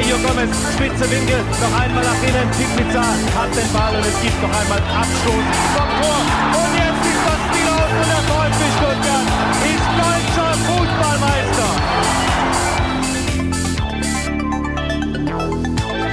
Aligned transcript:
Mario 0.00 0.16
Gomez, 0.26 0.56
spitze 0.72 1.04
Winkel, 1.10 1.40
noch 1.60 1.74
einmal 1.78 2.02
nach 2.02 2.22
innen. 2.22 2.48
Pizza 2.74 3.02
hat 3.36 3.54
den 3.54 3.70
Ball 3.70 3.94
und 3.94 4.00
es 4.00 4.18
gibt 4.22 4.40
noch 4.40 4.48
einmal 4.48 4.78
Abstoß 4.78 5.44
vom 5.76 5.88
Tor. 6.00 6.20
Und 6.56 6.72
jetzt 6.74 7.04
ist 7.04 7.20
das 7.28 7.40
Spiel 7.44 7.68
aus 7.68 7.90
und 8.00 8.08
der 8.08 8.22
VfB 8.24 8.62
Stuttgart 8.78 9.28
ist 9.68 9.86
deutscher 10.00 10.52
Fußballmeister. 10.64 11.70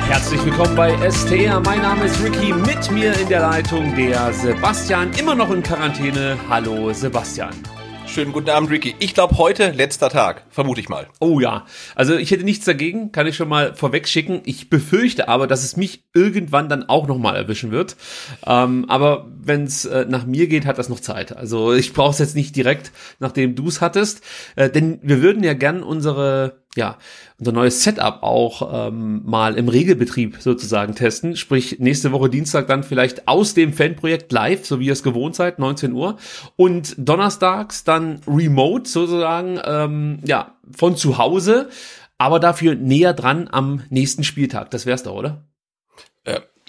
Herzlich 0.10 0.44
willkommen 0.44 0.76
bei 0.76 0.90
STR. 1.10 1.62
Mein 1.62 1.82
Name 1.82 2.06
ist 2.06 2.22
Ricky. 2.22 2.52
Mit 2.52 2.92
mir 2.92 3.18
in 3.18 3.30
der 3.30 3.40
Leitung 3.40 3.96
der 3.96 4.34
Sebastian, 4.34 5.14
immer 5.14 5.34
noch 5.34 5.50
in 5.50 5.64
Quarantäne. 5.64 6.38
Hallo 6.50 6.92
Sebastian. 6.92 7.77
Schönen 8.18 8.34
guten 8.34 8.50
Abend, 8.50 8.72
Ricky. 8.72 8.96
Ich 8.98 9.14
glaube, 9.14 9.38
heute 9.38 9.70
letzter 9.70 10.10
Tag, 10.10 10.42
vermute 10.50 10.82
ich 10.82 10.90
mal. 10.90 11.06
Oh 11.20 11.40
ja, 11.40 11.68
also 11.94 12.16
ich 12.16 12.32
hätte 12.32 12.46
nichts 12.46 12.66
dagegen, 12.66 13.12
kann 13.12 13.28
ich 13.28 13.36
schon 13.36 13.48
mal 13.48 13.76
vorweg 13.76 14.08
schicken. 14.08 14.42
Ich 14.44 14.72
befürchte 14.72 15.28
aber, 15.28 15.46
dass 15.46 15.64
es 15.64 15.78
mich 15.78 16.04
irgendwann 16.16 16.68
dann 16.68 16.90
auch 16.90 17.08
nochmal 17.08 17.36
erwischen 17.36 17.70
wird. 17.70 17.96
Ähm, 18.44 18.86
aber 18.88 19.28
wenn 19.40 19.66
es 19.66 19.86
äh, 19.86 20.08
nach 20.10 20.26
mir 20.26 20.48
geht, 20.48 20.66
hat 20.66 20.80
das 20.80 20.90
noch 20.90 21.00
Zeit. 21.00 21.38
Also 21.38 21.74
ich 21.74 21.94
brauche 21.94 22.10
es 22.10 22.18
jetzt 22.18 22.36
nicht 22.36 22.56
direkt, 22.56 22.92
nachdem 23.20 23.54
du 23.54 23.68
es 23.68 23.82
hattest. 23.82 24.24
Äh, 24.56 24.72
denn 24.72 24.98
wir 25.04 25.22
würden 25.22 25.44
ja 25.44 25.54
gern 25.54 25.84
unsere 25.84 26.64
ja, 26.76 26.98
unser 27.40 27.52
neues 27.52 27.84
Setup 27.84 28.24
auch 28.24 28.88
ähm, 28.88 29.22
mal 29.24 29.56
im 29.56 29.70
Regelbetrieb 29.70 30.38
sozusagen 30.40 30.96
testen. 30.96 31.36
Sprich, 31.36 31.78
nächste 31.80 32.12
Woche 32.12 32.30
Dienstag 32.30 32.68
dann 32.68 32.84
vielleicht 32.84 33.28
aus 33.28 33.54
dem 33.54 33.74
Fanprojekt 33.74 34.32
live, 34.32 34.66
so 34.66 34.80
wie 34.80 34.88
ihr 34.88 34.94
es 34.94 35.04
gewohnt 35.04 35.36
seid, 35.36 35.60
19 35.60 35.94
Uhr. 35.94 36.18
Und 36.56 36.96
donnerstags 36.98 37.84
dann 37.84 38.22
remote 38.28 38.90
sozusagen, 38.90 39.60
ähm, 39.66 40.20
ja, 40.26 40.58
von 40.76 40.96
zu 40.96 41.20
Hause, 41.20 41.70
aber 42.18 42.40
dafür 42.40 42.74
näher 42.74 43.14
dran 43.14 43.48
am 43.52 43.84
nächsten 43.90 44.24
Spieltag. 44.24 44.72
Das 44.72 44.88
wär's 44.88 45.04
doch, 45.04 45.14
oder? 45.14 45.46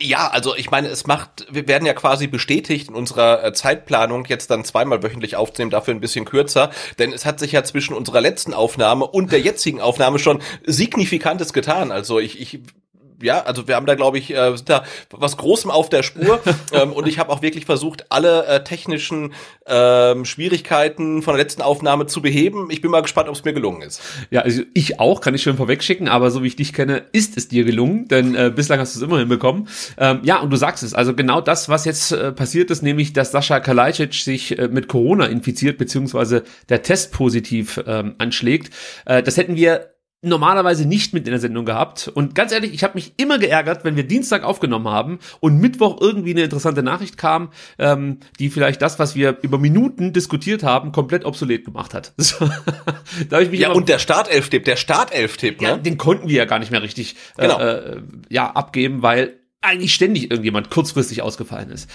Ja, 0.01 0.29
also 0.29 0.55
ich 0.55 0.71
meine, 0.71 0.89
es 0.89 1.07
macht, 1.07 1.47
wir 1.51 1.67
werden 1.67 1.85
ja 1.85 1.93
quasi 1.93 2.29
bestätigt 2.29 2.89
in 2.89 2.95
unserer 2.95 3.43
äh, 3.43 3.53
Zeitplanung 3.53 4.27
jetzt 4.27 4.49
dann 4.51 4.65
zweimal 4.65 5.03
wöchentlich 5.03 5.35
aufzunehmen, 5.35 5.73
dafür 5.73 5.93
ein 5.93 6.01
bisschen 6.01 6.25
kürzer, 6.25 6.71
denn 7.01 7.13
es 7.13 7.27
hat 7.27 7.41
sich 7.41 7.53
ja 7.53 7.65
zwischen 7.65 7.95
unserer 7.95 8.21
letzten 8.21 8.55
Aufnahme 8.55 9.07
und 9.07 9.33
der 9.33 9.41
jetzigen 9.41 9.81
Aufnahme 9.81 10.21
schon 10.21 10.41
signifikantes 10.65 11.53
getan. 11.53 11.91
Also 11.91 12.21
ich, 12.21 12.41
ich 12.41 12.61
ja, 13.21 13.43
also 13.43 13.67
wir 13.67 13.77
haben 13.77 13.87
da, 13.87 13.95
glaube 13.95 14.19
ich, 14.19 14.31
äh, 14.31 14.55
da 14.65 14.85
was 15.11 15.37
Großem 15.37 15.71
auf 15.71 15.89
der 15.89 16.03
Spur. 16.03 16.41
ähm, 16.73 16.93
und 16.93 17.07
ich 17.09 17.19
habe 17.19 17.31
auch 17.31 17.43
wirklich 17.43 17.67
versucht, 17.67 18.07
alle 18.11 18.47
äh, 18.47 18.65
technischen 18.65 19.33
ähm, 19.67 20.25
Schwierigkeiten 20.25 21.23
von 21.23 21.35
der 21.35 21.43
letzten 21.43 21.63
Aufnahme 21.63 22.07
zu 22.07 22.23
beheben. 22.23 22.69
Ich 22.71 22.81
bin 22.81 22.91
mal 22.91 23.03
gespannt, 23.03 23.29
ob 23.29 23.35
es 23.35 23.45
mir 23.45 23.53
gelungen 23.53 23.83
ist. 23.83 24.01
Ja, 24.31 24.43
also 24.43 24.63
ich 24.75 25.01
auch, 25.01 25.21
kann 25.21 25.35
ich 25.35 25.43
schon 25.43 25.57
vorweg 25.57 25.83
schicken, 25.83 26.09
aber 26.09 26.31
so 26.31 26.43
wie 26.43 26.49
ich 26.49 26.57
dich 26.57 26.73
kenne, 26.73 27.05
ist 27.13 27.37
es 27.37 27.49
dir 27.49 27.65
gelungen, 27.65 28.09
denn 28.09 28.35
äh, 28.35 28.53
bislang 28.55 28.79
hast 28.79 28.95
du 28.95 29.01
es 29.01 29.05
immer 29.05 29.19
hinbekommen. 29.19 29.69
Ähm, 29.99 30.21
ja, 30.23 30.39
und 30.41 30.51
du 30.51 30.57
sagst 30.57 30.83
es, 30.83 30.95
also 30.95 31.15
genau 31.15 31.41
das, 31.41 31.69
was 31.69 31.85
jetzt 31.85 32.13
äh, 32.13 32.33
passiert 32.33 32.71
ist, 32.71 32.83
nämlich, 32.83 33.13
dass 33.13 33.33
Sascha 33.33 33.61
Kalajdzic 33.61 34.15
sich 34.15 34.59
äh, 34.59 34.69
mit 34.69 34.89
Corona 34.89 35.27
infiziert, 35.27 35.79
beziehungsweise 35.79 36.45
der 36.69 36.83
Test 36.83 37.13
positiv 37.13 37.81
ähm, 37.87 38.15
anschlägt. 38.19 38.73
Äh, 39.07 39.23
das 39.23 39.37
hätten 39.37 39.57
wir 39.57 39.98
normalerweise 40.21 40.85
nicht 40.85 41.15
mit 41.15 41.27
in 41.27 41.31
der 41.31 41.41
Sendung 41.41 41.65
gehabt. 41.65 42.09
Und 42.09 42.35
ganz 42.35 42.51
ehrlich, 42.51 42.75
ich 42.75 42.83
habe 42.83 42.95
mich 42.95 43.13
immer 43.19 43.39
geärgert, 43.39 43.85
wenn 43.85 43.95
wir 43.95 44.03
Dienstag 44.03 44.43
aufgenommen 44.43 44.89
haben 44.89 45.21
und 45.39 45.59
Mittwoch 45.59 46.01
irgendwie 46.01 46.33
eine 46.33 46.43
interessante 46.43 46.83
Nachricht 46.83 47.17
kam, 47.17 47.51
ähm, 47.79 48.19
die 48.41 48.51
vielleicht 48.51 48.83
das, 48.83 48.99
was 48.99 49.15
wir 49.15 49.39
über 49.43 49.59
Minuten 49.59 50.13
diskutiert 50.13 50.65
haben, 50.65 50.91
komplett 50.91 51.25
obsolet 51.25 51.65
gemacht 51.65 51.95
hat. 51.95 52.15
da 53.29 53.37
hab 53.37 53.43
ich 53.43 53.51
mich 53.51 53.61
ja, 53.61 53.71
und 53.71 53.89
der 53.89 54.01
Startelf-Tipp, 54.01 54.65
der 54.65 54.77
Startelf-Tipp, 54.77 55.61
ne? 55.61 55.69
Ja, 55.69 55.77
den 55.77 55.99
konnten 55.99 56.29
wir 56.29 56.37
ja 56.37 56.45
gar 56.47 56.59
nicht 56.59 56.73
mehr 56.73 56.83
richtig 56.83 57.15
äh, 57.37 57.43
genau. 57.43 57.61
äh, 57.61 58.03
ja, 58.29 58.51
abgeben, 58.51 59.03
weil 59.03 59.39
eigentlich 59.61 59.95
ständig 59.95 60.31
irgendjemand 60.31 60.71
kurzfristig 60.71 61.23
ausgefallen 61.23 61.71
ist. 61.71 61.89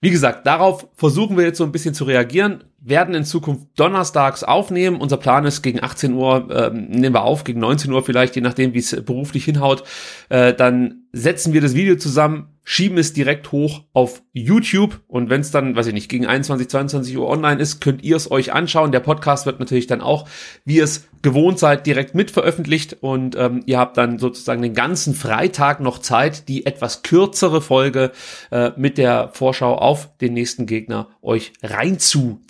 Wie 0.00 0.10
gesagt, 0.10 0.46
darauf 0.46 0.86
versuchen 0.94 1.36
wir 1.36 1.44
jetzt 1.44 1.58
so 1.58 1.64
ein 1.64 1.72
bisschen 1.72 1.92
zu 1.92 2.04
reagieren, 2.04 2.64
werden 2.80 3.14
in 3.14 3.24
Zukunft 3.24 3.66
donnerstags 3.76 4.44
aufnehmen. 4.44 5.00
Unser 5.00 5.16
Plan 5.16 5.44
ist 5.44 5.62
gegen 5.62 5.82
18 5.82 6.14
Uhr, 6.14 6.48
ähm, 6.50 6.86
nehmen 6.88 7.14
wir 7.14 7.22
auf, 7.22 7.44
gegen 7.44 7.60
19 7.60 7.92
Uhr 7.92 8.04
vielleicht, 8.04 8.36
je 8.36 8.42
nachdem, 8.42 8.72
wie 8.74 8.78
es 8.78 8.94
beruflich 9.04 9.44
hinhaut. 9.44 9.82
Äh, 10.28 10.54
dann 10.54 11.02
setzen 11.12 11.52
wir 11.52 11.60
das 11.60 11.74
Video 11.74 11.96
zusammen, 11.96 12.48
schieben 12.64 12.98
es 12.98 13.14
direkt 13.14 13.50
hoch 13.50 13.84
auf 13.94 14.22
YouTube 14.32 15.00
und 15.06 15.30
wenn 15.30 15.40
es 15.40 15.50
dann, 15.50 15.74
weiß 15.74 15.86
ich 15.86 15.94
nicht, 15.94 16.10
gegen 16.10 16.26
21, 16.26 16.68
22 16.68 17.16
Uhr 17.16 17.26
online 17.26 17.60
ist, 17.60 17.80
könnt 17.80 18.04
ihr 18.04 18.14
es 18.14 18.30
euch 18.30 18.52
anschauen. 18.52 18.92
Der 18.92 19.00
Podcast 19.00 19.46
wird 19.46 19.58
natürlich 19.58 19.86
dann 19.86 20.02
auch, 20.02 20.28
wie 20.66 20.76
ihr 20.76 20.84
es 20.84 21.08
gewohnt 21.22 21.58
seid, 21.58 21.86
direkt 21.86 22.14
mit 22.14 22.30
veröffentlicht 22.30 22.98
und 23.00 23.36
ähm, 23.36 23.62
ihr 23.64 23.78
habt 23.78 23.96
dann 23.96 24.18
sozusagen 24.18 24.60
den 24.60 24.74
ganzen 24.74 25.14
Freitag 25.14 25.80
noch 25.80 25.98
Zeit, 25.98 26.48
die 26.48 26.66
etwas 26.66 27.02
kürzere 27.02 27.62
Folge 27.62 28.12
äh, 28.50 28.70
mit 28.76 28.98
der 28.98 29.30
Vorschau 29.32 29.74
auf 29.74 30.16
den 30.18 30.34
nächsten 30.34 30.66
Gegner 30.66 31.08
euch 31.22 31.54
reinzuziehen, 31.62 32.48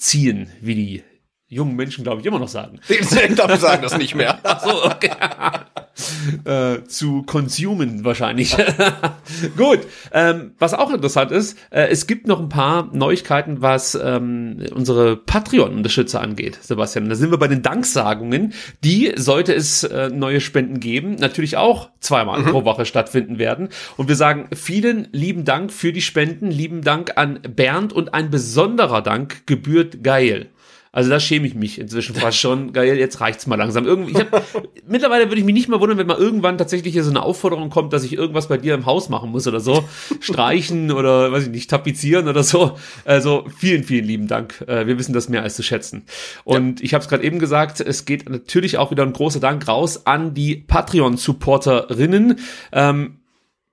wie 0.60 0.74
die 0.74 1.02
jungen 1.48 1.76
Menschen, 1.76 2.04
glaube 2.04 2.20
ich, 2.20 2.26
immer 2.26 2.38
noch 2.38 2.48
sagen. 2.48 2.78
Ich 2.88 3.08
glaube, 3.34 3.56
sagen 3.56 3.82
das 3.82 3.96
nicht 3.96 4.14
mehr. 4.14 4.38
Ach 4.42 4.62
so, 4.62 4.84
okay. 4.84 5.10
äh, 6.44 6.84
zu 6.84 7.22
consumen 7.22 8.04
wahrscheinlich. 8.04 8.56
Gut, 9.56 9.80
ähm, 10.12 10.52
was 10.58 10.74
auch 10.74 10.92
interessant 10.92 11.30
ist, 11.30 11.58
äh, 11.70 11.88
es 11.88 12.06
gibt 12.06 12.26
noch 12.26 12.38
ein 12.38 12.50
paar 12.50 12.90
Neuigkeiten, 12.92 13.62
was 13.62 13.94
ähm, 13.94 14.66
unsere 14.74 15.16
Patreon-Unterstützer 15.16 16.20
angeht, 16.20 16.58
Sebastian. 16.60 17.08
Da 17.08 17.14
sind 17.14 17.30
wir 17.30 17.38
bei 17.38 17.48
den 17.48 17.62
Danksagungen. 17.62 18.52
Die 18.84 19.12
sollte 19.16 19.54
es 19.54 19.84
äh, 19.84 20.10
neue 20.10 20.40
Spenden 20.40 20.80
geben, 20.80 21.14
natürlich 21.14 21.56
auch 21.56 21.88
zweimal 22.00 22.40
mhm. 22.40 22.50
pro 22.50 22.64
Woche 22.64 22.84
stattfinden 22.84 23.38
werden. 23.38 23.70
Und 23.96 24.08
wir 24.08 24.16
sagen 24.16 24.48
vielen 24.54 25.08
lieben 25.12 25.44
Dank 25.44 25.72
für 25.72 25.92
die 25.92 26.02
Spenden, 26.02 26.50
lieben 26.50 26.82
Dank 26.82 27.12
an 27.16 27.40
Bernd 27.56 27.92
und 27.92 28.12
ein 28.12 28.30
besonderer 28.30 29.02
Dank 29.02 29.46
gebührt 29.46 30.02
Geil. 30.02 30.50
Also 30.92 31.10
da 31.10 31.20
schäme 31.20 31.46
ich 31.46 31.54
mich 31.54 31.78
inzwischen 31.78 32.14
fast 32.14 32.38
schon. 32.38 32.72
Geil, 32.72 32.98
jetzt 32.98 33.20
reicht's 33.20 33.46
mal 33.46 33.56
langsam. 33.56 33.86
Irgendwie, 33.86 34.12
ich 34.12 34.18
hab, 34.18 34.42
mittlerweile 34.88 35.26
würde 35.26 35.38
ich 35.38 35.44
mich 35.44 35.54
nicht 35.54 35.68
mehr 35.68 35.80
wundern, 35.80 35.98
wenn 35.98 36.06
mal 36.06 36.18
irgendwann 36.18 36.58
tatsächlich 36.58 36.94
hier 36.94 37.04
so 37.04 37.10
eine 37.10 37.22
Aufforderung 37.22 37.70
kommt, 37.70 37.92
dass 37.92 38.04
ich 38.04 38.14
irgendwas 38.14 38.48
bei 38.48 38.56
dir 38.56 38.74
im 38.74 38.86
Haus 38.86 39.08
machen 39.08 39.30
muss 39.30 39.46
oder 39.46 39.60
so. 39.60 39.84
Streichen 40.20 40.90
oder, 40.90 41.30
weiß 41.30 41.44
ich 41.44 41.50
nicht, 41.50 41.70
tapezieren 41.70 42.28
oder 42.28 42.42
so. 42.42 42.76
Also 43.04 43.44
vielen, 43.56 43.84
vielen 43.84 44.04
lieben 44.04 44.28
Dank. 44.28 44.64
Äh, 44.66 44.86
wir 44.86 44.98
wissen 44.98 45.12
das 45.12 45.28
mehr 45.28 45.42
als 45.42 45.56
zu 45.56 45.62
schätzen. 45.62 46.04
Und 46.44 46.80
ja. 46.80 46.84
ich 46.84 46.94
habe 46.94 47.02
es 47.02 47.08
gerade 47.08 47.24
eben 47.24 47.38
gesagt, 47.38 47.80
es 47.80 48.04
geht 48.04 48.28
natürlich 48.28 48.78
auch 48.78 48.90
wieder 48.90 49.02
ein 49.02 49.12
großer 49.12 49.40
Dank 49.40 49.68
raus 49.68 50.06
an 50.06 50.34
die 50.34 50.56
Patreon-Supporterinnen. 50.56 52.38
Ähm, 52.72 53.16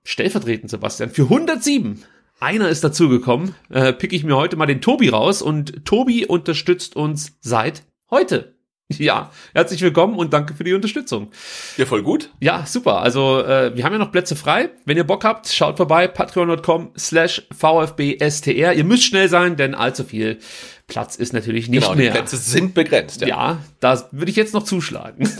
stellvertretend, 0.04 0.70
Sebastian, 0.70 1.10
für 1.10 1.22
107 1.22 2.02
einer 2.40 2.68
ist 2.68 2.84
dazugekommen. 2.84 3.54
Äh, 3.70 3.92
pick 3.92 4.12
ich 4.12 4.24
mir 4.24 4.36
heute 4.36 4.56
mal 4.56 4.66
den 4.66 4.80
Tobi 4.80 5.08
raus 5.08 5.42
und 5.42 5.84
Tobi 5.84 6.26
unterstützt 6.26 6.96
uns 6.96 7.36
seit 7.40 7.82
heute. 8.10 8.56
Ja, 8.88 9.32
herzlich 9.52 9.82
willkommen 9.82 10.14
und 10.14 10.32
danke 10.32 10.54
für 10.54 10.62
die 10.62 10.72
Unterstützung. 10.72 11.32
Ja, 11.76 11.86
voll 11.86 12.04
gut. 12.04 12.30
Ja, 12.38 12.64
super. 12.66 13.00
Also 13.00 13.42
äh, 13.42 13.74
wir 13.74 13.82
haben 13.82 13.92
ja 13.92 13.98
noch 13.98 14.12
Plätze 14.12 14.36
frei. 14.36 14.70
Wenn 14.84 14.96
ihr 14.96 15.02
Bock 15.02 15.24
habt, 15.24 15.48
schaut 15.48 15.76
vorbei, 15.76 16.06
patreon.com 16.06 16.92
slash 16.96 17.48
vfbstr. 17.50 18.74
Ihr 18.74 18.84
müsst 18.84 19.02
schnell 19.02 19.28
sein, 19.28 19.56
denn 19.56 19.74
allzu 19.74 20.04
viel 20.04 20.38
Platz 20.86 21.16
ist 21.16 21.32
natürlich 21.32 21.68
nicht 21.68 21.82
genau, 21.82 21.96
mehr. 21.96 22.12
Die 22.12 22.18
Plätze 22.18 22.36
sind 22.36 22.74
begrenzt. 22.74 23.20
Ja, 23.20 23.28
ja 23.28 23.58
da 23.80 24.08
würde 24.12 24.30
ich 24.30 24.36
jetzt 24.36 24.54
noch 24.54 24.62
zuschlagen. 24.62 25.28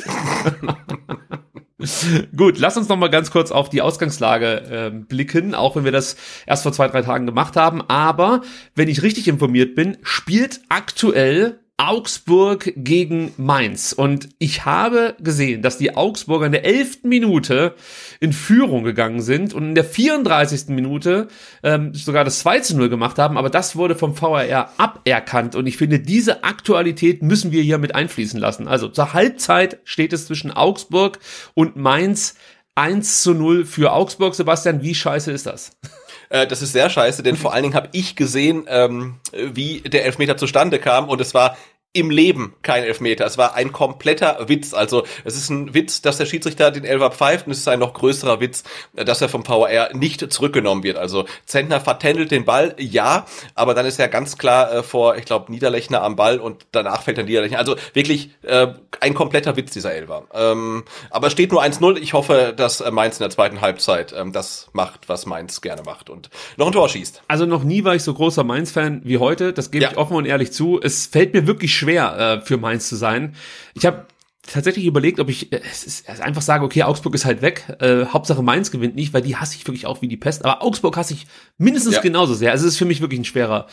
Gut, 2.36 2.58
lass 2.58 2.76
uns 2.76 2.88
noch 2.88 2.96
mal 2.96 3.10
ganz 3.10 3.30
kurz 3.30 3.52
auf 3.52 3.68
die 3.68 3.80
Ausgangslage 3.80 4.46
äh, 4.46 4.90
blicken, 4.90 5.54
auch 5.54 5.76
wenn 5.76 5.84
wir 5.84 5.92
das 5.92 6.16
erst 6.46 6.64
vor 6.64 6.72
zwei, 6.72 6.88
drei 6.88 7.02
Tagen 7.02 7.26
gemacht 7.26 7.54
haben. 7.56 7.82
Aber 7.82 8.42
wenn 8.74 8.88
ich 8.88 9.02
richtig 9.02 9.28
informiert 9.28 9.74
bin, 9.74 9.98
spielt 10.02 10.62
aktuell 10.68 11.60
Augsburg 11.78 12.72
gegen 12.74 13.32
Mainz. 13.36 13.92
Und 13.92 14.30
ich 14.38 14.64
habe 14.64 15.14
gesehen, 15.20 15.60
dass 15.60 15.76
die 15.76 15.94
Augsburger 15.94 16.46
in 16.46 16.52
der 16.52 16.64
elften 16.64 17.08
Minute 17.08 17.74
in 18.18 18.32
Führung 18.32 18.82
gegangen 18.82 19.20
sind 19.20 19.52
und 19.52 19.64
in 19.64 19.74
der 19.74 19.84
34. 19.84 20.68
Minute 20.68 21.28
ähm, 21.62 21.92
sogar 21.92 22.24
das 22.24 22.38
2 22.38 22.60
zu 22.60 22.76
0 22.78 22.88
gemacht 22.88 23.18
haben. 23.18 23.36
Aber 23.36 23.50
das 23.50 23.76
wurde 23.76 23.94
vom 23.94 24.14
VRR 24.14 24.70
aberkannt. 24.78 25.54
Und 25.54 25.66
ich 25.66 25.76
finde, 25.76 26.00
diese 26.00 26.44
Aktualität 26.44 27.22
müssen 27.22 27.52
wir 27.52 27.62
hier 27.62 27.76
mit 27.76 27.94
einfließen 27.94 28.40
lassen. 28.40 28.68
Also 28.68 28.88
zur 28.88 29.12
Halbzeit 29.12 29.78
steht 29.84 30.14
es 30.14 30.26
zwischen 30.26 30.50
Augsburg 30.50 31.18
und 31.52 31.76
Mainz 31.76 32.36
1 32.74 33.22
zu 33.22 33.34
0 33.34 33.66
für 33.66 33.92
Augsburg. 33.92 34.34
Sebastian, 34.34 34.82
wie 34.82 34.94
scheiße 34.94 35.30
ist 35.30 35.46
das? 35.46 35.76
Äh, 36.28 36.46
das 36.46 36.62
ist 36.62 36.72
sehr 36.72 36.90
scheiße, 36.90 37.22
denn 37.22 37.36
vor 37.36 37.52
allen 37.52 37.62
Dingen 37.62 37.74
habe 37.74 37.88
ich 37.92 38.16
gesehen, 38.16 38.64
ähm, 38.68 39.20
wie 39.32 39.80
der 39.80 40.04
Elfmeter 40.04 40.36
zustande 40.36 40.78
kam 40.78 41.08
und 41.08 41.20
es 41.20 41.34
war 41.34 41.56
im 41.96 42.10
Leben 42.10 42.54
kein 42.62 42.84
Elfmeter. 42.84 43.24
Es 43.24 43.38
war 43.38 43.54
ein 43.54 43.72
kompletter 43.72 44.48
Witz. 44.48 44.74
Also 44.74 45.04
es 45.24 45.36
ist 45.36 45.48
ein 45.48 45.72
Witz, 45.72 46.02
dass 46.02 46.18
der 46.18 46.26
Schiedsrichter 46.26 46.70
den 46.70 46.84
Elfer 46.84 47.10
pfeift 47.10 47.46
und 47.46 47.52
es 47.52 47.58
ist 47.58 47.68
ein 47.68 47.78
noch 47.78 47.94
größerer 47.94 48.38
Witz, 48.40 48.64
dass 48.94 49.22
er 49.22 49.28
vom 49.30 49.46
VAR 49.46 49.94
nicht 49.94 50.30
zurückgenommen 50.32 50.82
wird. 50.82 50.98
Also 50.98 51.24
Zentner 51.46 51.80
vertändelt 51.80 52.30
den 52.30 52.44
Ball, 52.44 52.74
ja, 52.78 53.24
aber 53.54 53.72
dann 53.72 53.86
ist 53.86 53.98
er 53.98 54.08
ganz 54.08 54.36
klar 54.36 54.72
äh, 54.72 54.82
vor, 54.82 55.16
ich 55.16 55.24
glaube, 55.24 55.50
Niederlechner 55.50 56.02
am 56.02 56.16
Ball 56.16 56.38
und 56.38 56.66
danach 56.72 57.02
fällt 57.02 57.16
er 57.18 57.24
Niederlechner. 57.24 57.58
Also 57.58 57.76
wirklich 57.94 58.30
äh, 58.42 58.68
ein 59.00 59.14
kompletter 59.14 59.56
Witz, 59.56 59.72
dieser 59.72 59.94
Elfer. 59.94 60.24
Ähm, 60.34 60.84
aber 61.10 61.28
es 61.28 61.32
steht 61.32 61.50
nur 61.50 61.62
1-0. 61.62 61.96
Ich 61.98 62.12
hoffe, 62.12 62.52
dass 62.54 62.82
äh, 62.82 62.90
Mainz 62.90 63.16
in 63.16 63.24
der 63.24 63.30
zweiten 63.30 63.62
Halbzeit 63.62 64.14
ähm, 64.16 64.32
das 64.32 64.68
macht, 64.72 65.08
was 65.08 65.24
Mainz 65.24 65.62
gerne 65.62 65.82
macht 65.82 66.10
und 66.10 66.28
noch 66.56 66.66
ein 66.66 66.72
Tor 66.72 66.88
schießt. 66.88 67.22
Also 67.28 67.46
noch 67.46 67.64
nie 67.64 67.84
war 67.84 67.94
ich 67.94 68.02
so 68.02 68.12
großer 68.12 68.44
Mainz-Fan 68.44 69.00
wie 69.04 69.18
heute. 69.18 69.52
Das 69.52 69.70
gebe 69.70 69.84
ja. 69.84 69.90
ich 69.90 69.96
offen 69.96 70.16
und 70.16 70.26
ehrlich 70.26 70.52
zu. 70.52 70.80
Es 70.82 71.06
fällt 71.06 71.32
mir 71.32 71.46
wirklich 71.46 71.74
schwer, 71.74 71.85
schwer 71.86 72.18
äh, 72.18 72.40
für 72.44 72.56
Mainz 72.56 72.88
zu 72.88 72.96
sein. 72.96 73.34
Ich 73.74 73.86
habe 73.86 74.06
tatsächlich 74.42 74.86
überlegt, 74.86 75.20
ob 75.20 75.28
ich 75.28 75.52
äh, 75.52 75.60
ist, 75.60 76.08
also 76.08 76.22
einfach 76.22 76.42
sage, 76.42 76.64
okay, 76.64 76.82
Augsburg 76.82 77.14
ist 77.14 77.24
halt 77.24 77.42
weg. 77.42 77.64
Äh, 77.80 78.06
Hauptsache 78.06 78.42
Mainz 78.42 78.70
gewinnt 78.70 78.96
nicht, 78.96 79.12
weil 79.12 79.22
die 79.22 79.36
hasse 79.36 79.56
ich 79.56 79.66
wirklich 79.66 79.86
auch 79.86 80.02
wie 80.02 80.08
die 80.08 80.16
Pest. 80.16 80.44
Aber 80.44 80.62
Augsburg 80.62 80.96
hasse 80.96 81.14
ich 81.14 81.26
mindestens 81.58 81.96
ja. 81.96 82.00
genauso 82.00 82.34
sehr. 82.34 82.52
Also 82.52 82.66
es 82.66 82.72
ist 82.72 82.78
für 82.78 82.84
mich 82.84 83.00
wirklich 83.00 83.20
ein 83.20 83.24
schwerer, 83.24 83.66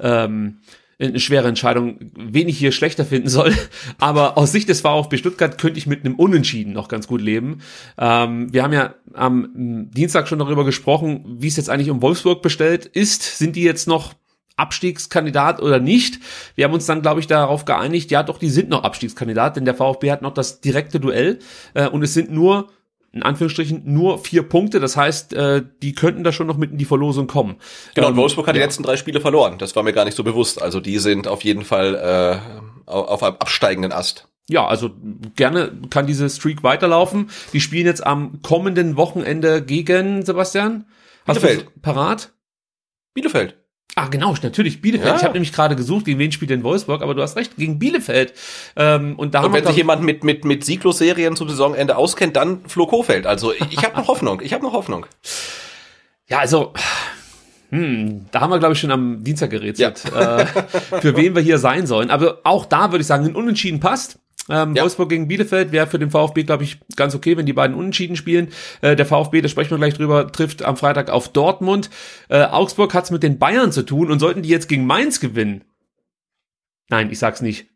ähm, 0.00 0.58
eine 0.98 1.20
schwere 1.20 1.48
Entscheidung, 1.48 1.98
wen 2.16 2.48
ich 2.48 2.58
hier 2.58 2.72
schlechter 2.72 3.04
finden 3.04 3.28
soll. 3.28 3.54
Aber 3.98 4.38
aus 4.38 4.52
Sicht 4.52 4.68
des 4.68 4.80
VfB 4.80 5.18
Stuttgart 5.18 5.58
könnte 5.58 5.78
ich 5.78 5.86
mit 5.86 6.04
einem 6.04 6.14
Unentschieden 6.14 6.72
noch 6.72 6.88
ganz 6.88 7.06
gut 7.06 7.20
leben. 7.20 7.60
Ähm, 7.98 8.52
wir 8.52 8.62
haben 8.62 8.72
ja 8.72 8.94
am 9.12 9.90
Dienstag 9.90 10.28
schon 10.28 10.38
darüber 10.38 10.64
gesprochen, 10.64 11.24
wie 11.38 11.48
es 11.48 11.56
jetzt 11.56 11.68
eigentlich 11.68 11.90
um 11.90 12.02
Wolfsburg 12.02 12.42
bestellt 12.42 12.86
ist. 12.86 13.38
Sind 13.38 13.56
die 13.56 13.62
jetzt 13.62 13.88
noch 13.88 14.14
Abstiegskandidat 14.56 15.60
oder 15.60 15.78
nicht. 15.78 16.20
Wir 16.54 16.64
haben 16.64 16.74
uns 16.74 16.86
dann, 16.86 17.02
glaube 17.02 17.20
ich, 17.20 17.26
darauf 17.26 17.64
geeinigt, 17.64 18.10
ja 18.10 18.22
doch, 18.22 18.38
die 18.38 18.50
sind 18.50 18.68
noch 18.68 18.84
Abstiegskandidat, 18.84 19.56
denn 19.56 19.64
der 19.64 19.74
VfB 19.74 20.10
hat 20.10 20.22
noch 20.22 20.34
das 20.34 20.60
direkte 20.60 21.00
Duell 21.00 21.38
äh, 21.74 21.88
und 21.88 22.02
es 22.02 22.14
sind 22.14 22.30
nur 22.30 22.68
in 23.12 23.22
Anführungsstrichen 23.22 23.82
nur 23.86 24.18
vier 24.18 24.42
Punkte. 24.42 24.78
Das 24.78 24.96
heißt, 24.96 25.32
äh, 25.32 25.62
die 25.82 25.94
könnten 25.94 26.22
da 26.22 26.32
schon 26.32 26.46
noch 26.46 26.58
mit 26.58 26.72
in 26.72 26.78
die 26.78 26.84
Verlosung 26.84 27.26
kommen. 27.26 27.56
Genau, 27.94 28.08
und 28.08 28.16
Wolfsburg 28.16 28.46
hat 28.46 28.54
ja. 28.54 28.60
die 28.60 28.64
letzten 28.64 28.82
drei 28.82 28.98
Spiele 28.98 29.22
verloren. 29.22 29.56
Das 29.56 29.74
war 29.74 29.82
mir 29.82 29.94
gar 29.94 30.04
nicht 30.04 30.16
so 30.16 30.22
bewusst. 30.22 30.60
Also 30.60 30.80
die 30.80 30.98
sind 30.98 31.26
auf 31.26 31.42
jeden 31.42 31.64
Fall 31.64 31.94
äh, 31.94 32.90
auf 32.90 33.22
einem 33.22 33.36
absteigenden 33.38 33.92
Ast. 33.92 34.28
Ja, 34.48 34.66
also 34.66 34.90
gerne 35.34 35.72
kann 35.90 36.06
diese 36.06 36.28
Streak 36.28 36.62
weiterlaufen. 36.62 37.30
Die 37.52 37.60
spielen 37.60 37.86
jetzt 37.86 38.06
am 38.06 38.42
kommenden 38.42 38.96
Wochenende 38.96 39.62
gegen 39.62 40.24
Sebastian. 40.24 40.86
Hast 41.26 41.40
Bielefeld. 41.40 41.82
parat? 41.82 42.32
Bielefeld. 43.14 43.56
Ah, 43.98 44.08
genau, 44.08 44.34
natürlich 44.42 44.82
Bielefeld. 44.82 45.08
Ja. 45.08 45.16
Ich 45.16 45.22
habe 45.22 45.32
nämlich 45.32 45.54
gerade 45.54 45.74
gesucht, 45.74 46.04
gegen 46.04 46.18
wen 46.18 46.30
spielt 46.30 46.50
denn 46.50 46.62
Wolfsburg, 46.62 47.00
aber 47.00 47.14
du 47.14 47.22
hast 47.22 47.34
recht, 47.34 47.56
gegen 47.56 47.78
Bielefeld. 47.78 48.34
Ähm, 48.76 49.14
und 49.16 49.34
da 49.34 49.38
und 49.38 49.46
haben 49.46 49.54
wenn 49.54 49.64
wir, 49.64 49.68
sich 49.68 49.78
jemand 49.78 50.02
mit 50.02 50.22
mit 50.22 50.44
mit 50.44 50.64
Sieglos-Serien 50.66 51.34
zum 51.34 51.48
Saisonende 51.48 51.96
auskennt, 51.96 52.36
dann 52.36 52.60
Flo 52.66 52.86
Kofeld. 52.86 53.26
Also 53.26 53.54
ich 53.54 53.82
habe 53.82 53.96
noch 53.96 54.08
Hoffnung. 54.08 54.42
Ich 54.44 54.52
habe 54.52 54.62
noch 54.62 54.74
Hoffnung. 54.74 55.06
Ja, 56.28 56.40
also 56.40 56.74
hm, 57.70 58.26
da 58.30 58.40
haben 58.40 58.50
wir, 58.50 58.58
glaube 58.58 58.74
ich, 58.74 58.80
schon 58.80 58.90
am 58.90 59.24
Dienstag 59.24 59.50
gerätselt, 59.50 60.04
ja. 60.12 60.40
äh, 60.40 60.46
für 61.00 61.16
wen 61.16 61.34
wir 61.34 61.42
hier 61.42 61.58
sein 61.58 61.86
sollen. 61.86 62.10
Aber 62.10 62.40
auch 62.44 62.66
da 62.66 62.92
würde 62.92 63.00
ich 63.00 63.06
sagen, 63.06 63.24
ein 63.24 63.34
Unentschieden 63.34 63.80
passt. 63.80 64.18
Ähm, 64.48 64.74
ja. 64.74 64.82
Wolfsburg 64.82 65.08
gegen 65.08 65.28
Bielefeld 65.28 65.72
wäre 65.72 65.86
für 65.86 65.98
den 65.98 66.10
VfB, 66.10 66.44
glaube 66.44 66.64
ich, 66.64 66.78
ganz 66.94 67.14
okay, 67.14 67.36
wenn 67.36 67.46
die 67.46 67.52
beiden 67.52 67.76
unentschieden 67.76 68.16
spielen. 68.16 68.48
Äh, 68.80 68.96
der 68.96 69.06
VfB, 69.06 69.40
da 69.40 69.48
sprechen 69.48 69.70
wir 69.70 69.78
gleich 69.78 69.94
drüber, 69.94 70.30
trifft 70.30 70.62
am 70.62 70.76
Freitag 70.76 71.10
auf 71.10 71.28
Dortmund. 71.28 71.90
Äh, 72.28 72.44
Augsburg 72.44 72.94
hat's 72.94 73.10
mit 73.10 73.22
den 73.22 73.38
Bayern 73.38 73.72
zu 73.72 73.82
tun 73.82 74.10
und 74.10 74.18
sollten 74.18 74.42
die 74.42 74.48
jetzt 74.48 74.68
gegen 74.68 74.86
Mainz 74.86 75.20
gewinnen. 75.20 75.64
Nein, 76.88 77.10
ich 77.10 77.18
sag's 77.18 77.42
nicht. 77.42 77.68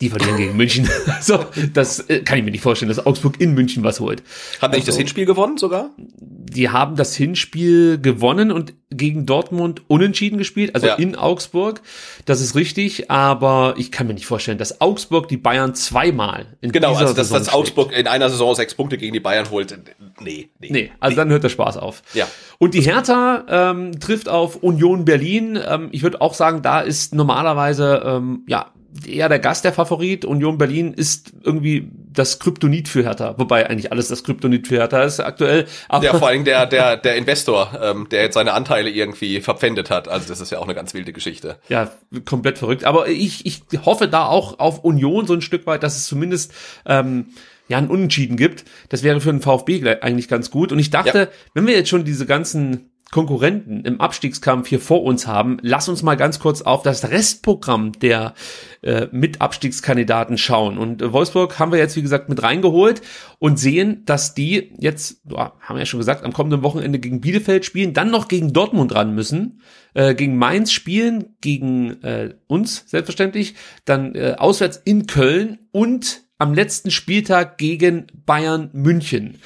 Die 0.00 0.10
verlieren 0.10 0.36
gegen 0.36 0.56
München. 0.56 0.88
so, 1.20 1.44
das 1.72 1.98
äh, 2.08 2.20
kann 2.20 2.38
ich 2.38 2.44
mir 2.44 2.52
nicht 2.52 2.62
vorstellen, 2.62 2.88
dass 2.88 3.04
Augsburg 3.04 3.40
in 3.40 3.54
München 3.54 3.82
was 3.82 3.98
holt. 3.98 4.22
Haben 4.22 4.26
die 4.60 4.64
also, 4.64 4.76
nicht 4.76 4.88
das 4.88 4.94
also 4.94 4.98
Hinspiel 4.98 5.26
gewonnen 5.26 5.58
sogar? 5.58 5.90
Die 5.96 6.68
haben 6.70 6.94
das 6.94 7.16
Hinspiel 7.16 8.00
gewonnen 8.00 8.52
und 8.52 8.74
gegen 8.90 9.26
Dortmund 9.26 9.82
unentschieden 9.88 10.38
gespielt, 10.38 10.76
also 10.76 10.86
ja. 10.86 10.94
in 10.94 11.16
Augsburg. 11.16 11.82
Das 12.26 12.40
ist 12.40 12.54
richtig, 12.54 13.10
aber 13.10 13.74
ich 13.76 13.90
kann 13.90 14.06
mir 14.06 14.14
nicht 14.14 14.26
vorstellen, 14.26 14.56
dass 14.56 14.80
Augsburg 14.80 15.26
die 15.26 15.36
Bayern 15.36 15.74
zweimal 15.74 16.46
in 16.60 16.70
genau, 16.70 16.90
dieser 16.90 17.00
also 17.00 17.14
dass, 17.14 17.28
Saison 17.28 17.44
dass 17.44 17.52
Augsburg 17.52 17.92
in 17.92 18.06
einer 18.06 18.30
Saison 18.30 18.54
sechs 18.54 18.76
Punkte 18.76 18.98
gegen 18.98 19.12
die 19.12 19.20
Bayern 19.20 19.50
holt. 19.50 19.76
Nee, 20.20 20.48
nee. 20.60 20.68
Nee, 20.70 20.92
also 21.00 21.14
nee. 21.14 21.16
dann 21.16 21.30
hört 21.30 21.42
der 21.42 21.48
Spaß 21.48 21.76
auf. 21.76 22.02
Ja. 22.14 22.28
Und 22.58 22.74
die 22.74 22.82
Hertha 22.82 23.44
ähm, 23.48 23.98
trifft 23.98 24.28
auf 24.28 24.56
Union 24.62 25.04
Berlin. 25.04 25.58
Ähm, 25.68 25.88
ich 25.90 26.04
würde 26.04 26.20
auch 26.20 26.34
sagen, 26.34 26.62
da 26.62 26.80
ist 26.80 27.14
normalerweise 27.14 28.02
ähm, 28.04 28.44
ja 28.46 28.72
eher 29.06 29.28
der 29.28 29.38
Gast 29.38 29.64
der 29.64 29.72
Favorit. 29.72 30.24
Union 30.24 30.58
Berlin 30.58 30.94
ist 30.94 31.32
irgendwie 31.42 31.90
das 32.10 32.38
Kryptonit 32.38 32.88
für 32.88 33.04
Hertha, 33.04 33.34
wobei 33.38 33.68
eigentlich 33.68 33.92
alles 33.92 34.08
das 34.08 34.24
Kryptonit 34.24 34.66
für 34.66 34.76
Hertha 34.76 35.02
ist 35.02 35.20
aktuell. 35.20 35.66
Aber 35.88 36.04
ja, 36.04 36.14
vor 36.14 36.28
allem 36.28 36.44
der 36.44 36.66
der 36.66 36.96
der 36.96 37.16
Investor, 37.16 37.78
ähm, 37.82 38.08
der 38.10 38.22
jetzt 38.22 38.34
seine 38.34 38.52
Anteile 38.54 38.90
irgendwie 38.90 39.40
verpfändet 39.40 39.90
hat. 39.90 40.08
Also 40.08 40.28
das 40.28 40.40
ist 40.40 40.50
ja 40.50 40.58
auch 40.58 40.64
eine 40.64 40.74
ganz 40.74 40.94
wilde 40.94 41.12
Geschichte. 41.12 41.58
Ja, 41.68 41.90
komplett 42.24 42.58
verrückt. 42.58 42.84
Aber 42.84 43.08
ich 43.08 43.46
ich 43.46 43.62
hoffe 43.84 44.08
da 44.08 44.26
auch 44.26 44.58
auf 44.58 44.84
Union 44.84 45.26
so 45.26 45.34
ein 45.34 45.42
Stück 45.42 45.66
weit, 45.66 45.82
dass 45.82 45.96
es 45.96 46.06
zumindest 46.06 46.52
ähm, 46.86 47.26
ja, 47.68 47.78
ein 47.78 47.88
Unentschieden 47.88 48.36
gibt. 48.36 48.64
Das 48.88 49.02
wäre 49.02 49.20
für 49.20 49.30
den 49.30 49.42
VfB 49.42 49.86
eigentlich 50.00 50.28
ganz 50.28 50.50
gut. 50.50 50.72
Und 50.72 50.78
ich 50.78 50.90
dachte, 50.90 51.18
ja. 51.18 51.28
wenn 51.54 51.66
wir 51.66 51.74
jetzt 51.74 51.90
schon 51.90 52.04
diese 52.04 52.26
ganzen 52.26 52.90
Konkurrenten 53.10 53.84
im 53.86 54.00
Abstiegskampf 54.02 54.68
hier 54.68 54.80
vor 54.80 55.02
uns 55.02 55.26
haben, 55.26 55.56
lass 55.62 55.88
uns 55.88 56.02
mal 56.02 56.16
ganz 56.16 56.38
kurz 56.40 56.60
auf 56.60 56.82
das 56.82 57.10
Restprogramm 57.10 57.92
der 57.92 58.34
äh, 58.82 59.06
Mitabstiegskandidaten 59.10 60.36
schauen. 60.36 60.76
Und 60.76 61.00
äh, 61.00 61.10
Wolfsburg 61.12 61.58
haben 61.58 61.72
wir 61.72 61.78
jetzt, 61.78 61.96
wie 61.96 62.02
gesagt, 62.02 62.28
mit 62.28 62.42
reingeholt 62.42 63.00
und 63.38 63.58
sehen, 63.58 64.04
dass 64.04 64.34
die 64.34 64.74
jetzt, 64.78 65.26
boah, 65.26 65.54
haben 65.60 65.76
wir 65.76 65.80
ja 65.80 65.86
schon 65.86 66.00
gesagt, 66.00 66.24
am 66.24 66.34
kommenden 66.34 66.62
Wochenende 66.62 66.98
gegen 66.98 67.22
Bielefeld 67.22 67.64
spielen, 67.64 67.94
dann 67.94 68.10
noch 68.10 68.28
gegen 68.28 68.52
Dortmund 68.52 68.94
ran 68.94 69.14
müssen, 69.14 69.62
äh, 69.94 70.14
gegen 70.14 70.36
Mainz 70.36 70.70
spielen, 70.70 71.36
gegen 71.40 72.02
äh, 72.02 72.34
uns 72.46 72.84
selbstverständlich, 72.88 73.54
dann 73.86 74.14
äh, 74.14 74.34
auswärts 74.36 74.76
in 74.84 75.06
Köln 75.06 75.60
und 75.72 76.24
am 76.36 76.52
letzten 76.52 76.90
Spieltag 76.90 77.56
gegen 77.56 78.06
Bayern 78.26 78.68
München. 78.72 79.38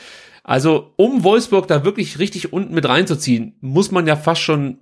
Also, 0.45 0.93
um 0.97 1.23
Wolfsburg 1.23 1.69
da 1.69 1.85
wirklich 1.85 2.19
richtig 2.19 2.53
unten 2.53 2.75
mit 2.75 2.89
reinzuziehen, 2.89 3.57
muss 3.61 3.91
man 3.91 4.07
ja 4.07 4.17
fast 4.17 4.41
schon 4.41 4.79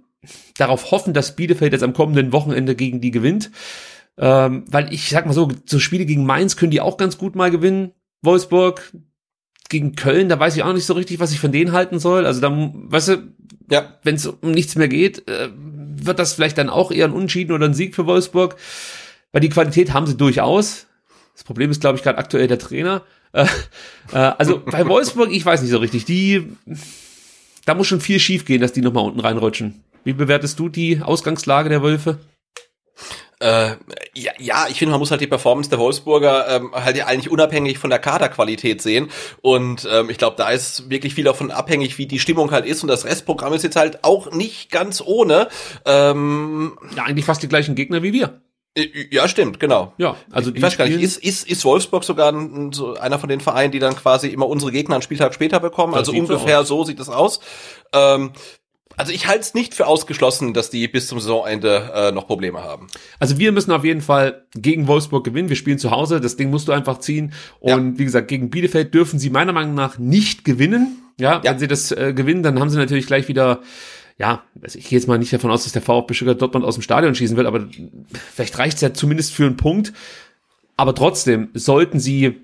darauf 0.56 0.90
hoffen, 0.90 1.14
dass 1.14 1.36
Bielefeld 1.36 1.72
jetzt 1.72 1.82
am 1.82 1.92
kommenden 1.92 2.32
Wochenende 2.32 2.74
gegen 2.74 3.00
die 3.00 3.10
gewinnt. 3.10 3.50
Ähm, 4.18 4.64
weil 4.68 4.92
ich 4.92 5.08
sag 5.08 5.26
mal 5.26 5.32
so, 5.32 5.48
so 5.64 5.78
Spiele 5.78 6.04
gegen 6.04 6.26
Mainz 6.26 6.56
können 6.56 6.70
die 6.70 6.80
auch 6.80 6.96
ganz 6.96 7.16
gut 7.16 7.36
mal 7.36 7.50
gewinnen. 7.50 7.92
Wolfsburg 8.22 8.92
gegen 9.70 9.94
Köln, 9.94 10.28
da 10.28 10.38
weiß 10.38 10.56
ich 10.56 10.62
auch 10.62 10.72
nicht 10.72 10.84
so 10.84 10.94
richtig, 10.94 11.20
was 11.20 11.32
ich 11.32 11.40
von 11.40 11.52
denen 11.52 11.72
halten 11.72 11.98
soll. 11.98 12.26
Also 12.26 12.40
da, 12.40 12.50
weißt 12.50 13.08
du, 13.08 13.34
ja. 13.70 13.98
wenn 14.02 14.16
es 14.16 14.26
um 14.26 14.50
nichts 14.50 14.76
mehr 14.76 14.88
geht, 14.88 15.26
äh, 15.28 15.48
wird 15.54 16.18
das 16.18 16.34
vielleicht 16.34 16.58
dann 16.58 16.68
auch 16.68 16.90
eher 16.90 17.06
ein 17.06 17.12
Unschieden 17.12 17.52
oder 17.52 17.66
ein 17.66 17.74
Sieg 17.74 17.94
für 17.94 18.06
Wolfsburg. 18.06 18.56
Weil 19.32 19.40
die 19.40 19.48
Qualität 19.48 19.92
haben 19.92 20.06
sie 20.06 20.16
durchaus. 20.16 20.86
Das 21.34 21.44
Problem 21.44 21.70
ist, 21.70 21.80
glaube 21.80 21.96
ich, 21.96 22.02
gerade 22.02 22.18
aktuell 22.18 22.48
der 22.48 22.58
Trainer. 22.58 23.02
Äh, 23.32 23.46
äh, 24.12 24.16
also 24.16 24.60
bei 24.64 24.86
Wolfsburg, 24.86 25.30
ich 25.30 25.44
weiß 25.44 25.62
nicht 25.62 25.70
so 25.70 25.78
richtig. 25.78 26.04
Die, 26.04 26.46
da 27.64 27.74
muss 27.74 27.86
schon 27.86 28.00
viel 28.00 28.18
schief 28.18 28.44
gehen, 28.44 28.60
dass 28.60 28.72
die 28.72 28.80
nochmal 28.80 29.04
unten 29.04 29.20
reinrutschen. 29.20 29.84
Wie 30.04 30.12
bewertest 30.12 30.58
du 30.58 30.68
die 30.68 31.00
Ausgangslage 31.02 31.68
der 31.68 31.82
Wölfe? 31.82 32.18
Äh, 33.38 33.76
Ja, 34.14 34.32
ja, 34.38 34.66
ich 34.68 34.78
finde, 34.78 34.90
man 34.90 35.00
muss 35.00 35.10
halt 35.10 35.20
die 35.20 35.26
Performance 35.26 35.70
der 35.70 35.78
Wolfsburger 35.78 36.48
ähm, 36.48 36.72
halt 36.74 36.96
ja 36.96 37.06
eigentlich 37.06 37.30
unabhängig 37.30 37.78
von 37.78 37.88
der 37.90 37.98
Kaderqualität 37.98 38.82
sehen. 38.82 39.08
Und 39.40 39.88
ähm, 39.90 40.10
ich 40.10 40.18
glaube, 40.18 40.36
da 40.36 40.50
ist 40.50 40.90
wirklich 40.90 41.14
viel 41.14 41.24
davon 41.24 41.50
abhängig, 41.50 41.96
wie 41.96 42.06
die 42.06 42.18
Stimmung 42.18 42.50
halt 42.50 42.66
ist. 42.66 42.82
Und 42.82 42.88
das 42.88 43.04
Restprogramm 43.04 43.52
ist 43.54 43.62
jetzt 43.62 43.76
halt 43.76 44.04
auch 44.04 44.32
nicht 44.32 44.70
ganz 44.70 45.02
ohne. 45.04 45.48
Ähm, 45.86 46.76
Ja, 46.96 47.04
eigentlich 47.04 47.24
fast 47.24 47.42
die 47.42 47.48
gleichen 47.48 47.74
Gegner 47.74 48.02
wie 48.02 48.12
wir. 48.12 48.40
Ja, 49.10 49.28
stimmt, 49.28 49.60
genau. 49.60 49.92
Ja, 49.98 50.16
also 50.30 50.50
ich 50.50 50.56
die 50.56 50.62
weiß 50.62 50.76
gar 50.76 50.86
nicht, 50.86 51.00
ist, 51.00 51.16
ist, 51.18 51.48
ist 51.48 51.64
Wolfsburg 51.64 52.04
sogar 52.04 52.32
ein, 52.32 52.72
so 52.72 52.94
einer 52.94 53.18
von 53.18 53.28
den 53.28 53.40
Vereinen, 53.40 53.72
die 53.72 53.78
dann 53.78 53.96
quasi 53.96 54.28
immer 54.28 54.48
unsere 54.48 54.72
Gegner 54.72 54.96
einen 54.96 55.02
Spieltag 55.02 55.34
später 55.34 55.60
bekommen? 55.60 55.92
Das 55.92 56.00
also 56.00 56.12
so 56.12 56.18
ungefähr 56.18 56.64
so, 56.64 56.84
sieht 56.84 57.00
es 57.00 57.08
aus. 57.08 57.40
Ähm, 57.92 58.30
also 58.96 59.12
ich 59.12 59.26
halte 59.28 59.40
es 59.40 59.54
nicht 59.54 59.74
für 59.74 59.86
ausgeschlossen, 59.86 60.52
dass 60.52 60.68
die 60.68 60.86
bis 60.86 61.06
zum 61.06 61.20
Saisonende 61.20 61.90
äh, 61.94 62.12
noch 62.12 62.26
Probleme 62.26 62.62
haben. 62.62 62.88
Also 63.18 63.38
wir 63.38 63.50
müssen 63.52 63.72
auf 63.72 63.84
jeden 63.84 64.02
Fall 64.02 64.44
gegen 64.54 64.88
Wolfsburg 64.88 65.24
gewinnen. 65.24 65.48
Wir 65.48 65.56
spielen 65.56 65.78
zu 65.78 65.90
Hause, 65.90 66.20
das 66.20 66.36
Ding 66.36 66.50
musst 66.50 66.68
du 66.68 66.72
einfach 66.72 66.98
ziehen. 66.98 67.32
Und 67.60 67.98
wie 67.98 68.04
gesagt, 68.04 68.28
gegen 68.28 68.50
Bielefeld 68.50 68.92
dürfen 68.92 69.18
sie 69.18 69.30
meiner 69.30 69.52
Meinung 69.52 69.74
nach 69.74 69.96
nicht 69.98 70.44
gewinnen. 70.44 70.98
Ja, 71.18 71.40
Ja. 71.42 71.52
wenn 71.52 71.58
sie 71.58 71.68
das 71.68 71.92
äh, 71.92 72.12
gewinnen, 72.14 72.42
dann 72.42 72.58
haben 72.60 72.68
sie 72.68 72.78
natürlich 72.78 73.06
gleich 73.06 73.28
wieder, 73.28 73.60
ja, 74.20 74.44
also 74.60 74.78
ich 74.78 74.86
gehe 74.86 74.98
jetzt 74.98 75.08
mal 75.08 75.18
nicht 75.18 75.32
davon 75.32 75.50
aus, 75.50 75.64
dass 75.64 75.72
der 75.72 75.80
VfB 75.80 76.12
Stuttgart 76.12 76.42
Dortmund 76.42 76.66
aus 76.66 76.74
dem 76.74 76.82
Stadion 76.82 77.14
schießen 77.14 77.38
wird, 77.38 77.46
aber 77.46 77.66
vielleicht 78.12 78.58
reicht's 78.58 78.82
ja 78.82 78.92
zumindest 78.92 79.32
für 79.32 79.46
einen 79.46 79.56
Punkt. 79.56 79.94
Aber 80.76 80.94
trotzdem 80.94 81.48
sollten 81.54 81.98
sie 81.98 82.36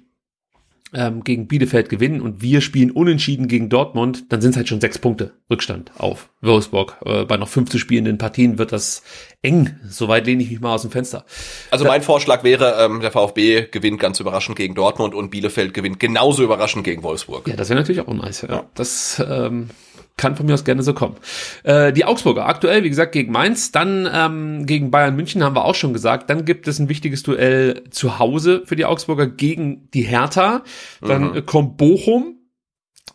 ähm, 0.95 1.23
gegen 1.23 1.49
Bielefeld 1.49 1.91
gewinnen 1.91 2.23
und 2.23 2.41
wir 2.41 2.63
spielen 2.63 2.91
unentschieden 2.91 3.47
gegen 3.47 3.69
Dortmund, 3.69 4.33
dann 4.33 4.41
sind 4.41 4.53
es 4.53 4.57
halt 4.57 4.69
schon 4.69 4.81
sechs 4.81 4.99
Punkte 4.99 5.35
Rückstand 5.51 5.93
auf 5.99 6.31
Wolfsburg. 6.43 6.97
Äh, 7.05 7.25
bei 7.25 7.37
noch 7.37 7.49
fünf 7.49 7.71
zu 7.71 7.79
spielenden 7.79 8.19
Partien 8.19 8.59
wird 8.59 8.73
das 8.73 9.03
eng. 9.43 9.77
Soweit 9.89 10.27
lehne 10.27 10.43
ich 10.43 10.51
mich 10.51 10.61
mal 10.61 10.75
aus 10.75 10.83
dem 10.83 10.91
Fenster. 10.91 11.25
Also 11.71 11.85
mein 11.85 12.03
Vorschlag 12.03 12.45
wäre, 12.45 12.77
ähm, 12.85 13.01
der 13.01 13.11
VfB 13.11 13.69
gewinnt 13.71 14.01
ganz 14.01 14.21
überraschend 14.21 14.57
gegen 14.57 14.75
Dortmund 14.75 15.15
und 15.15 15.31
Bielefeld 15.31 15.75
gewinnt 15.75 16.01
genauso 16.01 16.43
überraschend 16.43 16.85
gegen 16.85 17.03
Wolfsburg. 17.03 17.49
Ja, 17.49 17.57
das 17.57 17.69
wäre 17.69 17.81
natürlich 17.81 18.01
auch 18.01 18.13
nice. 18.13 18.47
Ja. 18.49 18.65
Das 18.75 19.23
ähm, 19.27 19.71
kann 20.17 20.37
von 20.37 20.47
mir 20.47 20.55
aus 20.55 20.65
gerne 20.65 20.83
so 20.83 20.95
kommen. 20.95 21.17
Äh, 21.63 21.93
die 21.93 22.05
Augsburger 22.05 22.47
aktuell, 22.47 22.83
wie 22.85 22.89
gesagt, 22.89 23.13
gegen 23.13 23.33
Mainz, 23.33 23.71
dann 23.73 24.09
ähm, 24.13 24.67
gegen 24.67 24.91
Bayern 24.91 25.15
München 25.15 25.43
haben 25.43 25.57
wir 25.57 25.65
auch 25.65 25.75
schon 25.75 25.93
gesagt. 25.93 26.31
Dann 26.31 26.45
gibt 26.45 26.69
es 26.69 26.79
ein 26.79 26.89
wichtiges 26.89 27.23
Duell 27.23 27.85
zu 27.91 28.19
Hause 28.19 28.63
für 28.65 28.77
die 28.77 28.87
Augsburger 28.87 29.27
gegen 29.27 29.91
die 29.93 30.03
Hertha. 30.03 30.63
Dann 31.01 31.35
äh, 31.35 31.43
kommt 31.43 31.77
Bochum, 31.77 32.36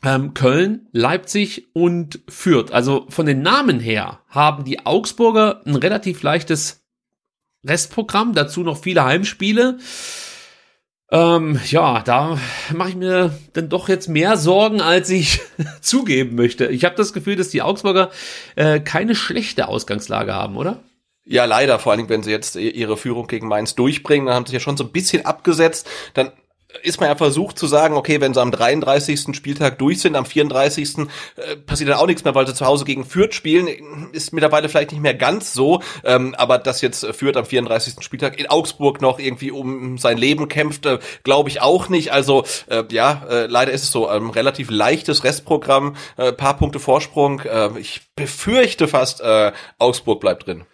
ähm, 0.04 0.34
Köln, 0.34 0.88
Leipzig 0.92 1.68
und 1.74 2.20
Fürth. 2.28 2.72
Also 2.72 3.06
von 3.10 3.26
den 3.26 3.42
Namen 3.42 3.80
her 3.80 4.20
haben 4.28 4.64
die 4.64 4.86
Augsburger 4.86 5.62
ein 5.66 5.76
relativ 5.76 6.24
leichtes 6.24 6.84
Restprogramm, 7.66 8.34
dazu 8.34 8.62
noch 8.62 8.82
viele 8.82 9.04
Heimspiele. 9.04 9.78
Ähm, 11.12 11.60
ja, 11.66 12.02
da 12.02 12.40
mache 12.74 12.90
ich 12.90 12.96
mir 12.96 13.38
dann 13.54 13.68
doch 13.68 13.90
jetzt 13.90 14.08
mehr 14.08 14.38
Sorgen, 14.38 14.82
als 14.82 15.10
ich 15.10 15.42
zugeben 15.82 16.36
möchte. 16.36 16.68
Ich 16.68 16.86
habe 16.86 16.96
das 16.96 17.12
Gefühl, 17.12 17.36
dass 17.36 17.50
die 17.50 17.62
Augsburger 17.62 18.12
äh, 18.56 18.80
keine 18.80 19.14
schlechte 19.14 19.68
Ausgangslage 19.68 20.34
haben, 20.34 20.56
oder? 20.56 20.80
Ja, 21.26 21.46
leider, 21.46 21.80
vor 21.80 21.92
allen 21.92 22.00
Dingen, 22.00 22.10
wenn 22.10 22.24
sie 22.24 22.32
jetzt 22.32 22.56
ihre 22.56 22.98
Führung 22.98 23.28
gegen 23.28 23.48
Mainz 23.48 23.76
durchbringen, 23.76 24.26
dann 24.26 24.36
haben 24.36 24.46
sie 24.46 24.54
ja 24.54 24.60
schon 24.60 24.78
so 24.78 24.86
ein 24.86 24.92
bisschen 24.92 25.26
abgesetzt. 25.26 25.88
Dann 26.14 26.32
ist 26.84 27.00
man 27.00 27.10
ja 27.10 27.16
versucht 27.16 27.58
zu 27.58 27.68
sagen, 27.68 27.96
okay, 27.96 28.22
wenn 28.22 28.34
sie 28.34 28.42
am 28.42 28.52
33. 28.52 29.36
Spieltag 29.36 29.78
durch 29.80 30.02
sind, 30.02 30.16
am 30.16 30.26
34. 30.26 30.98
Äh, 30.98 31.56
passiert 31.58 31.90
dann 31.90 31.98
auch 31.98 32.08
nichts 32.08 32.24
mehr, 32.24 32.36
weil 32.36 32.48
sie 32.48 32.54
zu 32.54 32.66
Hause 32.66 32.86
gegen 32.86 33.06
Fürth 33.06 33.34
spielen, 33.34 33.68
ist 34.12 34.34
mittlerweile 34.34 34.70
vielleicht 34.70 34.92
nicht 34.92 35.02
mehr 35.02 35.14
ganz 35.14 35.54
so, 35.54 35.82
ähm, 36.04 36.36
aber 36.38 36.58
dass 36.58 36.82
jetzt 36.82 37.06
Fürth 37.06 37.38
am 37.38 37.46
34. 37.46 37.96
Spieltag 38.02 38.40
in 38.40 38.48
Augsburg 38.48 39.02
noch 39.02 39.20
irgendwie 39.20 39.52
um 39.52 39.98
sein 39.98 40.18
Leben 40.18 40.48
kämpft, 40.48 40.86
äh, 40.86 41.00
glaube 41.24 41.50
ich 41.50 41.62
auch 41.62 41.90
nicht. 41.90 42.12
Also 42.12 42.44
äh, 42.68 42.84
ja, 42.92 43.24
äh, 43.30 43.46
leider 43.48 43.72
ist 43.72 43.84
es 43.84 43.92
so, 43.92 44.08
ein 44.08 44.30
relativ 44.30 44.70
leichtes 44.70 45.24
Restprogramm, 45.24 45.96
äh, 46.18 46.32
paar 46.32 46.58
Punkte 46.58 46.80
Vorsprung. 46.80 47.42
Äh, 47.42 47.80
ich 47.80 48.02
befürchte 48.16 48.88
fast, 48.88 49.22
äh, 49.22 49.52
Augsburg 49.78 50.20
bleibt 50.20 50.48
drin. 50.48 50.66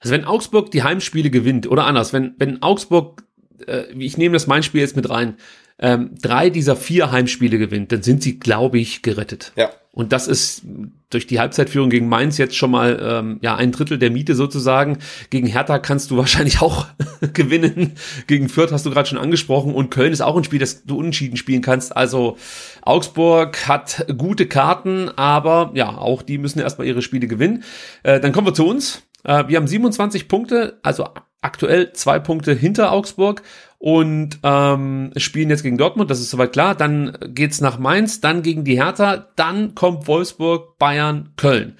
Also 0.00 0.14
wenn 0.14 0.24
Augsburg 0.24 0.70
die 0.70 0.82
Heimspiele 0.82 1.30
gewinnt, 1.30 1.68
oder 1.68 1.84
anders, 1.84 2.12
wenn, 2.12 2.34
wenn 2.38 2.62
Augsburg, 2.62 3.22
äh, 3.66 3.84
ich 3.96 4.18
nehme 4.18 4.34
das 4.34 4.46
mein 4.46 4.62
Spiel 4.62 4.80
jetzt 4.80 4.96
mit 4.96 5.08
rein, 5.10 5.36
ähm, 5.78 6.10
drei 6.20 6.48
dieser 6.50 6.76
vier 6.76 7.12
Heimspiele 7.12 7.58
gewinnt, 7.58 7.92
dann 7.92 8.02
sind 8.02 8.22
sie, 8.22 8.38
glaube 8.38 8.78
ich, 8.78 9.02
gerettet. 9.02 9.52
Ja. 9.56 9.70
Und 9.92 10.12
das 10.12 10.28
ist 10.28 10.62
durch 11.08 11.26
die 11.26 11.40
Halbzeitführung 11.40 11.88
gegen 11.88 12.08
Mainz 12.08 12.36
jetzt 12.36 12.54
schon 12.54 12.70
mal 12.70 13.00
ähm, 13.02 13.38
ja 13.40 13.56
ein 13.56 13.72
Drittel 13.72 13.98
der 13.98 14.10
Miete 14.10 14.34
sozusagen. 14.34 14.98
Gegen 15.30 15.46
Hertha 15.46 15.78
kannst 15.78 16.10
du 16.10 16.16
wahrscheinlich 16.18 16.60
auch 16.60 16.86
gewinnen. 17.32 17.92
Gegen 18.26 18.50
Fürth 18.50 18.72
hast 18.72 18.84
du 18.84 18.90
gerade 18.90 19.08
schon 19.08 19.16
angesprochen. 19.18 19.74
Und 19.74 19.90
Köln 19.90 20.12
ist 20.12 20.20
auch 20.20 20.36
ein 20.36 20.44
Spiel, 20.44 20.58
das 20.58 20.84
du 20.84 20.98
unentschieden 20.98 21.38
spielen 21.38 21.62
kannst. 21.62 21.96
Also 21.96 22.36
Augsburg 22.82 23.66
hat 23.68 24.06
gute 24.18 24.46
Karten, 24.46 25.08
aber 25.16 25.70
ja, 25.74 25.96
auch 25.96 26.20
die 26.20 26.36
müssen 26.36 26.58
erstmal 26.58 26.86
ihre 26.86 27.00
Spiele 27.00 27.26
gewinnen. 27.26 27.64
Äh, 28.02 28.20
dann 28.20 28.32
kommen 28.32 28.48
wir 28.48 28.54
zu 28.54 28.66
uns. 28.66 29.02
Äh, 29.24 29.48
wir 29.48 29.56
haben 29.56 29.66
27 29.66 30.28
Punkte, 30.28 30.78
also 30.82 31.08
aktuell 31.46 31.92
zwei 31.92 32.18
Punkte 32.18 32.52
hinter 32.52 32.92
Augsburg 32.92 33.42
und 33.78 34.40
ähm, 34.42 35.12
spielen 35.16 35.48
jetzt 35.48 35.62
gegen 35.62 35.78
Dortmund, 35.78 36.10
das 36.10 36.20
ist 36.20 36.30
soweit 36.30 36.52
klar. 36.52 36.74
Dann 36.74 37.16
geht's 37.28 37.60
nach 37.60 37.78
Mainz, 37.78 38.20
dann 38.20 38.42
gegen 38.42 38.64
die 38.64 38.82
Hertha, 38.82 39.28
dann 39.36 39.74
kommt 39.74 40.08
Wolfsburg, 40.08 40.76
Bayern, 40.78 41.32
Köln. 41.36 41.76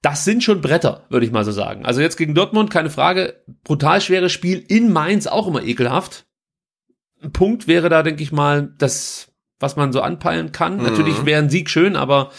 Das 0.00 0.24
sind 0.24 0.44
schon 0.44 0.60
Bretter, 0.60 1.04
würde 1.10 1.26
ich 1.26 1.32
mal 1.32 1.44
so 1.44 1.50
sagen. 1.50 1.84
Also 1.84 2.00
jetzt 2.00 2.16
gegen 2.16 2.34
Dortmund, 2.34 2.70
keine 2.70 2.90
Frage, 2.90 3.42
brutal 3.64 4.00
schweres 4.00 4.30
Spiel 4.30 4.64
in 4.68 4.92
Mainz, 4.92 5.26
auch 5.26 5.48
immer 5.48 5.64
ekelhaft. 5.64 6.26
Ein 7.20 7.32
Punkt 7.32 7.66
wäre 7.66 7.88
da, 7.88 8.04
denke 8.04 8.22
ich 8.22 8.30
mal, 8.30 8.72
das, 8.78 9.32
was 9.58 9.74
man 9.74 9.92
so 9.92 10.00
anpeilen 10.00 10.52
kann. 10.52 10.76
Mhm. 10.76 10.84
Natürlich 10.84 11.26
wäre 11.26 11.42
ein 11.42 11.50
Sieg 11.50 11.68
schön, 11.68 11.96
aber 11.96 12.30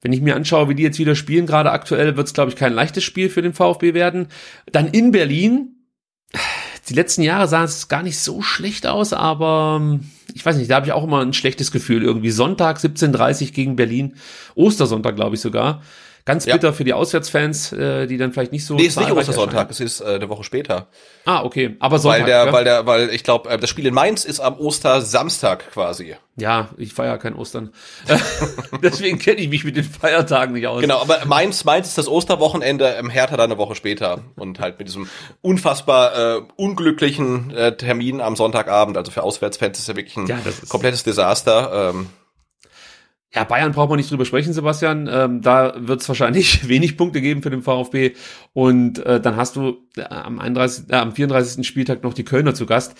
wenn 0.00 0.12
ich 0.12 0.20
mir 0.20 0.36
anschaue, 0.36 0.68
wie 0.68 0.74
die 0.74 0.82
jetzt 0.82 0.98
wieder 0.98 1.16
spielen, 1.16 1.46
gerade 1.46 1.72
aktuell, 1.72 2.16
wird 2.16 2.26
es, 2.26 2.34
glaube 2.34 2.50
ich, 2.50 2.56
kein 2.56 2.74
leichtes 2.74 3.04
Spiel 3.04 3.30
für 3.30 3.42
den 3.42 3.54
VfB 3.54 3.94
werden. 3.94 4.28
Dann 4.70 4.88
in 4.88 5.10
Berlin. 5.10 5.73
Die 6.88 6.94
letzten 6.94 7.22
Jahre 7.22 7.48
sah 7.48 7.64
es 7.64 7.88
gar 7.88 8.02
nicht 8.02 8.18
so 8.18 8.42
schlecht 8.42 8.86
aus, 8.86 9.12
aber 9.12 9.78
ähm, 9.80 10.10
ich 10.34 10.44
weiß 10.44 10.56
nicht, 10.56 10.70
da 10.70 10.76
habe 10.76 10.86
ich 10.86 10.92
auch 10.92 11.04
immer 11.04 11.20
ein 11.20 11.32
schlechtes 11.32 11.70
Gefühl. 11.70 12.02
Irgendwie 12.02 12.30
Sonntag 12.30 12.78
17.30 12.78 13.52
gegen 13.52 13.76
Berlin, 13.76 14.16
Ostersonntag, 14.54 15.16
glaube 15.16 15.36
ich 15.36 15.40
sogar. 15.40 15.82
Ganz 16.26 16.46
Ja. 16.46 16.54
bitter 16.54 16.72
für 16.72 16.84
die 16.84 16.94
Auswärtsfans, 16.94 17.72
äh, 17.74 18.06
die 18.06 18.16
dann 18.16 18.32
vielleicht 18.32 18.50
nicht 18.52 18.64
so. 18.64 18.76
Nee, 18.76 18.84
ist 18.84 18.98
nicht 18.98 19.10
Ostersonntag, 19.12 19.70
es 19.70 19.78
ist 19.80 20.00
äh, 20.00 20.14
eine 20.14 20.28
Woche 20.30 20.42
später. 20.42 20.86
Ah, 21.26 21.42
okay. 21.42 21.76
Aber 21.80 21.98
Sonntag. 21.98 22.20
weil 22.20 22.26
der, 22.26 22.46
ja? 22.46 22.52
weil 22.52 22.64
der, 22.64 22.86
weil 22.86 23.10
ich 23.10 23.24
glaube, 23.24 23.50
äh, 23.50 23.58
das 23.58 23.68
Spiel 23.68 23.84
in 23.86 23.92
Mainz 23.92 24.24
ist 24.24 24.40
am 24.40 24.58
Ostersamstag 24.58 25.70
quasi. 25.72 26.16
ja, 26.36 26.70
ich 26.78 26.94
feiere 26.94 27.18
kein 27.18 27.34
Ostern. 27.34 27.72
Deswegen 28.82 29.18
kenne 29.18 29.40
ich 29.40 29.48
mich 29.50 29.64
mit 29.64 29.76
den 29.76 29.84
Feiertagen 29.84 30.54
nicht 30.54 30.66
aus. 30.66 30.80
Genau, 30.80 30.98
aber 31.00 31.26
Mainz, 31.26 31.64
Mainz 31.64 31.88
ist 31.88 31.98
das 31.98 32.08
Osterwochenende, 32.08 32.88
im 32.98 33.10
Hertha 33.10 33.36
dann 33.36 33.50
eine 33.50 33.58
Woche 33.58 33.74
später 33.74 34.20
und 34.36 34.60
halt 34.60 34.78
mit 34.78 34.88
diesem 34.88 35.08
unfassbar 35.42 36.36
äh, 36.38 36.42
unglücklichen 36.56 37.50
äh, 37.50 37.76
Termin 37.76 38.20
am 38.22 38.34
Sonntagabend. 38.36 38.96
Also 38.96 39.10
für 39.12 39.22
Auswärtsfans 39.22 39.78
ist 39.78 39.88
ja 39.88 39.96
wirklich 39.96 40.16
ein 40.16 40.26
Ja, 40.26 40.38
komplettes 40.68 41.02
Desaster. 41.04 41.90
Ähm, 41.94 42.08
Ja, 43.34 43.42
Bayern 43.44 43.72
braucht 43.72 43.88
man 43.88 43.96
nicht 43.96 44.10
drüber 44.10 44.24
sprechen, 44.24 44.52
Sebastian. 44.52 45.08
Ähm, 45.10 45.42
da 45.42 45.74
wird 45.76 46.00
es 46.00 46.08
wahrscheinlich 46.08 46.68
wenig 46.68 46.96
Punkte 46.96 47.20
geben 47.20 47.42
für 47.42 47.50
den 47.50 47.62
VfB. 47.62 48.12
Und 48.52 49.04
äh, 49.04 49.20
dann 49.20 49.36
hast 49.36 49.56
du 49.56 49.78
äh, 49.96 50.02
am, 50.02 50.38
31, 50.38 50.90
äh, 50.90 50.94
am 50.94 51.12
34. 51.12 51.66
Spieltag 51.66 52.04
noch 52.04 52.14
die 52.14 52.24
Kölner 52.24 52.54
zu 52.54 52.66
Gast. 52.66 52.94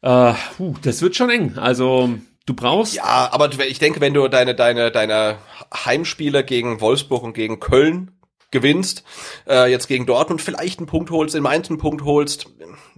Äh, 0.00 0.32
puh, 0.56 0.74
das 0.82 1.02
wird 1.02 1.14
schon 1.14 1.28
eng. 1.28 1.58
Also 1.58 2.10
du 2.46 2.54
brauchst. 2.54 2.94
ja, 2.94 3.28
aber 3.32 3.50
ich 3.68 3.78
denke, 3.78 4.00
wenn 4.00 4.14
du 4.14 4.28
deine, 4.28 4.54
deine, 4.54 4.90
deine 4.90 5.36
Heimspiele 5.74 6.42
gegen 6.42 6.80
Wolfsburg 6.80 7.22
und 7.22 7.34
gegen 7.34 7.60
Köln 7.60 8.12
gewinnst, 8.50 9.04
äh, 9.46 9.70
jetzt 9.70 9.88
gegen 9.88 10.06
Dortmund 10.06 10.40
vielleicht 10.40 10.78
einen 10.78 10.86
Punkt 10.86 11.10
holst, 11.10 11.34
in 11.34 11.42
Mainz 11.42 11.68
einen 11.68 11.78
Punkt 11.78 12.04
holst, 12.04 12.46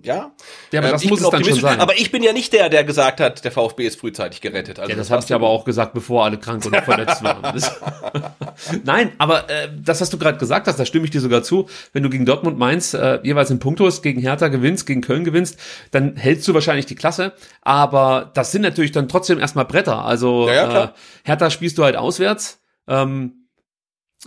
ja. 0.02 0.32
Ja, 0.72 0.80
aber 0.80 0.88
Ähm, 0.88 0.92
das 0.92 1.02
ich 1.02 1.10
muss 1.10 1.20
es 1.20 1.30
dann 1.30 1.44
schon 1.44 1.60
sein. 1.60 1.80
Aber 1.80 1.96
ich 1.98 2.10
bin 2.10 2.22
ja 2.22 2.32
nicht 2.32 2.52
der, 2.52 2.68
der 2.68 2.84
gesagt 2.84 3.20
hat, 3.20 3.44
der 3.44 3.52
VfB 3.52 3.86
ist 3.86 3.98
frühzeitig 4.00 4.40
gerettet. 4.40 4.78
Also 4.78 4.90
Ja, 4.90 4.96
das 4.96 5.10
habe 5.10 5.18
hast 5.18 5.24
ich 5.24 5.28
du- 5.28 5.34
aber 5.34 5.48
auch 5.48 5.64
gesagt, 5.64 5.94
bevor 5.94 6.24
alle 6.24 6.38
krank 6.38 6.64
und 6.64 6.76
verletzt 6.76 7.22
waren. 7.22 7.42
Das 7.54 7.72
Nein, 8.84 9.12
aber 9.18 9.48
äh, 9.50 9.68
das, 9.80 10.00
was 10.00 10.10
du 10.10 10.18
gerade 10.18 10.38
gesagt 10.38 10.66
hast, 10.66 10.78
da 10.78 10.84
stimme 10.84 11.04
ich 11.04 11.10
dir 11.10 11.20
sogar 11.20 11.42
zu. 11.42 11.68
Wenn 11.92 12.02
du 12.02 12.10
gegen 12.10 12.26
Dortmund 12.26 12.58
Mainz 12.58 12.94
äh, 12.94 13.20
jeweils 13.22 13.50
einen 13.50 13.60
Punkt 13.60 13.80
holst, 13.80 14.02
gegen 14.02 14.20
Hertha 14.20 14.48
gewinnst, 14.48 14.86
gegen 14.86 15.00
Köln 15.00 15.24
gewinnst, 15.24 15.58
dann 15.90 16.16
hältst 16.16 16.46
du 16.48 16.54
wahrscheinlich 16.54 16.86
die 16.86 16.94
Klasse. 16.96 17.32
Aber 17.62 18.30
das 18.34 18.52
sind 18.52 18.62
natürlich 18.62 18.92
dann 18.92 19.08
trotzdem 19.08 19.38
erstmal 19.38 19.64
Bretter. 19.64 20.04
Also 20.04 20.48
Ja, 20.48 20.54
ja, 20.54 20.84
äh, 20.84 20.88
Hertha 21.24 21.50
spielst 21.50 21.78
du 21.78 21.84
halt 21.84 21.96
auswärts. 21.96 22.60
Ähm, 22.88 23.48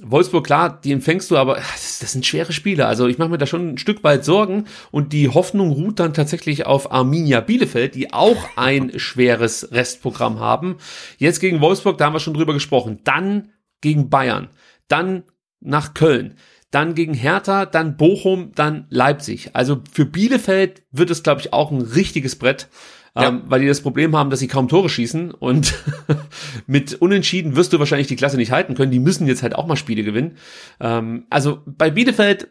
Wolfsburg, 0.01 0.45
klar, 0.45 0.79
die 0.81 0.91
empfängst 0.93 1.29
du, 1.31 1.37
aber 1.37 1.57
das, 2.01 2.11
sind 2.11 2.25
schwere 2.25 2.53
Spiele. 2.53 2.87
Also 2.87 3.07
ich 3.07 3.17
mache 3.17 3.29
mir 3.29 3.37
da 3.37 3.45
schon 3.45 3.73
ein 3.73 3.77
Stück 3.77 4.03
weit 4.03 4.25
Sorgen 4.25 4.65
und 4.91 5.13
die 5.13 5.29
Hoffnung 5.29 5.71
ruht 5.71 5.99
dann 5.99 6.13
tatsächlich 6.13 6.65
auf 6.65 6.91
Arminia 6.91 7.41
Bielefeld, 7.41 7.95
die 7.95 8.13
auch 8.13 8.37
ein 8.55 8.91
schweres 8.99 9.71
Restprogramm 9.71 10.39
haben. 10.39 10.77
Jetzt 11.17 11.39
gegen 11.39 11.61
Wolfsburg, 11.61 11.97
da 11.97 12.05
haben 12.05 12.13
wir 12.13 12.19
schon 12.19 12.33
drüber 12.33 12.53
gesprochen. 12.53 12.99
Dann 13.03 13.49
gegen 13.81 14.09
Bayern, 14.09 14.49
dann 14.87 15.23
nach 15.59 15.93
Köln, 15.93 16.35
dann 16.71 16.95
gegen 16.95 17.13
Hertha, 17.13 17.65
dann 17.65 17.97
Bochum, 17.97 18.51
dann 18.55 18.85
Leipzig. 18.89 19.51
Also 19.53 19.81
für 19.91 20.05
Bielefeld 20.05 20.83
wird 20.91 21.09
es, 21.09 21.23
glaube 21.23 21.41
ich, 21.41 21.53
auch 21.53 21.71
ein 21.71 21.81
richtiges 21.81 22.37
Brett. 22.37 22.69
Ja. 23.15 23.27
Ähm, 23.27 23.43
weil 23.45 23.59
die 23.59 23.67
das 23.67 23.81
Problem 23.81 24.15
haben, 24.15 24.29
dass 24.29 24.39
sie 24.39 24.47
kaum 24.47 24.69
Tore 24.69 24.87
schießen 24.87 25.31
und 25.31 25.73
mit 26.67 26.93
Unentschieden 26.93 27.57
wirst 27.57 27.73
du 27.73 27.79
wahrscheinlich 27.79 28.07
die 28.07 28.15
Klasse 28.15 28.37
nicht 28.37 28.51
halten 28.51 28.73
können. 28.73 28.91
Die 28.91 28.99
müssen 28.99 29.27
jetzt 29.27 29.43
halt 29.43 29.53
auch 29.53 29.67
mal 29.67 29.75
Spiele 29.75 30.03
gewinnen. 30.03 30.37
Ähm, 30.79 31.25
also 31.29 31.61
bei 31.65 31.89
Bielefeld, 31.89 32.47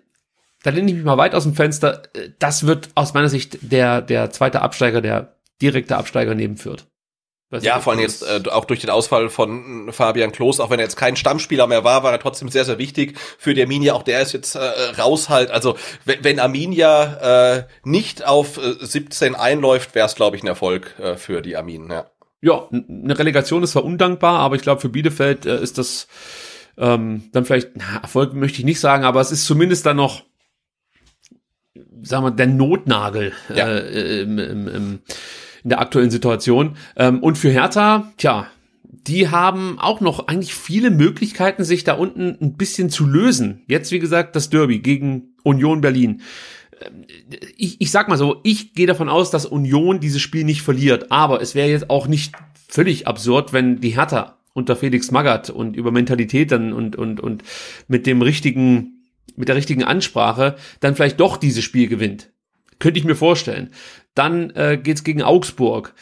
da 0.63 0.71
lehne 0.71 0.91
ich 0.91 0.97
mich 0.97 1.05
mal 1.05 1.17
weit 1.17 1.35
aus 1.35 1.45
dem 1.45 1.55
Fenster. 1.55 2.03
Das 2.39 2.67
wird 2.67 2.91
aus 2.95 3.15
meiner 3.15 3.31
Sicht 3.31 3.59
der, 3.63 4.03
der 4.03 4.31
zweite 4.31 4.61
Absteiger, 4.61 5.01
der 5.01 5.37
direkte 5.63 5.97
Absteiger 5.97 6.35
neben 6.35 6.59
führt. 6.59 6.90
Was 7.51 7.65
ja, 7.65 7.81
vor 7.81 7.93
allem 7.93 8.01
jetzt 8.01 8.23
äh, 8.23 8.49
auch 8.49 8.65
durch 8.65 8.81
den 8.81 8.91
Ausfall 8.91 9.29
von 9.29 9.93
Fabian 9.93 10.31
Klos, 10.31 10.61
auch 10.61 10.71
wenn 10.71 10.79
er 10.79 10.85
jetzt 10.85 10.95
kein 10.95 11.17
Stammspieler 11.17 11.67
mehr 11.67 11.83
war, 11.83 12.05
war 12.05 12.13
er 12.13 12.21
trotzdem 12.21 12.49
sehr, 12.49 12.65
sehr 12.65 12.79
wichtig 12.79 13.19
für 13.39 13.55
die 13.55 13.63
Arminia. 13.63 13.95
Auch 13.95 14.05
der 14.05 14.23
ist 14.23 14.33
jetzt 14.33 14.55
äh, 14.55 14.61
raus 14.97 15.29
halt. 15.29 15.51
Also 15.51 15.77
wenn, 16.05 16.23
wenn 16.23 16.39
Arminia 16.39 17.57
äh, 17.57 17.65
nicht 17.83 18.25
auf 18.25 18.57
äh, 18.57 18.75
17 18.79 19.35
einläuft, 19.35 19.97
wäre 19.97 20.07
es, 20.07 20.15
glaube 20.15 20.37
ich, 20.37 20.45
ein 20.45 20.47
Erfolg 20.47 20.95
äh, 21.01 21.17
für 21.17 21.43
die 21.43 21.57
Arminen. 21.57 21.91
Ja. 21.91 22.07
ja, 22.41 22.69
eine 22.71 23.19
Relegation 23.19 23.65
ist 23.65 23.73
zwar 23.73 23.85
undankbar, 23.85 24.39
aber 24.39 24.55
ich 24.55 24.63
glaube, 24.63 24.81
für 24.81 24.89
Bielefeld 24.89 25.45
äh, 25.45 25.61
ist 25.61 25.77
das 25.77 26.07
ähm, 26.79 27.31
dann 27.33 27.45
vielleicht, 27.45 27.71
na, 27.75 28.01
Erfolg 28.01 28.33
möchte 28.33 28.61
ich 28.61 28.65
nicht 28.65 28.79
sagen, 28.79 29.03
aber 29.03 29.21
es 29.21 29.33
ist 29.33 29.45
zumindest 29.45 29.87
dann 29.87 29.97
noch, 29.97 30.23
sagen 32.03 32.25
wir, 32.25 32.31
der 32.31 32.47
Notnagel 32.47 33.33
ja. 33.53 33.67
äh, 33.69 34.23
im, 34.23 34.39
im, 34.39 34.69
im 34.69 34.99
in 35.63 35.71
der 35.71 35.81
aktuellen 35.81 36.11
Situation. 36.11 36.77
Ähm, 36.97 37.21
und 37.21 37.39
für 37.39 37.51
Hertha, 37.51 38.13
tja, 38.17 38.47
die 39.07 39.29
haben 39.29 39.79
auch 39.79 40.01
noch 40.01 40.29
eigentlich 40.29 40.55
viele 40.55 40.91
Möglichkeiten, 40.91 41.65
sich 41.65 41.85
da 41.85 41.95
unten 41.95 42.37
ein 42.41 42.55
bisschen 42.55 42.91
zu 42.91 43.07
lösen. 43.07 43.63
Jetzt, 43.67 43.93
wie 43.93 43.99
gesagt, 43.99 44.37
das 44.37 44.51
Derby 44.51 44.81
gegen 44.81 45.35
Union 45.43 45.81
Berlin. 45.81 46.23
Ähm, 46.81 47.05
ich, 47.57 47.81
ich 47.81 47.91
sag 47.91 48.09
mal 48.09 48.19
so, 48.19 48.41
ich 48.43 48.75
gehe 48.75 48.87
davon 48.87 49.09
aus, 49.09 49.31
dass 49.31 49.47
Union 49.47 50.01
dieses 50.01 50.21
Spiel 50.21 50.45
nicht 50.45 50.63
verliert. 50.63 51.11
Aber 51.11 51.41
es 51.41 51.55
wäre 51.55 51.69
jetzt 51.69 51.91
auch 51.91 52.07
nicht 52.07 52.35
völlig 52.69 53.07
absurd, 53.07 53.53
wenn 53.53 53.81
die 53.81 53.97
Hertha 53.97 54.39
unter 54.53 54.77
Felix 54.77 55.11
Magath 55.11 55.51
und 55.51 55.77
über 55.77 55.91
Mentalität 55.91 56.53
dann 56.53 56.73
und, 56.73 56.97
und, 56.97 57.21
und 57.21 57.43
mit 57.89 58.07
dem 58.07 58.23
richtigen, 58.23 59.07
mit 59.37 59.49
der 59.49 59.57
richtigen 59.57 59.85
Ansprache 59.85 60.57
dann 60.81 60.95
vielleicht 60.95 61.21
doch 61.21 61.37
dieses 61.37 61.65
Spiel 61.65 61.89
gewinnt. 61.89 62.31
Könnte 62.79 62.99
ich 62.99 63.05
mir 63.05 63.15
vorstellen. 63.15 63.71
Dann 64.15 64.51
äh, 64.51 64.79
geht's 64.83 65.05
gegen 65.05 65.23
Augsburg. 65.23 65.95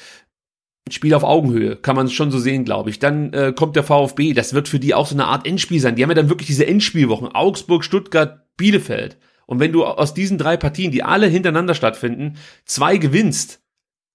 Spiel 0.90 1.12
auf 1.14 1.24
Augenhöhe, 1.24 1.76
kann 1.76 1.96
man 1.96 2.08
schon 2.08 2.30
so 2.30 2.38
sehen, 2.38 2.64
glaube 2.64 2.90
ich. 2.90 2.98
Dann 2.98 3.32
äh, 3.34 3.52
kommt 3.54 3.76
der 3.76 3.82
VfB, 3.82 4.32
das 4.32 4.54
wird 4.54 4.68
für 4.68 4.78
die 4.78 4.94
auch 4.94 5.06
so 5.06 5.14
eine 5.14 5.26
Art 5.26 5.46
Endspiel 5.46 5.80
sein. 5.80 5.96
Die 5.96 6.02
haben 6.02 6.10
ja 6.10 6.14
dann 6.14 6.30
wirklich 6.30 6.46
diese 6.46 6.66
Endspielwochen. 6.66 7.28
Augsburg, 7.28 7.84
Stuttgart, 7.84 8.46
Bielefeld. 8.56 9.18
Und 9.46 9.60
wenn 9.60 9.72
du 9.72 9.84
aus 9.84 10.14
diesen 10.14 10.38
drei 10.38 10.56
Partien, 10.56 10.90
die 10.90 11.02
alle 11.02 11.26
hintereinander 11.26 11.74
stattfinden, 11.74 12.36
zwei 12.64 12.96
gewinnst, 12.96 13.60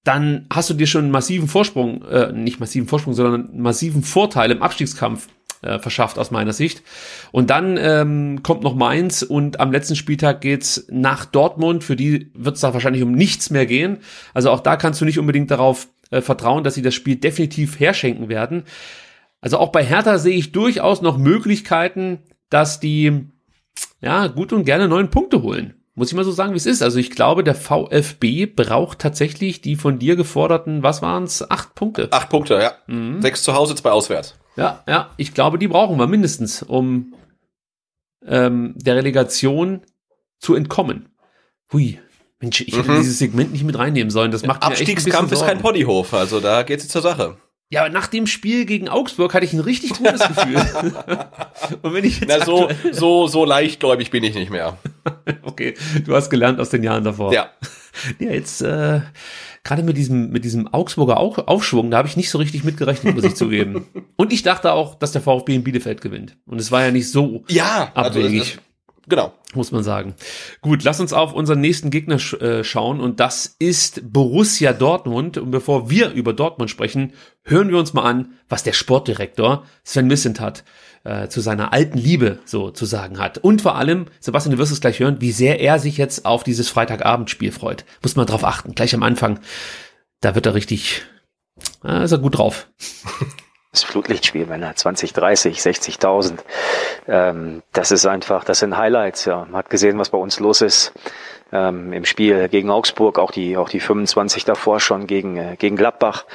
dann 0.03 0.47
hast 0.51 0.69
du 0.69 0.73
dir 0.73 0.87
schon 0.87 1.03
einen 1.03 1.11
massiven 1.11 1.47
Vorsprung, 1.47 2.03
äh, 2.03 2.31
nicht 2.33 2.59
massiven 2.59 2.87
Vorsprung, 2.87 3.13
sondern 3.13 3.49
einen 3.49 3.61
massiven 3.61 4.03
Vorteil 4.03 4.51
im 4.51 4.61
Abstiegskampf 4.61 5.27
äh, 5.63 5.79
verschafft 5.79 6.19
aus 6.19 6.31
meiner 6.31 6.53
Sicht. 6.53 6.83
Und 7.31 7.49
dann 7.49 7.77
ähm, 7.77 8.43
kommt 8.43 8.63
noch 8.63 8.75
Mainz 8.75 9.21
und 9.21 9.59
am 9.59 9.71
letzten 9.71 9.95
Spieltag 9.95 10.41
geht's 10.41 10.85
nach 10.89 11.25
Dortmund. 11.25 11.83
Für 11.83 11.95
die 11.95 12.31
wird 12.33 12.55
es 12.55 12.61
da 12.61 12.73
wahrscheinlich 12.73 13.03
um 13.03 13.11
nichts 13.11 13.49
mehr 13.49 13.65
gehen. 13.65 13.99
Also 14.33 14.51
auch 14.51 14.59
da 14.59 14.75
kannst 14.75 15.01
du 15.01 15.05
nicht 15.05 15.19
unbedingt 15.19 15.51
darauf 15.51 15.87
äh, 16.11 16.21
vertrauen, 16.21 16.63
dass 16.63 16.75
sie 16.75 16.81
das 16.81 16.93
Spiel 16.93 17.15
definitiv 17.15 17.79
herschenken 17.79 18.29
werden. 18.29 18.63
Also 19.41 19.57
auch 19.57 19.71
bei 19.71 19.83
Hertha 19.83 20.17
sehe 20.19 20.37
ich 20.37 20.51
durchaus 20.51 21.01
noch 21.01 21.17
Möglichkeiten, 21.17 22.19
dass 22.49 22.79
die 22.79 23.27
ja 24.01 24.27
gut 24.27 24.53
und 24.53 24.65
gerne 24.65 24.87
neun 24.87 25.09
Punkte 25.09 25.41
holen. 25.41 25.73
Muss 25.95 26.09
ich 26.09 26.15
mal 26.15 26.23
so 26.23 26.31
sagen, 26.31 26.53
wie 26.53 26.57
es 26.57 26.65
ist. 26.65 26.81
Also 26.81 26.97
ich 26.97 27.11
glaube, 27.11 27.43
der 27.43 27.53
VfB 27.53 28.47
braucht 28.47 28.99
tatsächlich 28.99 29.61
die 29.61 29.75
von 29.75 29.99
dir 29.99 30.15
geforderten, 30.15 30.81
was 30.81 31.01
waren's, 31.01 31.49
acht 31.49 31.75
Punkte. 31.75 32.07
Acht 32.11 32.29
Punkte, 32.29 32.55
ja. 32.55 32.71
Mhm. 32.87 33.21
Sechs 33.21 33.43
zu 33.43 33.53
Hause, 33.53 33.75
zwei 33.75 33.91
auswärts. 33.91 34.35
Ja, 34.55 34.83
ja, 34.87 35.09
ich 35.17 35.33
glaube, 35.33 35.57
die 35.57 35.67
brauchen 35.67 35.97
wir 35.97 36.07
mindestens, 36.07 36.63
um 36.63 37.13
ähm, 38.25 38.73
der 38.75 38.95
Relegation 38.95 39.81
zu 40.39 40.55
entkommen. 40.55 41.09
Hui, 41.71 41.99
Mensch, 42.39 42.61
ich 42.61 42.77
hätte 42.77 42.91
mhm. 42.91 42.97
dieses 42.97 43.19
Segment 43.19 43.51
nicht 43.51 43.63
mit 43.63 43.77
reinnehmen 43.77 44.11
sollen. 44.11 44.31
Das 44.31 44.45
macht 44.45 44.63
Abstiegskampf 44.63 45.31
ist 45.31 45.45
kein 45.45 45.59
Ponyhof, 45.59 46.13
also 46.13 46.39
da 46.39 46.63
geht 46.63 46.79
es 46.79 46.89
zur 46.89 47.01
Sache. 47.01 47.37
Ja, 47.69 47.81
aber 47.81 47.89
nach 47.89 48.05
dem 48.05 48.27
Spiel 48.27 48.65
gegen 48.65 48.87
Augsburg 48.87 49.33
hatte 49.33 49.45
ich 49.45 49.53
ein 49.53 49.59
richtig 49.59 49.93
gutes 49.97 50.21
Gefühl. 50.27 50.61
Und 51.81 51.93
wenn 51.93 52.03
ich 52.03 52.19
jetzt 52.19 52.29
Na, 52.29 52.45
so, 52.45 52.69
so, 52.91 53.27
so 53.27 53.45
leichtgläubig 53.45 54.11
bin 54.11 54.23
ich 54.23 54.35
nicht 54.35 54.51
mehr. 54.51 54.77
okay, 55.41 55.73
du 56.05 56.13
hast 56.13 56.29
gelernt 56.29 56.59
aus 56.59 56.69
den 56.69 56.83
Jahren 56.83 57.03
davor. 57.03 57.33
Ja. 57.33 57.49
Ja, 58.19 58.31
jetzt 58.31 58.61
äh, 58.61 59.01
gerade 59.63 59.83
mit 59.83 59.97
diesem, 59.97 60.29
mit 60.29 60.43
diesem 60.43 60.67
Augsburger 60.73 61.17
Aufschwung, 61.17 61.91
da 61.91 61.97
habe 61.97 62.07
ich 62.07 62.17
nicht 62.17 62.29
so 62.29 62.37
richtig 62.37 62.63
mitgerechnet, 62.63 63.15
muss 63.15 63.23
ich 63.23 63.35
zugeben. 63.35 63.85
Und 64.17 64.33
ich 64.33 64.43
dachte 64.43 64.73
auch, 64.73 64.95
dass 64.95 65.11
der 65.11 65.21
VfB 65.21 65.55
in 65.55 65.63
Bielefeld 65.63 66.01
gewinnt. 66.01 66.37
Und 66.45 66.59
es 66.59 66.71
war 66.71 66.83
ja 66.83 66.91
nicht 66.91 67.09
so 67.09 67.43
ja, 67.47 67.91
abwegig. 67.93 68.41
Also, 68.41 68.59
Genau. 69.07 69.33
Muss 69.53 69.71
man 69.71 69.83
sagen. 69.83 70.15
Gut, 70.61 70.83
lass 70.83 70.99
uns 70.99 71.11
auf 71.11 71.33
unseren 71.33 71.59
nächsten 71.59 71.89
Gegner 71.89 72.19
sch 72.19 72.33
äh, 72.35 72.63
schauen 72.63 73.01
und 73.01 73.19
das 73.19 73.55
ist 73.59 74.01
Borussia 74.11 74.71
Dortmund. 74.71 75.37
Und 75.37 75.51
bevor 75.51 75.89
wir 75.89 76.11
über 76.11 76.33
Dortmund 76.33 76.69
sprechen, 76.69 77.11
hören 77.43 77.69
wir 77.69 77.77
uns 77.77 77.93
mal 77.93 78.03
an, 78.03 78.33
was 78.47 78.63
der 78.63 78.71
Sportdirektor 78.71 79.65
Sven 79.83 80.07
Missentat 80.07 80.63
äh, 81.03 81.27
zu 81.27 81.41
seiner 81.41 81.73
alten 81.73 81.97
Liebe 81.97 82.39
so 82.45 82.71
zu 82.71 82.85
sagen 82.85 83.19
hat. 83.19 83.37
Und 83.37 83.61
vor 83.61 83.75
allem, 83.75 84.05
Sebastian, 84.19 84.53
du 84.53 84.57
wirst 84.57 84.71
es 84.71 84.81
gleich 84.81 84.99
hören, 84.99 85.21
wie 85.21 85.31
sehr 85.31 85.59
er 85.59 85.79
sich 85.79 85.97
jetzt 85.97 86.25
auf 86.25 86.43
dieses 86.43 86.69
Freitagabendspiel 86.69 87.51
freut. 87.51 87.85
Muss 88.01 88.15
man 88.15 88.25
drauf 88.25 88.43
achten, 88.43 88.73
gleich 88.75 88.95
am 88.95 89.03
Anfang. 89.03 89.39
Da 90.21 90.35
wird 90.35 90.45
er 90.45 90.55
richtig, 90.55 91.03
äh, 91.83 92.03
ist 92.03 92.11
er 92.11 92.19
gut 92.19 92.37
drauf. 92.37 92.67
Das 93.71 93.83
Flutlichtspiel, 93.83 94.49
wenn 94.49 94.61
er 94.61 94.75
20, 94.75 95.13
30, 95.13 95.57
60.000, 95.57 96.37
ähm, 97.07 97.63
das 97.71 97.91
ist 97.91 98.05
einfach, 98.05 98.43
das 98.43 98.59
sind 98.59 98.77
Highlights. 98.77 99.25
Ja. 99.25 99.45
Man 99.45 99.55
hat 99.55 99.71
gesehen, 99.71 99.97
was 99.97 100.11
bei 100.11 100.17
uns 100.19 100.39
los 100.39 100.61
ist 100.61 100.93
ähm, 101.53 101.93
im 101.93 102.03
Spiel 102.03 102.49
gegen 102.49 102.71
Augsburg, 102.71 103.19
auch 103.19 103.31
die, 103.31 103.55
auch 103.55 103.69
die 103.69 103.79
25 103.79 104.43
davor 104.43 104.79
schon 104.79 105.05
gegen, 105.07 105.37
äh, 105.37 105.55
gegen 105.57 105.75
Gladbach. 105.75 106.25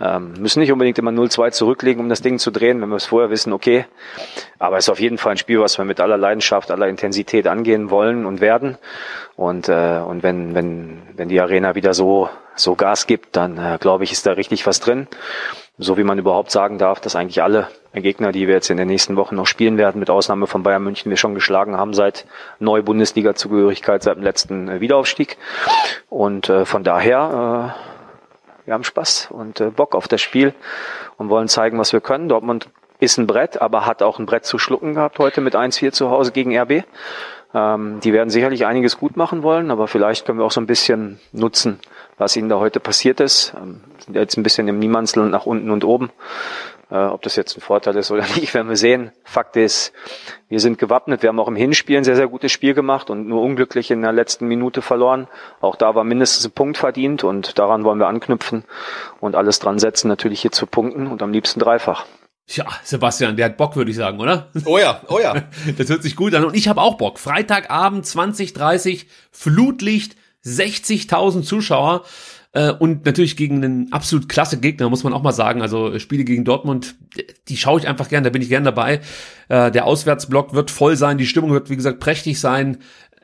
Ähm, 0.00 0.34
müssen 0.38 0.60
nicht 0.60 0.72
unbedingt 0.72 0.98
immer 0.98 1.12
0-2 1.12 1.52
zurücklegen, 1.52 2.02
um 2.02 2.08
das 2.08 2.20
Ding 2.20 2.38
zu 2.38 2.50
drehen, 2.50 2.82
wenn 2.82 2.88
wir 2.88 2.96
es 2.96 3.06
vorher 3.06 3.30
wissen, 3.30 3.52
okay. 3.52 3.86
Aber 4.58 4.76
es 4.76 4.86
ist 4.86 4.90
auf 4.90 5.00
jeden 5.00 5.16
Fall 5.16 5.32
ein 5.32 5.38
Spiel, 5.38 5.60
was 5.60 5.78
wir 5.78 5.84
mit 5.84 6.00
aller 6.00 6.18
Leidenschaft, 6.18 6.70
aller 6.70 6.88
Intensität 6.88 7.46
angehen 7.46 7.88
wollen 7.88 8.26
und 8.26 8.40
werden. 8.40 8.76
Und, 9.36 9.68
äh, 9.68 10.00
und 10.04 10.22
wenn, 10.22 10.54
wenn, 10.54 11.02
wenn 11.16 11.28
die 11.28 11.40
Arena 11.40 11.76
wieder 11.76 11.94
so, 11.94 12.28
so 12.56 12.74
Gas 12.74 13.06
gibt, 13.06 13.36
dann 13.36 13.56
äh, 13.58 13.78
glaube 13.80 14.04
ich, 14.04 14.12
ist 14.12 14.26
da 14.26 14.32
richtig 14.32 14.66
was 14.66 14.80
drin 14.80 15.06
so 15.78 15.96
wie 15.96 16.04
man 16.04 16.18
überhaupt 16.18 16.50
sagen 16.50 16.78
darf, 16.78 17.00
dass 17.00 17.16
eigentlich 17.16 17.42
alle 17.42 17.68
Gegner, 18.02 18.32
die 18.32 18.46
wir 18.46 18.54
jetzt 18.54 18.70
in 18.70 18.76
den 18.76 18.88
nächsten 18.88 19.16
Wochen 19.16 19.36
noch 19.36 19.46
spielen 19.46 19.78
werden, 19.78 19.98
mit 19.98 20.10
Ausnahme 20.10 20.46
von 20.46 20.62
Bayern 20.62 20.82
München, 20.82 21.10
wir 21.10 21.16
schon 21.16 21.34
geschlagen 21.34 21.76
haben 21.76 21.94
seit 21.94 22.26
neue 22.58 22.82
Bundesliga-Zugehörigkeit, 22.82 24.02
seit 24.02 24.16
dem 24.16 24.22
letzten 24.22 24.68
äh, 24.68 24.80
Wiederaufstieg. 24.80 25.36
Und 26.08 26.48
äh, 26.48 26.64
von 26.64 26.84
daher, 26.84 27.74
äh, 27.76 28.66
wir 28.66 28.74
haben 28.74 28.84
Spaß 28.84 29.28
und 29.30 29.60
äh, 29.60 29.70
Bock 29.70 29.94
auf 29.94 30.08
das 30.08 30.20
Spiel 30.20 30.54
und 31.16 31.28
wollen 31.28 31.48
zeigen, 31.48 31.78
was 31.78 31.92
wir 31.92 32.00
können. 32.00 32.28
Dortmund 32.28 32.68
ist 33.00 33.18
ein 33.18 33.26
Brett, 33.26 33.60
aber 33.60 33.86
hat 33.86 34.02
auch 34.02 34.18
ein 34.18 34.26
Brett 34.26 34.44
zu 34.44 34.58
schlucken 34.58 34.94
gehabt 34.94 35.18
heute 35.18 35.40
mit 35.40 35.54
1-4 35.54 35.92
zu 35.92 36.10
Hause 36.10 36.32
gegen 36.32 36.56
RB. 36.56 36.84
Ähm, 37.54 38.00
die 38.00 38.12
werden 38.12 38.30
sicherlich 38.30 38.66
einiges 38.66 38.98
gut 38.98 39.16
machen 39.16 39.42
wollen, 39.42 39.70
aber 39.70 39.86
vielleicht 39.86 40.26
können 40.26 40.38
wir 40.38 40.44
auch 40.44 40.50
so 40.50 40.60
ein 40.60 40.66
bisschen 40.66 41.20
nutzen, 41.32 41.78
was 42.18 42.36
ihnen 42.36 42.48
da 42.48 42.58
heute 42.58 42.80
passiert 42.80 43.20
ist. 43.20 43.54
Ähm, 43.56 43.80
sind 43.98 44.16
jetzt 44.16 44.36
ein 44.36 44.42
bisschen 44.42 44.66
im 44.66 44.80
Niemandsland 44.80 45.30
nach 45.30 45.46
unten 45.46 45.70
und 45.70 45.84
oben. 45.84 46.10
Äh, 46.94 47.06
ob 47.06 47.22
das 47.22 47.34
jetzt 47.34 47.56
ein 47.56 47.60
Vorteil 47.60 47.96
ist 47.96 48.12
oder 48.12 48.24
nicht, 48.36 48.54
werden 48.54 48.68
wir 48.68 48.76
sehen. 48.76 49.10
Fakt 49.24 49.56
ist, 49.56 49.92
wir 50.48 50.60
sind 50.60 50.78
gewappnet. 50.78 51.22
Wir 51.22 51.28
haben 51.28 51.40
auch 51.40 51.48
im 51.48 51.56
Hinspiel 51.56 51.98
ein 51.98 52.04
sehr, 52.04 52.14
sehr 52.14 52.28
gutes 52.28 52.52
Spiel 52.52 52.72
gemacht 52.72 53.10
und 53.10 53.26
nur 53.26 53.42
unglücklich 53.42 53.90
in 53.90 54.00
der 54.02 54.12
letzten 54.12 54.46
Minute 54.46 54.80
verloren. 54.80 55.26
Auch 55.60 55.74
da 55.74 55.96
war 55.96 56.04
mindestens 56.04 56.46
ein 56.46 56.52
Punkt 56.52 56.78
verdient 56.78 57.24
und 57.24 57.58
daran 57.58 57.82
wollen 57.82 57.98
wir 57.98 58.06
anknüpfen 58.06 58.62
und 59.18 59.34
alles 59.34 59.58
dran 59.58 59.80
setzen, 59.80 60.06
natürlich 60.06 60.40
hier 60.40 60.52
zu 60.52 60.66
punkten 60.66 61.08
und 61.08 61.20
am 61.20 61.32
liebsten 61.32 61.58
dreifach. 61.58 62.06
Ja, 62.46 62.66
Sebastian, 62.84 63.36
der 63.36 63.46
hat 63.46 63.56
Bock, 63.56 63.74
würde 63.74 63.90
ich 63.90 63.96
sagen, 63.96 64.20
oder? 64.20 64.50
Oh 64.64 64.78
ja, 64.78 65.00
oh 65.08 65.18
ja. 65.18 65.34
Das 65.76 65.88
hört 65.88 66.04
sich 66.04 66.14
gut 66.14 66.32
an. 66.34 66.44
Und 66.44 66.54
ich 66.54 66.68
habe 66.68 66.80
auch 66.80 66.94
Bock. 66.94 67.18
Freitagabend 67.18 68.06
2030, 68.06 69.08
Flutlicht, 69.32 70.14
60.000 70.44 71.42
Zuschauer. 71.42 72.04
Äh, 72.54 72.70
und 72.70 73.04
natürlich 73.04 73.36
gegen 73.36 73.56
einen 73.56 73.92
absolut 73.92 74.28
klasse 74.28 74.58
Gegner, 74.58 74.88
muss 74.88 75.04
man 75.04 75.12
auch 75.12 75.22
mal 75.22 75.32
sagen. 75.32 75.60
Also 75.60 75.98
Spiele 75.98 76.24
gegen 76.24 76.44
Dortmund, 76.44 76.94
die 77.48 77.56
schaue 77.56 77.80
ich 77.80 77.88
einfach 77.88 78.08
gern, 78.08 78.24
da 78.24 78.30
bin 78.30 78.42
ich 78.42 78.48
gern 78.48 78.64
dabei. 78.64 79.00
Äh, 79.48 79.70
der 79.70 79.84
Auswärtsblock 79.84 80.54
wird 80.54 80.70
voll 80.70 80.96
sein, 80.96 81.18
die 81.18 81.26
Stimmung 81.26 81.50
wird, 81.50 81.68
wie 81.68 81.76
gesagt, 81.76 82.00
prächtig 82.00 82.40
sein. 82.40 82.78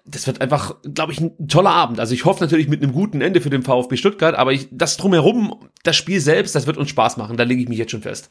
Das 0.05 0.27
wird 0.27 0.40
einfach, 0.40 0.77
glaube 0.83 1.12
ich, 1.12 1.21
ein 1.21 1.47
toller 1.47 1.71
Abend. 1.71 2.01
Also 2.01 2.12
ich 2.14 2.25
hoffe 2.25 2.43
natürlich 2.43 2.69
mit 2.69 2.83
einem 2.83 2.93
guten 2.93 3.21
Ende 3.21 3.40
für 3.40 3.51
den 3.51 3.62
VfB 3.62 3.97
Stuttgart, 3.97 4.35
aber 4.35 4.53
ich, 4.53 4.66
das 4.73 4.97
drumherum, 4.97 5.69
das 5.85 5.97
Spiel 5.97 6.21
selbst, 6.21 6.55
das 6.57 6.66
wird 6.66 6.79
uns 6.79 6.90
Spaß 6.90 7.16
machen. 7.16 7.37
Da 7.37 7.45
lege 7.45 7.62
ich 7.62 7.69
mich 7.69 7.79
jetzt 7.79 7.93
schon 7.93 8.03
fest. 8.03 8.31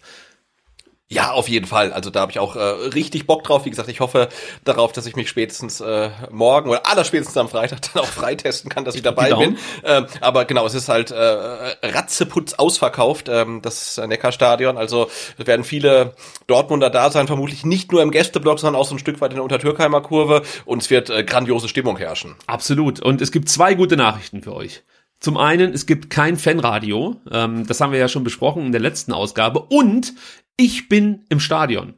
Ja, 1.11 1.31
auf 1.31 1.49
jeden 1.49 1.65
Fall. 1.65 1.91
Also 1.91 2.11
da 2.11 2.19
habe 2.19 2.31
ich 2.31 2.37
auch 2.37 2.55
äh, 2.55 2.59
richtig 2.59 3.25
Bock 3.25 3.43
drauf. 3.43 3.65
Wie 3.65 3.71
gesagt, 3.71 3.89
ich 3.89 3.99
hoffe 3.99 4.29
darauf, 4.63 4.91
dass 4.91 5.07
ich 5.07 5.15
mich 5.15 5.27
spätestens 5.27 5.81
äh, 5.81 6.11
morgen 6.29 6.69
oder 6.69 6.85
allerspätestens 6.85 7.35
am 7.35 7.49
Freitag 7.49 7.81
dann 7.93 8.03
auch 8.03 8.07
freitesten 8.07 8.69
kann, 8.69 8.85
dass 8.85 8.93
ich 8.93 9.01
dabei 9.01 9.33
bin. 9.33 9.57
Ähm, 9.83 10.05
aber 10.21 10.45
genau, 10.45 10.67
es 10.67 10.75
ist 10.75 10.87
halt 10.87 11.09
äh, 11.09 11.17
ratzeputz 11.17 12.53
ausverkauft, 12.53 13.27
ähm, 13.27 13.63
das 13.63 13.97
Neckarstadion. 13.97 14.77
Also 14.77 15.09
es 15.39 15.47
werden 15.47 15.65
viele 15.65 16.13
Dortmunder 16.45 16.91
da 16.91 17.09
sein, 17.09 17.25
vermutlich 17.25 17.65
nicht 17.65 17.91
nur 17.91 18.03
im 18.03 18.11
Gästeblock, 18.11 18.59
sondern 18.59 18.79
auch 18.79 18.85
so 18.85 18.93
ein 18.93 18.99
Stück 18.99 19.19
weit 19.19 19.31
in 19.31 19.37
der 19.37 19.43
Untertürkheimer 19.43 20.01
Kurve. 20.01 20.43
Und 20.65 20.83
es 20.83 20.91
wird 20.91 21.09
äh, 21.09 21.23
grandiose 21.23 21.69
Stimmung 21.69 21.97
herrschen. 21.97 22.35
Absolut. 22.45 22.99
Und 22.99 23.19
es 23.19 23.31
gibt 23.31 23.49
zwei 23.49 23.73
gute 23.73 23.97
Nachrichten 23.97 24.43
für 24.43 24.53
euch. 24.53 24.83
Zum 25.19 25.37
einen, 25.37 25.73
es 25.73 25.85
gibt 25.85 26.09
kein 26.09 26.37
Fanradio. 26.37 27.17
Ähm, 27.29 27.67
das 27.67 27.81
haben 27.81 27.91
wir 27.91 27.99
ja 27.99 28.07
schon 28.07 28.23
besprochen 28.23 28.67
in 28.67 28.71
der 28.71 28.81
letzten 28.81 29.11
Ausgabe. 29.11 29.59
Und 29.59 30.13
ich 30.55 30.89
bin 30.89 31.25
im 31.29 31.39
Stadion. 31.39 31.93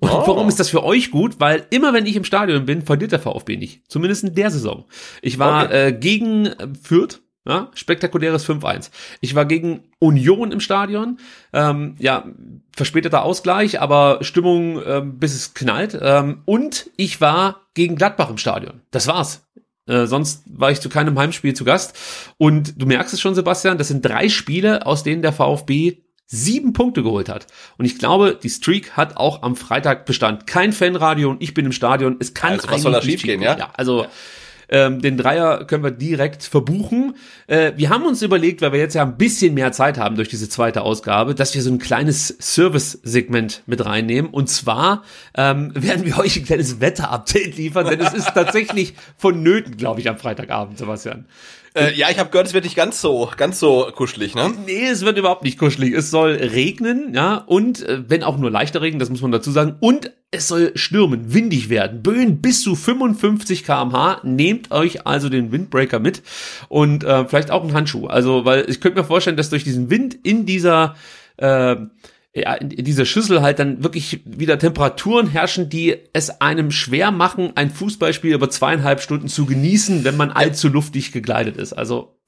Und 0.00 0.10
oh. 0.10 0.26
warum 0.26 0.48
ist 0.48 0.58
das 0.58 0.70
für 0.70 0.82
euch 0.82 1.10
gut? 1.10 1.38
Weil 1.38 1.66
immer 1.70 1.92
wenn 1.92 2.06
ich 2.06 2.16
im 2.16 2.24
Stadion 2.24 2.66
bin, 2.66 2.82
verliert 2.82 3.12
der 3.12 3.20
VfB 3.20 3.56
nicht. 3.56 3.82
Zumindest 3.88 4.24
in 4.24 4.34
der 4.34 4.50
Saison. 4.50 4.84
Ich 5.22 5.38
war 5.38 5.66
okay. 5.66 5.88
äh, 5.88 5.92
gegen 5.92 6.46
äh, 6.46 6.68
Fürth, 6.82 7.20
ja, 7.46 7.70
spektakuläres 7.74 8.48
5-1. 8.48 8.90
Ich 9.20 9.34
war 9.34 9.44
gegen 9.44 9.84
Union 9.98 10.50
im 10.50 10.60
Stadion. 10.60 11.18
Ähm, 11.52 11.94
ja, 11.98 12.26
verspäteter 12.74 13.22
Ausgleich, 13.22 13.80
aber 13.80 14.18
Stimmung, 14.22 14.82
ähm, 14.84 15.18
bis 15.18 15.34
es 15.34 15.54
knallt. 15.54 15.96
Ähm, 16.00 16.42
und 16.44 16.90
ich 16.96 17.20
war 17.20 17.60
gegen 17.74 17.96
Gladbach 17.96 18.30
im 18.30 18.38
Stadion. 18.38 18.80
Das 18.90 19.06
war's. 19.06 19.46
Äh, 19.86 20.06
sonst 20.06 20.42
war 20.46 20.70
ich 20.70 20.80
zu 20.80 20.88
keinem 20.88 21.18
Heimspiel 21.18 21.54
zu 21.54 21.64
Gast. 21.64 21.96
Und 22.38 22.80
du 22.80 22.86
merkst 22.86 23.14
es 23.14 23.20
schon, 23.20 23.34
Sebastian, 23.34 23.78
das 23.78 23.88
sind 23.88 24.04
drei 24.04 24.28
Spiele, 24.28 24.86
aus 24.86 25.02
denen 25.02 25.22
der 25.22 25.32
VfB 25.32 25.98
sieben 26.26 26.72
Punkte 26.72 27.02
geholt 27.02 27.28
hat. 27.28 27.46
Und 27.76 27.84
ich 27.84 27.98
glaube, 27.98 28.38
die 28.42 28.48
Streak 28.48 28.92
hat 28.92 29.16
auch 29.16 29.42
am 29.42 29.56
Freitag 29.56 30.06
Bestand. 30.06 30.46
Kein 30.46 30.72
Fanradio 30.72 31.30
und 31.30 31.42
ich 31.42 31.54
bin 31.54 31.66
im 31.66 31.72
Stadion. 31.72 32.16
Es 32.18 32.34
kann 32.34 32.52
also, 32.52 32.68
was 32.68 32.82
soll 32.82 32.92
da 32.92 33.02
schief 33.02 33.22
gehen, 33.22 33.42
ja? 33.42 33.56
ja? 33.58 33.70
Also 33.74 34.04
ja. 34.04 34.08
Ähm, 34.68 35.00
den 35.00 35.16
Dreier 35.16 35.64
können 35.64 35.84
wir 35.84 35.90
direkt 35.90 36.42
verbuchen. 36.42 37.16
Äh, 37.46 37.72
wir 37.76 37.90
haben 37.90 38.04
uns 38.04 38.22
überlegt, 38.22 38.62
weil 38.62 38.72
wir 38.72 38.78
jetzt 38.78 38.94
ja 38.94 39.02
ein 39.02 39.16
bisschen 39.16 39.54
mehr 39.54 39.72
Zeit 39.72 39.98
haben 39.98 40.16
durch 40.16 40.28
diese 40.28 40.48
zweite 40.48 40.82
Ausgabe, 40.82 41.34
dass 41.34 41.54
wir 41.54 41.62
so 41.62 41.70
ein 41.70 41.78
kleines 41.78 42.36
Service-Segment 42.40 43.62
mit 43.66 43.84
reinnehmen. 43.84 44.30
Und 44.30 44.48
zwar 44.48 45.04
ähm, 45.36 45.72
werden 45.74 46.04
wir 46.04 46.18
euch 46.18 46.36
ein 46.36 46.44
kleines 46.44 46.80
Wetter-Update 46.80 47.56
liefern, 47.56 47.86
denn 47.86 48.00
es 48.00 48.14
ist 48.14 48.32
tatsächlich 48.34 48.94
vonnöten, 49.16 49.76
glaube 49.76 50.00
ich, 50.00 50.08
am 50.08 50.18
Freitagabend, 50.18 50.78
Sebastian. 50.78 51.26
Äh, 51.76 51.92
ja, 51.94 52.08
ich 52.08 52.20
habe 52.20 52.30
gehört, 52.30 52.46
es 52.46 52.54
wird 52.54 52.62
nicht 52.62 52.76
ganz 52.76 53.00
so, 53.00 53.28
ganz 53.36 53.58
so 53.58 53.90
kuschelig, 53.94 54.36
ne? 54.36 54.52
Nee, 54.64 54.86
es 54.86 55.04
wird 55.04 55.18
überhaupt 55.18 55.42
nicht 55.42 55.58
kuschelig. 55.58 55.92
Es 55.92 56.08
soll 56.08 56.34
regnen, 56.34 57.12
ja, 57.14 57.34
und 57.34 57.82
äh, 57.82 58.08
wenn 58.08 58.22
auch 58.22 58.38
nur 58.38 58.48
leichter 58.48 58.80
Regen, 58.80 59.00
das 59.00 59.10
muss 59.10 59.22
man 59.22 59.32
dazu 59.32 59.50
sagen, 59.50 59.74
und 59.80 60.12
es 60.30 60.46
soll 60.46 60.70
stürmen, 60.76 61.34
windig 61.34 61.70
werden, 61.70 62.00
Böen 62.02 62.40
bis 62.40 62.62
zu 62.62 62.76
55 62.76 63.64
kmh. 63.64 64.20
Nehmt 64.22 64.70
euch 64.70 65.04
also 65.04 65.28
den 65.28 65.50
Windbreaker 65.50 65.98
mit 65.98 66.22
und 66.68 67.02
äh, 67.02 67.26
vielleicht 67.26 67.50
auch 67.50 67.64
einen 67.64 67.74
Handschuh. 67.74 68.06
Also, 68.06 68.44
weil 68.44 68.70
ich 68.70 68.80
könnte 68.80 69.00
mir 69.00 69.04
vorstellen, 69.04 69.36
dass 69.36 69.50
durch 69.50 69.64
diesen 69.64 69.90
Wind 69.90 70.16
in 70.22 70.46
dieser 70.46 70.94
äh, 71.38 71.76
ja, 72.34 72.54
in 72.54 72.84
dieser 72.84 73.04
Schüssel 73.04 73.42
halt 73.42 73.60
dann 73.60 73.84
wirklich 73.84 74.20
wieder 74.24 74.58
Temperaturen 74.58 75.28
herrschen, 75.28 75.68
die 75.68 75.96
es 76.12 76.40
einem 76.40 76.72
schwer 76.72 77.12
machen, 77.12 77.52
ein 77.54 77.70
Fußballspiel 77.70 78.34
über 78.34 78.50
zweieinhalb 78.50 79.00
Stunden 79.00 79.28
zu 79.28 79.46
genießen, 79.46 80.02
wenn 80.02 80.16
man 80.16 80.32
allzu 80.32 80.68
luftig 80.68 81.12
gekleidet 81.12 81.56
ist. 81.56 81.72
Also 81.72 82.18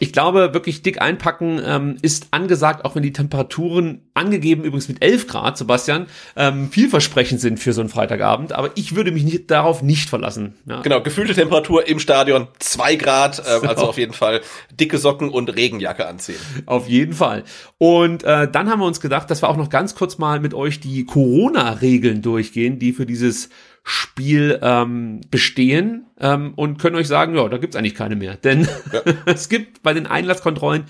ich 0.00 0.14
glaube, 0.14 0.54
wirklich 0.54 0.82
dick 0.82 1.00
einpacken 1.00 1.60
ähm, 1.64 1.96
ist 2.00 2.28
angesagt, 2.30 2.84
auch 2.84 2.94
wenn 2.96 3.02
die 3.02 3.12
Temperaturen 3.12 4.00
angegeben 4.14 4.64
übrigens 4.64 4.88
mit 4.88 5.04
11 5.04 5.26
Grad, 5.26 5.58
Sebastian, 5.58 6.06
ähm, 6.36 6.70
vielversprechend 6.70 7.40
sind 7.40 7.60
für 7.60 7.74
so 7.74 7.82
einen 7.82 7.90
Freitagabend. 7.90 8.52
Aber 8.52 8.70
ich 8.76 8.96
würde 8.96 9.12
mich 9.12 9.24
nicht, 9.24 9.50
darauf 9.50 9.82
nicht 9.82 10.08
verlassen. 10.08 10.54
Ja. 10.64 10.80
Genau, 10.80 11.02
gefühlte 11.02 11.34
Temperatur 11.34 11.86
im 11.86 11.98
Stadion 12.00 12.48
2 12.58 12.96
Grad, 12.96 13.40
äh, 13.40 13.66
also 13.66 13.88
auf 13.88 13.98
jeden 13.98 14.14
Fall 14.14 14.40
dicke 14.72 14.96
Socken 14.96 15.28
und 15.28 15.54
Regenjacke 15.54 16.06
anziehen. 16.06 16.40
Auf 16.64 16.88
jeden 16.88 17.12
Fall. 17.12 17.44
Und 17.76 18.24
äh, 18.24 18.50
dann 18.50 18.70
haben 18.70 18.80
wir 18.80 18.86
uns 18.86 19.02
gedacht, 19.02 19.30
dass 19.30 19.42
wir 19.42 19.50
auch 19.50 19.58
noch 19.58 19.68
ganz 19.68 19.94
kurz 19.94 20.16
mal 20.16 20.40
mit 20.40 20.54
euch 20.54 20.80
die 20.80 21.04
Corona-Regeln 21.04 22.22
durchgehen, 22.22 22.78
die 22.78 22.92
für 22.94 23.04
dieses 23.04 23.50
Spiel 23.82 24.58
ähm, 24.62 25.20
bestehen 25.30 26.06
ähm, 26.20 26.52
und 26.54 26.78
können 26.78 26.96
euch 26.96 27.08
sagen, 27.08 27.34
ja, 27.34 27.48
da 27.48 27.58
gibt's 27.58 27.76
eigentlich 27.76 27.94
keine 27.94 28.16
mehr. 28.16 28.36
Denn 28.36 28.68
ja. 28.92 29.02
es 29.26 29.48
gibt 29.48 29.82
bei 29.82 29.94
den 29.94 30.06
Einlasskontrollen 30.06 30.84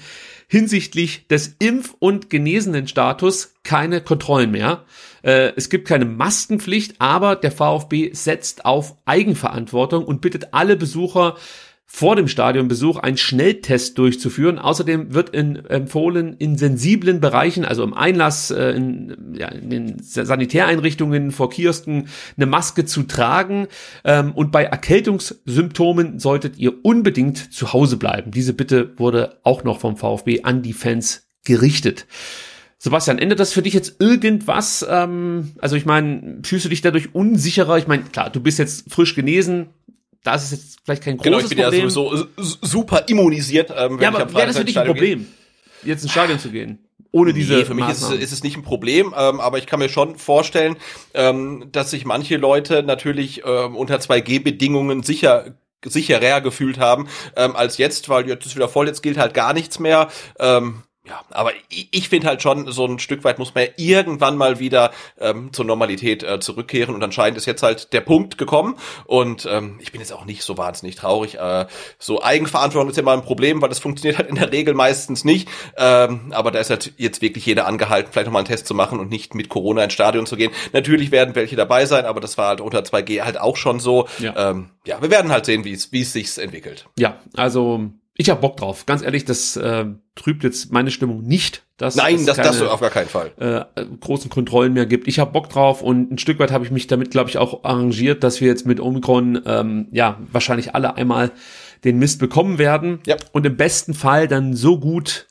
hinsichtlich 0.48 1.28
des 1.28 1.56
Impf- 1.60 1.94
und 2.00 2.28
genesenen 2.28 2.88
Status 2.88 3.54
keine 3.62 4.00
Kontrollen 4.00 4.50
mehr. 4.50 4.84
Äh, 5.22 5.52
es 5.56 5.68
gibt 5.70 5.86
keine 5.86 6.04
Maskenpflicht, 6.04 6.96
aber 6.98 7.36
der 7.36 7.52
VfB 7.52 8.12
setzt 8.12 8.64
auf 8.64 8.96
Eigenverantwortung 9.04 10.04
und 10.04 10.20
bittet 10.20 10.48
alle 10.52 10.76
Besucher 10.76 11.36
vor 11.92 12.14
dem 12.14 12.28
Stadionbesuch 12.28 12.98
einen 12.98 13.16
Schnelltest 13.16 13.98
durchzuführen. 13.98 14.60
Außerdem 14.60 15.12
wird 15.12 15.30
in, 15.30 15.56
empfohlen, 15.66 16.36
in 16.38 16.56
sensiblen 16.56 17.20
Bereichen, 17.20 17.64
also 17.64 17.82
im 17.82 17.94
Einlass, 17.94 18.52
äh, 18.52 18.70
in, 18.70 19.34
ja, 19.36 19.48
in 19.48 19.70
den 19.70 19.96
Sanitäreinrichtungen, 20.00 21.32
vor 21.32 21.50
Kiosken, 21.50 22.06
eine 22.36 22.46
Maske 22.46 22.84
zu 22.84 23.02
tragen. 23.02 23.66
Ähm, 24.04 24.30
und 24.32 24.52
bei 24.52 24.62
Erkältungssymptomen 24.62 26.20
solltet 26.20 26.58
ihr 26.58 26.84
unbedingt 26.84 27.52
zu 27.52 27.72
Hause 27.72 27.96
bleiben. 27.96 28.30
Diese 28.30 28.54
Bitte 28.54 28.92
wurde 28.96 29.40
auch 29.42 29.64
noch 29.64 29.80
vom 29.80 29.96
VfB 29.96 30.44
an 30.44 30.62
die 30.62 30.74
Fans 30.74 31.28
gerichtet. 31.44 32.06
Sebastian, 32.82 33.18
ändert 33.18 33.40
das 33.40 33.52
für 33.52 33.60
dich 33.60 33.74
jetzt 33.74 34.00
irgendwas? 34.00 34.86
Ähm, 34.88 35.50
also 35.58 35.76
ich 35.76 35.84
meine, 35.84 36.38
fühlst 36.44 36.64
du 36.64 36.70
dich 36.70 36.80
dadurch 36.80 37.14
unsicherer? 37.14 37.76
Ich 37.76 37.86
meine, 37.86 38.04
klar, 38.04 38.30
du 38.30 38.40
bist 38.40 38.58
jetzt 38.58 38.90
frisch 38.90 39.14
genesen, 39.14 39.66
da 40.22 40.34
ist 40.34 40.44
es 40.44 40.50
jetzt 40.50 40.78
vielleicht 40.84 41.02
kein 41.02 41.16
großes 41.16 41.32
Problem. 41.32 41.32
Genau, 41.32 41.44
ich 41.44 41.48
bin 41.48 41.64
Problem. 41.64 41.82
ja 41.82 41.90
sowieso 41.90 42.26
super 42.62 43.04
immunisiert. 43.08 43.70
Ähm, 43.70 43.98
wenn 43.98 44.02
ja, 44.02 44.08
aber 44.08 44.32
wäre 44.34 44.46
das 44.48 44.58
für 44.58 44.64
dich 44.64 44.78
ein 44.78 44.86
Problem, 44.86 45.26
gehe? 45.82 45.90
jetzt 45.90 46.02
ins 46.02 46.12
Stadion 46.12 46.38
zu 46.38 46.50
gehen? 46.50 46.78
Ohne 47.12 47.32
diese 47.32 47.54
nee, 47.54 47.64
für 47.64 47.74
mich 47.74 47.88
ist 47.88 48.02
es, 48.02 48.10
ist 48.10 48.32
es, 48.32 48.44
nicht 48.44 48.56
ein 48.56 48.62
Problem, 48.62 49.12
ähm, 49.16 49.40
aber 49.40 49.58
ich 49.58 49.66
kann 49.66 49.80
mir 49.80 49.88
schon 49.88 50.16
vorstellen, 50.16 50.76
ähm, 51.12 51.68
dass 51.72 51.90
sich 51.90 52.04
manche 52.04 52.36
Leute 52.36 52.84
natürlich 52.84 53.42
ähm, 53.44 53.74
unter 53.74 53.96
2G-Bedingungen 53.96 55.02
sicher 55.02 55.56
sicherer 55.84 56.40
gefühlt 56.40 56.78
haben 56.78 57.08
ähm, 57.36 57.56
als 57.56 57.78
jetzt, 57.78 58.08
weil 58.08 58.28
jetzt 58.28 58.46
ist 58.46 58.54
wieder 58.54 58.68
voll, 58.68 58.86
jetzt 58.86 59.02
gilt 59.02 59.16
halt 59.16 59.34
gar 59.34 59.54
nichts 59.54 59.78
mehr. 59.78 60.08
Ähm, 60.38 60.82
ja, 61.10 61.22
aber 61.30 61.50
ich, 61.68 61.88
ich 61.90 62.08
finde 62.08 62.28
halt 62.28 62.40
schon, 62.40 62.70
so 62.70 62.86
ein 62.86 63.00
Stück 63.00 63.24
weit 63.24 63.40
muss 63.40 63.52
man 63.52 63.64
ja 63.64 63.70
irgendwann 63.76 64.36
mal 64.36 64.60
wieder 64.60 64.92
ähm, 65.18 65.52
zur 65.52 65.64
Normalität 65.64 66.22
äh, 66.22 66.38
zurückkehren 66.38 66.94
und 66.94 67.02
anscheinend 67.02 67.36
ist 67.36 67.46
jetzt 67.46 67.64
halt 67.64 67.92
der 67.92 68.00
Punkt 68.00 68.38
gekommen 68.38 68.76
und 69.06 69.44
ähm, 69.50 69.80
ich 69.80 69.90
bin 69.90 70.00
jetzt 70.00 70.12
auch 70.12 70.24
nicht 70.24 70.44
so 70.44 70.56
wahnsinnig 70.56 70.94
traurig. 70.94 71.34
Äh, 71.34 71.66
so 71.98 72.22
Eigenverantwortung 72.22 72.90
ist 72.90 72.96
ja 72.96 73.02
mal 73.02 73.14
ein 73.14 73.24
Problem, 73.24 73.60
weil 73.60 73.68
das 73.68 73.80
funktioniert 73.80 74.18
halt 74.18 74.28
in 74.28 74.36
der 74.36 74.52
Regel 74.52 74.74
meistens 74.74 75.24
nicht. 75.24 75.48
Ähm, 75.76 76.32
aber 76.32 76.52
da 76.52 76.60
ist 76.60 76.70
halt 76.70 76.92
jetzt 76.96 77.22
wirklich 77.22 77.44
jeder 77.44 77.66
angehalten, 77.66 78.12
vielleicht 78.12 78.26
nochmal 78.26 78.40
einen 78.40 78.48
Test 78.48 78.68
zu 78.68 78.74
machen 78.74 79.00
und 79.00 79.10
nicht 79.10 79.34
mit 79.34 79.48
Corona 79.48 79.82
ins 79.82 79.94
Stadion 79.94 80.26
zu 80.26 80.36
gehen. 80.36 80.52
Natürlich 80.72 81.10
werden 81.10 81.34
welche 81.34 81.56
dabei 81.56 81.86
sein, 81.86 82.04
aber 82.04 82.20
das 82.20 82.38
war 82.38 82.50
halt 82.50 82.60
unter 82.60 82.80
2G 82.80 83.22
halt 83.22 83.40
auch 83.40 83.56
schon 83.56 83.80
so. 83.80 84.06
Ja, 84.20 84.50
ähm, 84.50 84.70
ja 84.86 85.02
wir 85.02 85.10
werden 85.10 85.32
halt 85.32 85.44
sehen, 85.44 85.64
wie 85.64 85.72
es 85.72 85.90
wie 85.90 86.02
es 86.02 86.12
sich 86.12 86.38
entwickelt. 86.38 86.86
Ja, 86.96 87.18
also 87.34 87.90
ich 88.20 88.28
habe 88.28 88.42
Bock 88.42 88.58
drauf. 88.58 88.84
Ganz 88.84 89.00
ehrlich, 89.00 89.24
das 89.24 89.56
äh, 89.56 89.86
trübt 90.14 90.44
jetzt 90.44 90.72
meine 90.72 90.90
Stimmung 90.90 91.22
nicht. 91.22 91.62
Dass 91.78 91.96
Nein, 91.96 92.16
es 92.16 92.26
das, 92.26 92.36
keine, 92.36 92.48
das 92.50 92.60
auf 92.60 92.80
gar 92.80 92.90
keinen 92.90 93.08
Fall. 93.08 93.32
Äh, 93.38 93.84
großen 94.00 94.28
Kontrollen 94.28 94.74
mehr 94.74 94.84
gibt. 94.84 95.08
Ich 95.08 95.18
habe 95.18 95.32
Bock 95.32 95.48
drauf 95.48 95.80
und 95.80 96.12
ein 96.12 96.18
Stück 96.18 96.38
weit 96.38 96.52
habe 96.52 96.62
ich 96.62 96.70
mich 96.70 96.86
damit, 96.86 97.10
glaube 97.10 97.30
ich, 97.30 97.38
auch 97.38 97.64
arrangiert, 97.64 98.22
dass 98.22 98.42
wir 98.42 98.48
jetzt 98.48 98.66
mit 98.66 98.78
Omikron 98.78 99.40
ähm, 99.46 99.88
ja 99.90 100.18
wahrscheinlich 100.30 100.74
alle 100.74 100.96
einmal 100.96 101.30
den 101.84 101.98
Mist 101.98 102.20
bekommen 102.20 102.58
werden 102.58 103.00
ja. 103.06 103.16
und 103.32 103.46
im 103.46 103.56
besten 103.56 103.94
Fall 103.94 104.28
dann 104.28 104.54
so 104.54 104.78
gut 104.78 105.26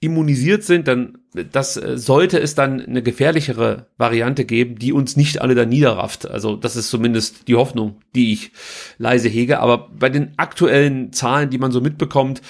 immunisiert 0.00 0.62
sind, 0.62 0.86
dann 0.86 1.18
das 1.52 1.76
äh, 1.76 1.98
sollte 1.98 2.38
es 2.38 2.54
dann 2.54 2.80
eine 2.80 3.02
gefährlichere 3.02 3.86
Variante 3.96 4.44
geben, 4.44 4.76
die 4.76 4.92
uns 4.92 5.16
nicht 5.16 5.40
alle 5.40 5.54
da 5.54 5.64
niederrafft. 5.64 6.28
Also 6.28 6.56
das 6.56 6.76
ist 6.76 6.88
zumindest 6.88 7.48
die 7.48 7.56
Hoffnung, 7.56 8.00
die 8.14 8.32
ich 8.32 8.52
leise 8.98 9.28
hege. 9.28 9.60
Aber 9.60 9.88
bei 9.88 10.08
den 10.08 10.32
aktuellen 10.36 11.12
Zahlen, 11.12 11.50
die 11.50 11.58
man 11.58 11.72
so 11.72 11.80
mitbekommt, 11.80 12.42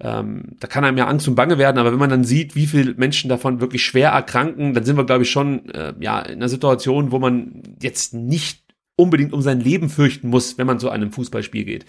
ähm, 0.00 0.56
da 0.60 0.68
kann 0.68 0.84
einem 0.84 0.98
ja 0.98 1.06
Angst 1.06 1.26
und 1.28 1.34
Bange 1.34 1.58
werden. 1.58 1.78
Aber 1.78 1.92
wenn 1.92 1.98
man 1.98 2.10
dann 2.10 2.24
sieht, 2.24 2.54
wie 2.54 2.66
viele 2.66 2.94
Menschen 2.94 3.28
davon 3.28 3.60
wirklich 3.60 3.84
schwer 3.84 4.10
erkranken, 4.10 4.74
dann 4.74 4.84
sind 4.84 4.96
wir, 4.96 5.04
glaube 5.04 5.22
ich, 5.22 5.30
schon 5.30 5.68
äh, 5.70 5.94
ja 6.00 6.20
in 6.20 6.38
einer 6.38 6.48
Situation, 6.48 7.12
wo 7.12 7.18
man 7.18 7.62
jetzt 7.80 8.14
nicht 8.14 8.62
unbedingt 8.96 9.32
um 9.32 9.42
sein 9.42 9.60
Leben 9.60 9.88
fürchten 9.88 10.28
muss, 10.28 10.58
wenn 10.58 10.66
man 10.66 10.80
zu 10.80 10.90
einem 10.90 11.12
Fußballspiel 11.12 11.64
geht. 11.64 11.86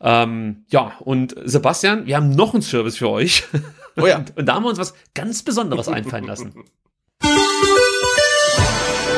Ähm, 0.00 0.64
ja, 0.70 0.92
und 1.00 1.36
Sebastian, 1.44 2.06
wir 2.06 2.16
haben 2.16 2.30
noch 2.30 2.52
einen 2.52 2.62
Service 2.62 2.96
für 2.96 3.10
euch. 3.10 3.44
Oh 4.00 4.06
ja. 4.06 4.18
Und, 4.18 4.36
und 4.36 4.46
da 4.46 4.54
haben 4.54 4.62
wir 4.64 4.70
uns 4.70 4.78
was 4.78 4.94
ganz 5.14 5.42
Besonderes 5.42 5.88
einfallen 5.88 6.26
lassen. 6.26 6.54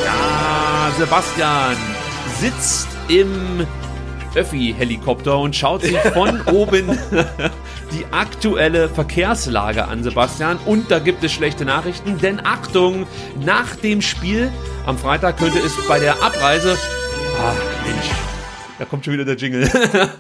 Ja, 0.05 0.93
Sebastian 0.99 1.77
sitzt 2.41 2.89
im 3.09 3.67
Öffi-Helikopter 4.35 5.39
und 5.39 5.57
schaut 5.57 5.83
sich 5.83 5.99
von 5.99 6.41
oben 6.47 6.87
die 7.93 8.05
aktuelle 8.13 8.89
Verkehrslage 8.89 9.87
an, 9.87 10.03
Sebastian. 10.03 10.59
Und 10.65 10.91
da 10.91 10.99
gibt 10.99 11.25
es 11.25 11.33
schlechte 11.33 11.65
Nachrichten, 11.65 12.19
denn 12.19 12.41
Achtung, 12.45 13.07
nach 13.45 13.75
dem 13.77 14.03
Spiel 14.03 14.51
am 14.87 14.97
Freitag 14.99 15.39
könnte 15.39 15.59
es 15.59 15.75
bei 15.89 15.99
der 15.99 16.23
Abreise. 16.23 16.77
Ah, 17.39 17.53
Mensch. 17.87 18.20
Da 18.81 18.87
kommt 18.87 19.05
schon 19.05 19.13
wieder 19.13 19.27
der 19.27 19.37
Jingle. 19.37 19.69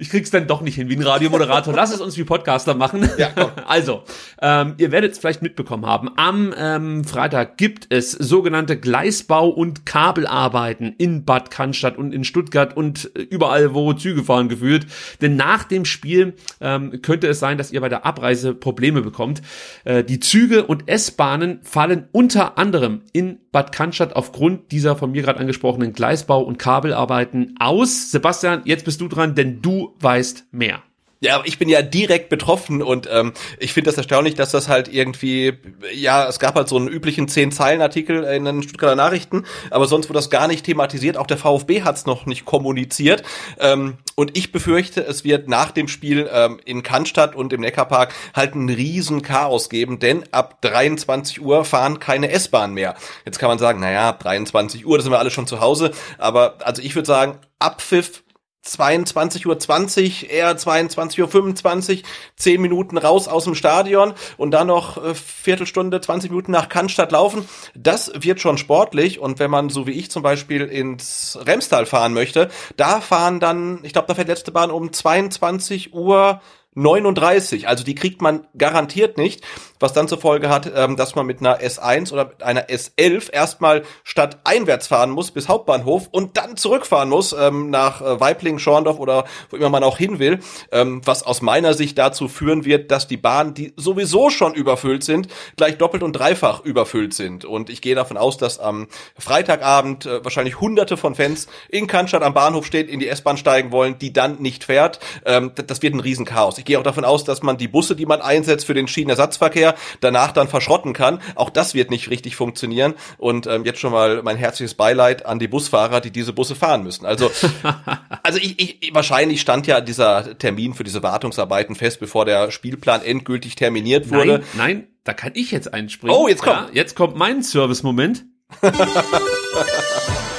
Ich 0.00 0.08
krieg's 0.08 0.30
dann 0.30 0.46
doch 0.46 0.62
nicht 0.62 0.76
hin 0.76 0.88
wie 0.88 0.96
ein 0.96 1.02
Radiomoderator. 1.02 1.74
Lass 1.74 1.92
es 1.92 2.00
uns 2.00 2.16
wie 2.16 2.24
Podcaster 2.24 2.72
machen. 2.72 3.06
Ja, 3.18 3.32
komm. 3.34 3.50
Also, 3.66 4.02
ähm, 4.40 4.72
ihr 4.78 4.92
werdet 4.92 5.12
es 5.12 5.18
vielleicht 5.18 5.42
mitbekommen 5.42 5.84
haben. 5.84 6.08
Am 6.16 6.54
ähm, 6.56 7.04
Freitag 7.04 7.58
gibt 7.58 7.86
es 7.90 8.12
sogenannte 8.12 8.78
Gleisbau- 8.78 9.50
und 9.50 9.84
Kabelarbeiten 9.84 10.94
in 10.96 11.26
Bad 11.26 11.50
Cannstatt 11.50 11.98
und 11.98 12.14
in 12.14 12.24
Stuttgart 12.24 12.74
und 12.74 13.10
überall, 13.14 13.74
wo 13.74 13.92
Züge 13.92 14.24
fahren, 14.24 14.48
gefühlt. 14.48 14.86
Denn 15.20 15.36
nach 15.36 15.64
dem 15.64 15.84
Spiel 15.84 16.32
ähm, 16.62 17.02
könnte 17.02 17.28
es 17.28 17.38
sein, 17.38 17.58
dass 17.58 17.70
ihr 17.70 17.82
bei 17.82 17.90
der 17.90 18.06
Abreise 18.06 18.54
Probleme 18.54 19.02
bekommt. 19.02 19.42
Äh, 19.84 20.02
die 20.02 20.18
Züge 20.18 20.64
und 20.64 20.88
S-Bahnen 20.88 21.60
fallen 21.62 22.08
unter 22.12 22.56
anderem 22.56 23.02
in 23.12 23.38
Bad 23.52 23.72
Cannstatt 23.72 24.16
aufgrund 24.16 24.72
dieser 24.72 24.96
von 24.96 25.10
mir 25.10 25.20
gerade 25.22 25.40
angesprochenen 25.40 25.92
Gleisbau- 25.92 26.42
und 26.42 26.58
Kabelarbeiten 26.58 27.56
aus. 27.58 27.99
Sebastian, 28.08 28.62
jetzt 28.64 28.84
bist 28.84 29.00
du 29.00 29.08
dran, 29.08 29.34
denn 29.34 29.60
du 29.60 29.94
weißt 30.00 30.46
mehr. 30.52 30.82
Ja, 31.22 31.42
ich 31.44 31.58
bin 31.58 31.68
ja 31.68 31.82
direkt 31.82 32.30
betroffen 32.30 32.82
und 32.82 33.06
ähm, 33.12 33.34
ich 33.58 33.74
finde 33.74 33.90
das 33.90 33.98
erstaunlich, 33.98 34.36
dass 34.36 34.52
das 34.52 34.70
halt 34.70 34.88
irgendwie, 34.88 35.52
ja, 35.92 36.26
es 36.26 36.38
gab 36.38 36.54
halt 36.54 36.66
so 36.66 36.78
einen 36.78 36.88
üblichen 36.88 37.28
Zehn-Zeilen-Artikel 37.28 38.24
in 38.24 38.46
den 38.46 38.62
Stuttgarter 38.62 38.96
Nachrichten, 38.96 39.44
aber 39.70 39.86
sonst 39.86 40.08
wurde 40.08 40.16
das 40.16 40.30
gar 40.30 40.48
nicht 40.48 40.64
thematisiert. 40.64 41.18
Auch 41.18 41.26
der 41.26 41.36
VfB 41.36 41.82
hat 41.82 41.96
es 41.96 42.06
noch 42.06 42.24
nicht 42.24 42.46
kommuniziert. 42.46 43.22
Ähm, 43.58 43.98
und 44.14 44.34
ich 44.34 44.50
befürchte, 44.50 45.02
es 45.02 45.22
wird 45.22 45.46
nach 45.46 45.72
dem 45.72 45.88
Spiel 45.88 46.26
ähm, 46.32 46.58
in 46.64 46.82
Cannstatt 46.82 47.34
und 47.34 47.52
im 47.52 47.60
Neckarpark 47.60 48.14
halt 48.34 48.54
ein 48.54 48.70
riesen 48.70 49.20
Chaos 49.20 49.68
geben, 49.68 49.98
denn 49.98 50.24
ab 50.32 50.62
23 50.62 51.42
Uhr 51.42 51.66
fahren 51.66 51.98
keine 51.98 52.30
S-Bahn 52.30 52.72
mehr. 52.72 52.94
Jetzt 53.26 53.38
kann 53.38 53.50
man 53.50 53.58
sagen, 53.58 53.78
naja, 53.80 54.12
23 54.12 54.86
Uhr, 54.86 54.96
da 54.96 55.02
sind 55.02 55.12
wir 55.12 55.18
alle 55.18 55.30
schon 55.30 55.46
zu 55.46 55.60
Hause, 55.60 55.90
aber 56.16 56.54
also 56.60 56.80
ich 56.80 56.94
würde 56.94 57.06
sagen, 57.06 57.36
Abpfiff 57.58 58.22
22.20 58.66 60.24
Uhr, 60.24 60.30
eher 60.30 60.56
22.25 60.56 61.96
Uhr, 61.98 62.02
10 62.36 62.60
Minuten 62.60 62.98
raus 62.98 63.26
aus 63.26 63.44
dem 63.44 63.54
Stadion 63.54 64.12
und 64.36 64.50
dann 64.50 64.66
noch 64.66 65.02
äh, 65.02 65.14
Viertelstunde, 65.14 66.00
20 66.00 66.30
Minuten 66.30 66.52
nach 66.52 66.68
Cannstatt 66.68 67.12
laufen. 67.12 67.48
Das 67.74 68.12
wird 68.14 68.40
schon 68.40 68.58
sportlich 68.58 69.18
und 69.18 69.38
wenn 69.38 69.50
man, 69.50 69.70
so 69.70 69.86
wie 69.86 69.92
ich 69.92 70.10
zum 70.10 70.22
Beispiel, 70.22 70.62
ins 70.62 71.38
Remstal 71.40 71.86
fahren 71.86 72.12
möchte, 72.12 72.50
da 72.76 73.00
fahren 73.00 73.40
dann, 73.40 73.80
ich 73.82 73.92
glaube, 73.92 74.08
da 74.08 74.14
fährt 74.14 74.28
letzte 74.28 74.52
Bahn 74.52 74.70
um 74.70 74.92
22 74.92 75.94
Uhr 75.94 76.40
39, 76.74 77.66
also 77.66 77.82
die 77.82 77.94
kriegt 77.94 78.22
man 78.22 78.46
garantiert 78.56 79.18
nicht, 79.18 79.44
was 79.80 79.92
dann 79.92 80.06
zur 80.06 80.20
Folge 80.20 80.48
hat, 80.48 80.70
ähm, 80.74 80.96
dass 80.96 81.14
man 81.14 81.26
mit 81.26 81.40
einer 81.40 81.58
S1 81.60 82.12
oder 82.12 82.26
mit 82.26 82.42
einer 82.42 82.68
S11 82.68 83.32
erstmal 83.32 83.82
statt 84.04 84.38
einwärts 84.44 84.86
fahren 84.86 85.10
muss 85.10 85.30
bis 85.30 85.48
Hauptbahnhof 85.48 86.08
und 86.12 86.36
dann 86.36 86.56
zurückfahren 86.56 87.08
muss 87.08 87.32
ähm, 87.32 87.70
nach 87.70 88.02
äh, 88.02 88.20
Weibling, 88.20 88.58
Schorndorf 88.58 88.98
oder 88.98 89.24
wo 89.48 89.56
immer 89.56 89.70
man 89.70 89.82
auch 89.82 89.98
hin 89.98 90.18
will, 90.18 90.40
ähm, 90.70 91.00
was 91.04 91.22
aus 91.22 91.42
meiner 91.42 91.74
Sicht 91.74 91.98
dazu 91.98 92.28
führen 92.28 92.64
wird, 92.64 92.90
dass 92.90 93.08
die 93.08 93.16
Bahnen, 93.16 93.54
die 93.54 93.72
sowieso 93.76 94.30
schon 94.30 94.54
überfüllt 94.54 95.02
sind, 95.02 95.28
gleich 95.56 95.78
doppelt 95.78 96.02
und 96.02 96.12
dreifach 96.12 96.60
überfüllt 96.64 97.14
sind. 97.14 97.44
Und 97.44 97.70
ich 97.70 97.80
gehe 97.80 97.94
davon 97.94 98.16
aus, 98.16 98.36
dass 98.36 98.60
am 98.60 98.86
Freitagabend 99.18 100.06
äh, 100.06 100.22
wahrscheinlich 100.22 100.60
hunderte 100.60 100.96
von 100.96 101.14
Fans 101.14 101.46
in 101.68 101.86
Cannstatt 101.86 102.22
am 102.22 102.34
Bahnhof 102.34 102.66
stehen, 102.66 102.88
in 102.88 103.00
die 103.00 103.08
S-Bahn 103.08 103.38
steigen 103.38 103.72
wollen, 103.72 103.98
die 103.98 104.12
dann 104.12 104.40
nicht 104.42 104.64
fährt. 104.64 105.00
Ähm, 105.24 105.52
das 105.54 105.80
wird 105.80 105.94
ein 105.94 106.00
Riesenchaos. 106.00 106.58
Ich 106.58 106.66
gehe 106.66 106.78
auch 106.78 106.82
davon 106.82 107.06
aus, 107.06 107.24
dass 107.24 107.42
man 107.42 107.56
die 107.56 107.68
Busse, 107.68 107.96
die 107.96 108.06
man 108.06 108.20
einsetzt 108.20 108.66
für 108.66 108.74
den 108.74 108.86
Schienenersatzverkehr, 108.86 109.69
danach 110.00 110.32
dann 110.32 110.48
verschrotten 110.48 110.92
kann. 110.92 111.20
Auch 111.34 111.50
das 111.50 111.74
wird 111.74 111.90
nicht 111.90 112.10
richtig 112.10 112.36
funktionieren. 112.36 112.94
Und 113.18 113.46
ähm, 113.46 113.64
jetzt 113.64 113.80
schon 113.80 113.92
mal 113.92 114.22
mein 114.22 114.36
herzliches 114.36 114.74
Beileid 114.74 115.26
an 115.26 115.38
die 115.38 115.48
Busfahrer, 115.48 116.00
die 116.00 116.10
diese 116.10 116.32
Busse 116.32 116.54
fahren 116.54 116.82
müssen. 116.82 117.06
Also, 117.06 117.30
also 118.22 118.38
ich, 118.38 118.58
ich, 118.82 118.94
wahrscheinlich 118.94 119.40
stand 119.40 119.66
ja 119.66 119.80
dieser 119.80 120.38
Termin 120.38 120.74
für 120.74 120.84
diese 120.84 121.02
Wartungsarbeiten 121.02 121.74
fest, 121.74 122.00
bevor 122.00 122.24
der 122.24 122.50
Spielplan 122.50 123.02
endgültig 123.02 123.56
terminiert 123.56 124.10
wurde. 124.10 124.38
Nein, 124.38 124.44
nein, 124.54 124.86
da 125.04 125.12
kann 125.12 125.32
ich 125.34 125.50
jetzt 125.50 125.72
einspringen. 125.72 126.16
Oh, 126.16 126.28
jetzt 126.28 126.42
kommt. 126.42 126.56
Ja, 126.56 126.68
jetzt 126.72 126.94
kommt 126.96 127.16
mein 127.16 127.42
Service-Moment. 127.42 128.24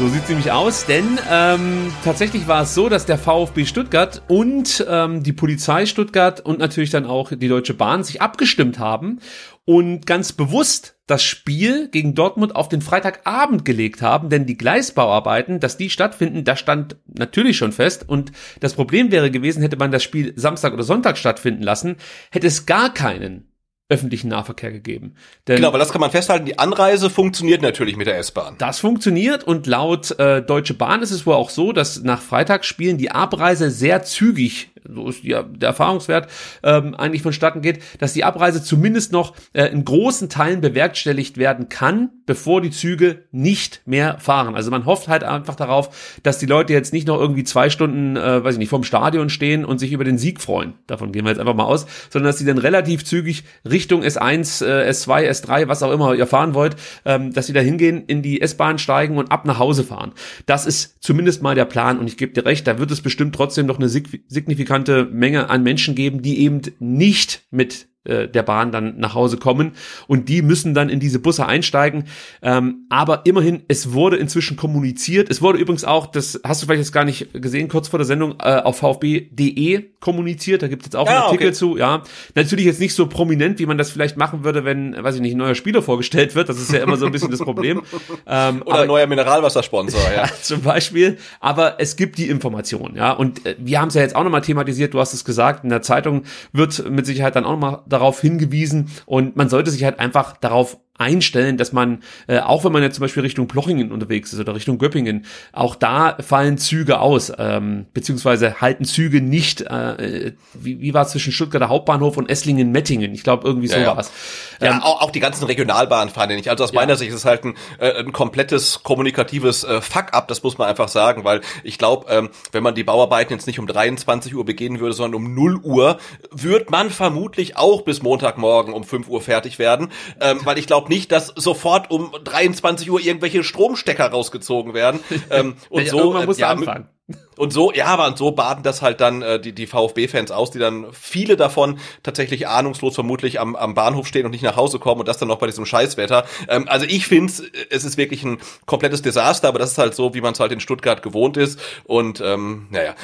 So 0.00 0.08
sieht 0.08 0.22
es 0.22 0.28
nämlich 0.30 0.50
aus, 0.50 0.86
denn 0.86 1.18
ähm, 1.30 1.92
tatsächlich 2.02 2.48
war 2.48 2.62
es 2.62 2.74
so, 2.74 2.88
dass 2.88 3.04
der 3.04 3.18
VfB 3.18 3.66
Stuttgart 3.66 4.22
und 4.28 4.82
ähm, 4.88 5.22
die 5.22 5.34
Polizei 5.34 5.84
Stuttgart 5.84 6.40
und 6.40 6.58
natürlich 6.58 6.88
dann 6.88 7.04
auch 7.04 7.32
die 7.32 7.48
Deutsche 7.48 7.74
Bahn 7.74 8.02
sich 8.02 8.22
abgestimmt 8.22 8.78
haben 8.78 9.18
und 9.66 10.06
ganz 10.06 10.32
bewusst 10.32 10.96
das 11.06 11.22
Spiel 11.22 11.88
gegen 11.90 12.14
Dortmund 12.14 12.56
auf 12.56 12.70
den 12.70 12.80
Freitagabend 12.80 13.66
gelegt 13.66 14.00
haben, 14.00 14.30
denn 14.30 14.46
die 14.46 14.56
Gleisbauarbeiten, 14.56 15.60
dass 15.60 15.76
die 15.76 15.90
stattfinden, 15.90 16.44
das 16.44 16.58
stand 16.58 16.96
natürlich 17.06 17.58
schon 17.58 17.72
fest 17.72 18.08
und 18.08 18.32
das 18.60 18.72
Problem 18.72 19.12
wäre 19.12 19.30
gewesen, 19.30 19.60
hätte 19.60 19.76
man 19.76 19.92
das 19.92 20.02
Spiel 20.02 20.32
Samstag 20.34 20.72
oder 20.72 20.82
Sonntag 20.82 21.18
stattfinden 21.18 21.62
lassen, 21.62 21.96
hätte 22.30 22.46
es 22.46 22.64
gar 22.64 22.94
keinen 22.94 23.49
öffentlichen 23.90 24.28
Nahverkehr 24.28 24.72
gegeben. 24.72 25.14
Denn 25.46 25.56
genau, 25.56 25.72
weil 25.72 25.80
das 25.80 25.92
kann 25.92 26.00
man 26.00 26.10
festhalten, 26.10 26.46
die 26.46 26.58
Anreise 26.58 27.10
funktioniert 27.10 27.60
natürlich 27.60 27.96
mit 27.96 28.06
der 28.06 28.16
S-Bahn. 28.18 28.54
Das 28.58 28.78
funktioniert 28.78 29.44
und 29.44 29.66
laut 29.66 30.18
äh, 30.18 30.42
Deutsche 30.42 30.74
Bahn 30.74 31.02
ist 31.02 31.10
es 31.10 31.26
wohl 31.26 31.34
auch 31.34 31.50
so, 31.50 31.72
dass 31.72 32.02
nach 32.02 32.22
Freitagsspielen 32.22 32.96
die 32.96 33.10
Abreise 33.10 33.70
sehr 33.70 34.02
zügig 34.02 34.70
so 34.88 35.08
ist 35.08 35.24
ja 35.24 35.42
der 35.42 35.68
Erfahrungswert 35.68 36.30
ähm, 36.62 36.94
eigentlich 36.94 37.22
vonstatten 37.22 37.60
geht, 37.60 37.82
dass 37.98 38.12
die 38.12 38.24
Abreise 38.24 38.62
zumindest 38.62 39.12
noch 39.12 39.34
äh, 39.52 39.66
in 39.66 39.84
großen 39.84 40.28
Teilen 40.28 40.60
bewerkstelligt 40.60 41.36
werden 41.36 41.68
kann, 41.68 42.10
bevor 42.30 42.60
die 42.60 42.70
Züge 42.70 43.24
nicht 43.32 43.82
mehr 43.86 44.20
fahren. 44.20 44.54
Also 44.54 44.70
man 44.70 44.86
hofft 44.86 45.08
halt 45.08 45.24
einfach 45.24 45.56
darauf, 45.56 46.20
dass 46.22 46.38
die 46.38 46.46
Leute 46.46 46.72
jetzt 46.72 46.92
nicht 46.92 47.08
noch 47.08 47.18
irgendwie 47.18 47.42
zwei 47.42 47.70
Stunden, 47.70 48.16
äh, 48.16 48.44
weiß 48.44 48.54
ich 48.54 48.60
nicht, 48.60 48.68
vorm 48.68 48.84
Stadion 48.84 49.30
stehen 49.30 49.64
und 49.64 49.80
sich 49.80 49.90
über 49.90 50.04
den 50.04 50.16
Sieg 50.16 50.40
freuen. 50.40 50.74
Davon 50.86 51.10
gehen 51.10 51.24
wir 51.24 51.30
jetzt 51.30 51.40
einfach 51.40 51.56
mal 51.56 51.64
aus, 51.64 51.86
sondern 52.08 52.28
dass 52.28 52.38
sie 52.38 52.44
dann 52.44 52.58
relativ 52.58 53.04
zügig 53.04 53.42
Richtung 53.68 54.04
S1, 54.04 54.64
äh, 54.64 54.88
S2, 54.88 55.28
S3, 55.28 55.66
was 55.66 55.82
auch 55.82 55.90
immer 55.90 56.14
ihr 56.14 56.28
fahren 56.28 56.54
wollt, 56.54 56.76
ähm, 57.04 57.32
dass 57.32 57.48
sie 57.48 57.52
da 57.52 57.58
hingehen, 57.58 58.04
in 58.06 58.22
die 58.22 58.40
S-Bahn 58.40 58.78
steigen 58.78 59.18
und 59.18 59.32
ab 59.32 59.44
nach 59.44 59.58
Hause 59.58 59.82
fahren. 59.82 60.12
Das 60.46 60.66
ist 60.66 61.02
zumindest 61.02 61.42
mal 61.42 61.56
der 61.56 61.64
Plan 61.64 61.98
und 61.98 62.06
ich 62.06 62.16
gebe 62.16 62.32
dir 62.32 62.44
recht, 62.44 62.64
da 62.68 62.78
wird 62.78 62.92
es 62.92 63.00
bestimmt 63.00 63.34
trotzdem 63.34 63.66
noch 63.66 63.80
eine 63.80 63.88
signifikante 63.88 65.06
Menge 65.06 65.50
an 65.50 65.64
Menschen 65.64 65.96
geben, 65.96 66.22
die 66.22 66.38
eben 66.38 66.60
nicht 66.78 67.42
mit 67.50 67.89
äh, 68.04 68.28
der 68.28 68.42
Bahn 68.42 68.72
dann 68.72 68.98
nach 68.98 69.14
Hause 69.14 69.36
kommen 69.36 69.72
und 70.06 70.28
die 70.28 70.42
müssen 70.42 70.72
dann 70.74 70.88
in 70.88 71.00
diese 71.00 71.18
Busse 71.18 71.46
einsteigen. 71.46 72.04
Ähm, 72.40 72.86
aber 72.88 73.26
immerhin, 73.26 73.62
es 73.68 73.92
wurde 73.92 74.16
inzwischen 74.16 74.56
kommuniziert. 74.56 75.30
Es 75.30 75.42
wurde 75.42 75.58
übrigens 75.58 75.84
auch, 75.84 76.06
das 76.06 76.40
hast 76.42 76.62
du 76.62 76.66
vielleicht 76.66 76.80
jetzt 76.80 76.92
gar 76.92 77.04
nicht 77.04 77.32
gesehen, 77.34 77.68
kurz 77.68 77.88
vor 77.88 77.98
der 77.98 78.06
Sendung 78.06 78.36
äh, 78.40 78.56
auf 78.56 78.78
vfb.de 78.78 79.90
kommuniziert. 80.00 80.62
Da 80.62 80.68
gibt 80.68 80.82
es 80.82 80.86
jetzt 80.86 80.96
auch 80.96 81.06
ja, 81.06 81.12
einen 81.12 81.22
Artikel 81.24 81.48
okay. 81.48 81.54
zu. 81.54 81.76
Ja, 81.76 82.02
natürlich 82.34 82.64
jetzt 82.64 82.80
nicht 82.80 82.94
so 82.94 83.06
prominent, 83.06 83.58
wie 83.58 83.66
man 83.66 83.76
das 83.76 83.90
vielleicht 83.90 84.16
machen 84.16 84.44
würde, 84.44 84.64
wenn, 84.64 84.96
weiß 84.96 85.16
ich 85.16 85.20
nicht, 85.20 85.34
ein 85.34 85.38
neuer 85.38 85.54
Spieler 85.54 85.82
vorgestellt 85.82 86.34
wird. 86.34 86.48
Das 86.48 86.58
ist 86.58 86.72
ja 86.72 86.82
immer 86.82 86.96
so 86.96 87.06
ein 87.06 87.12
bisschen 87.12 87.30
das 87.30 87.40
Problem. 87.40 87.82
Ähm, 88.26 88.62
Oder 88.62 88.72
aber, 88.72 88.82
ein 88.82 88.88
neuer 88.88 89.06
Mineralwassersponsor, 89.06 90.00
ja. 90.14 90.28
zum 90.42 90.62
Beispiel. 90.62 91.18
Aber 91.40 91.80
es 91.80 91.96
gibt 91.96 92.18
die 92.18 92.28
Information, 92.28 92.94
ja. 92.94 93.12
Und 93.12 93.44
äh, 93.44 93.56
wir 93.58 93.80
haben 93.80 93.88
es 93.88 93.94
ja 93.94 94.02
jetzt 94.02 94.14
auch 94.14 94.24
nochmal 94.24 94.42
thematisiert. 94.42 94.94
Du 94.94 95.00
hast 95.00 95.12
es 95.14 95.24
gesagt. 95.24 95.64
In 95.64 95.70
der 95.70 95.82
Zeitung 95.82 96.24
wird 96.52 96.88
mit 96.88 97.06
Sicherheit 97.06 97.36
dann 97.36 97.44
auch 97.44 97.52
nochmal 97.52 97.82
darauf 97.92 98.20
hingewiesen 98.20 98.90
und 99.06 99.36
man 99.36 99.48
sollte 99.48 99.70
sich 99.70 99.84
halt 99.84 99.98
einfach 99.98 100.36
darauf 100.36 100.78
einstellen, 101.00 101.56
dass 101.56 101.72
man, 101.72 102.02
äh, 102.26 102.38
auch 102.38 102.64
wenn 102.64 102.72
man 102.72 102.82
jetzt 102.82 102.96
zum 102.96 103.02
Beispiel 103.02 103.22
Richtung 103.22 103.48
Plochingen 103.48 103.90
unterwegs 103.90 104.32
ist 104.32 104.38
oder 104.38 104.54
Richtung 104.54 104.78
Göppingen, 104.78 105.24
auch 105.52 105.74
da 105.74 106.16
fallen 106.20 106.58
Züge 106.58 107.00
aus, 107.00 107.32
ähm, 107.38 107.86
beziehungsweise 107.94 108.60
halten 108.60 108.84
Züge 108.84 109.22
nicht, 109.22 109.62
äh, 109.62 110.32
wie, 110.54 110.80
wie 110.80 110.94
war 110.94 111.02
es 111.02 111.12
zwischen 111.12 111.32
Stuttgarter 111.32 111.70
Hauptbahnhof 111.70 112.18
und 112.18 112.28
Esslingen-Mettingen? 112.28 113.14
Ich 113.14 113.24
glaube, 113.24 113.48
irgendwie 113.48 113.68
so 113.68 113.78
ja, 113.78 113.86
war 113.86 113.98
es. 113.98 114.12
Ja, 114.60 114.72
ähm, 114.72 114.82
auch, 114.82 115.00
auch 115.00 115.10
die 115.10 115.20
ganzen 115.20 115.44
Regionalbahnen 115.44 116.12
fahren 116.12 116.28
ja 116.30 116.36
nicht. 116.36 116.50
Also 116.50 116.64
aus 116.64 116.72
ja. 116.72 116.80
meiner 116.80 116.96
Sicht 116.96 117.10
ist 117.10 117.16
es 117.16 117.24
halt 117.24 117.44
ein, 117.44 117.54
äh, 117.78 118.00
ein 118.00 118.12
komplettes 118.12 118.82
kommunikatives 118.82 119.64
äh, 119.64 119.80
Fuck-up, 119.80 120.28
das 120.28 120.42
muss 120.42 120.58
man 120.58 120.68
einfach 120.68 120.88
sagen, 120.88 121.24
weil 121.24 121.40
ich 121.64 121.78
glaube, 121.78 122.06
ähm, 122.10 122.28
wenn 122.52 122.62
man 122.62 122.74
die 122.74 122.84
Bauarbeiten 122.84 123.32
jetzt 123.32 123.46
nicht 123.46 123.58
um 123.58 123.66
23 123.66 124.34
Uhr 124.34 124.44
beginnen 124.44 124.80
würde, 124.80 124.92
sondern 124.92 125.14
um 125.22 125.34
0 125.34 125.60
Uhr, 125.62 125.98
wird 126.30 126.70
man 126.70 126.90
vermutlich 126.90 127.56
auch 127.56 127.82
bis 127.82 128.02
Montagmorgen 128.02 128.74
um 128.74 128.84
5 128.84 129.08
Uhr 129.08 129.22
fertig 129.22 129.58
werden, 129.58 129.90
ähm, 130.20 130.40
weil 130.44 130.58
ich 130.58 130.66
glaube, 130.66 130.89
nicht, 130.90 131.12
dass 131.12 131.28
sofort 131.28 131.90
um 131.90 132.12
23 132.24 132.90
Uhr 132.90 133.00
irgendwelche 133.00 133.42
Stromstecker 133.44 134.10
rausgezogen 134.10 134.74
werden. 134.74 135.00
Ähm, 135.30 135.54
und 135.68 135.84
Ja, 135.84 135.90
so, 135.90 136.18
äh, 136.18 136.26
du 136.26 136.32
ja, 136.32 136.48
anfangen. 136.48 136.88
und 137.36 137.52
so, 137.52 137.72
ja, 137.72 137.86
aber 137.86 138.08
und 138.08 138.18
so 138.18 138.32
baden 138.32 138.64
das 138.64 138.82
halt 138.82 139.00
dann 139.00 139.22
äh, 139.22 139.38
die, 139.38 139.52
die 139.52 139.68
VfB-Fans 139.68 140.32
aus, 140.32 140.50
die 140.50 140.58
dann 140.58 140.86
viele 140.92 141.36
davon 141.36 141.78
tatsächlich 142.02 142.48
ahnungslos 142.48 142.94
vermutlich 142.96 143.38
am, 143.38 143.54
am 143.54 143.74
Bahnhof 143.74 144.08
stehen 144.08 144.24
und 144.24 144.32
nicht 144.32 144.42
nach 144.42 144.56
Hause 144.56 144.80
kommen 144.80 145.00
und 145.00 145.08
das 145.08 145.18
dann 145.18 145.28
noch 145.28 145.38
bei 145.38 145.46
diesem 145.46 145.66
Scheißwetter. 145.66 146.24
Ähm, 146.48 146.66
also 146.68 146.84
ich 146.86 147.06
finde, 147.06 147.32
es 147.70 147.84
ist 147.84 147.96
wirklich 147.96 148.24
ein 148.24 148.38
komplettes 148.66 149.02
Desaster, 149.02 149.46
aber 149.48 149.60
das 149.60 149.72
ist 149.72 149.78
halt 149.78 149.94
so, 149.94 150.14
wie 150.14 150.20
man 150.20 150.32
es 150.32 150.40
halt 150.40 150.50
in 150.50 150.60
Stuttgart 150.60 151.02
gewohnt 151.02 151.36
ist. 151.36 151.60
Und 151.84 152.20
ähm, 152.20 152.66
naja. 152.70 152.96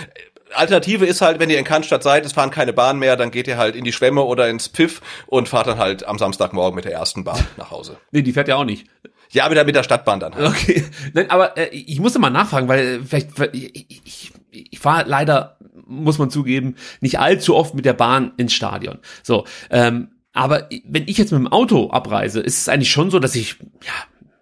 Alternative 0.55 1.05
ist 1.05 1.21
halt, 1.21 1.41
wenn 1.41 1.51
ihr 1.51 1.59
in 1.59 1.65
Cannstatt 1.65 2.03
seid, 2.03 2.25
es 2.25 2.33
fahren 2.33 2.51
keine 2.51 2.73
Bahn 2.73 2.99
mehr, 2.99 3.17
dann 3.17 3.31
geht 3.31 3.49
ihr 3.49 3.59
halt 3.59 3.75
in 3.75 3.85
die 3.85 3.93
Schwemme 3.93 4.23
oder 4.23 4.49
ins 4.49 4.69
Pfiff 4.69 5.01
und 5.27 5.49
fahrt 5.49 5.67
dann 5.67 5.79
halt 5.79 6.07
am 6.07 6.19
Samstagmorgen 6.19 6.77
mit 6.77 6.85
der 6.85 6.93
ersten 6.93 7.25
Bahn 7.25 7.45
nach 7.57 7.71
Hause. 7.71 7.97
Nee, 8.13 8.23
die 8.23 8.33
fährt 8.33 8.49
ja 8.49 8.57
auch 8.57 8.65
nicht. 8.65 8.87
Ja, 9.31 9.49
mit 9.49 9.57
der, 9.57 9.65
mit 9.65 9.75
der 9.75 9.83
Stadtbahn 9.83 10.21
dann 10.21 10.35
halt. 10.35 10.47
Okay. 10.47 10.85
Nein, 11.13 11.31
aber 11.31 11.57
äh, 11.59 11.69
ich 11.69 11.99
musste 11.99 12.19
mal 12.19 12.31
nachfragen, 12.31 12.69
weil 12.69 12.81
äh, 12.81 13.01
vielleicht, 13.05 13.31
ich, 13.53 13.87
ich, 14.05 14.33
ich 14.53 14.79
fahre 14.79 15.09
leider, 15.09 15.59
muss 15.87 16.19
man 16.19 16.31
zugeben, 16.31 16.77
nicht 17.01 17.19
allzu 17.19 17.57
oft 17.57 17.75
mit 17.75 17.85
der 17.85 17.93
Bahn 17.93 18.33
ins 18.37 18.55
Stadion. 18.55 18.99
So, 19.23 19.45
ähm, 19.71 20.11
aber 20.33 20.69
wenn 20.85 21.09
ich 21.09 21.19
jetzt 21.19 21.33
mit 21.33 21.41
dem 21.41 21.49
Auto 21.49 21.91
abreise, 21.91 22.41
ist 22.41 22.61
es 22.61 22.69
eigentlich 22.69 22.91
schon 22.91 23.11
so, 23.11 23.19
dass 23.19 23.35
ich, 23.35 23.57
ja, 23.83 23.93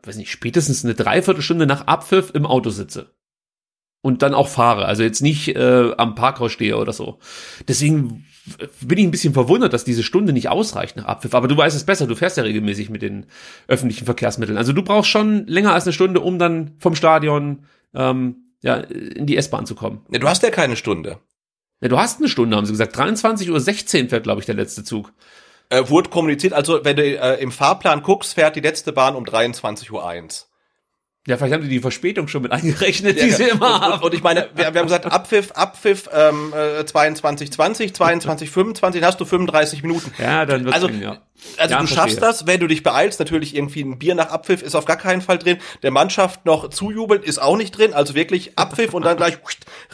weiß 0.03 0.17
nicht, 0.17 0.31
spätestens 0.31 0.85
eine 0.85 0.95
Dreiviertelstunde 0.95 1.67
nach 1.67 1.87
Abpfiff 1.87 2.33
im 2.35 2.47
Auto 2.47 2.71
sitze. 2.71 3.11
Und 4.05 4.21
dann 4.21 4.35
auch 4.35 4.49
fahre, 4.49 4.85
also 4.85 5.03
jetzt 5.03 5.23
nicht 5.23 5.57
äh, 5.57 5.93
am 5.97 6.14
Parkhaus 6.14 6.53
stehe 6.53 6.77
oder 6.77 6.93
so. 6.93 7.21
Deswegen 7.67 8.27
bin 8.83 8.99
ich 8.99 9.05
ein 9.07 9.11
bisschen 9.11 9.33
verwundert, 9.33 9.73
dass 9.73 9.85
diese 9.85 10.03
Stunde 10.03 10.35
nicht 10.35 10.51
ausreicht 10.51 10.97
nach 10.99 11.07
Abpfiff. 11.07 11.35
Aber 11.35 11.49
du 11.49 11.57
weißt 11.57 11.75
es 11.75 11.85
besser, 11.85 12.07
du 12.07 12.14
fährst 12.14 12.37
ja 12.37 12.43
regelmäßig 12.43 12.90
mit 12.90 13.01
den 13.01 13.25
öffentlichen 13.67 14.05
Verkehrsmitteln. 14.05 14.59
Also 14.59 14.75
du 14.75 14.83
brauchst 14.83 15.09
schon 15.09 15.47
länger 15.47 15.73
als 15.73 15.85
eine 15.85 15.95
Stunde, 15.95 16.21
um 16.21 16.38
dann 16.38 16.73
vom 16.81 16.95
Stadion 16.95 17.64
ähm, 17.95 18.53
ja, 18.61 18.75
in 18.75 19.25
die 19.25 19.38
S-Bahn 19.38 19.64
zu 19.64 19.75
kommen. 19.75 20.05
Ja, 20.11 20.19
du 20.19 20.29
hast 20.29 20.43
ja 20.43 20.51
keine 20.51 20.77
Stunde. 20.77 21.21
Ja, 21.81 21.88
du 21.88 21.99
hast 21.99 22.19
eine 22.19 22.29
Stunde, 22.29 22.59
haben 22.59 22.67
sie 22.67 22.73
gesagt. 22.73 22.95
23.16 22.99 24.03
Uhr 24.03 24.09
fährt, 24.11 24.25
glaube 24.25 24.40
ich, 24.40 24.47
der 24.47 24.55
letzte 24.55 24.85
Zug. 24.85 25.14
Äh, 25.71 25.88
wurde 25.88 26.11
kommuniziert, 26.11 26.53
also 26.53 26.85
wenn 26.85 26.97
du 26.97 27.03
äh, 27.03 27.40
im 27.40 27.51
Fahrplan 27.51 28.03
guckst, 28.03 28.35
fährt 28.35 28.57
die 28.57 28.61
letzte 28.61 28.93
Bahn 28.93 29.17
um 29.17 29.25
23.01 29.25 29.90
Uhr. 29.90 30.54
Ja, 31.26 31.38
vielleicht 31.38 31.54
haben 31.54 31.62
die 31.62 31.68
die 31.70 31.80
Verspätung 31.80 32.28
schon 32.28 32.42
mit 32.42 32.52
eingerechnet, 32.52 33.18
die 33.20 33.28
Ja, 33.28 33.34
sie 33.37 33.44
immer 33.44 33.66
und, 33.76 33.80
haben. 33.80 33.92
und, 33.94 34.02
und 34.04 34.14
ich 34.14 34.22
meine, 34.22 34.48
wir, 34.54 34.72
wir 34.74 34.80
haben 34.80 34.87
gesagt, 34.87 35.06
Abpfiff, 35.06 35.52
Abpfiff 35.52 36.08
ähm, 36.12 36.52
äh, 36.52 36.84
22, 36.84 37.50
20, 37.50 37.94
22, 37.94 38.50
25, 38.50 39.00
dann 39.00 39.08
hast 39.08 39.20
du 39.20 39.24
35 39.24 39.82
Minuten. 39.82 40.12
ja, 40.22 40.44
dann 40.44 40.64
wird's 40.64 40.74
Also, 40.74 40.88
ja. 40.88 41.18
Also 41.59 41.75
Ja, 41.75 41.81
du 41.81 41.87
verstehe. 41.87 41.97
schaffst 41.97 42.23
das, 42.23 42.47
wenn 42.47 42.61
du 42.61 42.66
dich 42.66 42.83
beeilst, 42.83 43.18
natürlich 43.18 43.55
irgendwie 43.55 43.83
ein 43.83 43.99
Bier 43.99 44.14
nach 44.14 44.31
Abpfiff 44.31 44.62
ist 44.62 44.75
auf 44.75 44.85
gar 44.85 44.97
keinen 44.97 45.20
Fall 45.20 45.38
drin. 45.38 45.59
Der 45.83 45.90
Mannschaft 45.90 46.47
noch 46.47 46.70
zujubeln 46.70 47.23
ist 47.23 47.40
auch 47.40 47.57
nicht 47.57 47.77
drin, 47.77 47.92
also 47.92 48.14
wirklich 48.14 48.59
Abpfiff 48.59 48.94
und 48.94 49.05
dann 49.05 49.16
gleich 49.16 49.38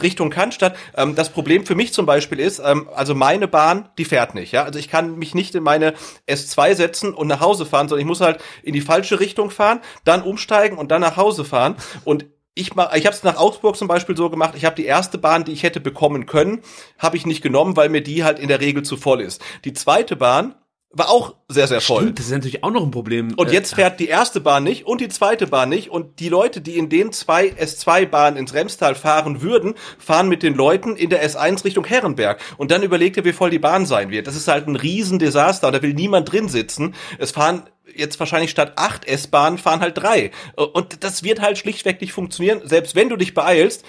Richtung 0.01 0.29
Cannstatt. 0.29 0.75
Ähm, 0.95 1.15
das 1.15 1.29
Problem 1.29 1.65
für 1.65 1.75
mich 1.75 1.93
zum 1.93 2.05
Beispiel 2.05 2.39
ist, 2.39 2.59
ähm, 2.63 2.89
also 2.95 3.15
meine 3.15 3.47
Bahn, 3.47 3.89
die 3.97 4.05
fährt 4.05 4.35
nicht. 4.35 4.51
Ja, 4.51 4.63
also 4.63 4.79
ich 4.79 4.87
kann 4.89 5.17
mich 5.17 5.35
nicht 5.35 5.55
in 5.55 5.63
meine 5.63 5.93
S2 6.27 6.75
setzen 6.75 7.13
und 7.13 7.27
nach 7.27 7.41
Hause 7.41 7.65
fahren, 7.65 7.87
sondern 7.89 8.01
ich 8.01 8.07
muss 8.07 8.21
halt 8.21 8.39
in 8.63 8.73
die 8.73 8.81
falsche 8.81 9.19
Richtung 9.19 9.49
fahren, 9.49 9.81
dann 10.03 10.21
umsteigen 10.21 10.77
und 10.77 10.91
dann 10.91 11.01
nach 11.01 11.17
Hause 11.17 11.43
fahren. 11.45 11.75
Und 12.03 12.25
ich 12.53 12.75
mach, 12.75 12.93
ich 12.93 13.05
habe 13.05 13.15
es 13.15 13.23
nach 13.23 13.37
Augsburg 13.37 13.77
zum 13.77 13.87
Beispiel 13.87 14.17
so 14.17 14.29
gemacht. 14.29 14.55
Ich 14.57 14.65
habe 14.65 14.75
die 14.75 14.85
erste 14.85 15.17
Bahn, 15.17 15.45
die 15.45 15.53
ich 15.53 15.63
hätte 15.63 15.79
bekommen 15.79 16.25
können, 16.25 16.61
habe 16.99 17.15
ich 17.15 17.25
nicht 17.25 17.41
genommen, 17.41 17.77
weil 17.77 17.89
mir 17.89 18.01
die 18.01 18.23
halt 18.23 18.39
in 18.39 18.49
der 18.49 18.59
Regel 18.59 18.83
zu 18.83 18.97
voll 18.97 19.21
ist. 19.21 19.41
Die 19.63 19.73
zweite 19.73 20.15
Bahn 20.17 20.55
war 20.93 21.09
auch 21.09 21.35
sehr 21.47 21.67
sehr 21.67 21.79
voll. 21.81 22.03
Stimmt, 22.03 22.19
das 22.19 22.25
ist 22.25 22.31
natürlich 22.31 22.63
auch 22.63 22.71
noch 22.71 22.83
ein 22.83 22.91
Problem. 22.91 23.33
Und 23.35 23.49
Äh, 23.49 23.53
jetzt 23.53 23.75
fährt 23.75 23.99
die 23.99 24.07
erste 24.07 24.41
Bahn 24.41 24.63
nicht 24.63 24.85
und 24.85 24.99
die 24.99 25.07
zweite 25.07 25.47
Bahn 25.47 25.69
nicht. 25.69 25.89
Und 25.89 26.19
die 26.19 26.29
Leute, 26.29 26.59
die 26.61 26.77
in 26.77 26.89
den 26.89 27.13
zwei 27.13 27.47
S2-Bahnen 27.47 28.37
ins 28.37 28.53
Remstal 28.53 28.95
fahren 28.95 29.41
würden, 29.41 29.75
fahren 29.97 30.27
mit 30.27 30.43
den 30.43 30.53
Leuten 30.53 30.95
in 30.95 31.09
der 31.09 31.25
S1 31.27 31.63
Richtung 31.63 31.85
Herrenberg. 31.85 32.41
Und 32.57 32.71
dann 32.71 32.83
überlegt 32.83 33.17
ihr, 33.17 33.25
wie 33.25 33.33
voll 33.33 33.49
die 33.49 33.59
Bahn 33.59 33.85
sein 33.85 34.09
wird. 34.09 34.27
Das 34.27 34.35
ist 34.35 34.47
halt 34.47 34.67
ein 34.67 34.75
Riesendesaster 34.75 35.67
und 35.67 35.73
da 35.73 35.81
will 35.81 35.93
niemand 35.93 36.31
drin 36.31 36.49
sitzen. 36.49 36.93
Es 37.19 37.31
fahren 37.31 37.63
jetzt 37.95 38.19
wahrscheinlich 38.19 38.51
statt 38.51 38.73
acht 38.75 39.05
S-Bahnen 39.05 39.57
fahren 39.57 39.81
halt 39.81 39.97
drei. 39.97 40.31
Und 40.55 41.03
das 41.03 41.23
wird 41.23 41.41
halt 41.41 41.57
schlichtweg 41.57 41.99
nicht 42.01 42.13
funktionieren. 42.13 42.61
Selbst 42.63 42.95
wenn 42.95 43.09
du 43.09 43.15
dich 43.17 43.33
beeilst, 43.33 43.85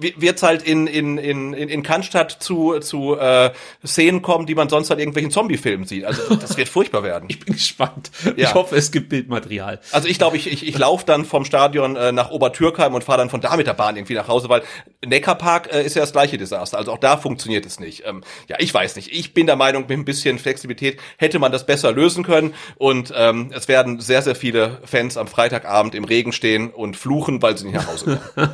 wird's 0.00 0.42
halt 0.42 0.62
in 0.62 0.86
in 0.86 1.18
in 1.18 1.52
in 1.52 1.68
in 1.68 1.82
Cannstatt 1.82 2.30
zu 2.42 2.78
zu 2.80 3.16
äh, 3.18 3.50
Szenen 3.86 4.22
kommen, 4.22 4.46
die 4.46 4.54
man 4.54 4.68
sonst 4.68 4.90
halt 4.90 5.00
irgendwelchen 5.00 5.30
Zombie-Filmen 5.30 5.86
sieht. 5.86 6.04
Also 6.04 6.36
das 6.36 6.56
wird 6.56 6.68
furchtbar 6.68 7.02
werden. 7.02 7.28
Ich 7.38 7.40
bin 7.40 7.54
gespannt. 7.54 8.10
Ja. 8.24 8.32
Ich 8.36 8.54
hoffe, 8.54 8.74
es 8.74 8.90
gibt 8.90 9.10
Bildmaterial. 9.10 9.80
Also 9.92 10.08
ich 10.08 10.18
glaube, 10.18 10.36
ich, 10.36 10.50
ich, 10.50 10.66
ich 10.66 10.78
laufe 10.78 11.04
dann 11.04 11.24
vom 11.24 11.44
Stadion 11.44 11.94
äh, 11.94 12.10
nach 12.10 12.30
Obertürkheim 12.30 12.94
und 12.94 13.04
fahre 13.04 13.18
dann 13.18 13.30
von 13.30 13.40
da 13.40 13.56
mit 13.56 13.66
der 13.66 13.74
Bahn 13.74 13.96
irgendwie 13.96 14.14
nach 14.14 14.28
Hause, 14.28 14.48
weil 14.48 14.62
Neckarpark 15.04 15.72
äh, 15.72 15.84
ist 15.84 15.94
ja 15.94 16.00
das 16.00 16.12
gleiche 16.12 16.38
Desaster. 16.38 16.78
Also 16.78 16.92
auch 16.92 16.98
da 16.98 17.16
funktioniert 17.16 17.66
es 17.66 17.78
nicht. 17.78 18.04
Ähm, 18.06 18.24
ja, 18.48 18.56
ich 18.58 18.72
weiß 18.72 18.96
nicht. 18.96 19.12
Ich 19.12 19.34
bin 19.34 19.46
der 19.46 19.56
Meinung, 19.56 19.84
mit 19.88 19.98
ein 19.98 20.04
bisschen 20.04 20.38
Flexibilität 20.38 20.98
hätte 21.16 21.38
man 21.38 21.52
das 21.52 21.66
besser 21.66 21.92
lösen 21.92 22.24
können. 22.24 22.54
Und 22.76 23.12
ähm, 23.14 23.50
es 23.54 23.68
werden 23.68 24.00
sehr, 24.00 24.22
sehr 24.22 24.34
viele 24.34 24.80
Fans 24.84 25.16
am 25.16 25.28
Freitagabend 25.28 25.94
im 25.94 26.04
Regen 26.04 26.32
stehen 26.32 26.70
und 26.70 26.96
fluchen, 26.96 27.42
weil 27.42 27.56
sie 27.56 27.66
nicht 27.66 27.74
nach 27.74 27.88
Hause 27.88 28.20
kommen. 28.34 28.50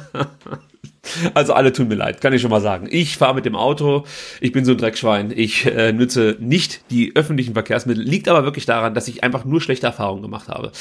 Also 1.34 1.52
alle 1.52 1.72
tun 1.72 1.88
mir 1.88 1.94
leid, 1.94 2.20
kann 2.20 2.32
ich 2.32 2.42
schon 2.42 2.50
mal 2.50 2.60
sagen. 2.60 2.86
Ich 2.90 3.16
fahre 3.16 3.34
mit 3.34 3.44
dem 3.44 3.56
Auto, 3.56 4.04
ich 4.40 4.52
bin 4.52 4.64
so 4.64 4.72
ein 4.72 4.78
Dreckschwein, 4.78 5.32
ich 5.34 5.66
äh, 5.66 5.92
nütze 5.92 6.36
nicht 6.38 6.90
die 6.90 7.12
öffentlichen 7.14 7.54
Verkehrsmittel, 7.54 8.02
liegt 8.02 8.28
aber 8.28 8.44
wirklich 8.44 8.66
daran, 8.66 8.94
dass 8.94 9.08
ich 9.08 9.24
einfach 9.24 9.44
nur 9.44 9.60
schlechte 9.60 9.86
Erfahrungen 9.86 10.22
gemacht 10.22 10.48
habe. 10.48 10.72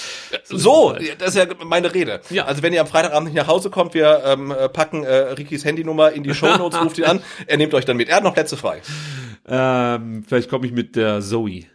So, 0.46 0.96
das 1.18 1.30
ist 1.30 1.36
ja 1.36 1.46
meine 1.66 1.94
Rede. 1.94 2.22
Ja. 2.30 2.46
Also 2.46 2.64
wenn 2.64 2.74
ihr 2.74 2.82
am 2.82 2.88
Freitagabend 2.88 3.30
nicht 3.30 3.38
nach 3.38 3.48
Hause 3.48 3.70
kommt, 3.70 3.94
wir 3.94 4.22
ähm, 4.26 4.52
äh, 4.52 4.70
packen 4.70 5.04
äh, 5.04 5.16
Rikis 5.34 5.66
Handynummer 5.66 6.12
in 6.12 6.24
die 6.24 6.34
Shownotes, 6.34 6.82
ruft 6.82 6.98
ihn 6.98 7.06
an, 7.06 7.22
er 7.48 7.58
nimmt 7.58 7.74
euch 7.74 7.86
dann 7.86 7.98
mit. 7.98 8.10
Er 8.10 8.18
hat 8.18 8.24
noch 8.24 8.34
Plätze 8.34 8.58
frei. 8.58 8.82
Ähm, 9.48 10.24
vielleicht 10.28 10.50
komme 10.50 10.66
ich 10.66 10.72
mit 10.72 10.96
der 10.96 11.22
Zoe. 11.22 11.66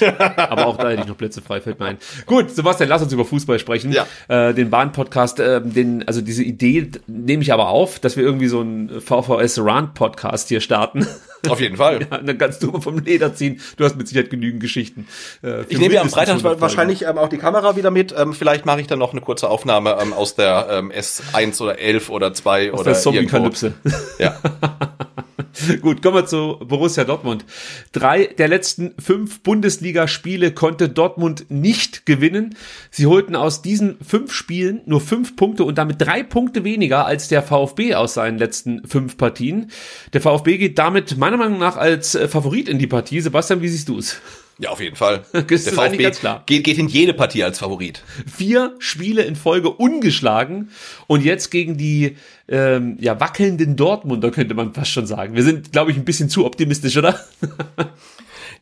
Aber 0.36 0.66
auch 0.66 0.76
da 0.76 0.90
hätte 0.90 1.02
ich 1.02 1.08
noch 1.08 1.16
Plätze 1.16 1.42
frei, 1.42 1.60
fällt 1.60 1.78
mir 1.80 1.86
ein. 1.86 1.98
Gut, 2.26 2.50
Sebastian, 2.50 2.88
lass 2.88 3.02
uns 3.02 3.12
über 3.12 3.24
Fußball 3.24 3.58
sprechen. 3.58 3.92
Ja. 3.92 4.06
Äh, 4.28 4.54
den 4.54 4.70
Bahn-Podcast, 4.70 5.40
äh, 5.40 5.60
den, 5.62 6.06
also 6.06 6.20
diese 6.20 6.42
Idee 6.42 6.90
nehme 7.06 7.42
ich 7.42 7.52
aber 7.52 7.68
auf, 7.68 7.98
dass 7.98 8.16
wir 8.16 8.24
irgendwie 8.24 8.48
so 8.48 8.60
einen 8.60 9.00
VVS-Rand-Podcast 9.00 10.48
hier 10.48 10.60
starten. 10.60 11.06
Auf 11.48 11.60
jeden 11.60 11.76
Fall. 11.76 12.00
Ja, 12.10 12.18
dann 12.18 12.38
kannst 12.38 12.62
du 12.62 12.80
vom 12.80 12.98
Leder 13.00 13.34
ziehen. 13.34 13.60
Du 13.76 13.84
hast 13.84 13.96
mit 13.96 14.06
Sicherheit 14.08 14.30
genügend 14.30 14.60
Geschichten. 14.62 15.06
äh, 15.42 15.62
Ich 15.68 15.78
nehme 15.78 15.94
ja 15.94 16.00
am 16.02 16.08
Freitag 16.10 16.34
100 16.34 16.42
Folgen. 16.42 16.60
wahrscheinlich 16.60 17.02
ähm, 17.04 17.18
auch 17.18 17.28
die 17.28 17.38
Kamera 17.38 17.76
wieder 17.76 17.90
mit. 17.90 18.14
Ähm, 18.16 18.32
vielleicht 18.32 18.64
mache 18.66 18.80
ich 18.80 18.86
dann 18.86 18.98
noch 18.98 19.12
eine 19.12 19.20
kurze 19.20 19.48
Aufnahme 19.48 19.96
ähm, 20.00 20.12
aus 20.12 20.34
der 20.34 20.68
ähm, 20.70 20.92
S1 20.92 21.60
oder 21.62 21.78
11 21.78 22.10
oder 22.10 22.32
2 22.32 22.72
Aus 22.72 22.80
oder 22.80 22.92
der 22.92 23.00
Zombie-Kalypse. 23.00 23.74
Ja. 24.18 24.36
Gut, 25.82 26.02
kommen 26.02 26.16
wir 26.16 26.26
zu 26.26 26.58
Borussia 26.60 27.04
Dortmund. 27.04 27.44
Drei 27.92 28.26
der 28.26 28.48
letzten 28.48 28.94
fünf 28.98 29.40
Bundesligaspiele 29.40 30.52
konnte 30.52 30.88
Dortmund 30.88 31.46
nicht 31.50 32.06
gewinnen. 32.06 32.56
Sie 32.90 33.06
holten 33.06 33.36
aus 33.36 33.62
diesen 33.62 33.98
fünf 34.00 34.32
Spielen 34.32 34.80
nur 34.86 35.00
fünf 35.00 35.36
Punkte 35.36 35.64
und 35.64 35.78
damit 35.78 36.00
drei 36.00 36.22
Punkte 36.22 36.64
weniger 36.64 37.06
als 37.06 37.28
der 37.28 37.42
VfB 37.42 37.94
aus 37.94 38.14
seinen 38.14 38.38
letzten 38.38 38.86
fünf 38.86 39.16
Partien. 39.16 39.70
Der 40.12 40.20
VfB 40.20 40.58
geht 40.58 40.78
damit 40.78 41.16
meiner 41.18 41.36
Meinung 41.36 41.58
nach 41.58 41.76
als 41.76 42.14
äh, 42.14 42.28
Favorit 42.28 42.68
in 42.68 42.78
die 42.78 42.86
Partie. 42.86 43.20
Sebastian, 43.20 43.62
wie 43.62 43.68
siehst 43.68 43.88
du 43.88 43.98
es? 43.98 44.20
Ja, 44.62 44.70
auf 44.70 44.80
jeden 44.80 44.96
Fall. 44.96 45.24
Das 45.32 45.64
ganz 45.74 46.20
klar. 46.20 46.44
Geht, 46.46 46.64
geht 46.64 46.78
in 46.78 46.88
jede 46.88 47.14
Partie 47.14 47.42
als 47.42 47.58
Favorit. 47.58 48.02
Vier 48.32 48.74
Spiele 48.78 49.22
in 49.22 49.34
Folge 49.34 49.70
ungeschlagen 49.70 50.70
und 51.08 51.24
jetzt 51.24 51.50
gegen 51.50 51.76
die 51.76 52.16
ähm, 52.48 52.96
ja, 53.00 53.18
wackelnden 53.18 53.76
Dortmunder, 53.76 54.30
könnte 54.30 54.54
man 54.54 54.72
fast 54.72 54.92
schon 54.92 55.06
sagen. 55.06 55.34
Wir 55.34 55.42
sind, 55.42 55.72
glaube 55.72 55.90
ich, 55.90 55.96
ein 55.96 56.04
bisschen 56.04 56.28
zu 56.28 56.46
optimistisch, 56.46 56.96
oder? 56.96 57.18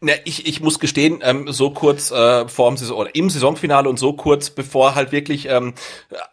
Na, 0.02 0.14
ich, 0.24 0.46
ich 0.46 0.62
muss 0.62 0.78
gestehen, 0.80 1.18
ähm, 1.22 1.52
so 1.52 1.72
kurz 1.72 2.10
äh, 2.10 2.48
vor 2.48 2.70
dem 2.70 2.78
Saison 2.78 2.96
oder 2.96 3.14
im 3.14 3.28
Saisonfinale 3.28 3.86
und 3.86 3.98
so 3.98 4.14
kurz 4.14 4.48
bevor 4.48 4.94
halt 4.94 5.12
wirklich 5.12 5.46
ähm, 5.46 5.74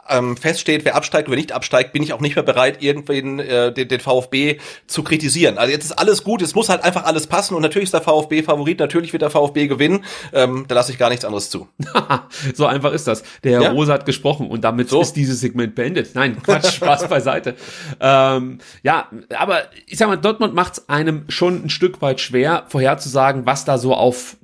ähm, 0.08 0.38
feststeht, 0.38 0.86
wer 0.86 0.96
absteigt 0.96 1.28
oder 1.28 1.36
nicht 1.36 1.52
absteigt, 1.52 1.92
bin 1.92 2.02
ich 2.02 2.14
auch 2.14 2.22
nicht 2.22 2.36
mehr 2.38 2.46
bereit, 2.46 2.82
irgendwen 2.82 3.40
äh, 3.40 3.74
den, 3.74 3.90
den 3.90 4.00
VfB 4.00 4.60
zu 4.88 5.04
kritisieren. 5.04 5.58
Also 5.58 5.74
jetzt 5.74 5.84
ist 5.84 5.92
alles 6.00 6.24
gut, 6.24 6.42
es 6.42 6.56
muss 6.56 6.70
halt 6.70 6.82
einfach 6.86 7.04
alles 7.04 7.28
passen 7.28 7.56
und 7.56 7.62
natürlich 7.62 7.88
ist 7.88 7.94
der 7.94 8.00
VfB 8.02 8.42
Favorit, 8.42 8.80
natürlich 8.80 9.12
wird 9.12 9.24
der 9.24 9.32
VfB 9.32 9.68
gewinnen. 9.68 10.06
Ähm, 10.32 10.64
da 10.70 10.76
lasse 10.76 10.94
ich 10.94 10.98
gar 10.98 11.10
nichts 11.10 11.26
anderes 11.26 11.50
zu. 11.50 11.68
so 12.56 12.68
einfach 12.68 12.94
ist 12.94 13.06
das. 13.06 13.24
Der 13.44 13.52
Herr 13.52 13.62
Ja. 13.64 13.72
Rose 13.72 13.92
hat 13.92 14.06
gesprochen 14.06 14.48
und 14.50 14.64
damit 14.64 14.88
So. 14.90 15.02
ist 15.02 15.12
dieses 15.18 15.42
Segment 15.42 15.76
beendet. 15.76 16.12
Nein, 16.16 16.42
Quatsch, 16.42 16.72
Spaß 16.74 17.10
beiseite. 17.10 17.56
Ähm, 18.00 18.60
ja, 18.84 19.10
aber 19.38 19.64
ich 19.88 19.98
sag 19.98 20.08
mal, 20.08 20.16
Dortmund 20.16 20.54
macht 20.54 20.74
es 20.74 20.88
einem 20.88 21.26
schon 21.28 21.66
ein 21.66 21.70
Stück 21.70 22.02
weit 22.02 22.22
schwer, 22.22 22.64
vorherzusagen, 22.70 23.46
was 23.46 23.57
da 23.65 23.78
so 23.78 23.93
auf, 23.93 24.38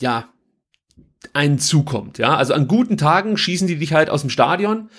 ja, 0.00 0.28
einen 1.32 1.58
zukommt. 1.58 2.18
Ja, 2.18 2.36
also 2.36 2.54
an 2.54 2.68
guten 2.68 2.96
Tagen 2.96 3.36
schießen 3.36 3.66
die 3.66 3.76
dich 3.76 3.92
halt 3.92 4.10
aus 4.10 4.22
dem 4.22 4.30
Stadion. 4.30 4.90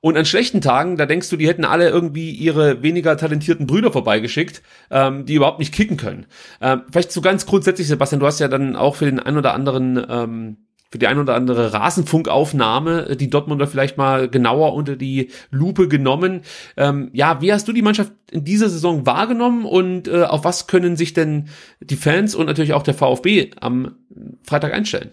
Und 0.00 0.16
an 0.16 0.24
schlechten 0.24 0.60
Tagen, 0.60 0.96
da 0.96 1.06
denkst 1.06 1.30
du, 1.30 1.36
die 1.36 1.46
hätten 1.46 1.64
alle 1.64 1.88
irgendwie 1.88 2.32
ihre 2.32 2.82
weniger 2.82 3.16
talentierten 3.16 3.68
Brüder 3.68 3.92
vorbeigeschickt, 3.92 4.60
ähm, 4.90 5.26
die 5.26 5.34
überhaupt 5.34 5.60
nicht 5.60 5.72
kicken 5.72 5.96
können. 5.96 6.26
Ähm, 6.60 6.82
vielleicht 6.90 7.12
so 7.12 7.20
ganz 7.20 7.46
grundsätzlich, 7.46 7.86
Sebastian, 7.86 8.18
du 8.18 8.26
hast 8.26 8.40
ja 8.40 8.48
dann 8.48 8.74
auch 8.74 8.96
für 8.96 9.04
den 9.04 9.20
ein 9.20 9.36
oder 9.36 9.54
anderen 9.54 10.04
ähm, 10.08 10.56
für 10.92 10.98
die 10.98 11.06
ein 11.06 11.18
oder 11.18 11.34
andere 11.34 11.72
Rasenfunkaufnahme 11.72 13.08
äh, 13.08 13.16
die 13.16 13.30
Dortmunder 13.30 13.66
vielleicht 13.66 13.96
mal 13.96 14.28
genauer 14.28 14.74
unter 14.74 14.94
die 14.94 15.30
Lupe 15.50 15.88
genommen. 15.88 16.42
Ähm, 16.76 17.08
ja, 17.14 17.40
wie 17.40 17.52
hast 17.52 17.66
du 17.66 17.72
die 17.72 17.82
Mannschaft 17.82 18.12
in 18.30 18.44
dieser 18.44 18.68
Saison 18.68 19.06
wahrgenommen 19.06 19.64
und 19.64 20.06
äh, 20.06 20.24
auf 20.24 20.44
was 20.44 20.66
können 20.66 20.96
sich 20.96 21.14
denn 21.14 21.48
die 21.80 21.96
Fans 21.96 22.34
und 22.34 22.46
natürlich 22.46 22.74
auch 22.74 22.82
der 22.82 22.94
VfB 22.94 23.50
am 23.58 23.96
Freitag 24.44 24.74
einstellen? 24.74 25.12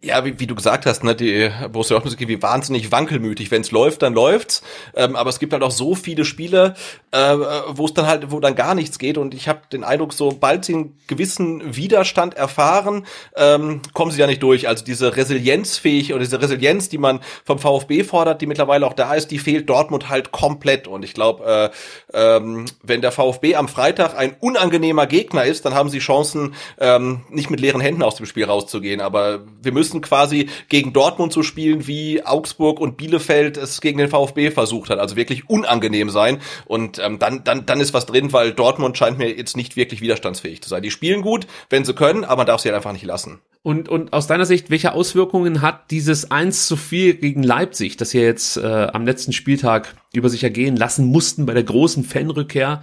Ja, 0.00 0.24
wie, 0.24 0.40
wie 0.40 0.46
du 0.46 0.54
gesagt 0.54 0.86
hast, 0.86 1.04
ne, 1.04 1.14
die 1.14 1.50
Borussia 1.70 1.94
Dortmund 1.94 2.14
ist 2.14 2.20
irgendwie 2.20 2.42
wahnsinnig 2.42 2.90
wankelmütig. 2.90 3.50
Wenn 3.50 3.60
es 3.60 3.70
läuft, 3.70 4.00
dann 4.00 4.14
läuft's. 4.14 4.62
Ähm, 4.94 5.14
aber 5.14 5.28
es 5.28 5.38
gibt 5.38 5.52
halt 5.52 5.62
auch 5.62 5.70
so 5.70 5.94
viele 5.94 6.24
Spiele, 6.24 6.74
äh, 7.10 7.36
wo 7.68 7.84
es 7.84 7.92
dann 7.92 8.06
halt, 8.06 8.30
wo 8.30 8.40
dann 8.40 8.54
gar 8.54 8.74
nichts 8.74 8.98
geht. 8.98 9.18
Und 9.18 9.34
ich 9.34 9.46
habe 9.46 9.60
den 9.70 9.84
Eindruck, 9.84 10.14
sobald 10.14 10.64
sie 10.64 10.74
einen 10.74 10.98
gewissen 11.06 11.76
Widerstand 11.76 12.34
erfahren, 12.34 13.04
ähm, 13.36 13.82
kommen 13.92 14.10
sie 14.10 14.20
ja 14.20 14.26
nicht 14.26 14.42
durch. 14.42 14.68
Also 14.68 14.84
diese 14.84 15.16
Resilienzfähig 15.16 16.14
oder 16.14 16.20
diese 16.20 16.40
Resilienz, 16.40 16.88
die 16.88 16.98
man 16.98 17.20
vom 17.44 17.58
VfB 17.58 18.04
fordert, 18.04 18.40
die 18.40 18.46
mittlerweile 18.46 18.86
auch 18.86 18.94
da 18.94 19.12
ist, 19.12 19.30
die 19.30 19.38
fehlt 19.38 19.68
Dortmund 19.68 20.08
halt 20.08 20.32
komplett. 20.32 20.88
Und 20.88 21.04
ich 21.04 21.12
glaube, 21.12 21.70
äh, 22.14 22.36
ähm, 22.36 22.64
wenn 22.82 23.02
der 23.02 23.12
VfB 23.12 23.56
am 23.56 23.68
Freitag 23.68 24.16
ein 24.16 24.34
unangenehmer 24.40 25.06
Gegner 25.06 25.44
ist, 25.44 25.66
dann 25.66 25.74
haben 25.74 25.90
sie 25.90 25.98
Chancen, 25.98 26.54
ähm, 26.78 27.20
nicht 27.28 27.50
mit 27.50 27.60
leeren 27.60 27.82
Händen 27.82 28.02
aus 28.02 28.14
dem 28.14 28.24
Spiel 28.24 28.44
rauszugehen. 28.44 29.02
Aber 29.02 29.40
wir 29.62 29.73
müssen 29.74 30.00
quasi 30.00 30.48
gegen 30.70 30.94
Dortmund 30.94 31.32
so 31.32 31.42
spielen, 31.42 31.86
wie 31.86 32.24
Augsburg 32.24 32.80
und 32.80 32.96
Bielefeld 32.96 33.58
es 33.58 33.82
gegen 33.82 33.98
den 33.98 34.08
VfB 34.08 34.50
versucht 34.50 34.88
hat. 34.88 34.98
Also 34.98 35.16
wirklich 35.16 35.50
unangenehm 35.50 36.08
sein. 36.08 36.40
Und 36.64 36.98
ähm, 36.98 37.18
dann, 37.18 37.44
dann, 37.44 37.66
dann 37.66 37.80
ist 37.80 37.92
was 37.92 38.06
drin, 38.06 38.32
weil 38.32 38.52
Dortmund 38.52 38.96
scheint 38.96 39.18
mir 39.18 39.36
jetzt 39.36 39.56
nicht 39.56 39.76
wirklich 39.76 40.00
widerstandsfähig 40.00 40.62
zu 40.62 40.70
sein. 40.70 40.82
Die 40.82 40.90
spielen 40.90 41.20
gut, 41.20 41.46
wenn 41.68 41.84
sie 41.84 41.94
können, 41.94 42.24
aber 42.24 42.38
man 42.38 42.46
darf 42.46 42.60
sie 42.60 42.68
halt 42.68 42.76
einfach 42.76 42.92
nicht 42.92 43.04
lassen. 43.04 43.40
Und, 43.62 43.88
und 43.88 44.12
aus 44.12 44.26
deiner 44.26 44.44
Sicht, 44.44 44.68
welche 44.68 44.92
Auswirkungen 44.92 45.62
hat 45.62 45.90
dieses 45.90 46.30
1 46.30 46.66
zu 46.66 46.76
4 46.76 47.14
gegen 47.14 47.42
Leipzig, 47.42 47.96
das 47.96 48.12
ihr 48.12 48.22
jetzt 48.22 48.58
äh, 48.58 48.88
am 48.92 49.06
letzten 49.06 49.32
Spieltag 49.32 49.96
über 50.12 50.28
sich 50.28 50.44
ergehen 50.44 50.76
lassen 50.76 51.06
mussten 51.06 51.46
bei 51.46 51.54
der 51.54 51.62
großen 51.64 52.04
Fanrückkehr? 52.04 52.82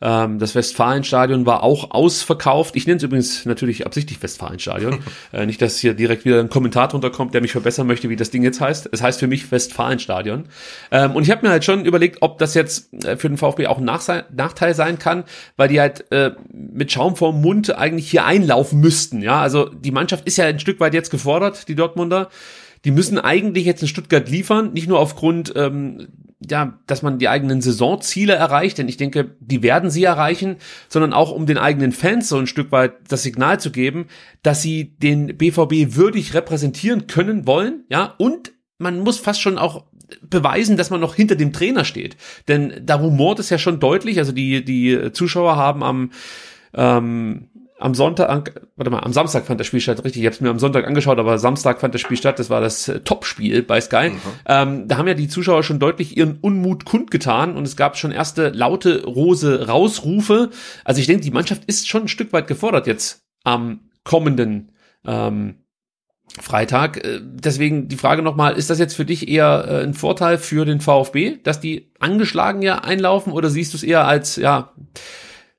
Ähm, 0.00 0.38
das 0.38 0.54
Westfalenstadion 0.54 1.46
war 1.46 1.62
auch 1.62 1.90
ausverkauft. 1.90 2.76
Ich 2.76 2.86
nenne 2.86 2.98
es 2.98 3.02
übrigens 3.02 3.44
natürlich 3.46 3.86
absichtlich 3.86 4.22
Westfalenstadion. 4.22 5.00
äh, 5.32 5.46
nicht, 5.46 5.60
dass 5.60 5.78
hier 5.78 5.94
direkt 5.94 6.24
wieder 6.24 6.40
ein 6.40 6.48
Kommentar 6.48 6.88
drunter 6.88 7.10
kommt, 7.10 7.34
der 7.34 7.40
mich 7.40 7.52
verbessern 7.52 7.86
möchte, 7.86 8.08
wie 8.08 8.16
das 8.16 8.30
Ding 8.30 8.42
jetzt 8.42 8.60
heißt. 8.60 8.88
Es 8.92 9.02
heißt 9.02 9.20
für 9.20 9.26
mich 9.26 9.50
Westfalenstadion. 9.50 10.44
Ähm, 10.90 11.12
und 11.12 11.22
ich 11.22 11.30
habe 11.30 11.46
mir 11.46 11.50
halt 11.50 11.64
schon 11.64 11.84
überlegt, 11.84 12.22
ob 12.22 12.38
das 12.38 12.54
jetzt 12.54 12.92
äh, 13.04 13.16
für 13.16 13.28
den 13.28 13.36
VfB 13.36 13.66
auch 13.66 13.78
ein 13.78 13.84
Nachteil 13.84 14.74
sein 14.74 14.98
kann, 14.98 15.24
weil 15.56 15.68
die 15.68 15.80
halt 15.80 16.10
äh, 16.12 16.32
mit 16.52 16.92
Schaum 16.92 17.16
vorm 17.16 17.40
Mund 17.40 17.76
eigentlich 17.76 18.10
hier 18.10 18.24
einlaufen 18.24 18.80
müssten. 18.80 19.22
Ja, 19.22 19.40
also 19.40 19.68
die 19.68 19.90
Mannschaft 19.90 20.26
ist 20.26 20.36
ja 20.36 20.46
ein 20.46 20.60
Stück 20.60 20.80
weit 20.80 20.94
jetzt 20.94 21.10
gefordert, 21.10 21.68
die 21.68 21.74
Dortmunder 21.74 22.28
die 22.84 22.90
müssen 22.90 23.18
eigentlich 23.18 23.64
jetzt 23.64 23.82
in 23.82 23.88
Stuttgart 23.88 24.28
liefern, 24.28 24.72
nicht 24.72 24.88
nur 24.88 24.98
aufgrund 24.98 25.52
ähm, 25.56 26.08
ja, 26.40 26.78
dass 26.86 27.02
man 27.02 27.18
die 27.18 27.28
eigenen 27.28 27.60
Saisonziele 27.60 28.34
erreicht, 28.34 28.78
denn 28.78 28.88
ich 28.88 28.96
denke, 28.96 29.34
die 29.40 29.62
werden 29.62 29.90
sie 29.90 30.04
erreichen, 30.04 30.56
sondern 30.88 31.12
auch 31.12 31.32
um 31.32 31.46
den 31.46 31.58
eigenen 31.58 31.92
Fans 31.92 32.28
so 32.28 32.38
ein 32.38 32.46
Stück 32.46 32.70
weit 32.70 32.92
das 33.08 33.24
Signal 33.24 33.58
zu 33.58 33.72
geben, 33.72 34.06
dass 34.42 34.62
sie 34.62 34.96
den 34.98 35.36
BVB 35.36 35.96
würdig 35.96 36.34
repräsentieren 36.34 37.08
können 37.08 37.46
wollen, 37.46 37.84
ja, 37.88 38.14
und 38.18 38.52
man 38.78 39.00
muss 39.00 39.18
fast 39.18 39.40
schon 39.40 39.58
auch 39.58 39.84
beweisen, 40.22 40.76
dass 40.76 40.90
man 40.90 41.00
noch 41.00 41.14
hinter 41.14 41.34
dem 41.34 41.52
Trainer 41.52 41.84
steht. 41.84 42.16
Denn 42.46 42.72
da 42.82 42.94
rumort 42.94 43.40
es 43.40 43.50
ja 43.50 43.58
schon 43.58 43.80
deutlich, 43.80 44.18
also 44.18 44.32
die, 44.32 44.64
die 44.64 45.12
Zuschauer 45.12 45.56
haben 45.56 45.82
am 45.82 46.12
ähm, 46.74 47.48
am 47.78 47.94
Sonntag, 47.94 48.68
warte 48.76 48.90
mal, 48.90 49.00
am 49.00 49.12
Samstag 49.12 49.46
fand 49.46 49.60
das 49.60 49.66
Spiel 49.68 49.80
statt, 49.80 50.04
richtig, 50.04 50.22
ich 50.22 50.26
habe 50.26 50.34
es 50.34 50.40
mir 50.40 50.50
am 50.50 50.58
Sonntag 50.58 50.86
angeschaut, 50.86 51.18
aber 51.18 51.38
Samstag 51.38 51.80
fand 51.80 51.94
das 51.94 52.00
Spiel 52.00 52.16
statt, 52.16 52.38
das 52.38 52.50
war 52.50 52.60
das 52.60 52.88
äh, 52.88 53.00
Topspiel 53.00 53.62
bei 53.62 53.80
Sky. 53.80 54.10
Mhm. 54.10 54.20
Ähm, 54.46 54.88
da 54.88 54.98
haben 54.98 55.06
ja 55.06 55.14
die 55.14 55.28
Zuschauer 55.28 55.62
schon 55.62 55.78
deutlich 55.78 56.16
ihren 56.16 56.38
Unmut 56.40 56.84
kundgetan 56.84 57.56
und 57.56 57.64
es 57.64 57.76
gab 57.76 57.96
schon 57.96 58.10
erste 58.10 58.48
laute 58.48 59.04
Rose 59.04 59.68
Rausrufe. 59.68 60.50
Also 60.84 61.00
ich 61.00 61.06
denke, 61.06 61.22
die 61.22 61.30
Mannschaft 61.30 61.64
ist 61.66 61.88
schon 61.88 62.02
ein 62.02 62.08
Stück 62.08 62.32
weit 62.32 62.48
gefordert 62.48 62.88
jetzt 62.88 63.22
am 63.44 63.80
kommenden 64.02 64.72
ähm, 65.06 65.58
Freitag. 66.40 67.04
Äh, 67.04 67.20
deswegen 67.22 67.86
die 67.86 67.96
Frage 67.96 68.22
nochmal, 68.22 68.54
ist 68.54 68.70
das 68.70 68.80
jetzt 68.80 68.94
für 68.94 69.04
dich 69.04 69.28
eher 69.28 69.66
äh, 69.68 69.82
ein 69.84 69.94
Vorteil 69.94 70.38
für 70.38 70.64
den 70.64 70.80
VfB, 70.80 71.36
dass 71.44 71.60
die 71.60 71.92
angeschlagen 72.00 72.62
ja 72.62 72.78
einlaufen 72.78 73.32
oder 73.32 73.50
siehst 73.50 73.72
du 73.72 73.76
es 73.76 73.84
eher 73.84 74.06
als, 74.06 74.34
ja, 74.34 74.72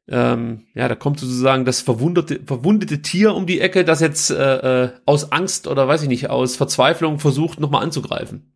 ähm, 0.10 0.68
ja, 0.74 0.88
da 0.88 0.96
kommt 0.96 1.20
sozusagen 1.20 1.66
das 1.66 1.82
verwundete, 1.82 2.40
verwundete 2.46 3.02
Tier 3.02 3.36
um 3.36 3.46
die 3.46 3.62
Ecke, 3.62 3.86
das 3.86 4.00
jetzt 4.02 4.32
äh, 4.32 4.86
äh, 4.86 4.92
aus 5.06 5.32
Angst 5.32 5.68
oder 5.68 5.88
weiß 5.88 6.04
ich 6.04 6.08
nicht, 6.10 6.30
aus 6.30 6.56
Verzweiflung 6.56 7.20
versucht, 7.20 7.60
nochmal 7.60 7.84
anzugreifen. 7.84 8.56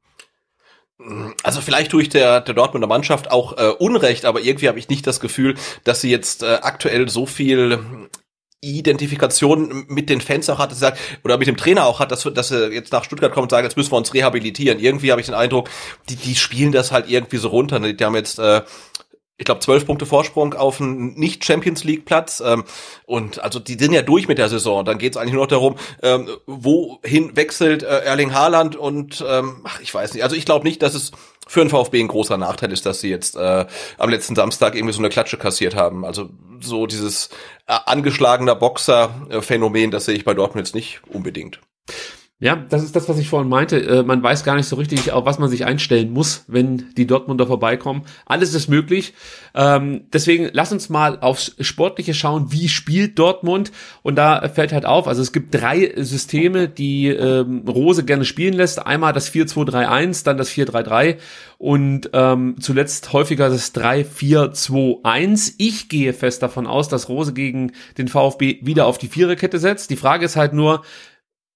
Also 1.43 1.61
vielleicht 1.61 1.91
tue 1.91 2.01
ich 2.01 2.09
der, 2.09 2.41
der 2.41 2.53
Dortmunder 2.53 2.87
Mannschaft 2.87 3.29
auch 3.31 3.57
äh, 3.57 3.69
Unrecht, 3.77 4.25
aber 4.25 4.41
irgendwie 4.41 4.67
habe 4.67 4.79
ich 4.79 4.89
nicht 4.89 5.05
das 5.05 5.19
Gefühl, 5.19 5.55
dass 5.83 6.01
sie 6.01 6.09
jetzt 6.09 6.43
äh, 6.43 6.59
aktuell 6.61 7.09
so 7.09 7.25
viel 7.25 8.09
Identifikation 8.63 9.85
mit 9.89 10.09
den 10.09 10.21
Fans 10.21 10.49
auch 10.49 10.59
hat, 10.59 10.71
dass 10.71 10.79
sagt, 10.79 10.99
oder 11.23 11.37
mit 11.37 11.47
dem 11.47 11.57
Trainer 11.57 11.85
auch 11.85 11.99
hat, 11.99 12.11
dass, 12.11 12.23
dass 12.33 12.51
er 12.51 12.71
jetzt 12.71 12.93
nach 12.93 13.03
Stuttgart 13.03 13.33
kommt 13.33 13.43
und 13.43 13.49
sagt, 13.49 13.63
jetzt 13.63 13.75
müssen 13.75 13.91
wir 13.91 13.97
uns 13.97 14.13
rehabilitieren. 14.13 14.79
Irgendwie 14.79 15.11
habe 15.11 15.19
ich 15.19 15.27
den 15.27 15.35
Eindruck, 15.35 15.69
die, 16.09 16.15
die 16.15 16.35
spielen 16.35 16.71
das 16.71 16.91
halt 16.91 17.09
irgendwie 17.09 17.37
so 17.37 17.49
runter. 17.49 17.79
Die 17.79 18.05
haben 18.05 18.15
jetzt 18.15 18.39
äh, 18.39 18.61
ich 19.43 19.45
glaube, 19.45 19.59
zwölf 19.59 19.85
Punkte 19.85 20.05
Vorsprung 20.05 20.53
auf 20.53 20.79
einen 20.79 21.15
Nicht-Champions 21.15 21.83
League-Platz. 21.83 22.41
Ähm, 22.45 22.63
und 23.05 23.43
also 23.43 23.59
die 23.59 23.73
sind 23.73 23.91
ja 23.91 24.01
durch 24.01 24.29
mit 24.29 24.37
der 24.37 24.47
Saison. 24.47 24.85
Dann 24.85 24.97
geht 24.97 25.13
es 25.13 25.17
eigentlich 25.17 25.33
nur 25.33 25.43
noch 25.43 25.49
darum, 25.49 25.75
ähm, 26.01 26.29
wohin 26.47 27.35
wechselt 27.35 27.83
äh, 27.83 28.05
Erling 28.05 28.33
Haaland 28.33 28.77
und 28.77 29.23
ähm, 29.27 29.59
ach, 29.65 29.81
ich 29.81 29.93
weiß 29.93 30.13
nicht. 30.13 30.23
Also 30.23 30.37
ich 30.37 30.45
glaube 30.45 30.65
nicht, 30.65 30.81
dass 30.81 30.93
es 30.93 31.11
für 31.45 31.59
den 31.59 31.69
VfB 31.69 31.99
ein 31.99 32.07
großer 32.07 32.37
Nachteil 32.37 32.71
ist, 32.71 32.85
dass 32.85 33.01
sie 33.01 33.09
jetzt 33.09 33.35
äh, 33.35 33.65
am 33.97 34.09
letzten 34.09 34.33
Samstag 34.33 34.75
irgendwie 34.75 34.93
so 34.93 34.99
eine 34.99 35.09
Klatsche 35.09 35.35
kassiert 35.35 35.75
haben. 35.75 36.05
Also 36.05 36.29
so 36.61 36.87
dieses 36.87 37.27
äh, 37.67 37.77
angeschlagener 37.85 38.55
Boxer-Phänomen, 38.55 39.91
das 39.91 40.05
sehe 40.05 40.15
ich 40.15 40.23
bei 40.23 40.33
Dortmund 40.33 40.65
jetzt 40.65 40.73
nicht 40.73 41.01
unbedingt. 41.09 41.59
Ja, 42.43 42.57
das 42.57 42.83
ist 42.83 42.93
das, 42.93 43.07
was 43.07 43.17
ich 43.19 43.29
vorhin 43.29 43.47
meinte. 43.47 43.77
Äh, 43.77 44.03
man 44.03 44.21
weiß 44.21 44.43
gar 44.43 44.57
nicht 44.57 44.67
so 44.67 44.75
richtig, 44.75 45.13
auf 45.13 45.23
was 45.25 45.39
man 45.39 45.47
sich 45.47 45.63
einstellen 45.63 46.11
muss, 46.11 46.43
wenn 46.47 46.93
die 46.97 47.07
Dortmunder 47.07 47.47
vorbeikommen. 47.47 48.01
Alles 48.25 48.53
ist 48.53 48.67
möglich. 48.67 49.13
Ähm, 49.55 50.07
deswegen 50.11 50.49
lass 50.51 50.73
uns 50.73 50.89
mal 50.89 51.21
aufs 51.21 51.55
Sportliche 51.61 52.13
schauen. 52.13 52.51
Wie 52.51 52.67
spielt 52.67 53.17
Dortmund? 53.17 53.71
Und 54.01 54.17
da 54.17 54.45
fällt 54.49 54.73
halt 54.73 54.85
auf, 54.85 55.07
also 55.07 55.21
es 55.21 55.31
gibt 55.31 55.55
drei 55.55 55.93
Systeme, 55.95 56.67
die 56.67 57.07
ähm, 57.07 57.63
Rose 57.65 58.03
gerne 58.03 58.25
spielen 58.25 58.55
lässt. 58.55 58.85
Einmal 58.85 59.13
das 59.13 59.31
4-2-3-1, 59.31 60.25
dann 60.25 60.37
das 60.37 60.51
4-3-3 60.51 61.19
und 61.59 62.09
ähm, 62.11 62.57
zuletzt 62.59 63.13
häufiger 63.13 63.47
das 63.47 63.73
3-4-2-1. 63.73 65.53
Ich 65.59 65.87
gehe 65.87 66.11
fest 66.11 66.43
davon 66.43 66.67
aus, 66.67 66.89
dass 66.89 67.07
Rose 67.07 67.31
gegen 67.31 67.71
den 67.97 68.09
VfB 68.09 68.57
wieder 68.63 68.85
auf 68.85 68.97
die 68.97 69.07
Viererkette 69.07 69.59
setzt. 69.59 69.89
Die 69.91 69.95
Frage 69.95 70.25
ist 70.25 70.35
halt 70.35 70.51
nur, 70.51 70.81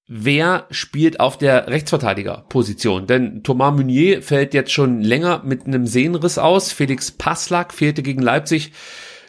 wer 0.08 0.68
spielt 0.72 1.20
auf 1.20 1.38
der 1.38 1.68
Rechtsverteidigerposition? 1.68 3.08
Denn 3.08 3.44
Thomas 3.44 3.74
Meunier 3.76 4.22
fällt 4.22 4.54
jetzt 4.54 4.72
schon 4.72 5.02
länger 5.02 5.44
mit 5.46 5.66
einem 5.66 5.86
Sehnenriss 5.86 6.38
aus. 6.38 6.72
Felix 6.72 7.12
Passlack 7.12 7.74
fehlte 7.74 8.04
gegen 8.04 8.22
Leipzig 8.22 8.72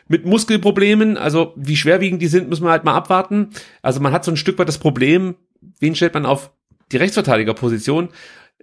mit 0.06 0.24
Muskelproblemen. 0.24 1.16
Also 1.16 1.52
wie 1.56 1.76
schwerwiegend 1.76 2.22
die 2.22 2.28
sind, 2.28 2.48
müssen 2.48 2.64
wir 2.64 2.70
halt 2.70 2.84
mal 2.84 2.94
abwarten. 2.94 3.50
Also 3.82 4.00
man 4.00 4.12
hat 4.12 4.24
so 4.24 4.30
ein 4.30 4.36
Stück 4.36 4.58
weit 4.58 4.68
das 4.68 4.78
Problem, 4.78 5.34
wen 5.80 5.94
stellt 5.94 6.14
man 6.14 6.26
auf 6.26 6.52
die 6.92 6.96
Rechtsverteidigerposition? 6.96 8.08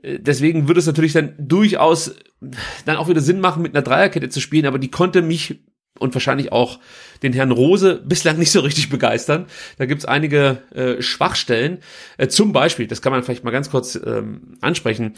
Äh, 0.01 0.19
deswegen 0.19 0.67
würde 0.67 0.79
es 0.79 0.87
natürlich 0.87 1.13
dann 1.13 1.35
durchaus 1.37 2.15
dann 2.85 2.97
auch 2.97 3.09
wieder 3.09 3.21
Sinn 3.21 3.39
machen, 3.39 3.63
mit 3.63 3.75
einer 3.75 3.83
Dreierkette 3.83 4.29
zu 4.29 4.39
spielen, 4.39 4.65
aber 4.65 4.79
die 4.79 4.91
konnte 4.91 5.21
mich 5.21 5.59
und 5.99 6.13
wahrscheinlich 6.13 6.51
auch 6.51 6.79
den 7.23 7.33
Herrn 7.33 7.51
Rose 7.51 8.01
bislang 8.05 8.37
nicht 8.37 8.51
so 8.51 8.59
richtig 8.59 8.89
begeistern. 8.89 9.45
Da 9.77 9.85
gibt's 9.85 10.05
einige 10.05 10.61
äh, 10.73 11.01
Schwachstellen. 11.01 11.79
Äh, 12.17 12.27
zum 12.27 12.53
Beispiel, 12.53 12.87
das 12.87 13.01
kann 13.01 13.11
man 13.11 13.23
vielleicht 13.23 13.43
mal 13.43 13.51
ganz 13.51 13.69
kurz 13.69 13.95
ähm, 13.95 14.57
ansprechen, 14.61 15.13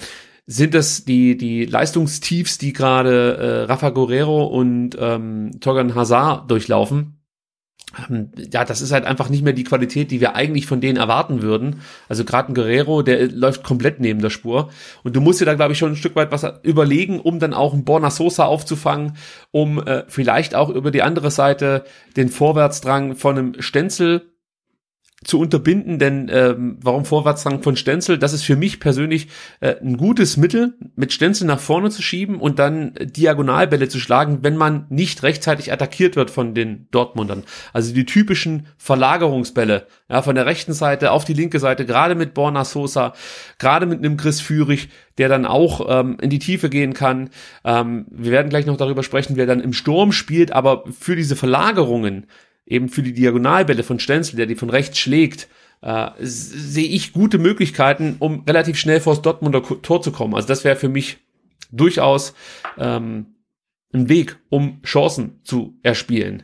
sind 0.45 0.73
das 0.73 1.03
die, 1.03 1.38
die 1.38 1.65
Leistungstiefs, 1.65 2.57
die 2.57 2.71
gerade 2.71 3.38
äh, 3.38 3.63
Rafa 3.63 3.89
Guerrero 3.89 4.45
und 4.45 4.97
ähm, 4.99 5.59
Torgan 5.59 5.93
Hazard 5.93 6.49
durchlaufen. 6.49 7.16
Ähm, 8.09 8.31
ja, 8.51 8.65
das 8.65 8.81
ist 8.81 8.91
halt 8.91 9.05
einfach 9.05 9.29
nicht 9.29 9.43
mehr 9.43 9.53
die 9.53 9.63
Qualität, 9.63 10.11
die 10.11 10.21
wir 10.21 10.35
eigentlich 10.35 10.67
von 10.67 10.81
denen 10.81 10.97
erwarten 10.97 11.41
würden. 11.41 11.81
Also 12.09 12.25
gerade 12.25 12.51
ein 12.51 12.55
Guerrero, 12.55 13.01
der 13.01 13.27
läuft 13.29 13.63
komplett 13.63 13.99
neben 13.99 14.21
der 14.21 14.29
Spur. 14.29 14.69
Und 15.03 15.15
du 15.15 15.21
musst 15.21 15.41
dir 15.41 15.45
da, 15.45 15.53
glaube 15.53 15.73
ich, 15.73 15.79
schon 15.79 15.91
ein 15.91 15.95
Stück 15.95 16.15
weit 16.15 16.31
was 16.31 16.45
überlegen, 16.63 17.19
um 17.19 17.39
dann 17.39 17.53
auch 17.53 17.73
einen 17.73 17.85
Borna 17.85 18.09
Sosa 18.09 18.45
aufzufangen, 18.45 19.17
um 19.51 19.79
äh, 19.85 20.03
vielleicht 20.07 20.55
auch 20.55 20.69
über 20.69 20.91
die 20.91 21.01
andere 21.01 21.31
Seite 21.31 21.85
den 22.15 22.29
Vorwärtsdrang 22.29 23.15
von 23.15 23.38
einem 23.38 23.61
Stenzel 23.61 24.33
zu 25.28 25.41
unterbinden, 25.41 25.99
denn 25.99 26.32
ähm, 26.32 26.78
warum 26.82 27.03
Vorwärtsdrang 27.03 27.61
von 27.61 27.75
Stenzel? 27.75 28.17
Das 28.17 28.32
ist 28.32 28.43
für 28.43 28.55
mich 28.55 28.80
persönlich 28.80 29.28
äh, 29.59 29.75
ein 29.82 29.97
gutes 29.97 30.38
Mittel, 30.38 30.75
mit 30.95 31.11
Stenzel 31.11 31.45
nach 31.45 31.59
vorne 31.59 31.89
zu 31.89 32.01
schieben 32.01 32.39
und 32.39 32.59
dann 32.59 32.93
Diagonalbälle 32.93 33.89
zu 33.89 33.99
schlagen, 33.99 34.39
wenn 34.43 34.55
man 34.55 34.86
nicht 34.89 35.23
rechtzeitig 35.23 35.73
attackiert 35.73 36.15
wird 36.15 36.32
von 36.32 36.53
den 36.53 36.88
Dortmundern. 36.91 37.43
Also 37.73 37.93
die 37.93 38.05
typischen 38.05 38.67
Verlagerungsbälle, 38.78 39.88
ja, 40.09 40.21
von 40.21 40.36
der 40.36 40.45
rechten 40.45 40.71
Seite 40.71 41.11
auf 41.11 41.25
die 41.25 41.34
linke 41.34 41.59
Seite, 41.59 41.86
gerade 41.86 42.15
mit 42.15 42.34
Borna 42.34 42.63
Sosa, 42.63 43.11
gerade 43.59 43.86
mit 43.86 43.99
einem 43.99 44.15
Chris 44.15 44.39
Führig, 44.39 44.88
der 45.17 45.28
dann 45.28 45.45
auch 45.45 45.86
ähm, 45.89 46.17
in 46.21 46.30
die 46.30 46.39
Tiefe 46.39 46.69
gehen 46.69 46.93
kann. 46.93 47.32
Ähm, 47.65 48.05
wir 48.11 48.32
werden 48.32 48.49
gleich 48.49 48.65
noch 48.65 48.78
darüber 48.78 49.03
sprechen, 49.03 49.36
wer 49.36 49.45
dann 49.45 49.59
im 49.59 49.73
Sturm 49.73 50.13
spielt, 50.13 50.53
aber 50.53 50.86
für 50.97 51.17
diese 51.17 51.36
Verlagerungen 51.36 52.28
eben 52.68 52.89
für 52.89 53.01
die 53.01 53.13
Diagonalbälle 53.13 53.84
von 53.84 53.99
Stenzel, 53.99 54.36
der 54.36 54.45
die 54.45 54.55
von 54.55 54.70
rechts 54.70 54.99
schlägt, 54.99 55.47
äh, 55.82 56.09
sehe 56.20 56.88
ich 56.88 57.13
gute 57.13 57.38
Möglichkeiten, 57.38 58.18
um 58.20 58.43
relativ 58.47 58.78
schnell 58.78 58.99
vors 58.99 59.22
Dortmunder 59.22 59.63
Tor 59.82 60.01
zu 60.01 60.11
kommen. 60.11 60.36
Also 60.36 60.47
das 60.47 60.63
wäre 60.63 60.76
für 60.76 60.89
mich 60.89 61.18
durchaus 61.72 62.34
ähm, 62.78 63.28
ein 63.93 64.09
Weg, 64.09 64.38
um 64.49 64.82
Chancen 64.84 65.39
zu 65.43 65.78
erspielen. 65.82 66.43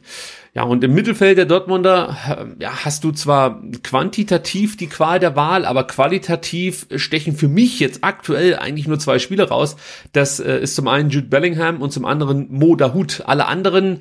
Ja, 0.53 0.63
und 0.63 0.83
im 0.83 0.93
Mittelfeld 0.93 1.37
der 1.37 1.45
Dortmunder 1.45 2.15
äh, 2.27 2.63
ja, 2.63 2.85
hast 2.85 3.03
du 3.03 3.11
zwar 3.11 3.61
quantitativ 3.83 4.77
die 4.77 4.87
Qual 4.87 5.19
der 5.19 5.35
Wahl, 5.35 5.65
aber 5.65 5.85
qualitativ 5.85 6.85
stechen 6.95 7.35
für 7.35 7.47
mich 7.47 7.79
jetzt 7.79 8.03
aktuell 8.03 8.55
eigentlich 8.55 8.87
nur 8.87 8.99
zwei 8.99 9.19
Spieler 9.19 9.49
raus. 9.49 9.75
Das 10.13 10.39
äh, 10.39 10.59
ist 10.59 10.75
zum 10.75 10.87
einen 10.87 11.09
Jude 11.09 11.27
Bellingham 11.27 11.81
und 11.81 11.91
zum 11.91 12.05
anderen 12.05 12.47
Mo 12.51 12.75
Dahut. 12.75 13.23
Alle 13.25 13.47
anderen 13.47 13.99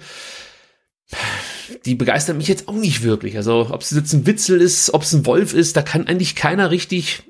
die 1.84 1.94
begeistern 1.94 2.38
mich 2.38 2.48
jetzt 2.48 2.68
auch 2.68 2.74
nicht 2.74 3.02
wirklich. 3.02 3.36
Also 3.36 3.68
ob 3.70 3.82
es 3.82 3.90
jetzt 3.90 4.12
ein 4.12 4.26
Witzel 4.26 4.60
ist, 4.60 4.94
ob 4.94 5.02
es 5.02 5.12
ein 5.12 5.26
Wolf 5.26 5.54
ist, 5.54 5.76
da 5.76 5.82
kann 5.82 6.06
eigentlich 6.06 6.34
keiner 6.34 6.70
richtig 6.70 7.24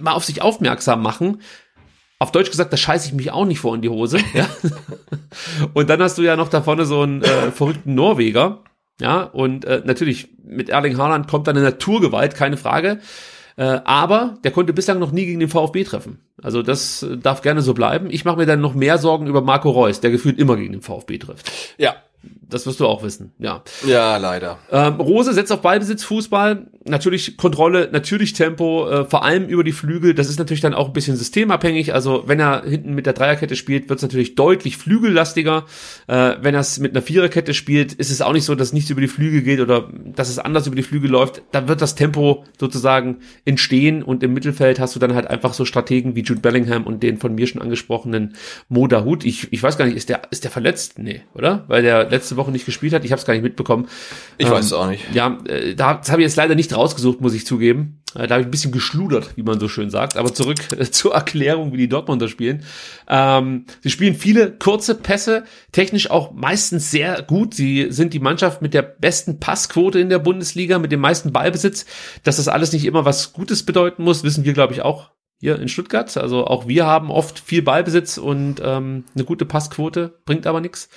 mal 0.00 0.12
auf 0.12 0.24
sich 0.24 0.42
aufmerksam 0.42 1.02
machen. 1.02 1.40
Auf 2.18 2.32
Deutsch 2.32 2.50
gesagt, 2.50 2.72
da 2.72 2.76
scheiße 2.76 3.08
ich 3.08 3.14
mich 3.14 3.30
auch 3.30 3.44
nicht 3.44 3.60
vor 3.60 3.74
in 3.74 3.82
die 3.82 3.90
Hose. 3.90 4.18
Ja? 4.32 4.48
und 5.74 5.90
dann 5.90 6.00
hast 6.00 6.16
du 6.16 6.22
ja 6.22 6.36
noch 6.36 6.48
da 6.48 6.62
vorne 6.62 6.86
so 6.86 7.02
einen 7.02 7.22
äh, 7.22 7.50
verrückten 7.50 7.94
Norweger. 7.94 8.62
Ja, 8.98 9.22
und 9.24 9.66
äh, 9.66 9.82
natürlich 9.84 10.28
mit 10.42 10.70
Erling 10.70 10.96
Haaland 10.96 11.28
kommt 11.28 11.46
dann 11.46 11.56
eine 11.56 11.66
Naturgewalt, 11.66 12.34
keine 12.34 12.56
Frage. 12.56 13.00
Äh, 13.56 13.80
aber 13.84 14.38
der 14.44 14.50
konnte 14.52 14.72
bislang 14.72 14.98
noch 14.98 15.12
nie 15.12 15.26
gegen 15.26 15.40
den 15.40 15.50
VfB 15.50 15.84
treffen. 15.84 16.20
Also 16.42 16.62
das 16.62 17.02
äh, 17.02 17.18
darf 17.18 17.42
gerne 17.42 17.60
so 17.60 17.74
bleiben. 17.74 18.08
Ich 18.10 18.24
mache 18.24 18.36
mir 18.36 18.46
dann 18.46 18.62
noch 18.62 18.74
mehr 18.74 18.96
Sorgen 18.96 19.26
über 19.26 19.42
Marco 19.42 19.70
Reus, 19.70 20.00
der 20.00 20.10
gefühlt 20.10 20.38
immer 20.38 20.56
gegen 20.56 20.72
den 20.72 20.82
VfB 20.82 21.18
trifft. 21.18 21.50
Ja, 21.76 21.96
das 22.48 22.66
wirst 22.66 22.80
du 22.80 22.86
auch 22.86 23.02
wissen, 23.02 23.32
ja. 23.38 23.62
Ja, 23.86 24.16
leider. 24.18 24.58
Ähm, 24.70 25.00
Rose 25.00 25.32
setzt 25.32 25.52
auf 25.52 25.62
Ballbesitz, 25.62 26.04
Fußball, 26.04 26.66
natürlich 26.84 27.36
Kontrolle, 27.36 27.88
natürlich 27.92 28.32
Tempo, 28.32 28.88
äh, 28.88 29.04
vor 29.04 29.24
allem 29.24 29.46
über 29.46 29.64
die 29.64 29.72
Flügel. 29.72 30.14
Das 30.14 30.28
ist 30.28 30.38
natürlich 30.38 30.60
dann 30.60 30.74
auch 30.74 30.88
ein 30.88 30.92
bisschen 30.92 31.16
systemabhängig. 31.16 31.94
Also 31.94 32.24
wenn 32.26 32.40
er 32.40 32.62
hinten 32.64 32.94
mit 32.94 33.06
der 33.06 33.12
Dreierkette 33.12 33.56
spielt, 33.56 33.88
wird 33.88 33.98
es 33.98 34.02
natürlich 34.02 34.34
deutlich 34.34 34.76
flügellastiger. 34.76 35.64
Äh, 36.06 36.36
wenn 36.40 36.54
er 36.54 36.60
es 36.60 36.78
mit 36.78 36.92
einer 36.92 37.02
Viererkette 37.02 37.54
spielt, 37.54 37.92
ist 37.92 38.10
es 38.10 38.22
auch 38.22 38.32
nicht 38.32 38.44
so, 38.44 38.54
dass 38.54 38.72
nichts 38.72 38.90
über 38.90 39.00
die 39.00 39.08
Flügel 39.08 39.42
geht 39.42 39.60
oder 39.60 39.88
dass 40.14 40.28
es 40.28 40.38
anders 40.38 40.66
über 40.66 40.76
die 40.76 40.82
Flügel 40.82 41.10
läuft. 41.10 41.42
Da 41.52 41.68
wird 41.68 41.82
das 41.82 41.94
Tempo 41.94 42.44
sozusagen 42.58 43.18
entstehen 43.44 44.02
und 44.02 44.22
im 44.22 44.32
Mittelfeld 44.34 44.78
hast 44.78 44.94
du 44.94 45.00
dann 45.00 45.14
halt 45.14 45.26
einfach 45.26 45.52
so 45.52 45.64
Strategen 45.64 46.14
wie 46.14 46.22
Jude 46.22 46.40
Bellingham 46.40 46.84
und 46.84 47.02
den 47.02 47.18
von 47.18 47.34
mir 47.34 47.46
schon 47.46 47.62
angesprochenen 47.62 48.36
Mo 48.68 48.86
Dahut. 48.86 49.24
Ich, 49.24 49.52
ich 49.52 49.62
weiß 49.62 49.76
gar 49.78 49.86
nicht, 49.86 49.96
ist 49.96 50.08
der, 50.08 50.22
ist 50.30 50.44
der 50.44 50.50
verletzt? 50.50 50.98
Nee, 50.98 51.22
oder? 51.34 51.64
Weil 51.66 51.82
der 51.82 52.08
letzte 52.08 52.35
Woche 52.36 52.50
nicht 52.50 52.66
gespielt 52.66 52.92
hat. 52.92 53.04
Ich 53.04 53.12
habe 53.12 53.20
es 53.20 53.26
gar 53.26 53.34
nicht 53.34 53.42
mitbekommen. 53.42 53.88
Ich 54.38 54.46
ähm, 54.46 54.52
weiß 54.52 54.66
es 54.66 54.72
auch 54.72 54.88
nicht. 54.88 55.04
Ja, 55.12 55.38
äh, 55.46 55.74
da, 55.74 55.94
das 55.94 56.10
habe 56.10 56.22
ich 56.22 56.26
jetzt 56.26 56.36
leider 56.36 56.54
nicht 56.54 56.74
rausgesucht, 56.74 57.20
muss 57.20 57.34
ich 57.34 57.46
zugeben. 57.46 58.02
Äh, 58.14 58.26
da 58.26 58.34
habe 58.34 58.42
ich 58.42 58.48
ein 58.48 58.50
bisschen 58.50 58.72
geschludert, 58.72 59.36
wie 59.36 59.42
man 59.42 59.60
so 59.60 59.68
schön 59.68 59.90
sagt. 59.90 60.16
Aber 60.16 60.32
zurück 60.32 60.58
äh, 60.76 60.84
zur 60.90 61.14
Erklärung, 61.14 61.72
wie 61.72 61.78
die 61.78 61.88
Dortmunder 61.88 62.28
spielen. 62.28 62.62
Ähm, 63.08 63.66
sie 63.82 63.90
spielen 63.90 64.14
viele 64.14 64.52
kurze 64.52 64.94
Pässe, 64.94 65.44
technisch 65.72 66.10
auch 66.10 66.32
meistens 66.32 66.90
sehr 66.90 67.22
gut. 67.22 67.54
Sie 67.54 67.88
sind 67.90 68.14
die 68.14 68.20
Mannschaft 68.20 68.62
mit 68.62 68.74
der 68.74 68.82
besten 68.82 69.40
Passquote 69.40 69.98
in 69.98 70.08
der 70.08 70.18
Bundesliga, 70.18 70.78
mit 70.78 70.92
dem 70.92 71.00
meisten 71.00 71.32
Ballbesitz. 71.32 71.86
Dass 72.22 72.36
das 72.36 72.48
alles 72.48 72.72
nicht 72.72 72.84
immer 72.84 73.04
was 73.04 73.32
Gutes 73.32 73.64
bedeuten 73.64 74.02
muss, 74.02 74.24
wissen 74.24 74.44
wir, 74.44 74.52
glaube 74.52 74.72
ich, 74.72 74.82
auch 74.82 75.10
hier 75.38 75.58
in 75.58 75.68
Stuttgart. 75.68 76.16
Also 76.16 76.46
auch 76.46 76.66
wir 76.66 76.86
haben 76.86 77.10
oft 77.10 77.38
viel 77.38 77.62
Ballbesitz 77.62 78.18
und 78.18 78.60
ähm, 78.62 79.04
eine 79.14 79.24
gute 79.24 79.44
Passquote, 79.44 80.18
bringt 80.24 80.46
aber 80.46 80.60
nichts. 80.60 80.88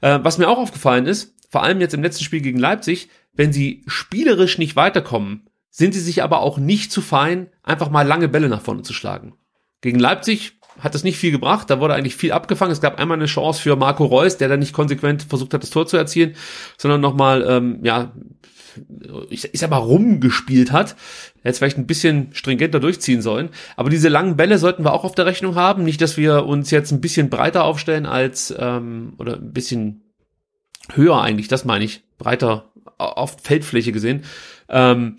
Äh, 0.00 0.20
was 0.22 0.38
mir 0.38 0.48
auch 0.48 0.58
aufgefallen 0.58 1.06
ist, 1.06 1.34
vor 1.50 1.62
allem 1.62 1.80
jetzt 1.80 1.94
im 1.94 2.02
letzten 2.02 2.24
Spiel 2.24 2.40
gegen 2.40 2.58
Leipzig, 2.58 3.08
wenn 3.32 3.52
sie 3.52 3.82
spielerisch 3.86 4.58
nicht 4.58 4.76
weiterkommen, 4.76 5.48
sind 5.70 5.94
sie 5.94 6.00
sich 6.00 6.22
aber 6.22 6.40
auch 6.40 6.58
nicht 6.58 6.92
zu 6.92 7.00
fein, 7.00 7.48
einfach 7.62 7.90
mal 7.90 8.06
lange 8.06 8.28
Bälle 8.28 8.48
nach 8.48 8.62
vorne 8.62 8.82
zu 8.82 8.92
schlagen. 8.92 9.34
Gegen 9.80 9.98
Leipzig 9.98 10.58
hat 10.78 10.94
das 10.94 11.04
nicht 11.04 11.18
viel 11.18 11.30
gebracht, 11.30 11.70
da 11.70 11.80
wurde 11.80 11.94
eigentlich 11.94 12.16
viel 12.16 12.32
abgefangen. 12.32 12.72
Es 12.72 12.80
gab 12.80 12.98
einmal 12.98 13.18
eine 13.18 13.26
Chance 13.26 13.60
für 13.60 13.76
Marco 13.76 14.04
Reus, 14.04 14.36
der 14.36 14.48
dann 14.48 14.60
nicht 14.60 14.72
konsequent 14.72 15.22
versucht 15.22 15.54
hat, 15.54 15.62
das 15.62 15.70
Tor 15.70 15.86
zu 15.86 15.96
erzielen, 15.96 16.34
sondern 16.78 17.00
nochmal, 17.00 17.44
ähm, 17.46 17.80
ja, 17.82 18.12
ich, 19.30 19.52
ich 19.52 19.60
sag 19.60 19.70
mal, 19.70 19.76
rumgespielt 19.76 20.72
hat. 20.72 20.96
Hätte 21.42 21.58
vielleicht 21.58 21.78
ein 21.78 21.86
bisschen 21.86 22.28
stringenter 22.32 22.80
durchziehen 22.80 23.22
sollen. 23.22 23.50
Aber 23.76 23.90
diese 23.90 24.08
langen 24.08 24.36
Bälle 24.36 24.58
sollten 24.58 24.84
wir 24.84 24.92
auch 24.92 25.04
auf 25.04 25.14
der 25.14 25.26
Rechnung 25.26 25.54
haben. 25.54 25.84
Nicht, 25.84 26.00
dass 26.00 26.16
wir 26.16 26.46
uns 26.46 26.70
jetzt 26.70 26.92
ein 26.92 27.00
bisschen 27.00 27.30
breiter 27.30 27.64
aufstellen 27.64 28.06
als, 28.06 28.54
ähm, 28.58 29.14
oder 29.18 29.36
ein 29.36 29.52
bisschen 29.52 30.02
höher 30.94 31.20
eigentlich, 31.20 31.48
das 31.48 31.64
meine 31.64 31.84
ich, 31.84 32.02
breiter 32.18 32.70
auf 32.98 33.36
Feldfläche 33.42 33.92
gesehen. 33.92 34.24
Ähm, 34.68 35.16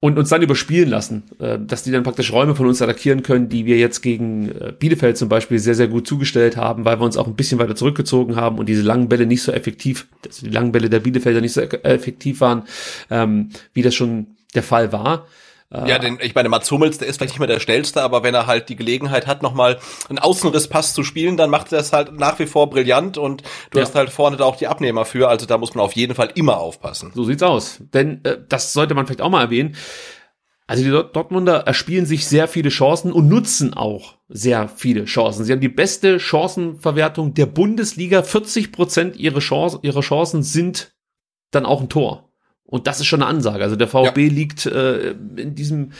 und 0.00 0.18
uns 0.18 0.28
dann 0.28 0.42
überspielen 0.42 0.90
lassen, 0.90 1.24
äh, 1.38 1.58
dass 1.58 1.82
die 1.82 1.90
dann 1.90 2.02
praktisch 2.02 2.32
Räume 2.32 2.54
von 2.54 2.66
uns 2.66 2.82
attackieren 2.82 3.22
können, 3.22 3.48
die 3.48 3.64
wir 3.64 3.78
jetzt 3.78 4.02
gegen 4.02 4.50
äh, 4.50 4.72
Bielefeld 4.78 5.16
zum 5.16 5.28
Beispiel 5.28 5.58
sehr, 5.58 5.74
sehr 5.74 5.88
gut 5.88 6.06
zugestellt 6.06 6.56
haben, 6.56 6.84
weil 6.84 7.00
wir 7.00 7.04
uns 7.04 7.16
auch 7.16 7.26
ein 7.26 7.36
bisschen 7.36 7.58
weiter 7.58 7.74
zurückgezogen 7.74 8.36
haben 8.36 8.58
und 8.58 8.68
diese 8.68 8.82
langen 8.82 9.08
Bälle 9.08 9.26
nicht 9.26 9.42
so 9.42 9.52
effektiv, 9.52 10.06
also 10.24 10.46
die 10.46 10.52
langen 10.52 10.72
Bälle 10.72 10.90
der 10.90 11.00
Bielefelder 11.00 11.40
nicht 11.40 11.54
so 11.54 11.62
effektiv 11.62 12.40
waren, 12.40 12.64
ähm, 13.10 13.50
wie 13.72 13.82
das 13.82 13.94
schon 13.94 14.28
der 14.54 14.62
Fall 14.62 14.92
war. 14.92 15.26
Ja, 15.70 15.98
denn 15.98 16.18
ich 16.22 16.34
meine, 16.34 16.48
Mats 16.48 16.70
Hummels, 16.70 16.98
der 16.98 17.08
ist 17.08 17.16
vielleicht 17.16 17.34
nicht 17.34 17.40
mehr 17.40 17.48
der 17.48 17.58
schnellste, 17.58 18.00
aber 18.02 18.22
wenn 18.22 18.34
er 18.34 18.46
halt 18.46 18.68
die 18.68 18.76
Gelegenheit 18.76 19.26
hat, 19.26 19.42
nochmal 19.42 19.78
einen 20.08 20.20
Außenrisspass 20.20 20.94
zu 20.94 21.02
spielen, 21.02 21.36
dann 21.36 21.50
macht 21.50 21.72
er 21.72 21.80
es 21.80 21.92
halt 21.92 22.12
nach 22.12 22.38
wie 22.38 22.46
vor 22.46 22.70
brillant 22.70 23.18
und 23.18 23.42
du 23.70 23.78
ja. 23.78 23.84
hast 23.84 23.96
halt 23.96 24.10
vorne 24.10 24.36
da 24.36 24.44
auch 24.44 24.56
die 24.56 24.68
Abnehmer 24.68 25.04
für, 25.04 25.28
also 25.28 25.44
da 25.44 25.58
muss 25.58 25.74
man 25.74 25.84
auf 25.84 25.92
jeden 25.94 26.14
Fall 26.14 26.30
immer 26.36 26.58
aufpassen. 26.58 27.10
So 27.14 27.24
sieht's 27.24 27.42
aus. 27.42 27.78
Denn 27.92 28.24
äh, 28.24 28.38
das 28.48 28.72
sollte 28.72 28.94
man 28.94 29.06
vielleicht 29.06 29.22
auch 29.22 29.28
mal 29.28 29.42
erwähnen. 29.42 29.76
Also 30.68 30.82
die 30.82 30.90
Dortmunder 30.90 31.58
erspielen 31.60 32.06
sich 32.06 32.26
sehr 32.26 32.48
viele 32.48 32.70
Chancen 32.70 33.12
und 33.12 33.28
nutzen 33.28 33.74
auch 33.74 34.14
sehr 34.28 34.68
viele 34.68 35.04
Chancen. 35.04 35.44
Sie 35.44 35.52
haben 35.52 35.60
die 35.60 35.68
beste 35.68 36.18
Chancenverwertung 36.18 37.34
der 37.34 37.46
Bundesliga. 37.46 38.22
40 38.22 38.72
Prozent 38.72 39.16
ihrer 39.16 39.38
Chancen, 39.38 39.80
ihrer 39.82 40.00
Chancen 40.00 40.42
sind 40.42 40.92
dann 41.52 41.66
auch 41.66 41.80
ein 41.80 41.88
Tor. 41.88 42.32
Und 42.66 42.86
das 42.86 43.00
ist 43.00 43.06
schon 43.06 43.22
eine 43.22 43.30
Ansage. 43.30 43.62
Also 43.62 43.76
der 43.76 43.88
VfB 43.88 44.26
ja. 44.26 44.32
liegt 44.32 44.66
äh, 44.66 45.10
in 45.36 45.54
diesem 45.54 45.92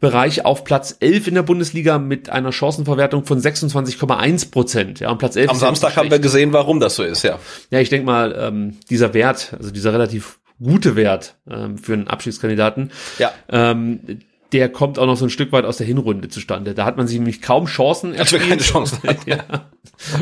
Bereich 0.00 0.44
auf 0.44 0.64
Platz 0.64 0.96
11 1.00 1.26
in 1.26 1.34
der 1.34 1.42
Bundesliga 1.42 1.98
mit 1.98 2.30
einer 2.30 2.52
Chancenverwertung 2.52 3.24
von 3.24 3.40
26,1 3.40 4.50
Prozent. 4.50 5.00
Ja, 5.00 5.10
und 5.10 5.18
Platz 5.18 5.34
11 5.34 5.50
Am 5.50 5.56
Samstag 5.56 5.96
haben 5.96 6.10
wir 6.10 6.20
gesehen, 6.20 6.52
warum 6.52 6.78
das 6.78 6.94
so 6.94 7.02
ist, 7.02 7.24
ja. 7.24 7.38
Ja, 7.70 7.80
ich 7.80 7.88
denke 7.88 8.06
mal, 8.06 8.34
ähm, 8.38 8.76
dieser 8.90 9.12
Wert, 9.12 9.54
also 9.58 9.70
dieser 9.72 9.92
relativ 9.92 10.38
gute 10.62 10.94
Wert 10.94 11.34
ähm, 11.50 11.78
für 11.78 11.94
einen 11.94 12.06
Abschiedskandidaten, 12.06 12.92
ja. 13.18 13.32
ähm, 13.48 14.20
der 14.52 14.68
kommt 14.68 14.98
auch 14.98 15.06
noch 15.06 15.16
so 15.16 15.26
ein 15.26 15.30
Stück 15.30 15.52
weit 15.52 15.64
aus 15.64 15.78
der 15.78 15.86
Hinrunde 15.86 16.28
zustande. 16.28 16.74
Da 16.74 16.84
hat 16.84 16.96
man 16.96 17.06
sich 17.06 17.18
nämlich 17.18 17.42
kaum 17.42 17.66
Chancen 17.66 18.14
erspielt. 18.14 18.42
Also 18.42 18.50
keine 18.50 18.62
Chancen. 18.62 18.98
ja. 19.26 19.44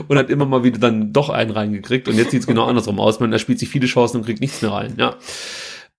Und 0.08 0.18
hat 0.18 0.30
immer 0.30 0.46
mal 0.46 0.64
wieder 0.64 0.78
dann 0.78 1.12
doch 1.12 1.28
einen 1.28 1.50
reingekriegt. 1.50 2.08
Und 2.08 2.16
jetzt 2.16 2.32
sieht 2.32 2.40
es 2.40 2.46
genau 2.46 2.64
andersrum 2.64 2.98
aus. 2.98 3.20
Man 3.20 3.32
erspielt 3.32 3.60
sich 3.60 3.68
viele 3.68 3.86
Chancen 3.86 4.18
und 4.18 4.24
kriegt 4.24 4.40
nichts 4.40 4.62
mehr 4.62 4.72
rein. 4.72 4.94
Ja. 4.96 5.16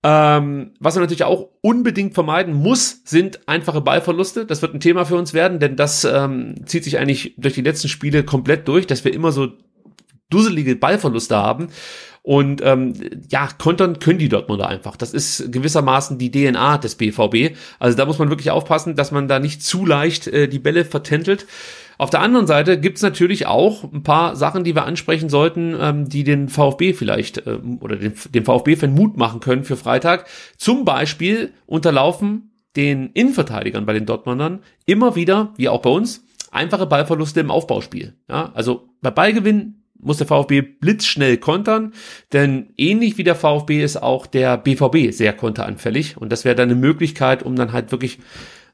Ähm, 0.09 0.71
was 0.79 0.95
man 0.95 1.03
natürlich 1.03 1.25
auch 1.25 1.49
unbedingt 1.59 2.13
vermeiden 2.13 2.53
muss, 2.53 3.01
sind 3.03 3.45
einfache 3.45 3.81
Ballverluste. 3.81 4.45
Das 4.45 4.61
wird 4.61 4.73
ein 4.73 4.79
Thema 4.79 5.03
für 5.03 5.17
uns 5.17 5.33
werden, 5.33 5.59
denn 5.59 5.75
das 5.75 6.05
ähm, 6.05 6.65
zieht 6.65 6.85
sich 6.85 6.97
eigentlich 6.97 7.33
durch 7.35 7.55
die 7.55 7.61
letzten 7.61 7.89
Spiele 7.89 8.23
komplett 8.23 8.69
durch, 8.69 8.87
dass 8.87 9.03
wir 9.03 9.13
immer 9.13 9.33
so 9.33 9.49
dusselige 10.29 10.77
Ballverluste 10.77 11.35
haben. 11.35 11.67
Und 12.23 12.61
ähm, 12.63 12.93
ja, 13.29 13.49
kontern 13.57 13.99
können 13.99 14.19
die 14.19 14.29
Dortmunder 14.29 14.69
einfach. 14.69 14.95
Das 14.95 15.13
ist 15.13 15.51
gewissermaßen 15.51 16.17
die 16.17 16.31
DNA 16.31 16.77
des 16.77 16.95
BVB. 16.95 17.57
Also 17.77 17.97
da 17.97 18.05
muss 18.05 18.17
man 18.17 18.29
wirklich 18.29 18.51
aufpassen, 18.51 18.95
dass 18.95 19.11
man 19.11 19.27
da 19.27 19.39
nicht 19.39 19.61
zu 19.61 19.85
leicht 19.85 20.27
äh, 20.27 20.47
die 20.47 20.59
Bälle 20.59 20.85
vertändelt. 20.85 21.47
Auf 21.97 22.09
der 22.09 22.21
anderen 22.21 22.47
Seite 22.47 22.79
gibt's 22.79 23.01
natürlich 23.01 23.47
auch 23.47 23.83
ein 23.91 24.03
paar 24.03 24.35
Sachen, 24.35 24.63
die 24.63 24.75
wir 24.75 24.85
ansprechen 24.85 25.29
sollten, 25.29 25.75
ähm, 25.79 26.09
die 26.09 26.23
den 26.23 26.49
VfB 26.49 26.93
vielleicht 26.93 27.45
äh, 27.47 27.59
oder 27.79 27.95
den, 27.95 28.13
dem 28.33 28.45
VfB-Fan 28.45 28.93
Mut 28.93 29.17
machen 29.17 29.39
können 29.39 29.63
für 29.63 29.77
Freitag. 29.77 30.27
Zum 30.57 30.85
Beispiel 30.85 31.53
unterlaufen 31.65 32.51
den 32.75 33.09
Innenverteidigern 33.13 33.85
bei 33.85 33.93
den 33.93 34.05
Dortmundern 34.05 34.59
immer 34.85 35.15
wieder, 35.15 35.53
wie 35.57 35.69
auch 35.69 35.81
bei 35.81 35.89
uns, 35.89 36.23
einfache 36.51 36.85
Ballverluste 36.85 37.39
im 37.39 37.51
Aufbauspiel. 37.51 38.13
Ja, 38.29 38.51
also 38.53 38.89
bei 39.01 39.09
Ballgewinn 39.09 39.83
muss 39.99 40.17
der 40.17 40.27
VfB 40.27 40.61
blitzschnell 40.61 41.37
kontern, 41.37 41.93
denn 42.33 42.73
ähnlich 42.77 43.17
wie 43.17 43.23
der 43.23 43.35
VfB 43.35 43.83
ist 43.83 44.01
auch 44.01 44.27
der 44.27 44.57
BVB 44.57 45.11
sehr 45.11 45.33
konteranfällig 45.33 46.17
und 46.17 46.31
das 46.31 46.45
wäre 46.45 46.55
dann 46.55 46.69
eine 46.69 46.79
Möglichkeit, 46.79 47.41
um 47.41 47.55
dann 47.55 47.73
halt 47.73 47.91
wirklich 47.91 48.19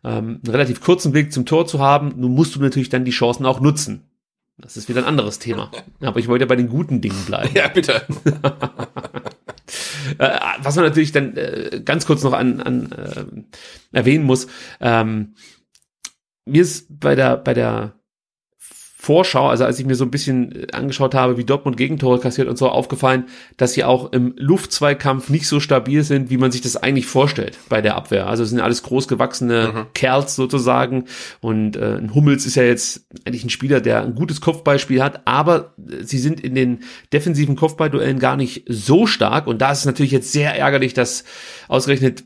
ähm, 0.04 0.41
einen 0.43 0.51
relativ 0.51 0.82
kurzen 0.82 1.14
Weg 1.14 1.32
zum 1.32 1.45
Tor 1.45 1.66
zu 1.66 1.80
haben. 1.80 2.14
Nun 2.18 2.34
musst 2.34 2.56
du 2.56 2.60
natürlich 2.60 2.89
dann 2.89 3.06
die 3.06 3.12
Chancen 3.12 3.45
auch 3.45 3.60
nutzen. 3.60 4.10
Das 4.58 4.78
ist 4.78 4.88
wieder 4.89 5.01
ein 5.01 5.08
anderes 5.08 5.39
Thema. 5.39 5.72
Aber 6.01 6.20
ich 6.20 6.28
wollte 6.28 6.43
ja 6.43 6.47
bei 6.49 6.56
den 6.56 6.70
guten 6.70 7.01
Dingen 7.01 7.26
bleiben. 7.26 7.54
Ja, 7.56 7.68
bitte. 7.68 8.04
Äh, 10.20 10.38
was 10.60 10.76
man 10.76 10.86
natürlich 10.86 11.14
dann 11.14 11.36
äh, 11.38 11.82
ganz 11.84 12.06
kurz 12.06 12.22
noch 12.24 12.34
an, 12.34 12.60
an 12.60 12.91
äh, 12.91 13.97
erwähnen 13.97 14.26
muss, 14.26 14.47
ähm, 14.82 15.36
mir 16.45 16.62
ist 16.62 16.99
bei 16.99 17.16
der, 17.16 17.38
bei 17.38 17.54
der 17.54 17.95
Vorschau, 19.04 19.49
also 19.49 19.66
als 19.66 19.78
ich 19.80 19.86
mir 19.86 19.95
so 19.95 20.06
ein 20.06 20.12
bisschen 20.12 20.56
äh, 20.56 20.68
angeschaut 20.72 21.14
habe, 21.14 21.36
wie 21.36 21.43
Dortmund 21.43 21.76
Gegentore 21.76 22.20
kassiert 22.20 22.47
und 22.47 22.58
so, 22.58 22.70
aufgefallen, 22.70 23.26
dass 23.58 23.74
sie 23.74 23.84
auch 23.84 24.14
im 24.14 24.34
Luftzweikampf 24.38 25.30
nicht 25.30 25.45
so 25.45 25.60
stabil 25.60 26.06
sind, 26.06 26.30
wie 26.30 26.38
man 26.38 26.54
sich 26.54 26.62
das 26.62 26.78
eigentlich 26.78 27.06
vorstellt 27.06 27.60
bei 27.68 27.82
der 27.82 27.97
Abwehr. 27.97 28.28
Also 28.28 28.43
es 28.43 28.49
sind 28.51 28.62
alles 28.62 28.82
großgewachsene 28.84 29.74
mhm. 29.74 29.86
Kerls 29.93 30.38
sozusagen 30.38 31.04
und 31.41 31.76
äh, 31.76 31.97
ein 31.97 32.16
Hummels 32.16 32.45
ist 32.45 32.56
ja 32.56 32.64
jetzt 32.64 33.06
eigentlich 33.26 33.43
ein 33.43 33.49
Spieler, 33.49 33.82
der 33.82 34.04
ein 34.04 34.16
gutes 34.16 34.39
Kopfballspiel 34.39 35.04
hat, 35.04 35.28
aber 35.28 35.74
äh, 35.78 36.01
sie 36.04 36.18
sind 36.18 36.39
in 36.39 36.56
den 36.56 36.80
defensiven 37.12 37.58
Kopfballduellen 37.58 38.20
gar 38.20 38.38
nicht 38.38 38.64
so 38.70 39.06
stark 39.06 39.47
und 39.47 39.62
da 39.62 39.74
ist 39.74 39.80
es 39.80 39.86
natürlich 39.86 40.14
jetzt 40.14 40.32
sehr 40.32 40.58
ärgerlich, 40.58 40.93
dass 40.93 41.26
ausgerechnet 41.68 42.24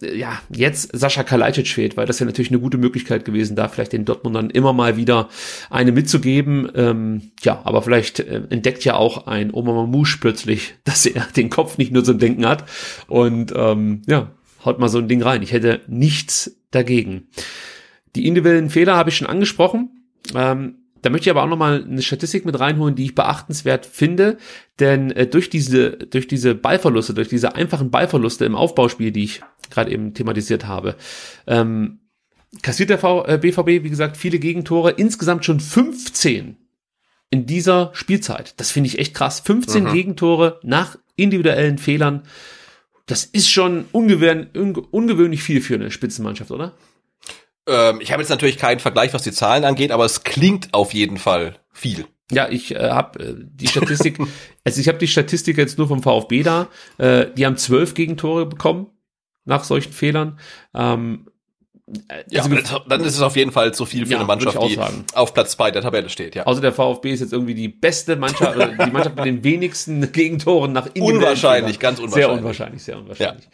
ja, 0.00 0.40
jetzt 0.50 0.96
Sascha 0.96 1.22
Kalajdzic 1.22 1.68
fehlt, 1.68 1.96
weil 1.96 2.06
das 2.06 2.18
ja 2.18 2.26
natürlich 2.26 2.50
eine 2.50 2.60
gute 2.60 2.78
Möglichkeit 2.78 3.24
gewesen, 3.24 3.56
da 3.56 3.68
vielleicht 3.68 3.92
den 3.92 4.04
Dortmundern 4.04 4.50
immer 4.50 4.72
mal 4.72 4.96
wieder 4.96 5.28
eine 5.70 5.92
mitzugeben. 5.92 6.70
Ähm, 6.74 7.32
ja, 7.42 7.60
aber 7.64 7.82
vielleicht 7.82 8.20
äh, 8.20 8.42
entdeckt 8.50 8.84
ja 8.84 8.94
auch 8.94 9.26
ein 9.26 9.52
Oma 9.52 9.72
Mamouche 9.72 10.18
plötzlich, 10.20 10.74
dass 10.84 11.06
er 11.06 11.26
den 11.36 11.50
Kopf 11.50 11.78
nicht 11.78 11.92
nur 11.92 12.04
zum 12.04 12.18
Denken 12.18 12.46
hat 12.46 12.64
und 13.06 13.52
ähm, 13.56 14.02
ja, 14.06 14.32
haut 14.64 14.78
mal 14.78 14.88
so 14.88 14.98
ein 14.98 15.08
Ding 15.08 15.22
rein. 15.22 15.42
Ich 15.42 15.52
hätte 15.52 15.80
nichts 15.86 16.56
dagegen. 16.70 17.28
Die 18.16 18.26
individuellen 18.26 18.70
Fehler 18.70 18.96
habe 18.96 19.10
ich 19.10 19.16
schon 19.16 19.28
angesprochen. 19.28 19.90
Ähm, 20.34 20.76
da 21.02 21.10
möchte 21.10 21.28
ich 21.28 21.30
aber 21.30 21.44
auch 21.44 21.48
nochmal 21.48 21.84
eine 21.84 22.02
Statistik 22.02 22.44
mit 22.44 22.58
reinholen, 22.58 22.94
die 22.94 23.04
ich 23.04 23.14
beachtenswert 23.14 23.86
finde, 23.86 24.36
denn 24.80 25.10
äh, 25.12 25.26
durch 25.26 25.48
diese 25.48 25.90
durch 25.90 26.26
diese 26.26 26.54
Ballverluste, 26.54 27.14
durch 27.14 27.28
diese 27.28 27.54
einfachen 27.54 27.90
Ballverluste 27.90 28.44
im 28.44 28.56
Aufbauspiel, 28.56 29.12
die 29.12 29.24
ich 29.24 29.42
gerade 29.70 29.90
eben 29.90 30.14
thematisiert 30.14 30.66
habe, 30.66 30.96
ähm, 31.46 32.00
kassiert 32.62 32.90
der 32.90 32.98
v, 32.98 33.26
äh, 33.26 33.38
BVB 33.38 33.84
wie 33.84 33.90
gesagt 33.90 34.16
viele 34.16 34.38
Gegentore, 34.38 34.92
insgesamt 34.92 35.44
schon 35.44 35.60
15 35.60 36.56
in 37.30 37.46
dieser 37.46 37.90
Spielzeit. 37.92 38.54
Das 38.58 38.70
finde 38.70 38.88
ich 38.88 38.98
echt 38.98 39.14
krass. 39.14 39.40
15 39.40 39.84
mhm. 39.84 39.92
Gegentore 39.92 40.60
nach 40.62 40.96
individuellen 41.16 41.78
Fehlern. 41.78 42.22
Das 43.06 43.24
ist 43.24 43.50
schon 43.50 43.86
ungewöhnlich, 43.92 44.48
ungewöhnlich 44.54 45.42
viel 45.42 45.60
für 45.60 45.74
eine 45.74 45.90
Spitzenmannschaft, 45.90 46.50
oder? 46.50 46.74
Ähm, 47.66 48.00
ich 48.00 48.12
habe 48.12 48.22
jetzt 48.22 48.30
natürlich 48.30 48.58
keinen 48.58 48.80
Vergleich, 48.80 49.12
was 49.12 49.22
die 49.22 49.32
Zahlen 49.32 49.64
angeht, 49.64 49.92
aber 49.92 50.04
es 50.04 50.24
klingt 50.24 50.72
auf 50.72 50.94
jeden 50.94 51.18
Fall 51.18 51.56
viel. 51.72 52.06
Ja, 52.30 52.48
ich 52.48 52.74
äh, 52.74 52.90
habe 52.90 53.20
äh, 53.20 53.34
die 53.38 53.66
Statistik, 53.66 54.18
also 54.64 54.80
ich 54.80 54.88
habe 54.88 54.98
die 54.98 55.08
Statistik 55.08 55.56
jetzt 55.56 55.78
nur 55.78 55.88
vom 55.88 56.02
VfB 56.02 56.42
da. 56.42 56.68
Äh, 56.98 57.26
die 57.34 57.46
haben 57.46 57.56
zwölf 57.56 57.94
Gegentore 57.94 58.46
bekommen 58.46 58.86
nach 59.48 59.64
solchen 59.64 59.92
Fehlern. 59.92 60.38
Ähm, 60.74 61.26
ja, 62.30 62.42
also, 62.42 62.80
dann 62.86 63.00
ist 63.00 63.14
es 63.14 63.22
auf 63.22 63.34
jeden 63.34 63.50
Fall 63.50 63.72
zu 63.72 63.86
viel 63.86 64.04
für 64.04 64.12
ja, 64.12 64.18
eine 64.18 64.26
Mannschaft, 64.26 64.58
die 64.62 64.78
auf 65.14 65.32
Platz 65.32 65.52
zwei 65.52 65.70
der 65.70 65.80
Tabelle 65.80 66.10
steht. 66.10 66.34
Ja. 66.34 66.46
Also 66.46 66.60
der 66.60 66.72
VfB 66.72 67.12
ist 67.12 67.20
jetzt 67.20 67.32
irgendwie 67.32 67.54
die 67.54 67.68
beste 67.68 68.16
Mannschaft, 68.16 68.56
oder 68.56 68.68
die 68.68 68.90
Mannschaft 68.90 69.16
mit 69.16 69.24
den 69.24 69.42
wenigsten 69.44 70.12
Gegentoren 70.12 70.72
nach 70.72 70.88
Unwahrscheinlich, 70.98 71.78
ganz 71.78 71.98
unwahrscheinlich. 71.98 72.24
Sehr 72.26 72.38
unwahrscheinlich, 72.38 72.82
sehr 72.82 72.98
unwahrscheinlich. 72.98 73.44
Ja. 73.44 73.50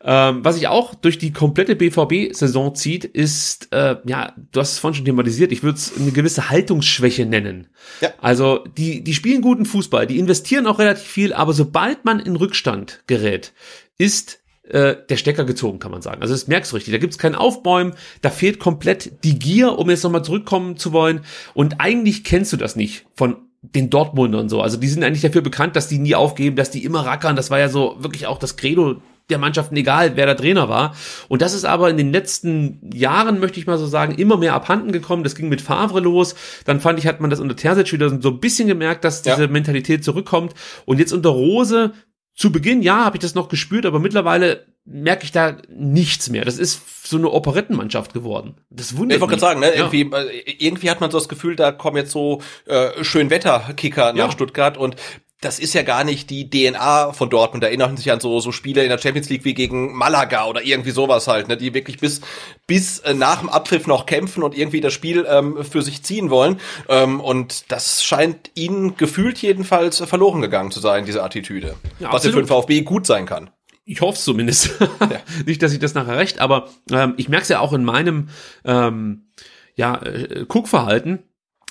Ähm, 0.00 0.44
was 0.44 0.56
sich 0.56 0.68
auch 0.68 0.94
durch 0.94 1.18
die 1.18 1.32
komplette 1.32 1.76
BVB-Saison 1.76 2.74
zieht, 2.74 3.04
ist, 3.04 3.72
äh, 3.72 3.96
ja, 4.04 4.32
du 4.52 4.60
hast 4.60 4.72
es 4.72 4.78
vorhin 4.78 4.96
schon 4.96 5.04
thematisiert, 5.04 5.50
ich 5.50 5.62
würde 5.62 5.78
es 5.78 5.92
eine 5.96 6.12
gewisse 6.12 6.50
Haltungsschwäche 6.50 7.26
nennen. 7.26 7.68
Ja. 8.00 8.10
Also 8.20 8.64
die, 8.76 9.02
die 9.02 9.14
spielen 9.14 9.42
guten 9.42 9.66
Fußball, 9.66 10.06
die 10.06 10.18
investieren 10.18 10.66
auch 10.66 10.78
relativ 10.78 11.06
viel, 11.06 11.32
aber 11.32 11.52
sobald 11.52 12.04
man 12.04 12.20
in 12.20 12.36
Rückstand 12.36 13.02
gerät, 13.06 13.52
ist 13.98 14.37
äh, 14.68 14.96
der 15.08 15.16
Stecker 15.16 15.44
gezogen, 15.44 15.78
kann 15.78 15.90
man 15.90 16.02
sagen. 16.02 16.22
Also 16.22 16.34
das 16.34 16.46
merkst 16.46 16.72
du 16.72 16.76
richtig. 16.76 16.92
Da 16.92 16.98
gibt's 16.98 17.18
kein 17.18 17.34
Aufbäumen, 17.34 17.94
da 18.22 18.30
fehlt 18.30 18.58
komplett 18.58 19.24
die 19.24 19.38
Gier, 19.38 19.78
um 19.78 19.90
jetzt 19.90 20.04
nochmal 20.04 20.24
zurückkommen 20.24 20.76
zu 20.76 20.92
wollen. 20.92 21.20
Und 21.54 21.80
eigentlich 21.80 22.24
kennst 22.24 22.52
du 22.52 22.56
das 22.56 22.76
nicht 22.76 23.06
von 23.14 23.36
den 23.62 23.90
Dortmundern 23.90 24.48
so. 24.48 24.60
Also 24.60 24.76
die 24.76 24.88
sind 24.88 25.02
eigentlich 25.02 25.22
dafür 25.22 25.42
bekannt, 25.42 25.74
dass 25.74 25.88
die 25.88 25.98
nie 25.98 26.14
aufgeben, 26.14 26.56
dass 26.56 26.70
die 26.70 26.84
immer 26.84 27.04
rackern. 27.04 27.36
Das 27.36 27.50
war 27.50 27.58
ja 27.58 27.68
so 27.68 27.96
wirklich 27.98 28.26
auch 28.26 28.38
das 28.38 28.56
Credo 28.56 29.00
der 29.30 29.38
Mannschaften, 29.38 29.76
egal 29.76 30.16
wer 30.16 30.26
der 30.26 30.36
Trainer 30.36 30.68
war. 30.68 30.94
Und 31.28 31.42
das 31.42 31.52
ist 31.52 31.64
aber 31.64 31.90
in 31.90 31.96
den 31.96 32.12
letzten 32.12 32.90
Jahren, 32.94 33.40
möchte 33.40 33.60
ich 33.60 33.66
mal 33.66 33.76
so 33.78 33.86
sagen, 33.86 34.14
immer 34.14 34.36
mehr 34.36 34.54
abhanden 34.54 34.92
gekommen. 34.92 35.22
Das 35.22 35.34
ging 35.34 35.48
mit 35.48 35.60
Favre 35.60 36.00
los. 36.00 36.34
Dann 36.64 36.80
fand 36.80 36.98
ich, 36.98 37.06
hat 37.06 37.20
man 37.20 37.30
das 37.30 37.40
unter 37.40 37.56
Terzic 37.56 37.92
wieder 37.92 38.08
so 38.08 38.30
ein 38.30 38.40
bisschen 38.40 38.68
gemerkt, 38.68 39.04
dass 39.04 39.22
diese 39.22 39.42
ja. 39.42 39.48
Mentalität 39.48 40.02
zurückkommt. 40.02 40.54
Und 40.86 40.98
jetzt 40.98 41.12
unter 41.12 41.30
Rose, 41.30 41.92
zu 42.38 42.52
Beginn, 42.52 42.82
ja, 42.82 43.04
habe 43.04 43.16
ich 43.16 43.20
das 43.20 43.34
noch 43.34 43.48
gespürt, 43.48 43.84
aber 43.84 43.98
mittlerweile 43.98 44.66
merke 44.84 45.24
ich 45.24 45.32
da 45.32 45.56
nichts 45.68 46.30
mehr. 46.30 46.44
Das 46.44 46.56
ist 46.56 47.04
so 47.04 47.16
eine 47.16 47.30
Operettenmannschaft 47.30 48.14
geworden. 48.14 48.54
Das 48.70 48.96
wundert 48.96 49.16
Ich 49.16 49.20
wollte 49.20 49.32
gerade 49.32 49.40
sagen, 49.40 49.60
ne, 49.60 49.70
ja. 49.70 49.90
irgendwie, 49.90 50.02
äh, 50.02 50.54
irgendwie 50.58 50.88
hat 50.88 51.00
man 51.00 51.10
so 51.10 51.18
das 51.18 51.28
Gefühl, 51.28 51.56
da 51.56 51.72
kommen 51.72 51.96
jetzt 51.96 52.12
so 52.12 52.40
äh, 52.66 53.02
Schönwetterkicker 53.02 54.12
nach 54.12 54.26
ja. 54.26 54.30
Stuttgart 54.30 54.78
und 54.78 54.94
das 55.40 55.60
ist 55.60 55.72
ja 55.72 55.82
gar 55.82 56.02
nicht 56.02 56.30
die 56.30 56.50
DNA 56.50 57.12
von 57.12 57.30
Dortmund. 57.30 57.62
Da 57.62 57.68
erinnern 57.68 57.96
sich 57.96 58.10
an 58.10 58.18
so, 58.18 58.40
so 58.40 58.50
Spiele 58.50 58.82
in 58.82 58.88
der 58.88 58.98
Champions 58.98 59.28
League 59.28 59.44
wie 59.44 59.54
gegen 59.54 59.94
Malaga 59.94 60.46
oder 60.46 60.62
irgendwie 60.62 60.90
sowas 60.90 61.28
halt, 61.28 61.46
ne, 61.46 61.56
die 61.56 61.74
wirklich 61.74 61.98
bis, 61.98 62.20
bis 62.66 62.98
äh, 63.00 63.14
nach 63.14 63.38
dem 63.38 63.48
Abpfiff 63.48 63.86
noch 63.86 64.06
kämpfen 64.06 64.42
und 64.42 64.56
irgendwie 64.56 64.80
das 64.80 64.92
Spiel 64.92 65.26
ähm, 65.28 65.64
für 65.64 65.82
sich 65.82 66.02
ziehen 66.02 66.30
wollen. 66.30 66.58
Ähm, 66.88 67.20
und 67.20 67.70
das 67.70 68.02
scheint 68.02 68.50
ihnen 68.56 68.96
gefühlt 68.96 69.38
jedenfalls 69.38 69.98
verloren 69.98 70.40
gegangen 70.40 70.72
zu 70.72 70.80
sein, 70.80 71.04
diese 71.04 71.22
Attitüde. 71.22 71.76
Ja, 72.00 72.12
was 72.12 72.24
ja 72.24 72.32
für 72.32 72.42
den 72.42 72.48
VfB 72.48 72.80
gut 72.80 73.06
sein 73.06 73.24
kann. 73.24 73.50
Ich 73.84 74.00
hoffe 74.00 74.18
es 74.18 74.24
zumindest. 74.24 74.72
Ja. 75.00 75.20
Nicht, 75.46 75.62
dass 75.62 75.72
ich 75.72 75.78
das 75.78 75.94
nachher 75.94 76.16
recht, 76.16 76.40
aber 76.40 76.68
ähm, 76.90 77.14
ich 77.16 77.28
merke 77.28 77.44
es 77.44 77.48
ja 77.48 77.60
auch 77.60 77.72
in 77.72 77.84
meinem 77.84 78.28
ähm, 78.64 79.28
ja, 79.76 80.02
äh, 80.02 80.44
Guckverhalten, 80.48 81.20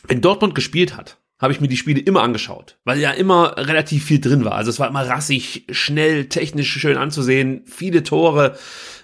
wenn 0.07 0.21
Dortmund 0.21 0.55
gespielt 0.55 0.95
hat 0.95 1.17
habe 1.39 1.53
ich 1.53 1.61
mir 1.61 1.67
die 1.67 1.77
Spiele 1.77 1.99
immer 1.99 2.23
angeschaut, 2.23 2.77
weil 2.83 2.99
ja 2.99 3.11
immer 3.11 3.57
relativ 3.57 4.05
viel 4.05 4.19
drin 4.19 4.43
war. 4.43 4.53
Also 4.53 4.69
es 4.69 4.79
war 4.79 4.87
immer 4.87 5.07
rassig, 5.07 5.65
schnell, 5.69 6.25
technisch 6.29 6.71
schön 6.71 6.97
anzusehen, 6.97 7.61
viele 7.65 8.03
Tore. 8.03 8.57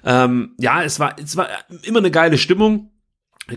Ähm, 0.03 0.53
ja, 0.59 0.83
es 0.83 0.99
war, 0.99 1.15
es 1.21 1.37
war 1.37 1.47
immer 1.83 1.99
eine 1.99 2.11
geile 2.11 2.37
Stimmung. 2.37 2.89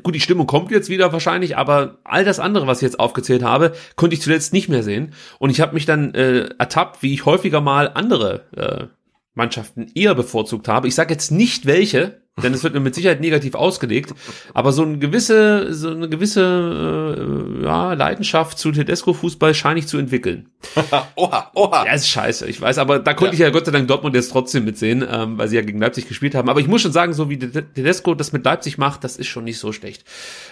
Gut, 0.02 0.14
die 0.16 0.20
Stimmung 0.20 0.46
kommt 0.46 0.72
jetzt 0.72 0.88
wieder 0.88 1.12
wahrscheinlich, 1.12 1.56
aber 1.56 1.98
all 2.02 2.24
das 2.24 2.40
andere, 2.40 2.66
was 2.66 2.78
ich 2.78 2.82
jetzt 2.82 2.98
aufgezählt 2.98 3.44
habe, 3.44 3.72
konnte 3.94 4.14
ich 4.14 4.20
zuletzt 4.20 4.52
nicht 4.52 4.68
mehr 4.68 4.82
sehen. 4.82 5.14
Und 5.38 5.50
ich 5.50 5.60
habe 5.60 5.74
mich 5.74 5.86
dann 5.86 6.12
äh, 6.12 6.48
ertappt, 6.58 7.02
wie 7.02 7.14
ich 7.14 7.24
häufiger 7.24 7.60
mal 7.60 7.92
andere 7.94 8.46
äh, 8.56 8.95
Mannschaften 9.36 9.86
eher 9.94 10.14
bevorzugt 10.14 10.66
habe. 10.66 10.88
Ich 10.88 10.94
sage 10.94 11.12
jetzt 11.12 11.30
nicht 11.30 11.66
welche, 11.66 12.22
denn 12.42 12.52
es 12.52 12.62
wird 12.64 12.74
mir 12.74 12.80
mit 12.80 12.94
Sicherheit 12.94 13.20
negativ 13.20 13.54
ausgelegt, 13.54 14.14
aber 14.52 14.72
so 14.72 14.82
eine 14.82 14.98
gewisse, 14.98 15.72
so 15.72 15.90
eine 15.90 16.08
gewisse 16.08 17.58
äh, 17.60 17.64
ja, 17.64 17.92
Leidenschaft 17.94 18.58
zu 18.58 18.72
Tedesco-Fußball 18.72 19.54
scheine 19.54 19.78
ich 19.78 19.88
zu 19.88 19.96
entwickeln. 19.96 20.48
oha, 21.16 21.50
oha. 21.54 21.86
Ja, 21.86 21.92
ist 21.92 22.08
scheiße, 22.08 22.46
ich 22.46 22.60
weiß, 22.60 22.78
aber 22.78 22.98
da 22.98 23.14
konnte 23.14 23.32
ja. 23.32 23.32
ich 23.34 23.38
ja 23.40 23.50
Gott 23.50 23.66
sei 23.66 23.72
Dank 23.72 23.88
Dortmund 23.88 24.14
jetzt 24.14 24.32
trotzdem 24.32 24.64
mitsehen, 24.64 25.06
ähm, 25.08 25.38
weil 25.38 25.48
sie 25.48 25.56
ja 25.56 25.62
gegen 25.62 25.80
Leipzig 25.80 26.08
gespielt 26.08 26.34
haben. 26.34 26.50
Aber 26.50 26.60
ich 26.60 26.68
muss 26.68 26.82
schon 26.82 26.92
sagen, 26.92 27.14
so 27.14 27.30
wie 27.30 27.38
Tedesco 27.38 28.14
das 28.14 28.32
mit 28.32 28.44
Leipzig 28.44 28.76
macht, 28.76 29.04
das 29.04 29.16
ist 29.16 29.28
schon 29.28 29.44
nicht 29.44 29.58
so 29.58 29.72
schlecht. 29.72 30.04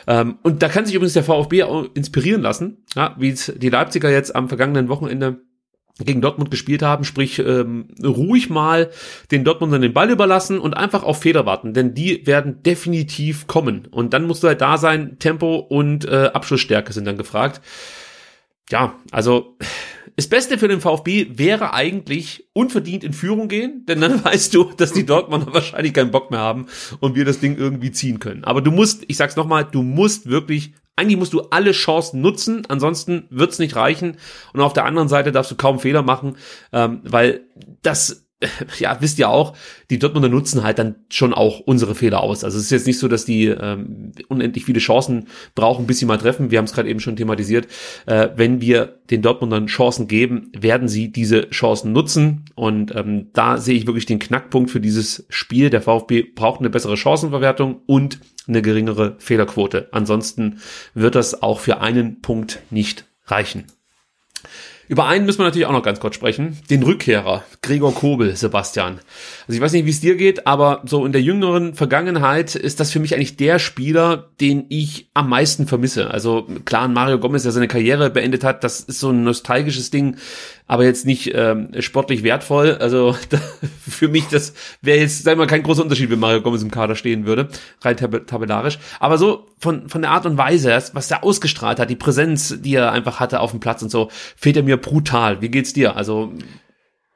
Ähm, 0.06 0.38
und 0.42 0.62
da 0.62 0.68
kann 0.68 0.86
sich 0.86 0.94
übrigens 0.94 1.14
der 1.14 1.24
VfB 1.24 1.64
auch 1.64 1.86
inspirieren 1.94 2.40
lassen, 2.40 2.78
ja, 2.94 3.14
wie 3.18 3.30
es 3.30 3.52
die 3.56 3.70
Leipziger 3.70 4.10
jetzt 4.10 4.34
am 4.34 4.48
vergangenen 4.48 4.88
Wochenende 4.88 5.40
gegen 5.98 6.20
Dortmund 6.20 6.50
gespielt 6.50 6.82
haben, 6.82 7.04
sprich 7.04 7.38
ähm, 7.38 7.88
ruhig 8.02 8.50
mal 8.50 8.90
den 9.30 9.44
Dortmundern 9.44 9.82
den 9.82 9.92
Ball 9.92 10.10
überlassen 10.10 10.58
und 10.58 10.74
einfach 10.74 11.04
auf 11.04 11.20
Feder 11.20 11.46
warten, 11.46 11.72
denn 11.72 11.94
die 11.94 12.26
werden 12.26 12.62
definitiv 12.62 13.46
kommen 13.46 13.86
und 13.90 14.12
dann 14.12 14.26
musst 14.26 14.42
du 14.42 14.48
halt 14.48 14.60
da 14.60 14.76
sein, 14.76 15.18
Tempo 15.20 15.56
und 15.56 16.04
äh, 16.04 16.30
Abschlussstärke 16.32 16.92
sind 16.92 17.06
dann 17.06 17.16
gefragt. 17.16 17.60
Ja, 18.70 18.94
also 19.12 19.56
das 20.16 20.28
Beste 20.28 20.58
für 20.58 20.68
den 20.68 20.80
VfB 20.80 21.26
wäre 21.38 21.74
eigentlich 21.74 22.48
unverdient 22.52 23.04
in 23.04 23.12
Führung 23.12 23.48
gehen, 23.48 23.84
denn 23.86 24.00
dann 24.00 24.24
weißt 24.24 24.54
du, 24.54 24.64
dass 24.76 24.92
die 24.92 25.06
Dortmunder 25.06 25.52
wahrscheinlich 25.52 25.92
keinen 25.92 26.10
Bock 26.10 26.30
mehr 26.30 26.40
haben 26.40 26.66
und 27.00 27.14
wir 27.14 27.24
das 27.24 27.40
Ding 27.40 27.56
irgendwie 27.56 27.92
ziehen 27.92 28.18
können. 28.18 28.44
Aber 28.44 28.60
du 28.62 28.70
musst, 28.70 29.04
ich 29.08 29.16
sag's 29.16 29.36
nochmal, 29.36 29.64
du 29.64 29.82
musst 29.82 30.28
wirklich 30.28 30.72
eigentlich 30.96 31.18
musst 31.18 31.32
du 31.32 31.42
alle 31.50 31.72
Chancen 31.72 32.20
nutzen, 32.20 32.64
ansonsten 32.68 33.26
wird's 33.30 33.58
nicht 33.58 33.76
reichen. 33.76 34.16
Und 34.52 34.60
auf 34.60 34.72
der 34.72 34.84
anderen 34.84 35.08
Seite 35.08 35.32
darfst 35.32 35.50
du 35.50 35.56
kaum 35.56 35.80
Fehler 35.80 36.02
machen, 36.02 36.36
ähm, 36.72 37.00
weil 37.04 37.42
das 37.82 38.23
ja, 38.78 38.96
wisst 39.00 39.18
ihr 39.18 39.28
auch, 39.28 39.56
die 39.90 39.98
Dortmunder 39.98 40.28
nutzen 40.28 40.62
halt 40.62 40.78
dann 40.78 40.96
schon 41.08 41.32
auch 41.32 41.60
unsere 41.60 41.94
Fehler 41.94 42.20
aus. 42.20 42.44
Also 42.44 42.58
es 42.58 42.64
ist 42.64 42.70
jetzt 42.70 42.86
nicht 42.86 42.98
so, 42.98 43.08
dass 43.08 43.24
die 43.24 43.46
ähm, 43.46 44.12
unendlich 44.28 44.64
viele 44.64 44.80
Chancen 44.80 45.28
brauchen, 45.54 45.86
bis 45.86 45.98
sie 45.98 46.06
mal 46.06 46.18
treffen. 46.18 46.50
Wir 46.50 46.58
haben 46.58 46.64
es 46.64 46.72
gerade 46.72 46.88
eben 46.88 47.00
schon 47.00 47.16
thematisiert. 47.16 47.68
Äh, 48.06 48.30
wenn 48.36 48.60
wir 48.60 49.00
den 49.10 49.22
Dortmundern 49.22 49.66
Chancen 49.66 50.08
geben, 50.08 50.50
werden 50.56 50.88
sie 50.88 51.10
diese 51.12 51.48
Chancen 51.50 51.92
nutzen. 51.92 52.46
Und 52.54 52.94
ähm, 52.94 53.28
da 53.32 53.58
sehe 53.58 53.76
ich 53.76 53.86
wirklich 53.86 54.06
den 54.06 54.18
Knackpunkt 54.18 54.70
für 54.70 54.80
dieses 54.80 55.26
Spiel. 55.28 55.70
Der 55.70 55.82
VfB 55.82 56.22
braucht 56.22 56.60
eine 56.60 56.70
bessere 56.70 56.96
Chancenverwertung 56.96 57.82
und 57.86 58.20
eine 58.46 58.62
geringere 58.62 59.16
Fehlerquote. 59.18 59.88
Ansonsten 59.92 60.58
wird 60.94 61.14
das 61.14 61.42
auch 61.42 61.60
für 61.60 61.80
einen 61.80 62.20
Punkt 62.20 62.60
nicht 62.70 63.06
reichen. 63.26 63.64
Über 64.88 65.06
einen 65.06 65.24
müssen 65.24 65.38
wir 65.38 65.44
natürlich 65.44 65.66
auch 65.66 65.72
noch 65.72 65.82
ganz 65.82 66.00
kurz 66.00 66.14
sprechen. 66.14 66.58
Den 66.68 66.82
Rückkehrer, 66.82 67.44
Gregor 67.62 67.94
Kobel, 67.94 68.36
Sebastian. 68.36 69.00
Also 69.46 69.56
ich 69.56 69.60
weiß 69.60 69.72
nicht, 69.72 69.86
wie 69.86 69.90
es 69.90 70.00
dir 70.00 70.16
geht, 70.16 70.46
aber 70.46 70.82
so 70.84 71.06
in 71.06 71.12
der 71.12 71.22
jüngeren 71.22 71.74
Vergangenheit 71.74 72.54
ist 72.54 72.80
das 72.80 72.90
für 72.90 73.00
mich 73.00 73.14
eigentlich 73.14 73.36
der 73.36 73.58
Spieler, 73.58 74.30
den 74.40 74.66
ich 74.68 75.08
am 75.14 75.28
meisten 75.30 75.66
vermisse. 75.66 76.10
Also 76.10 76.46
klar, 76.64 76.88
Mario 76.88 77.18
Gomez, 77.18 77.44
der 77.44 77.52
seine 77.52 77.68
Karriere 77.68 78.10
beendet 78.10 78.44
hat, 78.44 78.62
das 78.62 78.80
ist 78.80 79.00
so 79.00 79.10
ein 79.10 79.24
nostalgisches 79.24 79.90
Ding 79.90 80.16
aber 80.66 80.84
jetzt 80.84 81.04
nicht 81.04 81.30
ähm, 81.34 81.68
sportlich 81.80 82.22
wertvoll. 82.22 82.76
Also 82.80 83.14
da, 83.28 83.38
für 83.88 84.08
mich, 84.08 84.28
das 84.28 84.54
wäre 84.80 84.98
jetzt, 84.98 85.22
sagen 85.22 85.38
wir 85.38 85.44
mal, 85.44 85.50
kein 85.50 85.62
großer 85.62 85.82
Unterschied, 85.82 86.10
wenn 86.10 86.18
Mario 86.18 86.40
Gomez 86.40 86.62
im 86.62 86.70
Kader 86.70 86.96
stehen 86.96 87.26
würde, 87.26 87.48
rein 87.82 87.96
tab 87.96 88.26
tabellarisch. 88.26 88.78
Aber 89.00 89.18
so 89.18 89.46
von, 89.58 89.88
von 89.88 90.02
der 90.02 90.10
Art 90.10 90.26
und 90.26 90.38
Weise, 90.38 90.70
was 90.92 91.08
der 91.08 91.24
ausgestrahlt 91.24 91.78
hat, 91.78 91.90
die 91.90 91.96
Präsenz, 91.96 92.60
die 92.60 92.74
er 92.74 92.92
einfach 92.92 93.20
hatte 93.20 93.40
auf 93.40 93.50
dem 93.50 93.60
Platz 93.60 93.82
und 93.82 93.90
so, 93.90 94.10
fehlt 94.36 94.56
er 94.56 94.62
mir 94.62 94.76
brutal. 94.76 95.42
Wie 95.42 95.50
geht's 95.50 95.72
dir? 95.72 95.96
Also 95.96 96.32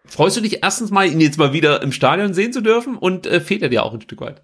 freust 0.06 0.36
du 0.36 0.40
dich 0.40 0.62
erstens 0.62 0.90
mal, 0.90 1.06
ihn 1.06 1.20
jetzt 1.20 1.38
mal 1.38 1.52
wieder 1.52 1.82
im 1.82 1.92
Stadion 1.92 2.34
sehen 2.34 2.52
zu 2.52 2.60
dürfen 2.60 2.96
und 2.96 3.26
äh, 3.26 3.40
fehlt 3.40 3.62
er 3.62 3.68
dir 3.70 3.84
auch 3.84 3.94
ein 3.94 4.00
Stück 4.02 4.20
weit? 4.20 4.42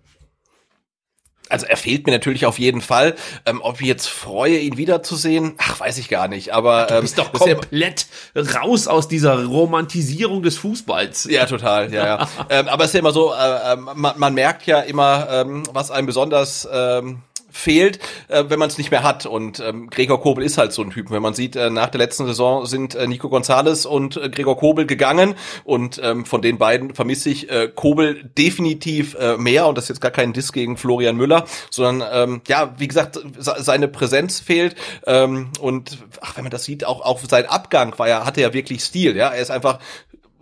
Also 1.54 1.66
er 1.66 1.76
fehlt 1.76 2.04
mir 2.04 2.12
natürlich 2.12 2.46
auf 2.46 2.58
jeden 2.58 2.80
Fall. 2.80 3.14
Ähm, 3.46 3.60
ob 3.62 3.80
ich 3.80 3.86
jetzt 3.86 4.08
freue, 4.08 4.58
ihn 4.58 4.76
wiederzusehen, 4.76 5.54
ach, 5.58 5.78
weiß 5.78 5.98
ich 5.98 6.08
gar 6.08 6.26
nicht. 6.26 6.52
Aber 6.52 6.86
du 6.88 7.00
bist 7.00 7.16
ähm, 7.16 7.24
doch 7.24 7.32
komplett 7.32 8.06
ja 8.34 8.42
raus 8.60 8.88
aus 8.88 9.06
dieser 9.06 9.44
Romantisierung 9.44 10.42
des 10.42 10.58
Fußballs. 10.58 11.28
Ja, 11.30 11.46
total. 11.46 11.92
Ja, 11.92 12.06
ja. 12.06 12.28
ähm, 12.50 12.66
aber 12.66 12.82
es 12.82 12.90
ist 12.90 12.94
ja 12.94 13.00
immer 13.00 13.12
so, 13.12 13.32
äh, 13.32 13.72
äh 13.72 13.76
man, 13.76 14.18
man 14.18 14.34
merkt 14.34 14.66
ja 14.66 14.80
immer, 14.80 15.28
ähm, 15.30 15.62
was 15.72 15.92
einem 15.92 16.06
besonders 16.08 16.68
ähm, 16.72 17.22
fehlt, 17.54 18.00
äh, 18.28 18.44
wenn 18.48 18.58
man 18.58 18.68
es 18.68 18.78
nicht 18.78 18.90
mehr 18.90 19.04
hat. 19.04 19.26
Und 19.26 19.60
ähm, 19.60 19.88
Gregor 19.88 20.20
Kobel 20.20 20.44
ist 20.44 20.58
halt 20.58 20.72
so 20.72 20.82
ein 20.82 20.90
Typ. 20.90 21.10
Wenn 21.10 21.22
man 21.22 21.34
sieht, 21.34 21.54
äh, 21.54 21.70
nach 21.70 21.88
der 21.88 21.98
letzten 21.98 22.26
Saison 22.26 22.66
sind 22.66 22.96
äh, 22.96 23.06
Nico 23.06 23.28
Gonzalez 23.28 23.84
und 23.84 24.16
äh, 24.16 24.28
Gregor 24.28 24.56
Kobel 24.56 24.86
gegangen 24.86 25.36
und 25.62 26.00
ähm, 26.02 26.26
von 26.26 26.42
den 26.42 26.58
beiden 26.58 26.94
vermisse 26.94 27.30
ich 27.30 27.48
äh, 27.50 27.70
Kobel 27.72 28.24
definitiv 28.36 29.14
äh, 29.14 29.36
mehr 29.36 29.66
und 29.68 29.78
das 29.78 29.84
ist 29.84 29.90
jetzt 29.90 30.00
gar 30.00 30.10
kein 30.10 30.32
Diss 30.32 30.52
gegen 30.52 30.76
Florian 30.76 31.16
Müller, 31.16 31.44
sondern 31.70 32.08
ähm, 32.12 32.40
ja, 32.48 32.74
wie 32.78 32.88
gesagt, 32.88 33.20
seine 33.38 33.86
Präsenz 33.86 34.40
fehlt 34.40 34.74
ähm, 35.06 35.50
und 35.60 35.98
ach, 36.20 36.36
wenn 36.36 36.44
man 36.44 36.50
das 36.50 36.64
sieht, 36.64 36.84
auch 36.84 37.02
auch 37.02 37.20
sein 37.28 37.46
Abgang 37.46 37.96
war 37.98 38.08
ja 38.08 38.26
hatte 38.26 38.40
ja 38.40 38.52
wirklich 38.52 38.82
Stil, 38.82 39.16
ja, 39.16 39.28
er 39.28 39.40
ist 39.40 39.50
einfach 39.50 39.78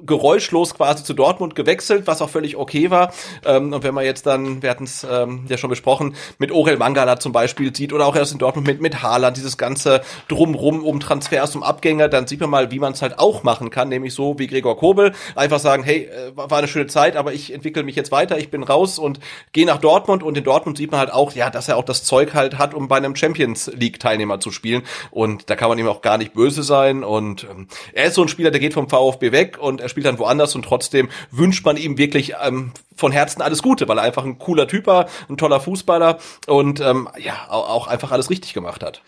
geräuschlos 0.04 0.74
quasi 0.74 1.04
zu 1.04 1.14
Dortmund 1.14 1.54
gewechselt, 1.54 2.06
was 2.06 2.22
auch 2.22 2.30
völlig 2.30 2.56
okay 2.56 2.90
war. 2.90 3.12
Ähm, 3.44 3.72
und 3.72 3.82
wenn 3.82 3.94
man 3.94 4.04
jetzt 4.04 4.26
dann, 4.26 4.62
wir 4.62 4.70
hatten 4.70 4.84
es 4.84 5.06
ähm, 5.08 5.44
ja 5.48 5.56
schon 5.56 5.70
besprochen, 5.70 6.14
mit 6.38 6.50
Orel 6.50 6.76
Mangala 6.76 7.18
zum 7.18 7.32
Beispiel 7.32 7.74
sieht 7.74 7.92
oder 7.92 8.06
auch 8.06 8.16
erst 8.16 8.32
in 8.32 8.38
Dortmund 8.38 8.66
mit, 8.66 8.80
mit 8.80 9.02
Haaland, 9.02 9.36
dieses 9.36 9.56
ganze 9.56 10.02
Drumrum 10.28 10.84
um 10.84 11.00
Transfers, 11.00 11.54
um 11.56 11.62
Abgänger, 11.62 12.08
dann 12.08 12.26
sieht 12.26 12.40
man 12.40 12.50
mal, 12.50 12.70
wie 12.70 12.78
man 12.78 12.92
es 12.92 13.02
halt 13.02 13.18
auch 13.18 13.42
machen 13.42 13.70
kann, 13.70 13.88
nämlich 13.88 14.14
so 14.14 14.38
wie 14.38 14.46
Gregor 14.46 14.76
Kobel, 14.76 15.12
einfach 15.34 15.58
sagen, 15.58 15.82
hey, 15.82 16.04
äh, 16.04 16.36
war 16.36 16.58
eine 16.58 16.68
schöne 16.68 16.86
Zeit, 16.86 17.16
aber 17.16 17.32
ich 17.32 17.52
entwickle 17.52 17.82
mich 17.82 17.96
jetzt 17.96 18.12
weiter, 18.12 18.38
ich 18.38 18.50
bin 18.50 18.62
raus 18.62 18.98
und 18.98 19.20
gehe 19.52 19.66
nach 19.66 19.78
Dortmund. 19.78 20.22
Und 20.22 20.36
in 20.36 20.44
Dortmund 20.44 20.78
sieht 20.78 20.90
man 20.90 21.00
halt 21.00 21.12
auch, 21.12 21.32
ja, 21.32 21.50
dass 21.50 21.68
er 21.68 21.76
auch 21.76 21.84
das 21.84 22.04
Zeug 22.04 22.34
halt 22.34 22.58
hat, 22.58 22.74
um 22.74 22.88
bei 22.88 22.96
einem 22.96 23.16
Champions 23.16 23.70
League 23.74 24.00
Teilnehmer 24.00 24.40
zu 24.40 24.50
spielen. 24.50 24.82
Und 25.10 25.50
da 25.50 25.56
kann 25.56 25.68
man 25.68 25.78
ihm 25.78 25.88
auch 25.88 26.02
gar 26.02 26.18
nicht 26.18 26.34
böse 26.34 26.62
sein. 26.62 27.04
Und 27.04 27.44
ähm, 27.44 27.68
er 27.92 28.06
ist 28.06 28.14
so 28.14 28.22
ein 28.22 28.28
Spieler, 28.28 28.50
der 28.50 28.60
geht 28.60 28.74
vom 28.74 28.88
VfB 28.88 29.32
weg 29.32 29.58
und 29.60 29.80
er 29.80 29.88
spielt 29.92 30.06
dann 30.06 30.18
woanders 30.18 30.56
und 30.56 30.64
trotzdem 30.64 31.08
wünscht 31.30 31.64
man 31.64 31.76
ihm 31.76 31.96
wirklich 31.96 32.34
ähm, 32.42 32.72
von 32.96 33.12
Herzen 33.12 33.40
alles 33.40 33.62
Gute, 33.62 33.86
weil 33.86 33.98
er 33.98 34.04
einfach 34.04 34.24
ein 34.24 34.38
cooler 34.38 34.66
Typ 34.66 34.86
war, 34.86 35.06
ein 35.28 35.36
toller 35.36 35.60
Fußballer 35.60 36.18
und 36.48 36.80
ähm, 36.80 37.08
ja, 37.18 37.48
auch 37.48 37.86
einfach 37.86 38.10
alles 38.10 38.28
richtig 38.28 38.52
gemacht 38.52 38.82
hat. 38.82 39.02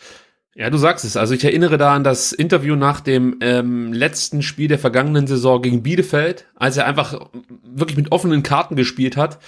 Ja, 0.57 0.70
du 0.70 0.78
sagst 0.78 1.05
es. 1.05 1.16
Also 1.16 1.35
ich 1.35 1.45
erinnere 1.45 1.78
da 1.78 1.95
an 1.95 2.05
das 2.05 2.32
Interview 2.32 2.76
nach 2.76 3.01
dem 3.01 3.39
ähm, 3.41 3.93
letzten 3.93 4.41
Spiel 4.41 4.68
der 4.68 4.78
vergangenen 4.78 5.26
Saison 5.26 5.61
gegen 5.61 5.82
Bielefeld, 5.82 6.47
als 6.55 6.76
er 6.76 6.87
einfach 6.87 7.28
wirklich 7.64 7.97
mit 7.97 8.12
offenen 8.12 8.45
Karten 8.45 8.76
gespielt 8.76 9.16
hat 9.16 9.41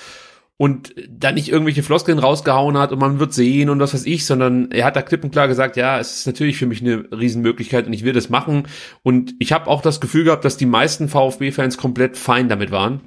und 0.59 0.95
da 1.09 1.33
nicht 1.33 1.51
irgendwelche 1.51 1.83
Floskeln 1.83 2.19
rausgehauen 2.19 2.79
hat 2.79 2.91
und 2.93 2.99
man 2.99 3.19
wird 3.19 3.35
sehen 3.35 3.69
und 3.69 3.79
was 3.79 3.93
weiß 3.93 4.07
ich, 4.07 4.25
sondern 4.25 4.71
er 4.71 4.87
hat 4.87 4.97
da 4.97 5.03
klipp 5.03 5.23
und 5.23 5.31
klar 5.31 5.49
gesagt, 5.49 5.77
ja, 5.77 5.99
es 5.99 6.21
ist 6.21 6.27
natürlich 6.27 6.57
für 6.57 6.67
mich 6.67 6.81
eine 6.81 7.05
Riesenmöglichkeit 7.13 7.87
und 7.87 7.93
ich 7.93 8.05
will 8.05 8.15
das 8.15 8.31
machen. 8.31 8.67
Und 9.03 9.35
ich 9.39 9.53
habe 9.53 9.67
auch 9.67 9.83
das 9.83 10.01
Gefühl 10.01 10.25
gehabt, 10.25 10.45
dass 10.45 10.57
die 10.57 10.67
meisten 10.67 11.09
VfB-Fans 11.09 11.77
komplett 11.77 12.17
fein 12.17 12.49
damit 12.49 12.71
waren 12.71 13.01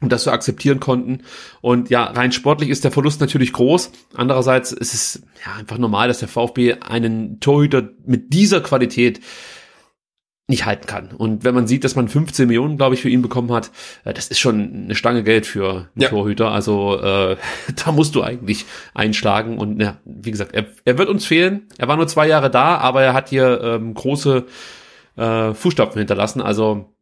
und 0.00 0.10
das 0.10 0.24
so 0.24 0.32
akzeptieren 0.32 0.80
konnten. 0.80 1.20
Und 1.60 1.88
ja, 1.88 2.04
rein 2.04 2.32
sportlich 2.32 2.70
ist 2.70 2.82
der 2.82 2.90
Verlust 2.90 3.20
natürlich 3.20 3.52
groß. 3.52 3.92
Andererseits 4.14 4.72
ist 4.72 4.94
es 4.94 5.22
ja 5.46 5.54
einfach 5.54 5.78
normal, 5.78 6.08
dass 6.08 6.18
der 6.18 6.28
VfB 6.28 6.74
einen 6.80 7.38
Torhüter 7.38 7.90
mit 8.04 8.32
dieser 8.32 8.60
Qualität 8.60 9.20
nicht 10.52 10.66
halten 10.66 10.86
kann. 10.86 11.08
Und 11.12 11.44
wenn 11.44 11.54
man 11.54 11.66
sieht, 11.66 11.82
dass 11.82 11.96
man 11.96 12.08
15 12.08 12.46
Millionen, 12.46 12.76
glaube 12.76 12.94
ich, 12.94 13.00
für 13.00 13.08
ihn 13.08 13.22
bekommen 13.22 13.50
hat, 13.52 13.70
äh, 14.04 14.12
das 14.12 14.28
ist 14.28 14.38
schon 14.38 14.84
eine 14.84 14.94
Stange 14.94 15.24
Geld 15.24 15.46
für 15.46 15.88
einen 15.94 16.02
ja. 16.02 16.08
Torhüter. 16.10 16.50
Also 16.50 17.00
äh, 17.00 17.36
da 17.84 17.92
musst 17.92 18.14
du 18.14 18.22
eigentlich 18.22 18.66
einschlagen. 18.94 19.58
Und 19.58 19.80
ja, 19.80 19.96
wie 20.04 20.30
gesagt, 20.30 20.54
er, 20.54 20.66
er 20.84 20.98
wird 20.98 21.08
uns 21.08 21.24
fehlen. 21.24 21.68
Er 21.78 21.88
war 21.88 21.96
nur 21.96 22.06
zwei 22.06 22.28
Jahre 22.28 22.50
da, 22.50 22.76
aber 22.76 23.02
er 23.02 23.14
hat 23.14 23.30
hier 23.30 23.60
ähm, 23.62 23.94
große 23.94 24.46
äh, 25.16 25.54
Fußstapfen 25.54 25.98
hinterlassen. 25.98 26.42
Also 26.42 26.94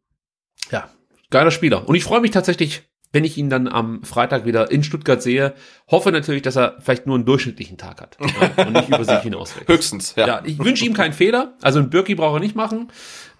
ja, 0.71 0.89
geiler 1.29 1.51
Spieler. 1.51 1.87
Und 1.87 1.95
ich 1.95 2.03
freue 2.03 2.21
mich 2.21 2.31
tatsächlich 2.31 2.83
wenn 3.13 3.23
ich 3.23 3.37
ihn 3.37 3.49
dann 3.49 3.67
am 3.67 4.03
Freitag 4.03 4.45
wieder 4.45 4.71
in 4.71 4.83
Stuttgart 4.83 5.21
sehe, 5.21 5.53
hoffe 5.89 6.11
natürlich, 6.11 6.41
dass 6.41 6.55
er 6.55 6.77
vielleicht 6.79 7.07
nur 7.07 7.15
einen 7.15 7.25
durchschnittlichen 7.25 7.77
Tag 7.77 8.01
hat 8.01 8.17
ja, 8.57 8.65
und 8.65 8.73
nicht 8.73 8.89
über 8.89 9.03
sich 9.03 9.19
hinaus 9.19 9.55
wächst. 9.55 9.69
Höchstens, 9.69 10.15
ja. 10.15 10.27
ja 10.27 10.41
ich 10.45 10.59
wünsche 10.59 10.85
ihm 10.85 10.93
keinen 10.93 11.13
Fehler. 11.13 11.55
Also 11.61 11.79
ein 11.79 11.89
Birki 11.89 12.15
braucht 12.15 12.37
er 12.37 12.39
nicht 12.39 12.55
machen, 12.55 12.87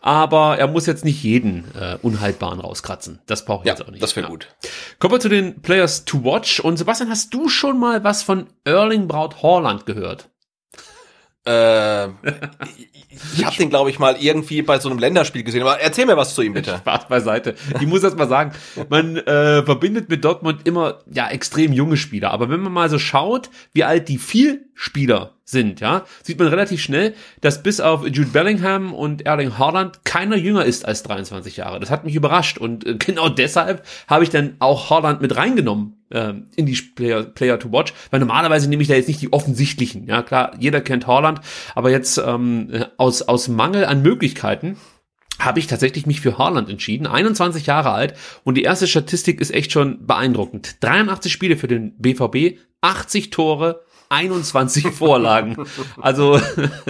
aber 0.02 0.58
er 0.58 0.68
muss 0.68 0.88
jetzt 0.88 1.06
nicht 1.06 1.24
jeden 1.24 1.64
äh, 1.80 1.98
Unhaltbaren 2.02 2.60
rauskratzen. 2.60 3.20
Das 3.28 3.46
brauche 3.46 3.64
ich 3.64 3.68
ja, 3.68 3.74
jetzt 3.74 3.86
auch 3.86 3.92
nicht. 3.92 4.02
Das 4.02 4.16
wäre 4.16 4.26
ja. 4.26 4.32
gut. 4.32 4.48
Kommen 5.00 5.14
wir 5.14 5.20
zu 5.20 5.30
den 5.30 5.62
Players 5.62 6.06
to 6.06 6.24
watch. 6.24 6.60
Und 6.60 6.78
Sebastian, 6.78 7.10
hast 7.10 7.34
du 7.34 7.48
schon 7.48 7.80
mal 7.80 8.04
was 8.04 8.24
von 8.24 8.48
Erling 8.66 9.08
Braut 9.08 9.44
Horland 9.44 9.86
gehört? 9.86 10.30
Äh, 11.44 12.08
ich 13.36 13.44
habe 13.44 13.56
den, 13.58 13.70
glaube 13.70 13.90
ich, 13.90 13.98
mal 13.98 14.16
irgendwie 14.20 14.62
bei 14.62 14.80
so 14.80 14.90
einem 14.90 15.00
Länderspiel 15.00 15.44
gesehen. 15.44 15.62
Aber 15.62 15.80
erzähl 15.80 16.06
mir 16.06 16.18
was 16.18 16.36
zu 16.36 16.42
ihm, 16.44 16.54
bitte. 16.54 16.78
Spaß 16.78 17.08
beiseite. 17.08 17.56
Ich 17.80 17.88
muss 17.88 18.02
das 18.02 18.16
mal 18.16 18.28
sagen. 18.28 18.52
Man 18.90 19.18
äh, 19.18 19.64
verbindet 19.64 20.10
mit 20.10 20.24
Dortmund 20.24 20.62
immer 20.66 21.00
ja 21.12 21.30
extrem 21.30 21.74
junge 21.74 21.98
Spieler. 21.98 22.32
Aber 22.32 22.50
wenn 22.50 22.60
man 22.60 22.72
mal 22.72 22.90
so 22.90 23.00
schaut, 23.00 23.50
wie 23.74 23.84
alt 23.84 24.08
die 24.08 24.20
Vielspieler 24.20 25.36
sind, 25.44 25.80
ja, 25.80 26.06
sieht 26.22 26.38
man 26.38 26.48
relativ 26.48 26.82
schnell, 26.82 27.16
dass 27.42 27.64
bis 27.64 27.80
auf 27.80 28.06
Jude 28.08 28.30
Bellingham 28.30 28.94
und 28.94 29.26
Erling 29.26 29.58
Haaland 29.58 30.06
keiner 30.06 30.38
jünger 30.38 30.66
ist 30.66 30.86
als 30.86 31.04
23 31.04 31.58
Jahre. 31.58 31.80
Das 31.80 31.90
hat 31.90 32.06
mich 32.06 32.16
überrascht 32.16 32.60
und 32.60 32.86
äh, 32.86 32.96
genau 32.96 33.30
deshalb 33.30 33.86
habe 34.08 34.24
ich 34.24 34.30
dann 34.30 34.56
auch 34.60 34.92
Haaland 34.92 35.22
mit 35.22 35.36
reingenommen 35.36 36.01
äh, 36.12 36.34
in 36.56 36.66
die 36.66 36.76
Player, 36.96 37.24
Player 37.24 37.60
to 37.60 37.72
Watch, 37.72 37.94
weil 38.10 38.20
normalerweise 38.20 38.70
nehme 38.70 38.82
ich 38.82 38.88
da 38.88 38.96
jetzt 38.96 39.08
nicht 39.08 39.22
die 39.22 39.34
offensichtlichen. 39.34 40.08
Ja, 40.08 40.22
klar, 40.22 40.54
jeder 40.60 40.82
kennt 40.82 41.08
Haaland, 41.08 41.42
aber 41.76 41.92
jetzt 41.92 42.18
ähm, 42.18 42.86
aus 42.98 43.22
aus 43.24 43.48
Mangel 43.48 43.86
an 43.86 44.02
Möglichkeiten 44.02 44.78
habe 45.40 45.60
ich 45.60 45.68
tatsächlich 45.68 46.06
mich 46.06 46.22
für 46.22 46.38
Haaland 46.38 46.70
entschieden. 46.70 47.08
21 47.08 47.66
Jahre 47.66 47.92
alt 47.92 48.14
und 48.44 48.56
die 48.56 48.64
erste 48.64 48.88
Statistik 48.88 49.42
ist 49.42 49.54
echt 49.54 49.72
schon 49.72 50.06
beeindruckend. 50.06 50.78
83 50.82 51.32
Spiele 51.32 51.58
für 51.58 51.68
den 51.68 51.98
BVB, 51.98 52.60
80 52.82 53.30
Tore, 53.32 53.84
21 54.12 54.88
Vorlagen. 54.92 55.56
Also 56.00 56.40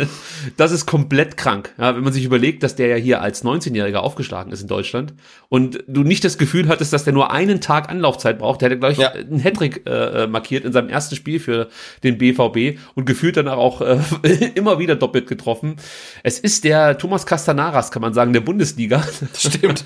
das 0.58 0.72
ist 0.72 0.86
komplett 0.86 1.38
krank. 1.38 1.74
Ja, 1.78 1.96
wenn 1.96 2.04
man 2.04 2.14
sich 2.14 2.26
überlegt, 2.26 2.64
dass 2.64 2.76
der 2.76 2.88
ja 2.88 2.96
hier 2.96 3.22
als 3.22 3.46
19-Jähriger 3.46 3.98
aufgeschlagen 3.98 4.52
ist 4.52 4.62
in 4.62 4.68
Deutschland 4.68 5.14
und 5.50 5.84
du 5.88 6.04
nicht 6.04 6.24
das 6.24 6.38
Gefühl 6.38 6.68
hattest, 6.68 6.94
dass 6.94 7.04
der 7.04 7.14
nur 7.14 7.32
einen 7.32 7.62
Tag 7.62 7.90
Anlaufzeit 7.90 8.40
braucht. 8.40 8.62
Der 8.62 8.70
hätte 8.70 8.80
gleich 8.80 8.98
ja. 8.98 9.12
einen 9.12 9.40
Hattrick 9.40 9.84
äh, 9.86 10.26
markiert 10.28 10.66
in 10.66 10.74
seinem 10.74 10.90
ersten 10.90 11.16
Spiel 11.16 11.40
für 11.40 11.68
den 12.04 12.18
BVB 12.18 12.80
und 12.96 13.06
gefühlt 13.06 13.38
danach 13.38 13.58
auch 13.58 13.82
äh, 13.82 14.00
immer 14.56 14.80
wieder 14.80 14.96
doppelt 14.96 15.28
getroffen. 15.28 15.76
Es 16.24 16.40
ist 16.40 16.64
der 16.64 16.98
Thomas 16.98 17.26
Castanaras, 17.26 17.92
kann 17.92 18.02
man 18.02 18.14
sagen, 18.14 18.34
der 18.34 18.42
Bundesliga. 18.42 19.04
Stimmt. 19.36 19.84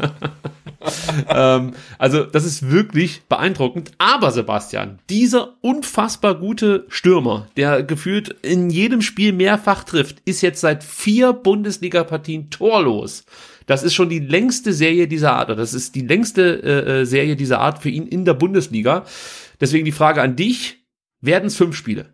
ähm, 1.30 1.74
also 1.98 2.24
das 2.24 2.46
ist 2.46 2.70
wirklich 2.70 3.24
beeindruckend. 3.24 3.92
Aber 3.98 4.32
Sebastian, 4.32 5.00
dieser 5.10 5.56
unfassbar 5.62 6.36
gute 6.36 6.86
Stürmer, 6.90 7.25
der 7.58 7.84
gefühlt 7.84 8.30
in 8.42 8.70
jedem 8.70 9.02
Spiel 9.02 9.34
mehrfach 9.34 9.84
trifft, 9.84 10.22
ist 10.26 10.42
jetzt 10.42 10.62
seit 10.62 10.84
vier 10.84 11.34
Bundesliga-Partien 11.34 12.50
torlos. 12.50 13.26
Das 13.66 13.84
ist 13.84 13.94
schon 13.94 14.10
die 14.10 14.20
längste 14.20 14.74
Serie 14.74 15.08
dieser 15.08 15.34
Art, 15.34 15.50
oder 15.50 15.58
das 15.58 15.74
ist 15.74 15.96
die 15.96 16.06
längste 16.06 16.62
äh, 16.64 17.02
äh 17.02 17.06
Serie 17.06 17.36
dieser 17.36 17.60
Art 17.60 17.82
für 17.82 17.90
ihn 17.90 18.08
in 18.08 18.26
der 18.26 18.34
Bundesliga. 18.34 19.06
Deswegen 19.60 19.86
die 19.86 19.92
Frage 19.92 20.22
an 20.22 20.36
dich, 20.36 20.86
werden 21.22 21.48
es 21.48 21.56
fünf 21.56 21.76
Spiele? 21.76 22.14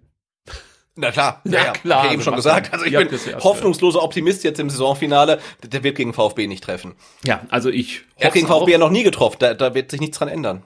Na 0.95 1.09
klar, 1.09 1.41
Na 1.45 1.57
ja, 1.57 1.71
klar, 1.71 2.05
ich 2.05 2.13
eben 2.13 2.21
schon 2.21 2.35
gesagt. 2.35 2.73
Also 2.73 2.85
ich 2.85 2.91
bin 2.91 3.09
hoffnungsloser 3.39 4.03
Optimist 4.03 4.43
jetzt 4.43 4.59
im 4.59 4.69
Saisonfinale. 4.69 5.39
Der 5.63 5.83
wird 5.83 5.95
gegen 5.95 6.13
VfB 6.13 6.47
nicht 6.47 6.63
treffen. 6.63 6.95
Ja, 7.25 7.45
also 7.49 7.69
ich 7.69 8.03
Er 8.17 8.27
hat 8.27 8.33
gegen 8.33 8.47
VfB 8.47 8.71
ja 8.71 8.77
noch 8.77 8.89
nie 8.89 9.03
getroffen. 9.03 9.37
Da, 9.39 9.53
da 9.53 9.73
wird 9.73 9.89
sich 9.89 10.01
nichts 10.01 10.17
dran 10.17 10.27
ändern. 10.27 10.63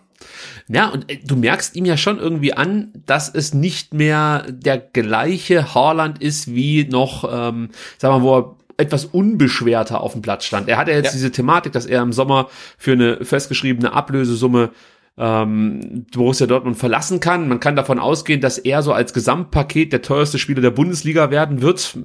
Ja, 0.67 0.89
und 0.89 1.11
äh, 1.11 1.19
du 1.25 1.35
merkst 1.35 1.75
ihm 1.75 1.85
ja 1.85 1.97
schon 1.97 2.19
irgendwie 2.19 2.53
an, 2.53 2.91
dass 3.05 3.29
es 3.33 3.53
nicht 3.53 3.93
mehr 3.93 4.45
der 4.49 4.77
gleiche 4.77 5.73
Haaland 5.75 6.21
ist 6.21 6.53
wie 6.53 6.85
noch, 6.85 7.23
ähm, 7.23 7.69
sagen 7.97 8.15
wir 8.15 8.19
mal, 8.19 8.23
wo 8.23 8.37
er 8.37 8.55
etwas 8.77 9.05
unbeschwerter 9.05 10.01
auf 10.01 10.13
dem 10.13 10.21
Platz 10.21 10.43
stand. 10.45 10.67
Er 10.67 10.77
hatte 10.77 10.91
jetzt 10.91 11.05
Ja. 11.05 11.11
diese 11.13 11.31
Thematik, 11.31 11.71
dass 11.71 11.85
er 11.85 12.01
im 12.01 12.11
Sommer 12.11 12.49
für 12.77 12.91
eine 12.91 13.23
festgeschriebene 13.23 13.93
Ablösesumme 13.93 14.71
ähm, 15.17 16.05
Borussia 16.13 16.45
Dortmund 16.45 16.75
verlassen 16.77 17.21
kann. 17.21 17.47
Man 17.47 17.61
kann 17.61 17.77
davon 17.77 17.99
ausgehen, 17.99 18.41
dass 18.41 18.57
er 18.57 18.81
so 18.81 18.91
als 18.91 19.13
Gesamtpaket 19.13 19.93
der 19.93 20.01
teuerste 20.01 20.37
Spieler 20.39 20.59
der 20.61 20.71
Bundesliga 20.71 21.31
werden 21.31 21.61
wird. 21.61 21.97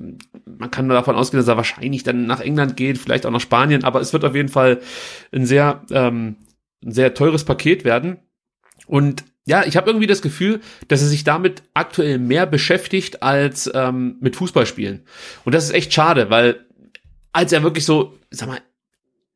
Man 0.58 0.70
kann 0.70 0.88
davon 0.88 1.16
ausgehen, 1.16 1.40
dass 1.40 1.48
er 1.48 1.56
wahrscheinlich 1.56 2.04
dann 2.04 2.26
nach 2.26 2.38
England 2.40 2.76
geht, 2.76 2.98
vielleicht 2.98 3.26
auch 3.26 3.32
nach 3.32 3.40
Spanien, 3.40 3.82
aber 3.82 4.00
es 4.00 4.12
wird 4.12 4.24
auf 4.24 4.36
jeden 4.36 4.48
Fall 4.48 4.78
ein 5.32 5.44
sehr, 5.44 5.82
ähm, 5.90 6.36
ein 6.84 6.92
sehr 6.92 7.14
teures 7.14 7.44
Paket 7.44 7.84
werden. 7.84 8.18
Und 8.86 9.24
ja, 9.46 9.64
ich 9.64 9.76
habe 9.76 9.88
irgendwie 9.90 10.06
das 10.06 10.22
Gefühl, 10.22 10.60
dass 10.88 11.02
er 11.02 11.08
sich 11.08 11.24
damit 11.24 11.62
aktuell 11.74 12.18
mehr 12.18 12.46
beschäftigt 12.46 13.22
als 13.22 13.70
ähm, 13.74 14.16
mit 14.20 14.36
Fußballspielen. 14.36 15.04
Und 15.44 15.54
das 15.54 15.64
ist 15.64 15.74
echt 15.74 15.92
schade, 15.92 16.30
weil 16.30 16.66
als 17.32 17.52
er 17.52 17.62
wirklich 17.62 17.84
so, 17.84 18.14
sag 18.30 18.48
mal, 18.48 18.60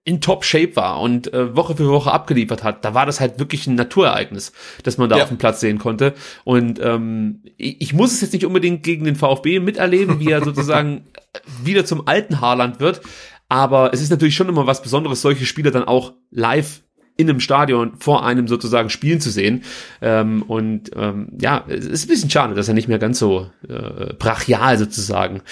in 0.06 0.20
Top-Shape 0.20 0.76
war 0.76 1.00
und 1.00 1.32
äh, 1.32 1.56
Woche 1.56 1.76
für 1.76 1.88
Woche 1.88 2.12
abgeliefert 2.12 2.62
hat, 2.62 2.84
da 2.84 2.92
war 2.92 3.06
das 3.06 3.20
halt 3.20 3.38
wirklich 3.38 3.66
ein 3.66 3.74
Naturereignis, 3.74 4.52
das 4.82 4.98
man 4.98 5.08
da 5.08 5.16
Ja. 5.16 5.22
auf 5.22 5.30
dem 5.30 5.38
Platz 5.38 5.60
sehen 5.60 5.78
konnte. 5.78 6.12
Und 6.44 6.78
ähm, 6.82 7.42
ich, 7.56 7.80
ich 7.80 7.94
muss 7.94 8.12
es 8.12 8.20
jetzt 8.20 8.34
nicht 8.34 8.44
unbedingt 8.44 8.82
gegen 8.82 9.06
den 9.06 9.16
VfB 9.16 9.60
miterleben, 9.60 10.20
wie 10.20 10.30
er 10.30 10.44
sozusagen 10.44 11.04
wieder 11.64 11.86
zum 11.86 12.06
alten 12.06 12.42
Haaland 12.42 12.80
wird. 12.80 13.00
Aber 13.48 13.94
es 13.94 14.02
ist 14.02 14.10
natürlich 14.10 14.34
schon 14.36 14.48
immer 14.50 14.66
was 14.66 14.82
Besonderes, 14.82 15.22
solche 15.22 15.46
Spieler 15.46 15.70
dann 15.70 15.84
auch 15.84 16.12
live 16.30 16.82
in 17.16 17.30
einem 17.30 17.40
Stadion 17.40 17.92
vor 17.98 18.26
einem 18.26 18.48
sozusagen 18.48 18.90
spielen 18.90 19.20
zu 19.20 19.30
sehen. 19.30 19.62
Ähm, 20.02 20.42
und 20.42 20.90
ähm, 20.96 21.28
ja, 21.40 21.64
es 21.68 21.86
ist 21.86 22.04
ein 22.04 22.08
bisschen 22.08 22.30
schade, 22.30 22.54
dass 22.54 22.68
er 22.68 22.74
nicht 22.74 22.88
mehr 22.88 22.98
ganz 22.98 23.18
so 23.18 23.50
äh, 23.68 24.14
brachial 24.14 24.78
sozusagen 24.78 25.42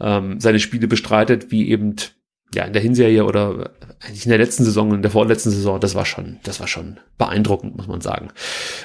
ähm, 0.00 0.40
seine 0.40 0.58
Spiele 0.58 0.88
bestreitet, 0.88 1.50
wie 1.50 1.68
eben 1.70 1.96
ja 2.54 2.64
in 2.64 2.72
der 2.72 2.82
Hinserie 2.82 3.24
oder 3.24 3.70
eigentlich 4.00 4.26
in 4.26 4.30
der 4.30 4.38
letzten 4.38 4.64
Saison 4.64 4.90
und 4.90 4.96
in 4.96 5.02
der 5.02 5.10
vorletzten 5.10 5.50
Saison. 5.50 5.78
Das 5.80 5.94
war 5.94 6.04
schon, 6.04 6.38
das 6.42 6.60
war 6.60 6.66
schon 6.66 6.98
beeindruckend, 7.18 7.76
muss 7.76 7.86
man 7.86 8.00
sagen. 8.00 8.30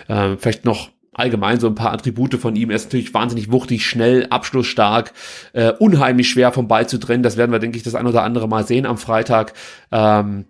Ähm, 0.07 0.37
vielleicht 0.39 0.63
noch 0.63 0.91
allgemein 1.13 1.59
so 1.59 1.67
ein 1.67 1.75
paar 1.75 1.91
Attribute 1.91 2.35
von 2.35 2.55
ihm. 2.55 2.69
Er 2.69 2.75
ist 2.75 2.85
natürlich 2.85 3.13
wahnsinnig 3.13 3.51
wuchtig, 3.51 3.85
schnell, 3.85 4.27
abschlussstark, 4.29 5.13
äh, 5.53 5.71
unheimlich 5.71 6.29
schwer 6.29 6.51
vom 6.51 6.67
Ball 6.67 6.87
zu 6.87 6.99
trennen. 6.99 7.23
Das 7.23 7.37
werden 7.37 7.51
wir, 7.51 7.59
denke 7.59 7.77
ich, 7.77 7.83
das 7.83 7.95
ein 7.95 8.05
oder 8.05 8.23
andere 8.23 8.47
Mal 8.47 8.65
sehen 8.67 8.85
am 8.85 8.99
Freitag. 8.99 9.53
Ähm, 9.91 10.45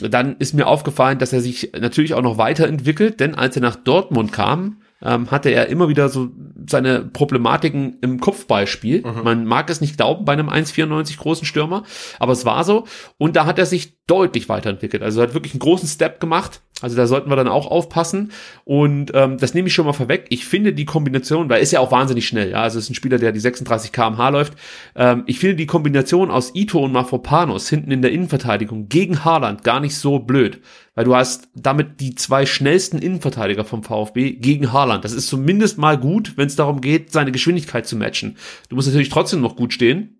dann 0.00 0.36
ist 0.38 0.54
mir 0.54 0.66
aufgefallen, 0.66 1.18
dass 1.18 1.32
er 1.32 1.40
sich 1.40 1.72
natürlich 1.78 2.14
auch 2.14 2.22
noch 2.22 2.38
weiterentwickelt, 2.38 3.20
denn 3.20 3.34
als 3.34 3.56
er 3.56 3.62
nach 3.62 3.76
Dortmund 3.76 4.32
kam, 4.32 4.78
ähm, 5.02 5.30
hatte 5.30 5.50
er 5.50 5.68
immer 5.68 5.88
wieder 5.88 6.08
so 6.08 6.30
seine 6.68 7.00
Problematiken 7.00 7.98
im 8.02 8.20
Kopfballspiel. 8.20 9.02
Man 9.24 9.44
mag 9.44 9.68
es 9.68 9.80
nicht 9.80 9.96
glauben 9.96 10.24
bei 10.24 10.32
einem 10.32 10.48
1,94 10.48 11.18
großen 11.18 11.44
Stürmer, 11.44 11.82
aber 12.18 12.32
es 12.32 12.44
war 12.44 12.64
so. 12.64 12.86
Und 13.18 13.36
da 13.36 13.44
hat 13.44 13.58
er 13.58 13.66
sich 13.66 13.98
deutlich 14.06 14.48
weiterentwickelt. 14.48 15.02
Also 15.02 15.20
er 15.20 15.26
hat 15.26 15.34
wirklich 15.34 15.54
einen 15.54 15.60
großen 15.60 15.88
Step 15.88 16.20
gemacht. 16.20 16.62
Also 16.82 16.96
da 16.96 17.06
sollten 17.06 17.30
wir 17.30 17.36
dann 17.36 17.48
auch 17.48 17.70
aufpassen. 17.70 18.32
Und 18.64 19.12
ähm, 19.14 19.38
das 19.38 19.54
nehme 19.54 19.68
ich 19.68 19.74
schon 19.74 19.86
mal 19.86 19.92
vorweg. 19.92 20.26
Ich 20.30 20.44
finde 20.44 20.72
die 20.72 20.84
Kombination, 20.84 21.48
weil 21.48 21.58
er 21.58 21.62
ist 21.62 21.72
ja 21.72 21.80
auch 21.80 21.92
wahnsinnig 21.92 22.26
schnell. 22.26 22.50
Ja, 22.50 22.62
also 22.62 22.78
es 22.78 22.84
ist 22.84 22.90
ein 22.90 22.94
Spieler, 22.94 23.18
der 23.18 23.32
die 23.32 23.40
36 23.40 23.92
km/h 23.92 24.28
läuft. 24.28 24.54
Ähm, 24.96 25.24
ich 25.26 25.38
finde 25.38 25.56
die 25.56 25.66
Kombination 25.66 26.30
aus 26.30 26.54
Ito 26.54 26.80
und 26.80 26.92
Mafropanos 26.92 27.68
hinten 27.68 27.90
in 27.90 28.02
der 28.02 28.12
Innenverteidigung 28.12 28.88
gegen 28.88 29.24
Haaland 29.24 29.64
gar 29.64 29.80
nicht 29.80 29.96
so 29.96 30.18
blöd. 30.18 30.60
Weil 30.94 31.04
du 31.04 31.16
hast 31.16 31.48
damit 31.54 32.00
die 32.00 32.14
zwei 32.14 32.44
schnellsten 32.44 32.98
Innenverteidiger 32.98 33.64
vom 33.64 33.82
VfB 33.82 34.32
gegen 34.32 34.72
Haaland. 34.72 35.04
Das 35.04 35.12
ist 35.12 35.28
zumindest 35.28 35.78
mal 35.78 35.98
gut, 35.98 36.36
wenn 36.36 36.48
es 36.48 36.56
darum 36.56 36.80
geht, 36.80 37.12
seine 37.12 37.32
Geschwindigkeit 37.32 37.86
zu 37.86 37.96
matchen. 37.96 38.36
Du 38.68 38.76
musst 38.76 38.88
natürlich 38.88 39.08
trotzdem 39.08 39.40
noch 39.40 39.56
gut 39.56 39.72
stehen. 39.72 40.18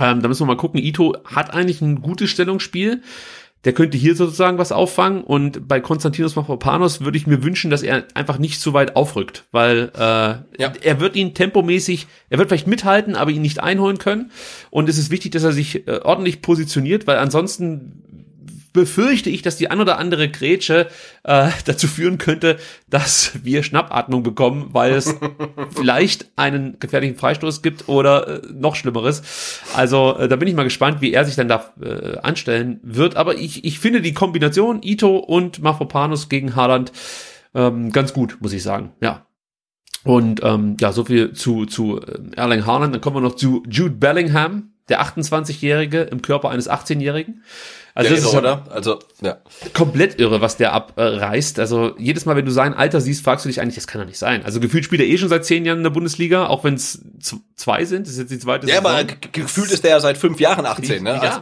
Ähm, 0.00 0.22
da 0.22 0.28
müssen 0.28 0.42
wir 0.42 0.46
mal 0.46 0.56
gucken. 0.56 0.80
Ito 0.80 1.16
hat 1.24 1.52
eigentlich 1.52 1.80
ein 1.80 2.02
gutes 2.02 2.30
Stellungsspiel. 2.30 3.02
Der 3.64 3.72
könnte 3.72 3.98
hier 3.98 4.14
sozusagen 4.14 4.56
was 4.56 4.70
auffangen 4.70 5.22
und 5.24 5.66
bei 5.66 5.80
Konstantinos 5.80 6.36
Mavropanos 6.36 7.00
würde 7.00 7.18
ich 7.18 7.26
mir 7.26 7.42
wünschen, 7.42 7.70
dass 7.70 7.82
er 7.82 8.04
einfach 8.14 8.38
nicht 8.38 8.60
zu 8.60 8.72
weit 8.72 8.94
aufrückt, 8.94 9.46
weil 9.50 9.90
äh, 9.96 9.98
Ja. 9.98 10.72
er 10.80 11.00
wird 11.00 11.16
ihn 11.16 11.34
tempomäßig, 11.34 12.06
er 12.30 12.38
wird 12.38 12.48
vielleicht 12.48 12.68
mithalten, 12.68 13.16
aber 13.16 13.32
ihn 13.32 13.42
nicht 13.42 13.60
einholen 13.60 13.98
können 13.98 14.30
und 14.70 14.88
es 14.88 14.96
ist 14.96 15.10
wichtig, 15.10 15.32
dass 15.32 15.42
er 15.42 15.52
sich 15.52 15.88
äh, 15.88 16.00
ordentlich 16.04 16.40
positioniert, 16.40 17.06
weil 17.08 17.18
ansonsten 17.18 18.04
befürchte 18.72 19.30
ich, 19.30 19.42
dass 19.42 19.56
die 19.56 19.70
ein 19.70 19.80
oder 19.80 19.98
andere 19.98 20.28
Grätsche 20.28 20.88
äh, 21.24 21.48
dazu 21.64 21.86
führen 21.86 22.18
könnte, 22.18 22.58
dass 22.88 23.32
wir 23.42 23.62
Schnappatmung 23.62 24.22
bekommen, 24.22 24.70
weil 24.72 24.92
es 24.92 25.14
vielleicht 25.74 26.30
einen 26.36 26.78
gefährlichen 26.78 27.16
Freistoß 27.16 27.62
gibt 27.62 27.88
oder 27.88 28.42
äh, 28.44 28.46
noch 28.52 28.76
Schlimmeres. 28.76 29.22
Also 29.74 30.16
äh, 30.18 30.28
da 30.28 30.36
bin 30.36 30.48
ich 30.48 30.54
mal 30.54 30.64
gespannt, 30.64 31.00
wie 31.00 31.12
er 31.12 31.24
sich 31.24 31.36
dann 31.36 31.48
da 31.48 31.72
äh, 31.80 32.18
anstellen 32.18 32.80
wird. 32.82 33.16
Aber 33.16 33.36
ich, 33.36 33.64
ich 33.64 33.78
finde 33.78 34.02
die 34.02 34.14
Kombination 34.14 34.80
Ito 34.82 35.16
und 35.16 35.62
Mafropanos 35.62 36.28
gegen 36.28 36.56
Haaland 36.56 36.92
ähm, 37.54 37.90
ganz 37.90 38.12
gut, 38.12 38.38
muss 38.40 38.52
ich 38.52 38.62
sagen. 38.62 38.92
Ja. 39.00 39.26
Und 40.04 40.42
ähm, 40.44 40.76
ja, 40.80 40.92
so 40.92 41.04
viel 41.04 41.32
zu, 41.32 41.66
zu 41.66 42.00
ähm, 42.00 42.32
Erling 42.36 42.66
Haaland. 42.66 42.94
Dann 42.94 43.00
kommen 43.00 43.16
wir 43.16 43.20
noch 43.20 43.36
zu 43.36 43.62
Jude 43.68 43.94
Bellingham, 43.94 44.72
der 44.88 45.02
28-Jährige 45.02 46.02
im 46.02 46.22
Körper 46.22 46.50
eines 46.50 46.70
18-Jährigen. 46.70 47.42
Also 47.98 48.10
Ja, 48.10 48.14
das 48.16 48.24
irre, 48.26 48.30
ist 48.32 48.38
oder? 48.38 48.64
Also, 48.70 48.98
ja. 49.22 49.38
komplett 49.74 50.20
irre, 50.20 50.40
was 50.40 50.56
der 50.56 50.72
abreißt. 50.72 51.58
Also 51.58 51.96
jedes 51.98 52.26
Mal, 52.26 52.36
wenn 52.36 52.44
du 52.44 52.52
sein 52.52 52.72
Alter 52.74 53.00
siehst, 53.00 53.24
fragst 53.24 53.44
du 53.44 53.48
dich 53.48 53.60
eigentlich, 53.60 53.74
das 53.74 53.88
kann 53.88 54.00
doch 54.00 54.06
nicht 54.06 54.18
sein. 54.20 54.44
Also 54.44 54.60
gefühlt 54.60 54.84
spielt 54.84 55.00
er 55.00 55.08
eh 55.08 55.18
schon 55.18 55.28
seit 55.28 55.44
zehn 55.44 55.64
Jahren 55.64 55.78
in 55.78 55.82
der 55.82 55.90
Bundesliga, 55.90 56.46
auch 56.46 56.62
wenn 56.62 56.74
es 56.74 57.02
zwei 57.56 57.84
sind. 57.84 58.06
Das 58.06 58.12
ist 58.14 58.20
jetzt 58.20 58.30
die 58.30 58.38
zweite 58.38 58.68
Ja, 58.68 58.76
Saison. 58.76 58.90
aber 58.92 59.02
ge- 59.04 59.16
gefühlt 59.32 59.72
ist 59.72 59.82
der 59.82 59.90
ja 59.90 60.00
seit 60.00 60.16
fünf 60.16 60.38
Jahren 60.38 60.64
18, 60.64 61.02
ne? 61.02 61.10
Ja. 61.10 61.20
Also, 61.20 61.40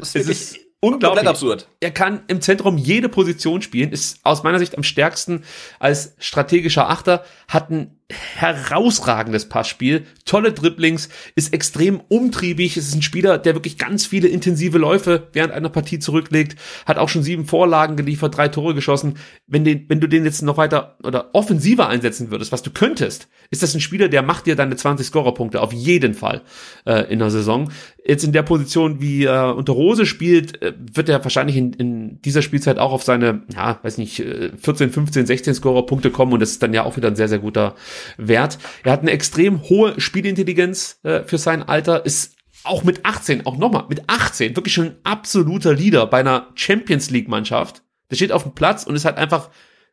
das, 0.00 0.14
ist 0.16 0.16
es 0.16 0.28
ist 0.28 0.58
unglaublich. 0.80 1.06
komplett 1.08 1.26
absurd. 1.28 1.68
Er 1.78 1.92
kann 1.92 2.22
im 2.26 2.40
Zentrum 2.40 2.78
jede 2.78 3.08
Position 3.08 3.62
spielen, 3.62 3.92
ist 3.92 4.18
aus 4.24 4.42
meiner 4.42 4.58
Sicht 4.58 4.76
am 4.76 4.82
stärksten 4.82 5.44
als 5.78 6.14
strategischer 6.18 6.90
Achter, 6.90 7.24
hat 7.46 7.70
ein 7.70 7.95
herausragendes 8.08 9.48
Passspiel, 9.48 10.06
tolle 10.24 10.52
Dribblings, 10.52 11.08
ist 11.34 11.52
extrem 11.52 12.00
umtriebig, 12.08 12.76
es 12.76 12.88
ist 12.88 12.94
ein 12.94 13.02
Spieler, 13.02 13.38
der 13.38 13.54
wirklich 13.54 13.78
ganz 13.78 14.06
viele 14.06 14.28
intensive 14.28 14.78
Läufe 14.78 15.26
während 15.32 15.52
einer 15.52 15.70
Partie 15.70 15.98
zurücklegt, 15.98 16.56
hat 16.84 16.98
auch 16.98 17.08
schon 17.08 17.24
sieben 17.24 17.46
Vorlagen 17.46 17.96
geliefert, 17.96 18.36
drei 18.36 18.46
Tore 18.48 18.74
geschossen. 18.74 19.14
Wenn, 19.48 19.64
den, 19.64 19.86
wenn 19.88 20.00
du 20.00 20.06
den 20.06 20.24
jetzt 20.24 20.42
noch 20.42 20.56
weiter 20.56 20.96
oder 21.02 21.30
offensiver 21.32 21.88
einsetzen 21.88 22.30
würdest, 22.30 22.52
was 22.52 22.62
du 22.62 22.70
könntest, 22.70 23.28
ist 23.50 23.64
das 23.64 23.74
ein 23.74 23.80
Spieler, 23.80 24.08
der 24.08 24.22
macht 24.22 24.46
dir 24.46 24.54
deine 24.54 24.76
20 24.76 25.06
Scorerpunkte 25.06 25.60
auf 25.60 25.72
jeden 25.72 26.14
Fall 26.14 26.42
äh, 26.84 27.12
in 27.12 27.18
der 27.18 27.30
Saison. 27.30 27.72
Jetzt 28.04 28.22
in 28.22 28.32
der 28.32 28.42
Position, 28.44 29.00
wie 29.00 29.24
er 29.24 29.56
unter 29.56 29.72
Rose 29.72 30.06
spielt, 30.06 30.62
äh, 30.62 30.74
wird 30.78 31.08
er 31.08 31.24
wahrscheinlich 31.24 31.56
in, 31.56 31.72
in 31.72 32.22
dieser 32.22 32.42
Spielzeit 32.42 32.78
auch 32.78 32.92
auf 32.92 33.02
seine, 33.02 33.42
ja, 33.52 33.80
weiß 33.82 33.98
nicht, 33.98 34.20
äh, 34.20 34.50
14, 34.56 34.90
15, 34.90 35.26
16 35.26 35.54
Scorerpunkte 35.54 36.10
kommen 36.10 36.32
und 36.32 36.40
das 36.40 36.50
ist 36.50 36.62
dann 36.62 36.72
ja 36.72 36.84
auch 36.84 36.96
wieder 36.96 37.08
ein 37.08 37.16
sehr, 37.16 37.28
sehr 37.28 37.40
guter 37.40 37.74
Wert. 38.16 38.58
Er 38.84 38.92
hat 38.92 39.00
eine 39.00 39.10
extrem 39.10 39.62
hohe 39.62 40.00
Spielintelligenz 40.00 40.98
äh, 41.02 41.22
für 41.24 41.38
sein 41.38 41.62
Alter, 41.62 42.04
ist 42.04 42.36
auch 42.64 42.82
mit 42.84 43.04
18, 43.04 43.46
auch 43.46 43.56
nochmal, 43.58 43.84
mit 43.88 44.02
18, 44.08 44.56
wirklich 44.56 44.74
schon 44.74 44.86
ein 44.86 44.96
absoluter 45.04 45.72
Leader 45.74 46.06
bei 46.06 46.20
einer 46.20 46.48
Champions 46.54 47.10
League 47.10 47.28
Mannschaft. 47.28 47.82
Der 48.10 48.16
steht 48.16 48.32
auf 48.32 48.42
dem 48.42 48.54
Platz 48.54 48.84
und 48.84 48.96
ist 48.96 49.04
halt 49.04 49.18
einfach 49.18 49.50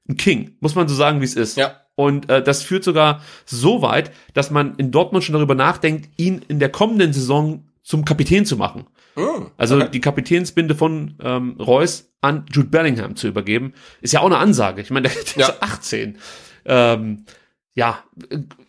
ein 0.09 0.17
King, 0.17 0.57
muss 0.59 0.75
man 0.75 0.87
so 0.87 0.95
sagen, 0.95 1.21
wie 1.21 1.25
es 1.25 1.35
ist. 1.35 1.57
Ja. 1.57 1.81
Und 1.95 2.29
äh, 2.29 2.41
das 2.41 2.63
führt 2.63 2.83
sogar 2.83 3.21
so 3.45 3.81
weit, 3.83 4.11
dass 4.33 4.49
man 4.49 4.75
in 4.77 4.89
Dortmund 4.91 5.23
schon 5.23 5.33
darüber 5.33 5.53
nachdenkt, 5.55 6.09
ihn 6.17 6.41
in 6.47 6.59
der 6.59 6.69
kommenden 6.69 7.13
Saison 7.13 7.67
zum 7.83 8.03
Kapitän 8.05 8.45
zu 8.45 8.57
machen. 8.57 8.87
Hm, 9.15 9.51
Also 9.57 9.75
okay. 9.75 9.89
die 9.93 10.01
Kapitänsbinde 10.01 10.73
von 10.73 11.15
ähm, 11.21 11.57
Reus 11.59 12.11
an 12.21 12.45
Jude 12.51 12.69
Bellingham 12.69 13.15
zu 13.15 13.27
übergeben, 13.27 13.73
ist 14.01 14.13
ja 14.13 14.21
auch 14.21 14.25
eine 14.25 14.37
Ansage. 14.37 14.81
Ich 14.81 14.89
meine, 14.89 15.09
der, 15.09 15.21
der 15.35 15.41
Ja. 15.41 15.49
ist 15.49 15.61
18. 15.61 16.17
Ähm, 16.65 17.25
ja, 17.75 18.03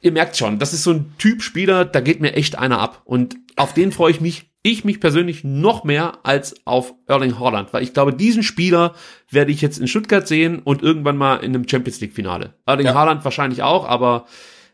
ihr 0.00 0.12
merkt 0.12 0.36
schon, 0.36 0.58
das 0.58 0.72
ist 0.72 0.82
so 0.82 0.92
ein 0.92 1.14
Typ 1.18 1.42
Spieler, 1.42 1.84
da 1.84 2.00
geht 2.00 2.20
mir 2.20 2.34
echt 2.34 2.58
einer 2.58 2.80
ab. 2.80 3.02
Und 3.04 3.36
auf 3.56 3.74
den 3.74 3.92
freue 3.92 4.10
ich 4.10 4.20
mich 4.20 4.50
ich 4.66 4.82
mich 4.82 4.98
persönlich 4.98 5.44
noch 5.44 5.84
mehr 5.84 6.20
als 6.22 6.54
auf 6.64 6.94
Erling 7.06 7.38
Haaland, 7.38 7.74
weil 7.74 7.82
ich 7.82 7.92
glaube, 7.92 8.14
diesen 8.14 8.42
Spieler 8.42 8.94
werde 9.30 9.52
ich 9.52 9.60
jetzt 9.60 9.78
in 9.78 9.86
Stuttgart 9.86 10.26
sehen 10.26 10.58
und 10.58 10.82
irgendwann 10.82 11.18
mal 11.18 11.36
in 11.36 11.54
einem 11.54 11.68
Champions 11.68 12.00
League 12.00 12.14
Finale. 12.14 12.54
Erling 12.64 12.86
Ja. 12.86 12.94
Haaland 12.94 13.22
wahrscheinlich 13.24 13.62
auch, 13.62 13.86
aber 13.86 14.24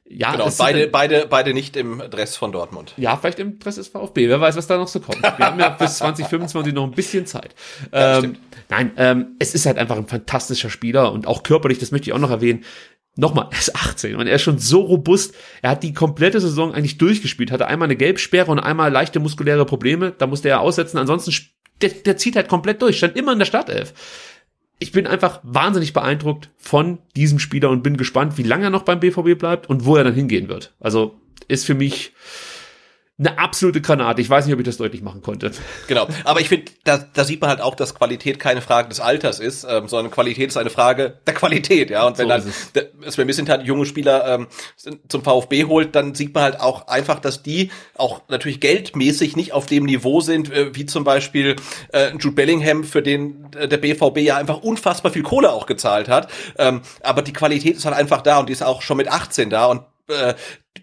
ja, 0.09 0.31
Genau, 0.31 0.49
beide, 0.59 0.87
beide, 0.87 1.27
beide 1.29 1.55
nicht 1.55 1.77
im 1.77 1.99
Dress 2.09 2.37
von 2.37 2.53
Dortmund. 2.53 2.95
ja, 2.99 3.17
vielleicht 3.17 3.41
im 3.41 3.59
Dress 3.59 3.77
des 3.77 3.89
VfB. 3.89 4.29
Wer 4.29 4.41
weiß, 4.41 4.55
was 4.57 4.69
da 4.69 4.77
noch 4.77 4.87
so 4.89 5.01
kommt. 5.01 5.23
Wir 5.23 5.47
haben 5.47 5.59
ja 5.59 5.71
bis 5.71 5.99
2025 5.99 6.73
noch 6.73 6.85
ein 6.85 6.93
bisschen 6.93 7.27
Zeit. 7.27 7.57
Ja, 7.93 8.15
ähm, 8.15 8.19
stimmt. 8.19 8.41
nein, 8.69 8.93
ähm, 8.97 9.37
es 9.41 9.55
ist 9.55 9.67
halt 9.67 9.77
einfach 9.79 9.97
ein 9.97 10.07
fantastischer 10.07 10.71
Spieler 10.71 11.13
und 11.13 11.27
auch 11.27 11.43
körperlich, 11.43 11.79
das 11.81 11.91
möchte 11.91 12.11
ich 12.11 12.13
auch 12.13 12.19
noch 12.21 12.31
erwähnen. 12.31 12.65
Nochmal, 13.17 13.49
er 13.51 13.59
ist 13.59 13.75
18 13.75 14.17
und 14.17 14.27
er 14.27 14.37
ist 14.37 14.43
schon 14.43 14.59
so 14.59 14.81
robust. 14.81 15.35
Er 15.63 15.71
hat 15.71 15.83
die 15.83 15.93
komplette 15.93 16.41
Saison 16.41 16.73
eigentlich 16.73 16.99
durchgespielt, 16.99 17.51
hatte 17.51 17.67
einmal 17.67 17.87
eine 17.87 17.97
Gelbsperre 17.97 18.51
und 18.51 18.61
einmal 18.61 18.93
leichte 18.93 19.21
muskuläre 19.21 19.67
Probleme. 19.67 20.15
Da 20.17 20.27
musste 20.27 20.49
er 20.49 20.61
aussetzen. 20.61 20.97
Ansonsten, 20.97 21.35
der, 21.83 21.91
der 21.91 22.17
zieht 22.17 22.37
halt 22.37 22.49
komplett 22.49 22.81
durch, 22.83 22.99
stand 22.99 23.17
immer 23.17 23.33
in 23.33 23.39
der 23.39 23.47
Startelf. 23.47 23.93
Ich 24.79 24.93
bin 24.93 25.07
einfach 25.07 25.41
wahnsinnig 25.43 25.93
beeindruckt 25.93 26.51
von 26.57 26.99
diesem 27.17 27.39
Spieler 27.39 27.69
und 27.69 27.83
bin 27.83 27.97
gespannt, 27.97 28.39
wie 28.39 28.43
lange 28.45 28.65
er 28.65 28.71
noch 28.71 28.85
beim 28.85 29.01
BVB 29.01 29.39
bleibt 29.39 29.69
und 29.69 29.85
wo 29.85 29.97
er 29.97 30.05
dann 30.05 30.15
hingehen 30.15 30.49
wird. 30.49 30.73
Also 30.81 31.21
ist 31.49 31.67
für 31.67 31.75
mich 31.75 32.13
eine 33.21 33.39
absolute 33.39 33.83
Granate. 33.83 34.23
Ich 34.23 34.31
weiß 34.31 34.47
nicht, 34.47 34.55
ob 34.55 34.61
ich 34.61 34.67
das 34.67 34.79
deutlich 34.79 35.03
machen 35.03 35.21
konnte. 35.21 35.51
Genau. 35.89 36.09
Aber 36.25 36.41
ich 36.41 36.49
finde, 36.49 36.73
da, 36.85 37.05
da 37.13 37.25
sieht 37.25 37.41
man 37.43 37.51
halt 37.51 37.61
auch, 37.61 37.75
dass 37.75 37.95
Qualität 37.95 38.41
keine 38.41 38.63
Frage 38.63 38.89
des 38.89 38.99
Alters 38.99 39.41
ist, 39.41 39.67
ähm, 39.69 39.89
sondern 39.89 40.11
Qualität 40.11 40.49
ist 40.49 40.57
eine 40.57 40.71
Frage 40.71 41.19
der 41.27 41.35
Qualität, 41.35 41.91
ja. 41.91 42.07
Und 42.07 42.17
wenn 42.17 42.25
So 42.25 42.29
dann 42.31 42.49
es. 42.49 42.73
der 42.73 42.89
Sven 43.11 43.27
Missentat 43.27 43.63
junge 43.65 43.85
Spieler 43.85 44.27
ähm, 44.27 44.47
zum 45.09 45.23
VfB 45.23 45.67
holt, 45.67 45.95
dann 45.95 46.15
sieht 46.15 46.35
man 46.35 46.45
halt 46.45 46.61
auch 46.61 46.89
einfach, 46.89 47.21
dass 47.21 47.43
die 47.43 47.71
auch 47.95 48.23
natürlich 48.29 48.61
geldmäßig 48.61 49.37
nicht 49.37 49.53
auf 49.53 49.67
dem 49.67 49.85
Niveau 49.85 50.23
sind, 50.23 50.51
äh, 50.51 50.75
wie 50.75 50.87
zum 50.87 51.05
Beispiel 51.05 51.57
äh, 51.93 52.13
Jude 52.13 52.33
Bellingham, 52.33 52.85
für 52.85 53.03
den 53.03 53.49
äh, 53.55 53.69
der 53.69 53.77
BVB 53.77 54.19
ja 54.19 54.37
einfach 54.39 54.63
unfassbar 54.63 55.13
viel 55.13 55.23
Kohle 55.23 55.53
auch 55.53 55.67
gezahlt 55.67 56.09
hat. 56.09 56.31
Ähm, 56.57 56.81
aber 57.03 57.21
die 57.21 57.35
Qualität 57.35 57.77
ist 57.77 57.85
halt 57.85 57.97
einfach 57.97 58.23
da 58.23 58.39
und 58.39 58.49
die 58.49 58.55
ist 58.55 58.63
auch 58.63 58.81
schon 58.81 58.97
mit 58.97 59.09
18 59.09 59.51
da 59.51 59.67
und 59.67 59.83
äh, 60.11 60.35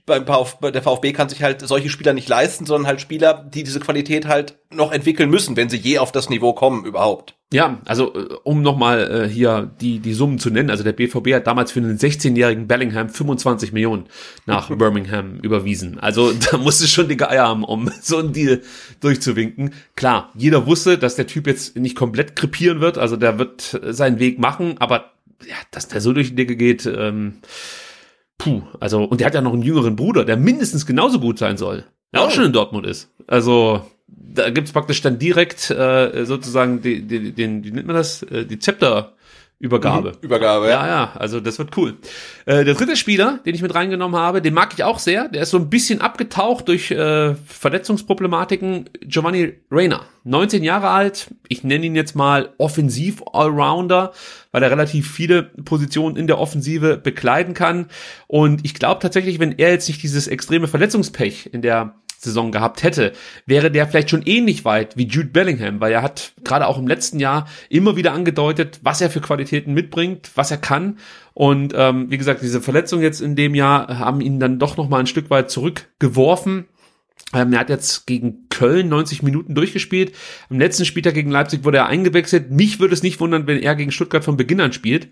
beim 0.06 0.26
VfB, 0.26 0.72
der 0.72 0.82
VfB 0.82 1.14
kann 1.14 1.30
sich 1.30 1.44
halt 1.44 1.62
solche 1.62 1.90
Spieler 1.90 2.14
nicht 2.14 2.30
leisten, 2.30 2.66
sondern 2.66 2.88
halt 2.88 3.02
Spieler, 3.02 3.46
die 3.54 3.64
diese 3.64 3.80
Qualität 3.80 4.28
halt 4.28 4.58
noch 4.70 4.92
entwickeln 4.92 5.30
müssen, 5.30 5.56
wenn 5.56 5.70
sie 5.70 5.78
je 5.78 6.00
auf 6.00 6.12
das 6.12 6.30
Niveau 6.30 6.54
kommen 6.54 6.86
überhaupt. 6.86 7.36
Ja, 7.54 7.80
also 7.86 8.14
äh, 8.14 8.36
um 8.44 8.62
nochmal 8.62 9.26
äh, 9.26 9.30
hier 9.30 9.72
die, 9.80 10.00
die 10.00 10.14
Summen 10.14 10.40
zu 10.40 10.50
nennen, 10.50 10.70
also 10.70 10.84
der 10.84 10.92
BVB 10.92 11.34
hat 11.34 11.48
damals 11.48 11.72
für 11.72 11.80
einen 11.80 11.98
16-jährigen 11.98 12.68
Bellingham 12.68 13.10
25 13.10 13.72
Millionen 13.72 14.08
nach 14.46 14.70
Birmingham 14.78 15.40
überwiesen. 15.42 16.00
Also 16.00 16.34
da 16.34 16.58
musste 16.58 16.88
schon 16.88 17.08
dicke 17.08 17.30
Eier 17.30 17.48
haben, 17.48 17.64
um 17.64 17.90
so 18.02 18.18
einen 18.18 18.34
Deal 18.34 18.62
durchzuwinken. 19.00 19.74
Klar, 19.96 20.32
jeder 20.36 20.66
wusste, 20.66 20.98
dass 20.98 21.16
der 21.16 21.28
Typ 21.28 21.48
jetzt 21.48 21.78
nicht 21.78 21.96
komplett 21.96 22.36
krepieren 22.36 22.82
wird, 22.82 22.98
also 22.98 23.16
der 23.16 23.40
wird 23.40 23.80
äh, 23.82 23.94
seinen 23.94 24.20
Weg 24.20 24.40
machen, 24.40 24.76
aber 24.80 25.12
ja, 25.46 25.56
dass 25.72 25.88
der 25.88 26.02
so 26.02 26.14
durch 26.14 26.30
die 26.30 26.36
Decke 26.36 26.58
geht, 26.58 26.86
ähm, 26.86 27.36
puh, 28.38 28.62
also 28.80 29.04
und 29.04 29.20
der 29.20 29.28
hat 29.28 29.34
ja 29.36 29.42
noch 29.42 29.54
einen 29.54 29.62
jüngeren 29.64 29.96
Bruder, 29.96 30.26
der 30.26 30.38
mindestens 30.38 30.86
genauso 30.86 31.20
gut 31.20 31.38
sein 31.40 31.58
soll, 31.58 31.86
der 32.14 32.22
auch 32.22 32.28
Oh. 32.28 32.32
schon 32.32 32.46
in 32.46 32.54
Dortmund 32.54 32.86
ist. 32.86 33.12
Also 33.28 33.82
da 34.08 34.50
gibt's 34.52 34.72
praktisch 34.72 35.02
dann 35.02 35.20
direkt 35.20 35.70
äh, 35.72 36.26
sozusagen 36.26 36.82
die, 36.82 37.02
die, 37.02 37.32
den, 37.34 37.64
wie 37.64 37.72
nennt 37.72 37.88
man 37.88 37.96
das, 37.96 38.24
äh, 38.24 38.46
die 38.46 38.60
Zepterübergabe. 38.60 39.17
Übergabe, 39.60 40.12
Ja, 40.70 40.86
ja, 40.88 41.12
also 41.16 41.40
das 41.40 41.58
wird 41.58 41.76
cool. 41.78 41.98
Äh, 42.46 42.64
der 42.64 42.76
dritte 42.76 42.96
Spieler, 42.96 43.40
den 43.44 43.56
ich 43.56 43.64
mit 43.64 43.74
reingenommen 43.74 44.20
habe, 44.20 44.40
den 44.40 44.54
mag 44.54 44.72
ich 44.76 44.84
auch 44.84 45.00
sehr. 45.00 45.30
Der 45.30 45.42
ist 45.42 45.50
so 45.50 45.58
ein 45.58 45.72
bisschen 45.72 46.00
abgetaucht 46.00 46.68
durch 46.68 46.92
äh, 46.92 47.34
Verletzungsproblematiken. 47.34 48.88
Giovanni 49.02 49.54
Reyna, 49.72 50.02
19 50.26 50.64
Jahre 50.64 50.90
alt. 50.90 51.34
Ich 51.48 51.64
nenne 51.64 51.88
ihn 51.88 51.96
jetzt 51.96 52.16
mal 52.16 52.54
Offensiv-Allrounder, 52.60 54.12
weil 54.52 54.62
er 54.62 54.70
relativ 54.70 55.12
viele 55.12 55.42
Positionen 55.44 56.18
in 56.18 56.28
der 56.28 56.38
Offensive 56.38 56.98
bekleiden 56.98 57.56
kann. 57.56 57.88
Und 58.28 58.64
ich 58.64 58.76
glaube 58.76 59.02
tatsächlich, 59.02 59.40
wenn 59.40 59.58
er 59.58 59.72
jetzt 59.72 59.88
nicht 59.88 60.04
dieses 60.04 60.28
extreme 60.28 60.68
Verletzungspech 60.68 61.50
in 61.52 61.64
der 61.64 61.96
Saison 62.20 62.52
gehabt 62.52 62.84
hätte, 62.84 63.14
wäre 63.46 63.72
der 63.72 63.88
vielleicht 63.88 64.10
schon 64.10 64.24
ähnlich 64.24 64.66
weit 64.66 64.98
wie 64.98 65.08
Jude 65.08 65.30
Bellingham, 65.30 65.80
weil 65.80 65.92
er 65.92 66.02
hat 66.02 66.34
gerade 66.44 66.68
auch 66.68 66.78
im 66.78 66.88
letzten 66.88 67.20
Jahr 67.20 67.48
immer 67.70 67.96
wieder 67.96 68.14
angedeutet, 68.14 68.80
was 68.84 69.02
er 69.02 69.10
für 69.10 69.22
Qualitäten 69.22 69.74
mitbringt, 69.74 70.32
was 70.36 70.52
er 70.52 70.58
kann. 70.58 70.98
Und 71.34 71.74
ähm, 71.76 72.10
wie 72.10 72.18
gesagt, 72.18 72.42
diese 72.42 72.62
Verletzungen 72.62 73.04
jetzt 73.04 73.22
in 73.22 73.36
dem 73.36 73.56
Jahr 73.56 74.00
haben 74.00 74.22
ihn 74.22 74.40
dann 74.40 74.60
doch 74.60 74.78
noch 74.78 74.90
mal 74.90 75.00
ein 75.00 75.08
Stück 75.08 75.30
weit 75.30 75.52
zurückgeworfen. 75.52 76.66
Ähm, 77.34 77.52
er 77.52 77.60
hat 77.60 77.70
jetzt 77.70 78.08
gegen 78.08 78.48
Köln 78.50 78.88
90 78.90 79.22
Minuten 79.22 79.54
durchgespielt. 79.54 80.14
Am 80.50 80.60
letzten 80.60 80.86
Spieltag 80.86 81.14
gegen 81.14 81.30
Leipzig 81.30 81.66
wurde 81.66 81.78
er 81.78 81.88
eingewechselt. 81.88 82.52
Mich 82.52 82.80
würde 82.80 82.94
es 82.94 83.04
nicht 83.04 83.20
wundern, 83.20 83.48
wenn 83.48 83.62
er 83.62 83.76
gegen 83.76 83.92
Stuttgart 83.92 84.24
von 84.24 84.38
Beginn 84.38 84.62
an 84.62 84.72
spielt. 84.72 85.10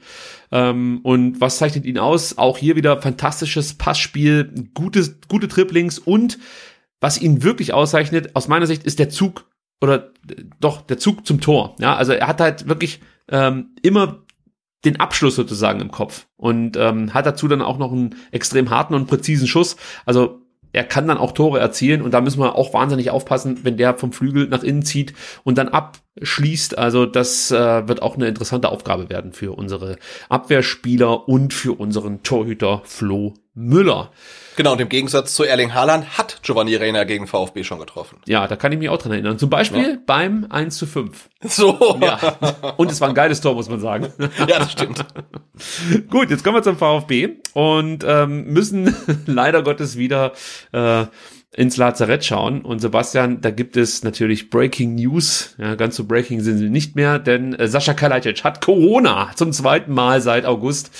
Ähm, 0.51 1.01
und 1.03 1.41
was 1.41 1.57
zeichnet 1.57 1.85
ihn 1.85 1.99
aus? 1.99 2.37
Auch 2.37 2.57
hier 2.57 2.75
wieder 2.75 3.01
fantastisches 3.01 3.73
Passspiel, 3.73 4.49
gutes, 4.73 5.17
gute 5.27 5.47
Dribblings 5.47 5.99
und 5.99 6.39
was 7.05 7.21
ihn 7.21 7.43
wirklich 7.43 7.71
auszeichnet, 7.71 8.35
aus 8.35 8.47
meiner 8.47 8.65
Sicht, 8.65 8.83
ist 8.83 8.97
der 8.97 9.09
Zug 9.09 9.45
oder 9.79 10.11
äh, 10.27 10.43
doch 10.59 10.81
der 10.81 10.97
Zug 10.97 11.23
zum 11.27 11.39
Tor. 11.39 11.75
Ja, 11.79 11.95
also 11.95 12.13
er 12.13 12.25
hat 12.25 12.41
halt 12.41 12.67
wirklich 12.67 12.99
ähm, 13.29 13.75
immer 13.83 14.23
den 14.85 14.99
Abschluss 14.99 15.35
sozusagen 15.35 15.81
im 15.81 15.91
Kopf 15.91 16.25
und 16.35 16.75
ähm, 16.77 17.13
hat 17.13 17.27
dazu 17.27 17.47
dann 17.47 17.61
auch 17.61 17.77
noch 17.77 17.91
einen 17.91 18.15
extrem 18.31 18.71
harten 18.71 18.95
und 18.95 19.05
präzisen 19.05 19.47
Schuss. 19.47 19.75
Also 20.07 20.41
er 20.73 20.83
kann 20.83 21.07
dann 21.07 21.19
auch 21.19 21.31
Tore 21.31 21.59
erzielen 21.59 22.01
und 22.01 22.11
da 22.15 22.21
müssen 22.21 22.39
wir 22.39 22.55
auch 22.55 22.73
wahnsinnig 22.73 23.11
aufpassen, 23.11 23.59
wenn 23.61 23.77
der 23.77 23.93
vom 23.93 24.11
Flügel 24.11 24.47
nach 24.47 24.63
innen 24.63 24.81
zieht 24.81 25.13
und 25.43 25.59
dann 25.59 25.69
abschließt. 25.69 26.75
Also 26.75 27.05
das 27.05 27.51
äh, 27.51 27.87
wird 27.87 28.01
auch 28.01 28.15
eine 28.15 28.27
interessante 28.27 28.69
Aufgabe 28.69 29.11
werden 29.11 29.31
für 29.31 29.55
unsere 29.55 29.97
Abwehrspieler 30.29 31.29
und 31.29 31.53
für 31.53 31.73
unseren 31.73 32.23
Torhüter 32.23 32.81
Flo 32.83 33.35
Müller. 33.53 34.11
Genau, 34.55 34.73
und 34.73 34.81
im 34.81 34.89
Gegensatz 34.89 35.33
zu 35.33 35.43
Erling 35.43 35.73
Haaland 35.73 36.17
hat 36.17 36.39
Giovanni 36.41 36.75
Reina 36.75 37.03
gegen 37.03 37.27
VfB 37.27 37.63
schon 37.63 37.79
getroffen. 37.79 38.17
Ja, 38.25 38.47
da 38.47 38.55
kann 38.55 38.71
ich 38.71 38.79
mich 38.79 38.89
auch 38.89 38.97
dran 38.97 39.11
erinnern. 39.11 39.37
Zum 39.37 39.49
Beispiel 39.49 39.99
beim 40.05 40.47
1 40.49 40.77
zu 40.77 40.85
5. 40.85 41.29
So. 41.43 41.99
Ja. 42.01 42.19
Und 42.77 42.91
es 42.91 43.01
war 43.01 43.09
ein 43.09 43.15
geiles 43.15 43.41
Tor, 43.41 43.55
muss 43.55 43.69
man 43.69 43.79
sagen. 43.79 44.11
ja 44.47 44.59
das 44.59 44.71
stimmt. 44.71 45.05
Gut, 46.09 46.29
jetzt 46.29 46.43
kommen 46.43 46.57
wir 46.57 46.63
zum 46.63 46.77
VfB 46.77 47.37
und 47.53 48.03
ähm, 48.07 48.45
müssen 48.45 48.95
leider 49.25 49.61
Gottes 49.63 49.97
wieder 49.97 50.33
äh, 50.71 51.05
ins 51.55 51.77
Lazarett 51.77 52.25
schauen. 52.25 52.61
Und 52.61 52.79
Sebastian, 52.79 53.39
da 53.39 53.49
gibt 53.49 53.77
es 53.77 54.03
natürlich 54.03 54.49
Breaking 54.49 54.95
News. 54.95 55.55
Ja, 55.57 55.75
ganz 55.75 55.95
so 55.95 56.03
Breaking 56.03 56.41
sind 56.41 56.57
sie 56.57 56.69
nicht 56.69 56.95
mehr, 56.95 57.17
denn 57.17 57.53
äh, 57.53 57.67
Sascha 57.67 57.93
Kalajdzic 57.93 58.43
hat 58.43 58.61
Corona 58.61 59.31
zum 59.35 59.53
zweiten 59.53 59.93
Mal 59.93 60.19
seit 60.21 60.45
August. 60.45 60.91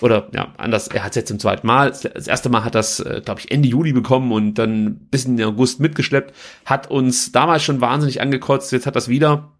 Oder 0.00 0.28
ja, 0.34 0.52
anders, 0.56 0.88
er 0.88 1.04
hat 1.04 1.10
es 1.10 1.16
jetzt 1.16 1.28
zum 1.28 1.38
zweiten 1.38 1.66
Mal. 1.66 1.90
Das 1.90 2.26
erste 2.26 2.48
Mal 2.48 2.64
hat 2.64 2.74
das, 2.74 3.00
äh, 3.00 3.22
glaube 3.24 3.40
ich, 3.40 3.50
Ende 3.52 3.68
Juli 3.68 3.92
bekommen 3.92 4.32
und 4.32 4.54
dann 4.54 4.96
bis 5.10 5.26
in 5.26 5.36
den 5.36 5.46
August 5.46 5.78
mitgeschleppt. 5.78 6.34
Hat 6.64 6.90
uns 6.90 7.30
damals 7.30 7.62
schon 7.62 7.80
wahnsinnig 7.80 8.20
angekotzt, 8.20 8.72
jetzt 8.72 8.86
hat 8.86 8.96
das 8.96 9.08
wieder. 9.08 9.52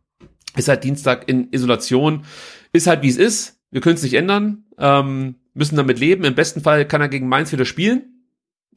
Ist 0.56 0.68
halt 0.68 0.82
Dienstag 0.82 1.28
in 1.28 1.52
Isolation. 1.52 2.24
Ist 2.72 2.88
halt 2.88 3.02
wie 3.02 3.08
es 3.08 3.16
ist. 3.16 3.60
Wir 3.70 3.80
können 3.80 3.94
es 3.94 4.02
nicht 4.02 4.14
ändern. 4.14 4.64
Ähm, 4.78 5.36
müssen 5.54 5.76
damit 5.76 6.00
leben. 6.00 6.24
Im 6.24 6.34
besten 6.34 6.60
Fall 6.60 6.88
kann 6.88 7.00
er 7.00 7.08
gegen 7.08 7.28
Mainz 7.28 7.52
wieder 7.52 7.64
spielen. 7.64 8.09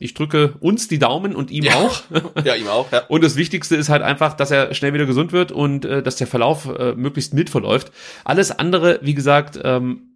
Ich 0.04 0.14
drücke 0.14 0.56
uns 0.60 0.88
die 0.88 1.00
Daumen 1.00 1.36
und 1.36 1.50
ihm 1.52 1.64
Ja. 1.64 1.76
auch. 1.76 2.02
Ja, 2.44 2.56
ihm 2.56 2.68
auch, 2.68 2.92
ja. 2.92 3.04
Und 3.08 3.24
das 3.24 3.36
Wichtigste 3.36 3.76
ist 3.76 3.90
halt 3.90 4.02
einfach, 4.04 4.34
dass 4.34 4.52
er 4.52 4.74
schnell 4.74 4.94
wieder 4.94 5.06
gesund 5.06 5.32
wird 5.32 5.52
und 5.52 5.86
äh, 5.86 6.04
dass 6.04 6.18
der 6.18 6.28
Verlauf 6.28 6.68
äh, 6.68 6.94
möglichst 6.94 7.34
mit 7.34 7.50
verläuft. 7.50 7.92
Alles 8.26 8.52
andere, 8.52 9.00
wie 9.02 9.14
gesagt, 9.14 9.60
ähm, 9.64 10.10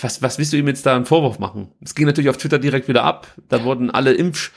was, 0.00 0.22
was 0.22 0.38
willst 0.38 0.52
du 0.52 0.56
ihm 0.56 0.68
jetzt 0.68 0.86
da 0.86 0.94
einen 0.96 1.04
Vorwurf 1.04 1.38
machen? 1.38 1.72
Es 1.82 1.94
ging 1.94 2.06
natürlich 2.06 2.30
auf 2.30 2.36
Twitter 2.36 2.58
direkt 2.58 2.88
wieder 2.88 3.02
ab. 3.04 3.26
Da 3.48 3.64
wurden 3.64 3.90
alle 3.90 4.12
Impf 4.14 4.52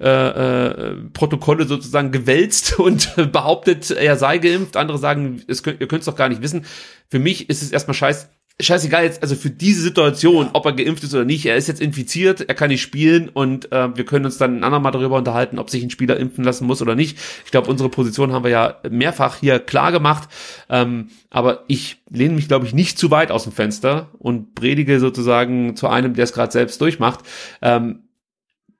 äh, 0.00 0.08
äh, 0.08 0.94
Protokolle 1.12 1.66
sozusagen 1.66 2.12
gewälzt 2.12 2.78
und 2.78 3.14
behauptet, 3.32 3.90
er 3.90 4.16
sei 4.16 4.38
geimpft. 4.38 4.76
Andere 4.76 4.96
sagen, 4.98 5.42
es 5.48 5.62
könnt, 5.62 5.80
ihr 5.80 5.88
könnt 5.88 6.00
es 6.00 6.06
doch 6.06 6.16
gar 6.16 6.28
nicht 6.28 6.40
wissen. 6.40 6.64
Für 7.10 7.18
mich 7.18 7.50
ist 7.50 7.62
es 7.62 7.72
erstmal 7.72 7.94
scheiß, 7.94 8.28
scheißegal 8.60 9.04
jetzt, 9.04 9.22
also 9.22 9.34
für 9.34 9.50
diese 9.50 9.82
Situation, 9.82 10.50
ob 10.52 10.66
er 10.66 10.72
geimpft 10.72 11.04
ist 11.04 11.14
oder 11.14 11.24
nicht, 11.24 11.46
er 11.46 11.56
ist 11.56 11.68
jetzt 11.68 11.80
infiziert, 11.80 12.48
er 12.48 12.54
kann 12.54 12.68
nicht 12.68 12.82
spielen 12.82 13.28
und 13.28 13.70
äh, 13.72 13.96
wir 13.96 14.04
können 14.04 14.24
uns 14.24 14.38
dann 14.38 14.58
ein 14.58 14.64
andermal 14.64 14.92
darüber 14.92 15.16
unterhalten, 15.16 15.58
ob 15.58 15.70
sich 15.70 15.82
ein 15.82 15.90
Spieler 15.90 16.16
impfen 16.16 16.44
lassen 16.44 16.66
muss 16.66 16.82
oder 16.82 16.94
nicht. 16.94 17.18
Ich 17.44 17.50
glaube, 17.50 17.70
unsere 17.70 17.88
Position 17.88 18.32
haben 18.32 18.44
wir 18.44 18.50
ja 18.50 18.76
mehrfach 18.90 19.36
hier 19.36 19.58
klar 19.58 19.92
gemacht, 19.92 20.28
ähm, 20.68 21.08
aber 21.30 21.64
ich 21.68 22.02
lehne 22.10 22.34
mich, 22.34 22.48
glaube 22.48 22.66
ich, 22.66 22.74
nicht 22.74 22.98
zu 22.98 23.10
weit 23.10 23.30
aus 23.30 23.44
dem 23.44 23.52
Fenster 23.52 24.08
und 24.18 24.54
predige 24.54 25.00
sozusagen 25.00 25.76
zu 25.76 25.88
einem, 25.88 26.14
der 26.14 26.24
es 26.24 26.32
gerade 26.32 26.52
selbst 26.52 26.80
durchmacht. 26.80 27.20
Ähm, 27.62 28.00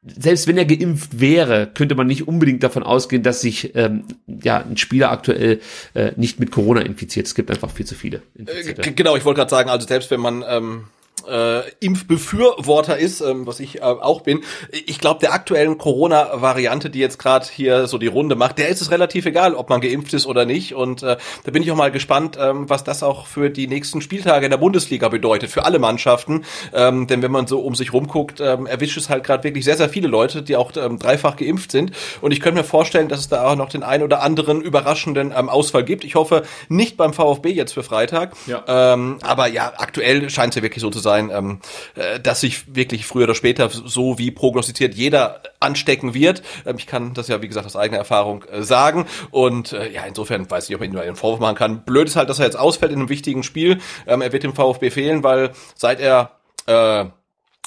selbst 0.03 0.47
wenn 0.47 0.57
er 0.57 0.65
geimpft 0.65 1.21
wäre, 1.21 1.67
könnte 1.67 1.95
man 1.95 2.07
nicht 2.07 2.27
unbedingt 2.27 2.63
davon 2.63 2.83
ausgehen, 2.83 3.23
dass 3.23 3.43
sich 3.43 3.75
ähm, 3.75 4.05
ja 4.27 4.59
ein 4.59 4.79
Spieler 4.79 5.11
aktuell 5.11 5.61
äh, 5.95 6.13
nicht 6.17 6.41
mit 6.41 6.51
Corona 6.51 6.81
infiziert. 6.81 7.27
Es 7.27 7.35
gibt 7.35 7.51
einfach 7.51 7.71
viel 7.71 7.87
zu 7.87 7.95
viele. 7.95 8.23
Äh, 8.39 8.41
Infizierte. 8.41 8.93
genau, 8.93 9.17
ich 9.17 9.25
wollte 9.25 9.39
gerade 9.39 9.51
sagen, 9.51 9.69
also 9.69 9.87
selbst 9.87 10.11
wenn 10.11 10.21
man 10.21 10.43
ähm, 10.49 10.85
äh, 11.29 11.69
Impfbefürworter 11.81 12.99
ist, 12.99 13.21
ähm, 13.21 13.47
was 13.47 13.61
ich 13.61 13.79
äh, 13.79 13.83
auch 13.83 14.23
bin. 14.23 14.43
Ich 14.71 14.99
glaube, 14.99 15.21
der 15.21 15.33
aktuellen 15.33 15.79
Corona-Variante, 15.79 16.91
die 16.91 16.99
jetzt 16.99 17.19
gerade 17.19 17.47
hier 17.51 17.87
so 17.87 17.99
die 17.99 18.07
Runde 18.07 18.37
macht, 18.37 18.59
der 18.59 18.69
ist 18.69 18.81
es 18.81 18.91
relativ 18.91 19.27
egal, 19.27 19.55
ob 19.55 19.69
man 19.69 19.81
geimpft 19.81 20.13
ist 20.15 20.27
oder 20.27 20.45
nicht. 20.45 20.75
Und 20.75 21.03
äh, 21.03 21.17
da 21.45 21.51
bin 21.51 21.63
ich 21.63 21.71
auch 21.71 21.77
mal 21.77 21.91
gespannt, 21.91 22.39
ähm, 22.41 22.69
was 22.69 22.85
das 22.85 23.03
auch 23.03 23.27
für 23.27 23.51
die 23.51 23.67
nächsten 23.67 24.01
Spieltage 24.01 24.47
in 24.47 24.51
der 24.51 24.59
Bundesliga 24.59 25.09
bedeutet, 25.09 25.51
für 25.51 25.65
alle 25.65 25.79
Mannschaften. 25.79 26.45
Ähm, 26.73 27.07
denn 27.07 27.23
wenn 27.23 27.33
man 27.33 27.47
so 27.47 27.61
um 27.61 27.75
sich 27.75 27.93
rumguckt, 27.93 28.41
ähm, 28.41 28.67
erwischt 28.67 28.97
es 28.97 29.09
halt 29.09 29.25
gerade 29.25 29.45
wirklich 29.45 29.65
sehr, 29.65 29.77
sehr 29.77 29.89
viele 29.89 30.09
Leute, 30.09 30.43
die 30.43 30.57
auch 30.57 30.73
ähm, 30.77 30.99
dreifach 30.99 31.37
geimpft 31.37 31.73
sind. 31.73 31.93
Und 32.21 32.33
ich 32.33 32.41
könnte 32.41 32.61
mir 32.61 32.65
vorstellen, 32.65 33.09
dass 33.09 33.21
es 33.21 33.29
da 33.29 33.47
auch 33.47 33.57
noch 33.57 33.69
den 33.69 33.83
ein 33.83 34.03
oder 34.03 34.23
anderen 34.23 34.61
überraschenden 34.63 35.33
ähm, 35.37 35.49
Ausfall 35.49 35.85
gibt. 35.85 36.05
Ich 36.05 36.15
hoffe, 36.15 36.43
nicht 36.69 36.97
beim 36.97 37.13
VfB 37.13 37.51
jetzt 37.51 37.73
für 37.73 37.83
Freitag. 37.83 38.33
Ja. 38.47 38.65
Ähm, 38.67 39.19
aber 39.23 39.49
ja, 39.49 39.73
aktuell 39.77 40.31
scheint 40.31 40.51
es 40.51 40.57
ja 40.57 40.63
wirklich 40.63 40.83
so 40.83 40.91
zu 40.91 40.99
sein, 40.99 41.10
sein, 41.11 41.31
ähm, 41.33 41.59
äh, 41.97 42.21
dass 42.21 42.41
sich 42.41 42.75
wirklich 42.75 43.05
früher 43.05 43.25
oder 43.25 43.35
später 43.35 43.69
so 43.69 44.19
wie 44.19 44.31
prognostiziert 44.31 44.95
jeder 44.95 45.43
anstecken 45.59 46.15
wird. 46.15 46.43
Ähm, 46.65 46.77
ich 46.79 46.87
kann 46.87 47.15
das 47.15 47.27
ja, 47.27 47.43
wie 47.43 47.49
gesagt, 47.49 47.67
aus 47.67 47.75
eigener 47.75 47.99
Erfahrung 47.99 48.45
äh, 48.45 48.63
sagen. 48.63 49.07
Und 49.31 49.73
äh, 49.73 49.91
ja, 49.91 50.05
insofern 50.05 50.49
weiß 50.49 50.69
ich, 50.69 50.77
ob 50.77 50.83
ich 50.83 50.89
ihm 50.89 50.97
einen 50.97 51.17
Vorwurf 51.17 51.41
machen 51.41 51.57
kann. 51.57 51.85
Blöd 51.85 52.07
ist 52.07 52.17
halt, 52.17 52.29
dass 52.29 52.39
er 52.39 52.45
jetzt 52.45 52.59
ausfällt 52.59 52.93
in 52.93 52.99
einem 52.99 53.09
wichtigen 53.09 53.43
Spiel. 53.43 53.81
Ähm, 54.07 54.23
er 54.23 54.33
wird 54.33 54.45
dem 54.45 54.55
VfB 54.55 54.91
fehlen, 54.91 55.25
weil 55.25 55.51
seit 55.75 56.01
er 56.01 56.33
äh, 56.67 57.07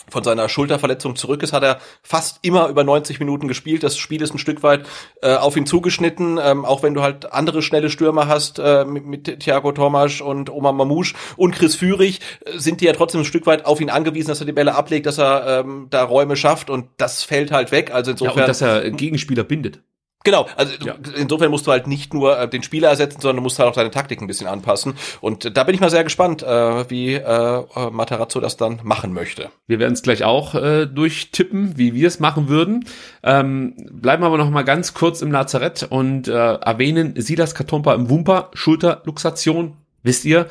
von 0.10 0.24
seiner 0.24 0.50
Schulterverletzung 0.50 1.16
zurück 1.16 1.44
ist, 1.44 1.54
hat 1.54 1.64
er 1.64 1.80
fast 2.02 2.40
immer 2.42 2.68
über 2.68 2.84
90 2.84 3.20
Minuten 3.20 3.48
gespielt. 3.48 3.84
Das 3.84 3.98
Spiel 3.98 4.22
ist 4.22 4.34
ein 4.34 4.40
Stück 4.40 4.64
weit 4.64 4.86
äh, 5.22 5.36
auf 5.36 5.58
ihn 5.58 5.66
zugeschnitten, 5.66 6.40
ähm, 6.42 6.66
auch 6.66 6.84
wenn 6.84 6.94
du 6.94 7.02
halt 7.02 7.32
andere 7.32 7.62
schnelle 7.62 7.90
Stürmer 7.90 8.28
hast 8.28 8.60
äh, 8.60 8.86
mit, 8.86 9.06
mit 9.06 9.40
Thiago 9.40 9.72
Tomasch 9.72 10.22
und 10.22 10.50
Omar 10.50 10.74
Mamouche 10.74 11.16
und 11.38 11.56
Chris 11.56 11.76
Führig, 11.76 12.20
äh, 12.46 12.58
sind 12.58 12.82
die 12.82 12.86
ja 12.86 12.94
trotzdem 12.94 13.22
ein 13.22 13.26
Stück 13.26 13.46
weit 13.46 13.66
auf 13.66 13.82
ihn 13.82 13.90
angewiesen, 13.90 14.30
dass 14.30 14.40
er 14.40 14.46
die 14.46 14.52
Bälle 14.52 14.76
ablegt, 14.76 15.06
dass 15.06 15.18
er 15.18 15.60
ähm, 15.60 15.88
da 15.90 16.04
Räume 16.04 16.36
schafft 16.36 16.70
und 16.70 16.88
das 16.98 17.24
fällt 17.24 17.52
halt 17.52 17.72
weg. 17.72 17.92
Also 17.94 18.12
insofern. 18.12 18.38
Ja, 18.38 18.44
und 18.44 18.50
dass 18.50 18.62
er 18.62 18.90
Gegenspieler 18.92 19.44
bindet. 19.44 19.82
Genau, 20.24 20.48
also 20.56 20.74
ja. 20.86 20.96
insofern 21.18 21.52
musst 21.52 21.68
du 21.68 21.72
halt 21.72 21.86
nicht 21.86 22.14
nur 22.14 22.40
äh, 22.40 22.48
den 22.48 22.64
Spieler 22.64 22.90
ersetzen, 22.90 23.20
sondern 23.20 23.38
du 23.38 23.42
musst 23.42 23.60
halt 23.60 23.70
auch 23.70 23.74
deine 23.74 23.92
Taktik 23.92 24.22
ein 24.22 24.28
bisschen 24.28 24.48
anpassen. 24.48 24.94
Und 25.20 25.46
äh, 25.46 25.52
da 25.52 25.66
bin 25.66 25.76
ich 25.76 25.82
mal 25.82 25.90
sehr 25.90 26.06
gespannt, 26.06 26.44
äh, 26.44 26.90
wie 26.90 27.16
äh, 27.16 27.64
Matarazzo 27.92 28.40
das 28.40 28.56
dann 28.56 28.80
machen 28.84 29.14
möchte. 29.14 29.50
Wir 29.68 29.80
werden 29.80 29.94
es 29.94 30.02
gleich 30.02 30.24
auch 30.24 30.56
äh, 30.56 30.86
durchtippen, 30.86 31.78
wie 31.78 31.94
wir 31.94 32.08
es 32.08 32.22
machen 32.22 32.48
würden. 32.48 32.86
Ähm, 33.22 33.76
bleiben 33.92 34.24
aber 34.24 34.38
noch 34.38 34.50
mal 34.50 34.64
ganz 34.64 34.94
kurz 34.94 35.22
im 35.22 35.32
Lazarett 35.32 35.88
und 35.90 36.30
äh, 36.30 36.32
erwähnen 36.32 37.14
Silas 37.18 37.54
Katompa 37.54 37.94
im 37.94 38.10
Wumper, 38.10 38.50
Schulterluxation, 38.54 39.74
wisst 40.04 40.24
ihr. 40.24 40.48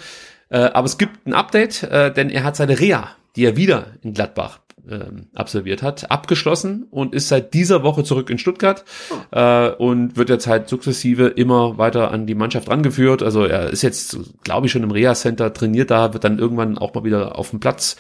Äh, 0.51 0.59
aber 0.59 0.85
es 0.85 0.99
gibt 0.99 1.27
ein 1.27 1.33
Update, 1.33 1.83
äh, 1.85 2.12
denn 2.12 2.29
er 2.29 2.45
hat 2.45 2.57
seine 2.57 2.79
Reha, 2.79 3.16
die 3.37 3.47
er 3.47 3.57
wieder 3.57 3.87
in 4.03 4.12
Gladbach 4.12 4.59
ähm, 4.89 5.28
absolviert 5.35 5.83
hat, 5.83 6.11
abgeschlossen 6.11 6.87
und 6.91 7.14
ist 7.14 7.28
seit 7.28 7.55
dieser 7.55 7.83
Woche 7.83 8.05
zurück 8.05 8.30
in 8.30 8.39
Stuttgart 8.39 8.85
äh, 9.30 9.70
und 9.70 10.16
wird 10.16 10.28
jetzt 10.28 10.47
halt 10.47 10.68
sukzessive 10.68 11.28
immer 11.28 11.78
weiter 11.78 12.11
an 12.11 12.26
die 12.26 12.35
Mannschaft 12.35 12.68
rangeführt. 12.68 13.22
Also 13.22 13.45
er 13.45 13.70
ist 13.70 13.83
jetzt, 13.83 14.18
glaube 14.45 14.66
ich, 14.66 14.72
schon 14.72 14.83
im 14.83 14.91
Reha-Center 14.91 15.53
trainiert 15.53 15.91
da, 15.91 16.12
wird 16.12 16.24
dann 16.24 16.39
irgendwann 16.39 16.78
auch 16.78 16.95
mal 16.95 17.05
wieder 17.05 17.39
auf 17.39 17.51
dem 17.51 17.61
Platz 17.61 17.97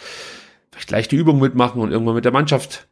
vielleicht 0.70 0.90
leichte 0.90 1.16
Übungen 1.16 1.40
mitmachen 1.40 1.80
und 1.80 1.92
irgendwann 1.92 2.14
mit 2.14 2.24
der 2.24 2.32
Mannschaft 2.32 2.88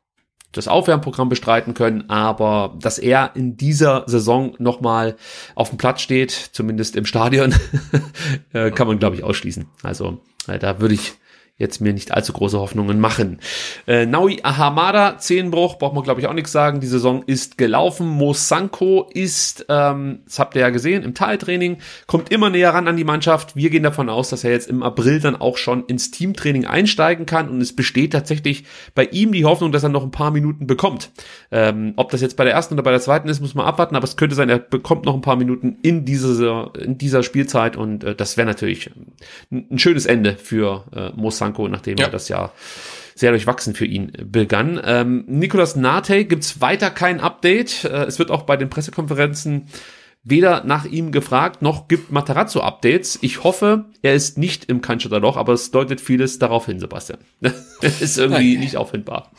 das 0.53 0.69
Aufwärmprogramm 0.69 1.29
bestreiten 1.29 1.75
können, 1.75 2.11
aber 2.11 2.77
dass 2.81 2.99
er 2.99 3.33
in 3.35 3.57
dieser 3.57 4.05
Saison 4.07 4.55
nochmal 4.59 5.17
auf 5.55 5.69
dem 5.69 5.79
Platz 5.79 6.01
steht, 6.01 6.33
zumindest 6.33 6.97
im 6.97 7.05
Stadion, 7.05 7.55
äh, 8.53 8.71
kann 8.73 8.89
man, 8.89 8.99
glaube 8.99 9.17
ich, 9.17 9.23
ausschließen. 9.23 9.67
Also 9.83 10.21
äh, 10.49 10.59
da 10.59 10.81
würde 10.81 10.95
ich 10.95 11.13
jetzt 11.61 11.81
mir 11.81 11.93
nicht 11.93 12.13
allzu 12.13 12.33
große 12.33 12.59
Hoffnungen 12.59 12.99
machen. 12.99 13.39
Äh, 13.87 14.07
Naui 14.07 14.41
Ahamada, 14.43 15.19
Zehenbruch, 15.19 15.79
braucht 15.79 15.95
man 15.95 16.03
glaube 16.03 16.21
ich 16.21 16.27
auch 16.27 16.33
nichts 16.33 16.51
sagen. 16.51 16.81
Die 16.81 16.87
Saison 16.87 17.23
ist 17.27 17.59
gelaufen. 17.59 18.09
Mosanko 18.09 19.09
ist, 19.13 19.67
ähm, 19.69 20.21
das 20.25 20.39
habt 20.41 20.57
ihr 20.57 20.63
ja 20.63 20.71
gesehen, 20.71 21.05
im 21.05 21.15
Teiltraining, 21.15 21.79
kommt 22.07 22.33
immer 22.33 22.51
näher 22.51 22.75
ran 22.75 22.89
an 22.89 22.97
die 22.97 23.05
Mannschaft. 23.05 23.55
Wir 23.55 23.71
gehen 23.71 23.83
davon 23.83 24.09
aus, 24.09 24.31
dass 24.31 24.43
er 24.43 24.51
jetzt 24.51 24.69
im 24.69 24.83
April 24.83 25.21
dann 25.21 25.37
auch 25.37 25.57
schon 25.57 25.85
ins 25.85 26.11
Teamtraining 26.11 26.67
einsteigen 26.67 27.27
kann 27.27 27.49
und 27.49 27.61
es 27.61 27.77
besteht 27.77 28.13
tatsächlich 28.13 28.65
bei 28.95 29.05
ihm 29.05 29.33
die 29.33 29.45
Hoffnung, 29.45 29.71
dass 29.71 29.83
er 29.83 29.91
noch 29.91 30.03
ein 30.03 30.11
paar 30.11 30.31
Minuten 30.31 30.67
bekommt. 30.67 31.11
Ähm, 31.51 31.93
ob 31.97 32.11
das 32.11 32.23
jetzt 32.23 32.37
bei 32.37 32.45
der 32.45 32.55
ersten 32.55 32.75
oder 32.75 32.83
bei 32.83 32.91
der 32.91 33.01
zweiten 33.01 33.29
ist, 33.29 33.41
muss 33.41 33.55
man 33.55 33.67
abwarten, 33.67 33.97
aber 33.97 34.05
es 34.05 34.17
könnte 34.17 34.35
sein, 34.35 34.49
er 34.49 34.59
bekommt 34.59 35.05
noch 35.05 35.15
ein 35.15 35.21
paar 35.21 35.37
Minuten 35.37 35.77
in 35.83 36.05
dieser, 36.07 36.73
in 36.79 36.97
dieser 36.97 37.23
Spielzeit 37.23 37.77
und 37.77 38.03
äh, 38.03 38.15
das 38.15 38.37
wäre 38.37 38.47
natürlich 38.47 38.91
ein, 39.51 39.67
ein, 39.71 39.79
schönes 39.79 40.07
Ende 40.07 40.37
für 40.37 40.85
äh, 40.95 41.11
Mosanko 41.15 41.50
Franco, 41.51 41.69
nachdem 41.69 41.99
ja. 41.99 42.07
er 42.07 42.11
das 42.11 42.29
Jahr 42.29 42.53
sehr 43.15 43.31
durchwachsen 43.33 43.75
für 43.75 43.85
ihn 43.85 44.13
begann. 44.25 44.81
Ähm, 44.85 45.25
Nicolas 45.27 45.77
Nate 45.77 46.25
gibt's 46.25 46.61
weiter 46.61 46.91
kein 46.91 47.21
Update. 47.21 47.85
Äh, 47.85 48.05
es 48.05 48.19
wird 48.19 48.31
auch 48.31 48.43
bei 48.43 48.57
den 48.57 48.71
Pressekonferenzen 48.71 49.67
weder 50.23 50.65
nach 50.65 50.85
ihm 50.85 51.13
gefragt, 51.13 51.63
noch 51.63 51.89
gibt 51.89 52.13
Matarazzo 52.13 52.61
Updates. 52.61 53.19
Ich 53.23 53.43
hoffe, 53.43 53.87
er 54.03 54.15
ist 54.15 54.37
nicht 54.37 54.67
im 54.67 54.83
Cannstatter 54.83 55.19
Loch, 55.19 55.37
aber 55.37 55.55
es 55.55 55.71
deutet 55.71 56.01
vieles 56.01 56.39
darauf 56.39 56.67
hin, 56.67 56.79
Sebastian. 56.79 57.21
ist 57.81 58.19
irgendwie 58.19 58.59
nicht 58.59 58.77
auffindbar. 58.77 59.31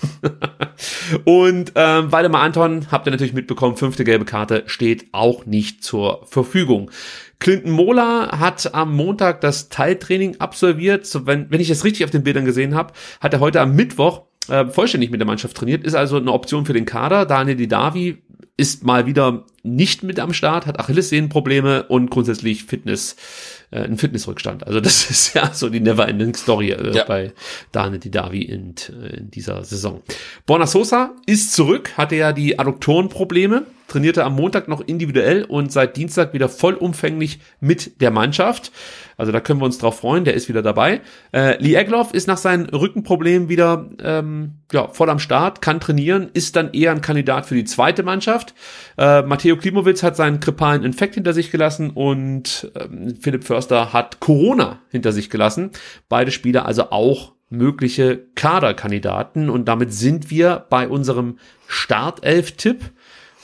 Und 1.25 1.73
ähm, 1.75 2.11
Waldemar 2.11 2.41
Anton, 2.41 2.87
habt 2.91 3.05
ihr 3.07 3.11
natürlich 3.11 3.33
mitbekommen, 3.33 3.77
fünfte 3.77 4.03
gelbe 4.03 4.25
Karte 4.25 4.63
steht 4.65 5.07
auch 5.11 5.45
nicht 5.45 5.83
zur 5.83 6.25
Verfügung. 6.25 6.89
Clinton 7.37 7.71
Mola 7.71 8.39
hat 8.39 8.73
am 8.73 8.95
Montag 8.95 9.41
das 9.41 9.69
Teiltraining 9.69 10.37
absolviert. 10.39 11.05
So, 11.05 11.25
wenn, 11.27 11.49
wenn 11.51 11.61
ich 11.61 11.67
das 11.67 11.83
richtig 11.83 12.05
auf 12.05 12.11
den 12.11 12.23
Bildern 12.23 12.45
gesehen 12.45 12.75
habe, 12.75 12.93
hat 13.19 13.33
er 13.33 13.39
heute 13.39 13.61
am 13.61 13.75
Mittwoch 13.75 14.23
äh, 14.49 14.65
vollständig 14.65 15.11
mit 15.11 15.19
der 15.19 15.27
Mannschaft 15.27 15.57
trainiert, 15.57 15.83
ist 15.83 15.95
also 15.95 16.17
eine 16.17 16.31
Option 16.31 16.65
für 16.65 16.73
den 16.73 16.85
Kader. 16.85 17.25
Daniel 17.25 17.57
Didavi 17.57 18.17
ist 18.57 18.83
mal 18.83 19.05
wieder 19.05 19.45
nicht 19.63 20.03
mit 20.03 20.19
am 20.19 20.33
Start, 20.33 20.65
hat 20.65 20.79
Achillessehnenprobleme 20.79 21.83
und 21.83 22.11
grundsätzlich 22.11 22.65
Fitness 22.65 23.15
äh, 23.71 23.79
ein 23.79 23.97
Fitnessrückstand. 23.97 24.67
Also 24.67 24.79
das 24.79 25.05
ist 25.09 25.33
ja 25.33 25.53
so 25.53 25.69
die 25.69 25.79
Never-Ending 25.79 26.35
Story 26.35 26.71
äh, 26.71 26.95
ja. 26.95 27.03
bei 27.05 27.33
Dane 27.71 27.99
Didavi 27.99 28.41
in, 28.43 28.75
äh, 28.89 29.17
in 29.17 29.31
dieser 29.31 29.63
Saison. 29.63 30.01
Borna 30.45 30.67
Sosa 30.67 31.15
ist 31.25 31.53
zurück, 31.53 31.97
hatte 31.97 32.15
ja 32.15 32.33
die 32.33 32.59
Adduktorenprobleme, 32.59 33.65
trainierte 33.91 34.23
am 34.23 34.35
Montag 34.35 34.67
noch 34.67 34.81
individuell 34.81 35.43
und 35.43 35.71
seit 35.71 35.97
Dienstag 35.97 36.33
wieder 36.33 36.49
vollumfänglich 36.49 37.39
mit 37.59 38.01
der 38.01 38.11
Mannschaft. 38.11 38.71
Also 39.17 39.31
da 39.31 39.39
können 39.39 39.59
wir 39.59 39.65
uns 39.65 39.77
drauf 39.77 39.99
freuen, 39.99 40.23
der 40.23 40.33
ist 40.33 40.49
wieder 40.49 40.61
dabei. 40.61 41.01
Äh, 41.33 41.61
Lee 41.61 41.75
Egloff 41.75 42.13
ist 42.13 42.27
nach 42.27 42.37
seinen 42.37 42.67
Rückenproblemen 42.67 43.49
wieder 43.49 43.89
ähm, 44.01 44.53
ja, 44.71 44.87
voll 44.87 45.09
am 45.09 45.19
Start, 45.19 45.61
kann 45.61 45.79
trainieren, 45.79 46.29
ist 46.33 46.55
dann 46.55 46.73
eher 46.73 46.91
ein 46.91 47.01
Kandidat 47.01 47.45
für 47.45 47.55
die 47.55 47.65
zweite 47.65 48.03
Mannschaft. 48.03 48.55
Äh, 48.97 49.23
Matteo 49.23 49.57
Klimowitz 49.57 50.01
hat 50.03 50.15
seinen 50.15 50.39
grippalen 50.39 50.83
Infekt 50.83 51.15
hinter 51.15 51.33
sich 51.33 51.51
gelassen 51.51 51.91
und 51.91 52.71
ähm, 52.75 53.15
Philipp 53.19 53.43
Förster 53.43 53.93
hat 53.93 54.19
Corona 54.21 54.79
hinter 54.89 55.11
sich 55.11 55.29
gelassen. 55.29 55.71
Beide 56.09 56.31
Spieler 56.31 56.65
also 56.65 56.91
auch 56.91 57.33
mögliche 57.51 58.25
Kaderkandidaten 58.35 59.49
und 59.49 59.67
damit 59.67 59.93
sind 59.93 60.31
wir 60.31 60.65
bei 60.69 60.87
unserem 60.87 61.37
Startelf-Tipp. 61.67 62.91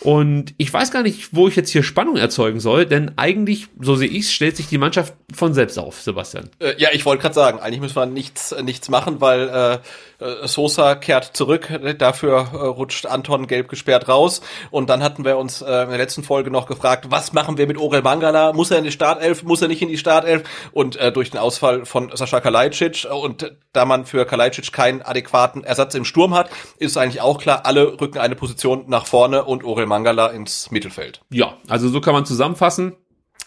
Und 0.07 0.53
ich 0.57 0.71
weiß 0.71 0.91
gar 0.91 1.03
nicht, 1.03 1.35
wo 1.35 1.49
ich 1.49 1.57
jetzt 1.57 1.69
hier 1.69 1.83
Spannung 1.83 2.15
erzeugen 2.15 2.61
soll, 2.61 2.85
denn 2.85 3.11
eigentlich, 3.17 3.67
so 3.77 3.97
sehe 3.97 4.07
ich 4.07 4.19
es, 4.19 4.31
stellt 4.31 4.55
sich 4.55 4.67
die 4.67 4.77
Mannschaft 4.77 5.13
von 5.35 5.53
selbst 5.53 5.77
auf, 5.77 6.01
Sebastian. 6.01 6.49
Äh, 6.59 6.75
ja, 6.77 6.91
ich 6.93 7.05
wollte 7.05 7.23
gerade 7.23 7.35
sagen, 7.35 7.59
eigentlich 7.59 7.81
müssen 7.81 7.97
wir 7.97 8.05
nichts, 8.05 8.55
nichts 8.63 8.87
machen, 8.87 9.19
weil 9.19 9.49
äh, 9.49 10.25
äh, 10.25 10.47
Sosa 10.47 10.95
kehrt 10.95 11.35
zurück, 11.35 11.67
dafür 11.97 12.47
äh, 12.53 12.55
rutscht 12.55 13.05
Anton 13.05 13.47
gelb 13.47 13.67
gesperrt 13.67 14.07
raus. 14.07 14.39
Und 14.71 14.89
dann 14.89 15.03
hatten 15.03 15.25
wir 15.25 15.37
uns 15.37 15.61
äh, 15.61 15.65
in 15.83 15.89
der 15.89 15.97
letzten 15.97 16.23
Folge 16.23 16.51
noch 16.51 16.67
gefragt, 16.67 17.07
was 17.09 17.33
machen 17.33 17.57
wir 17.57 17.67
mit 17.67 17.77
Orel 17.77 18.01
Mangala? 18.01 18.53
Muss 18.53 18.71
er 18.71 18.77
in 18.77 18.85
die 18.85 18.93
Startelf? 18.93 19.43
Muss 19.43 19.61
er 19.61 19.67
nicht 19.67 19.81
in 19.81 19.89
die 19.89 19.97
Startelf? 19.97 20.43
Und 20.71 20.95
äh, 20.95 21.11
durch 21.11 21.31
den 21.31 21.39
Ausfall 21.39 21.85
von 21.85 22.15
Sascha 22.15 22.39
Kalajdzic 22.39 23.07
und 23.11 23.57
da 23.73 23.83
man 23.83 24.05
für 24.05 24.25
Kalajdzic 24.25 24.71
keinen 24.71 25.01
adäquaten 25.01 25.65
Ersatz 25.65 25.95
im 25.95 26.05
Sturm 26.05 26.33
hat, 26.33 26.49
ist 26.79 26.95
eigentlich 26.95 27.19
auch 27.19 27.39
klar, 27.39 27.65
alle 27.65 27.99
rücken 27.99 28.19
eine 28.19 28.35
Position 28.35 28.85
nach 28.87 29.05
vorne 29.05 29.43
und 29.43 29.65
Orel 29.65 29.85
Mangala 29.85 29.96
ins 30.05 30.71
Mittelfeld. 30.71 31.21
Ja, 31.29 31.57
also 31.67 31.89
so 31.89 32.01
kann 32.01 32.13
man 32.13 32.25
zusammenfassen. 32.25 32.93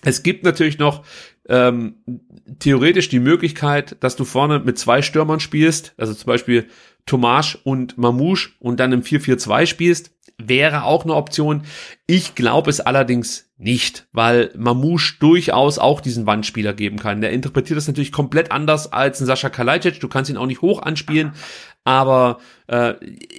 Es 0.02 0.22
gibt 0.22 0.44
natürlich 0.44 0.78
noch 0.78 1.04
ähm, 1.48 1.96
theoretisch 2.58 3.08
die 3.08 3.18
Möglichkeit, 3.18 3.96
dass 4.00 4.16
du 4.16 4.24
vorne 4.24 4.60
mit 4.60 4.78
zwei 4.78 5.02
Stürmern 5.02 5.40
spielst, 5.40 5.94
also 5.98 6.14
zum 6.14 6.26
Beispiel 6.26 6.68
Tomasch 7.06 7.58
und 7.64 7.98
Mamouche 7.98 8.50
und 8.60 8.80
dann 8.80 8.92
im 8.92 9.02
4-4-2 9.02 9.66
spielst, 9.66 10.12
wäre 10.38 10.84
auch 10.84 11.04
eine 11.04 11.14
Option. 11.14 11.62
Ich 12.06 12.34
glaube 12.34 12.70
es 12.70 12.80
allerdings 12.80 13.50
nicht, 13.58 14.06
weil 14.12 14.52
Mamouche 14.56 15.16
durchaus 15.18 15.78
auch 15.78 16.00
diesen 16.00 16.26
Wandspieler 16.26 16.72
geben 16.72 16.98
kann. 16.98 17.20
Der 17.20 17.32
interpretiert 17.32 17.76
das 17.76 17.88
natürlich 17.88 18.12
komplett 18.12 18.50
anders 18.50 18.92
als 18.92 19.20
ein 19.20 19.26
Sascha 19.26 19.50
Kalajdzic. 19.50 20.00
Du 20.00 20.08
kannst 20.08 20.30
ihn 20.30 20.38
auch 20.38 20.46
nicht 20.46 20.62
hoch 20.62 20.80
anspielen, 20.80 21.32
aber 21.84 22.38
äh, 22.68 22.94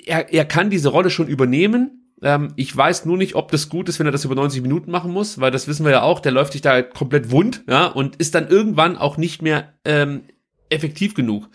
er, 0.05 0.32
er 0.32 0.45
kann 0.45 0.70
diese 0.70 0.89
Rolle 0.89 1.09
schon 1.09 1.28
übernehmen 1.28 2.00
ähm, 2.22 2.53
ich 2.55 2.76
weiß 2.76 3.05
nur 3.05 3.17
nicht, 3.17 3.36
ob 3.36 3.51
das 3.51 3.69
gut 3.69 3.89
ist, 3.89 3.99
wenn 3.99 4.05
er 4.05 4.11
das 4.11 4.26
über 4.26 4.36
90 4.36 4.61
Minuten 4.61 4.91
machen 4.91 5.11
muss, 5.11 5.39
weil 5.39 5.51
das 5.51 5.67
wissen 5.67 5.86
wir 5.86 5.91
ja 5.91 6.01
auch, 6.03 6.19
der 6.19 6.32
läuft 6.32 6.53
sich 6.53 6.61
da 6.61 6.82
komplett 6.82 7.32
wund, 7.32 7.63
ja, 7.67 7.88
und 7.88 8.17
ist 8.17 8.36
dann 8.36 8.47
irgendwann 8.47 8.97
auch 8.97 9.17
nicht 9.17 9.41
mehr 9.41 9.74
ähm, 9.86 10.24
effektiv 10.69 11.13
genug. 11.13 11.49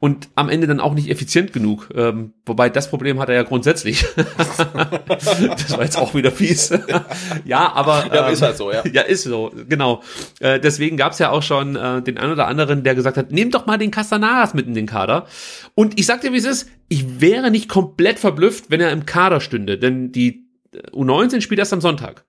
Und 0.00 0.30
am 0.34 0.48
Ende 0.48 0.66
dann 0.66 0.80
auch 0.80 0.94
nicht 0.94 1.10
effizient 1.10 1.52
genug. 1.52 1.90
Ähm, 1.94 2.32
wobei 2.46 2.70
das 2.70 2.88
Problem 2.88 3.20
hat 3.20 3.28
er 3.28 3.34
ja 3.34 3.42
grundsätzlich. 3.42 4.06
das 4.16 5.76
war 5.76 5.84
jetzt 5.84 5.98
auch 5.98 6.14
wieder 6.14 6.32
fies. 6.32 6.70
ja, 7.44 7.70
aber 7.74 8.06
ähm, 8.06 8.14
ja, 8.14 8.28
ist 8.28 8.40
halt 8.40 8.56
so, 8.56 8.72
ja. 8.72 8.82
Ja, 8.90 9.02
ist 9.02 9.24
so, 9.24 9.52
genau. 9.68 10.02
Äh, 10.40 10.58
deswegen 10.58 10.96
gab 10.96 11.12
es 11.12 11.18
ja 11.18 11.30
auch 11.30 11.42
schon 11.42 11.76
äh, 11.76 12.00
den 12.02 12.16
einen 12.16 12.32
oder 12.32 12.46
anderen, 12.46 12.82
der 12.82 12.94
gesagt 12.94 13.18
hat, 13.18 13.30
nehmt 13.30 13.54
doch 13.54 13.66
mal 13.66 13.76
den 13.76 13.90
Castanaras 13.90 14.54
mit 14.54 14.66
in 14.66 14.74
den 14.74 14.86
Kader. 14.86 15.26
Und 15.74 16.00
ich 16.00 16.06
sag 16.06 16.22
dir, 16.22 16.32
wie 16.32 16.38
es 16.38 16.46
ist, 16.46 16.70
ich 16.88 17.20
wäre 17.20 17.50
nicht 17.50 17.68
komplett 17.68 18.18
verblüfft, 18.18 18.70
wenn 18.70 18.80
er 18.80 18.92
im 18.92 19.04
Kader 19.04 19.40
stünde, 19.40 19.78
denn 19.78 20.12
die 20.12 20.46
U19 20.92 21.42
spielt 21.42 21.58
erst 21.58 21.74
am 21.74 21.82
Sonntag. 21.82 22.24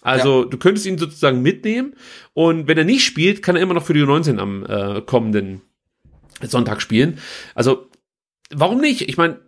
Also 0.00 0.42
ja. 0.42 0.48
du 0.48 0.58
könntest 0.58 0.86
ihn 0.86 0.98
sozusagen 0.98 1.40
mitnehmen 1.40 1.94
und 2.32 2.66
wenn 2.66 2.78
er 2.78 2.84
nicht 2.84 3.04
spielt, 3.04 3.42
kann 3.42 3.54
er 3.54 3.62
immer 3.62 3.74
noch 3.74 3.84
für 3.84 3.94
die 3.94 4.02
U19 4.02 4.38
am 4.38 4.66
äh, 4.66 5.00
kommenden 5.02 5.62
Sonntag 6.50 6.82
spielen. 6.82 7.18
Also 7.54 7.88
warum 8.50 8.80
nicht? 8.80 9.08
Ich 9.08 9.16
meine, 9.16 9.38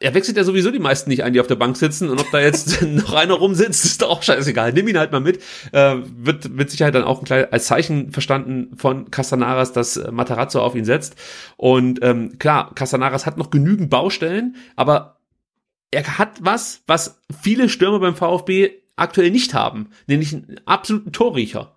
er 0.00 0.14
wechselt 0.14 0.36
ja 0.36 0.44
sowieso 0.44 0.70
die 0.70 0.78
meisten 0.78 1.10
nicht 1.10 1.22
ein, 1.22 1.32
die 1.32 1.40
auf 1.40 1.46
der 1.46 1.56
Bank 1.56 1.76
sitzen. 1.76 2.10
Und 2.10 2.20
ob 2.20 2.30
da 2.30 2.40
jetzt 2.40 2.82
noch 2.86 3.14
einer 3.14 3.34
rumsitzt, 3.34 3.84
ist 3.84 4.02
doch 4.02 4.10
auch 4.10 4.22
scheißegal. 4.22 4.72
Nimm 4.72 4.88
ihn 4.88 4.98
halt 4.98 5.12
mal 5.12 5.20
mit. 5.20 5.42
Äh, 5.72 5.96
wird 6.16 6.50
mit 6.50 6.70
Sicherheit 6.70 6.94
dann 6.94 7.04
auch 7.04 7.20
ein 7.20 7.24
kleines, 7.24 7.52
als 7.52 7.66
Zeichen 7.66 8.12
verstanden 8.12 8.76
von 8.76 9.10
Castanaras, 9.10 9.72
dass 9.72 9.96
äh, 9.96 10.10
Matarazzo 10.10 10.60
auf 10.60 10.74
ihn 10.74 10.84
setzt. 10.84 11.16
Und 11.56 12.00
ähm, 12.02 12.38
klar, 12.38 12.74
Castanaras 12.74 13.26
hat 13.26 13.38
noch 13.38 13.50
genügend 13.50 13.90
Baustellen, 13.90 14.56
aber 14.74 15.20
er 15.90 16.18
hat 16.18 16.38
was, 16.40 16.82
was 16.86 17.22
viele 17.40 17.68
Stürmer 17.68 18.00
beim 18.00 18.16
VfB 18.16 18.70
aktuell 18.96 19.30
nicht 19.30 19.54
haben, 19.54 19.90
nämlich 20.06 20.34
einen 20.34 20.60
absoluten 20.64 21.12
Torriecher. 21.12 21.75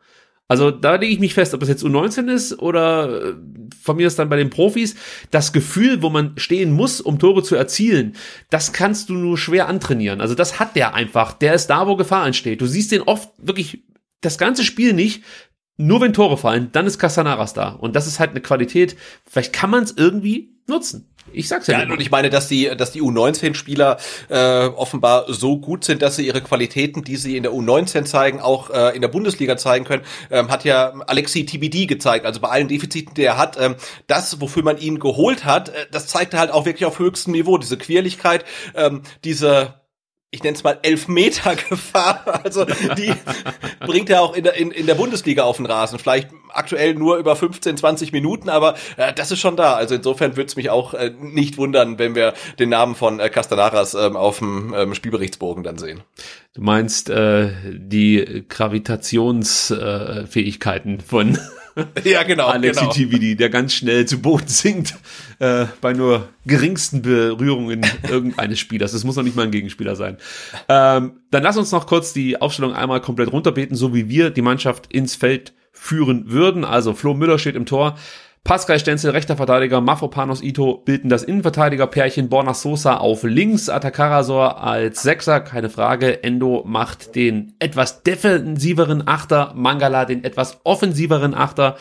Also 0.49 0.71
da 0.71 0.95
lege 0.95 1.13
ich 1.13 1.19
mich 1.19 1.35
fest, 1.35 1.53
ob 1.53 1.59
das 1.59 1.69
jetzt 1.69 1.83
U19 1.85 2.27
ist 2.27 2.57
oder 2.59 3.29
äh, 3.29 3.33
von 3.79 3.95
mir 3.95 4.07
ist 4.07 4.17
dann 4.17 4.29
bei 4.29 4.35
den 4.35 4.49
Profis, 4.49 4.95
das 5.29 5.53
Gefühl, 5.53 6.01
wo 6.01 6.09
man 6.09 6.33
stehen 6.37 6.71
muss, 6.71 6.99
um 7.01 7.19
Tore 7.19 7.43
zu 7.43 7.55
erzielen, 7.55 8.15
das 8.49 8.73
kannst 8.73 9.09
du 9.09 9.13
nur 9.13 9.37
schwer 9.37 9.69
antrainieren. 9.69 10.21
Also 10.21 10.33
das 10.33 10.59
hat 10.59 10.75
der 10.75 10.95
einfach. 10.95 11.33
Der 11.33 11.53
ist 11.53 11.67
da, 11.67 11.85
wo 11.87 11.95
Gefahr 11.95 12.25
entsteht. 12.25 12.61
Du 12.61 12.65
siehst 12.65 12.91
den 12.91 13.03
oft 13.03 13.29
wirklich 13.37 13.83
das 14.21 14.39
ganze 14.39 14.63
Spiel 14.63 14.93
nicht, 14.93 15.23
nur 15.77 16.01
wenn 16.01 16.13
Tore 16.13 16.35
fallen, 16.35 16.69
dann 16.71 16.87
ist 16.87 16.97
Casanaras 16.97 17.53
da. 17.53 17.69
Und 17.69 17.95
das 17.95 18.07
ist 18.07 18.19
halt 18.19 18.31
eine 18.31 18.41
Qualität. 18.41 18.97
Vielleicht 19.25 19.53
kann 19.53 19.69
man 19.69 19.83
es 19.83 19.93
irgendwie 19.95 20.57
nutzen. 20.67 21.08
Ich 21.31 21.47
sag's 21.47 21.67
ja. 21.67 21.79
Ja, 21.79 21.91
und 21.91 22.01
ich 22.01 22.11
meine, 22.11 22.29
dass 22.29 22.47
die, 22.47 22.65
dass 22.75 22.91
die 22.91 23.01
U19-Spieler 23.01 23.97
äh, 24.29 24.65
offenbar 24.67 25.25
so 25.31 25.57
gut 25.57 25.83
sind, 25.83 26.01
dass 26.01 26.15
sie 26.15 26.25
ihre 26.25 26.41
Qualitäten, 26.41 27.03
die 27.03 27.17
sie 27.17 27.37
in 27.37 27.43
der 27.43 27.51
U19 27.51 28.05
zeigen, 28.05 28.39
auch 28.39 28.69
äh, 28.69 28.95
in 28.95 29.01
der 29.01 29.09
Bundesliga 29.09 29.57
zeigen 29.57 29.85
können, 29.85 30.03
ähm, 30.31 30.49
hat 30.49 30.65
ja 30.65 30.93
Alexi 31.07 31.45
TBD 31.45 31.85
gezeigt. 31.85 32.25
Also 32.25 32.39
bei 32.39 32.49
allen 32.49 32.67
Defiziten, 32.67 33.13
die 33.13 33.23
er 33.23 33.37
hat, 33.37 33.57
ähm, 33.59 33.75
das, 34.07 34.41
wofür 34.41 34.63
man 34.63 34.77
ihn 34.77 34.99
geholt 34.99 35.45
hat, 35.45 35.69
äh, 35.69 35.85
das 35.91 36.07
zeigt 36.07 36.33
er 36.33 36.39
halt 36.39 36.51
auch 36.51 36.65
wirklich 36.65 36.85
auf 36.85 36.99
höchstem 36.99 37.33
Niveau. 37.33 37.57
Diese 37.57 37.77
Quirligkeit, 37.77 38.45
ähm, 38.75 39.03
diese 39.23 39.78
ich 40.31 40.43
nenne 40.43 40.55
es 40.55 40.63
mal 40.63 40.79
Elfmeter-Gefahr. 40.81 42.25
Also 42.43 42.65
die 42.65 43.13
bringt 43.79 44.09
er 44.09 44.21
auch 44.21 44.33
in 44.33 44.43
der, 44.43 44.55
in, 44.55 44.71
in 44.71 44.87
der 44.87 44.95
Bundesliga 44.95 45.43
auf 45.43 45.57
den 45.57 45.65
Rasen. 45.65 45.99
Vielleicht 45.99 46.29
aktuell 46.49 46.95
nur 46.95 47.17
über 47.17 47.35
15, 47.35 47.75
20 47.77 48.13
Minuten, 48.13 48.49
aber 48.49 48.75
äh, 48.97 49.13
das 49.13 49.31
ist 49.31 49.39
schon 49.39 49.57
da. 49.57 49.73
Also 49.73 49.95
insofern 49.95 50.37
würde 50.37 50.47
es 50.47 50.55
mich 50.55 50.69
auch 50.69 50.93
äh, 50.93 51.11
nicht 51.19 51.57
wundern, 51.57 51.99
wenn 51.99 52.15
wir 52.15 52.33
den 52.59 52.69
Namen 52.69 52.95
von 52.95 53.19
äh, 53.19 53.29
Castanaras 53.29 53.93
ähm, 53.93 54.15
auf 54.15 54.39
dem 54.39 54.73
ähm, 54.75 54.95
Spielberichtsbogen 54.95 55.63
dann 55.63 55.77
sehen. 55.77 56.01
Du 56.53 56.61
meinst 56.61 57.09
äh, 57.09 57.49
die 57.71 58.45
Gravitationsfähigkeiten 58.47 60.99
äh, 60.99 61.03
von 61.03 61.37
ja, 62.03 62.23
genau, 62.23 62.47
Alexi 62.47 62.81
genau. 62.81 62.93
TVD, 62.93 63.35
der 63.35 63.49
ganz 63.49 63.73
schnell 63.73 64.05
zu 64.05 64.19
Boden 64.21 64.47
sinkt 64.47 64.95
äh, 65.39 65.65
bei 65.81 65.93
nur 65.93 66.29
geringsten 66.45 67.01
Berührungen 67.01 67.85
irgendeines 68.09 68.59
Spielers. 68.59 68.91
Das 68.91 69.03
muss 69.03 69.15
noch 69.15 69.23
nicht 69.23 69.35
mal 69.35 69.43
ein 69.43 69.51
Gegenspieler 69.51 69.95
sein. 69.95 70.17
Ähm, 70.67 71.21
dann 71.31 71.43
lass 71.43 71.57
uns 71.57 71.71
noch 71.71 71.87
kurz 71.87 72.13
die 72.13 72.41
Aufstellung 72.41 72.73
einmal 72.73 73.01
komplett 73.01 73.31
runterbeten, 73.31 73.75
so 73.75 73.93
wie 73.93 74.09
wir 74.09 74.29
die 74.29 74.41
Mannschaft 74.41 74.91
ins 74.91 75.15
Feld 75.15 75.53
führen 75.71 76.31
würden. 76.31 76.65
Also 76.65 76.93
Flo 76.93 77.13
Müller 77.13 77.39
steht 77.39 77.55
im 77.55 77.65
Tor. 77.65 77.97
Pascal 78.49 78.79
Stenzel, 78.79 79.11
rechter 79.11 79.37
Verteidiger, 79.37 79.79
Mafropanos 79.79 80.41
Ito 80.41 80.81
bilden 80.83 81.07
das 81.07 81.21
Innenverteidigerpärchen, 81.21 82.29
Borna 82.29 82.55
Sosa 82.55 82.97
auf 82.97 83.21
links, 83.21 83.69
Atakarasor 83.69 84.63
als 84.63 85.03
Sechser, 85.03 85.39
keine 85.39 85.69
Frage, 85.69 86.23
Endo 86.23 86.63
macht 86.65 87.13
den 87.13 87.53
etwas 87.59 88.01
defensiveren 88.01 89.07
Achter, 89.07 89.53
Mangala 89.55 90.05
den 90.05 90.23
etwas 90.23 90.61
offensiveren 90.63 91.35
Achter. 91.35 91.77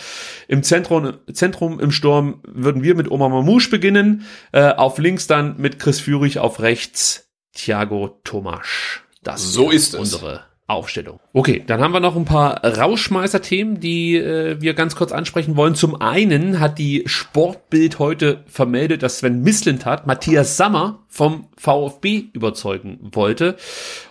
Im 0.46 0.62
Zentrum, 0.62 1.14
Zentrum 1.32 1.80
im 1.80 1.90
Sturm 1.90 2.42
würden 2.46 2.82
wir 2.82 2.94
mit 2.94 3.10
Omar 3.10 3.30
Mamouche 3.30 3.70
beginnen, 3.70 4.26
äh, 4.52 4.70
auf 4.74 4.98
links 4.98 5.26
dann 5.26 5.56
mit 5.56 5.78
Chris 5.78 6.00
Führig, 6.00 6.38
auf 6.38 6.60
rechts 6.60 7.30
Thiago 7.54 8.20
Tomasch. 8.24 9.04
Das 9.22 9.54
so 9.54 9.70
ist 9.70 9.94
es. 9.94 10.00
unsere 10.00 10.47
Aufstellung. 10.68 11.18
Okay, 11.32 11.64
dann 11.66 11.80
haben 11.80 11.92
wir 11.92 12.00
noch 12.00 12.14
ein 12.14 12.26
paar 12.26 12.62
Rauschmeißer-Themen, 12.62 13.80
die 13.80 14.16
äh, 14.16 14.60
wir 14.60 14.74
ganz 14.74 14.96
kurz 14.96 15.12
ansprechen 15.12 15.56
wollen. 15.56 15.74
Zum 15.74 16.00
einen 16.00 16.60
hat 16.60 16.78
die 16.78 17.04
Sportbild 17.06 17.98
heute 17.98 18.44
vermeldet, 18.46 19.02
dass 19.02 19.18
Sven 19.18 19.42
Mislintat 19.42 20.06
Matthias 20.06 20.58
Sammer 20.58 21.00
vom 21.10 21.46
VfB 21.56 22.24
überzeugen 22.34 23.00
wollte. 23.12 23.56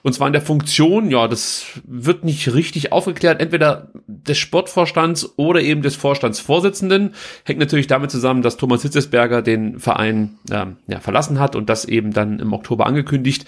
Und 0.01 0.13
zwar 0.13 0.27
in 0.27 0.34
der 0.34 0.41
Funktion, 0.41 1.11
ja, 1.11 1.27
das 1.27 1.65
wird 1.85 2.25
nicht 2.25 2.53
richtig 2.53 2.91
aufgeklärt, 2.91 3.39
entweder 3.39 3.91
des 4.07 4.38
Sportvorstands 4.39 5.38
oder 5.38 5.61
eben 5.61 5.84
des 5.84 5.95
Vorstandsvorsitzenden. 5.95 7.13
Hängt 7.45 7.59
natürlich 7.59 7.88
damit 7.88 8.09
zusammen, 8.09 8.41
dass 8.41 8.57
Thomas 8.57 8.81
Hitzesberger 8.81 9.43
den 9.43 9.79
Verein 9.79 10.39
ähm, 10.51 10.77
ja, 10.88 10.99
verlassen 10.99 11.39
hat 11.39 11.55
und 11.55 11.69
das 11.69 11.85
eben 11.85 12.11
dann 12.11 12.39
im 12.39 12.51
Oktober 12.51 12.88
angekündigt 12.88 13.45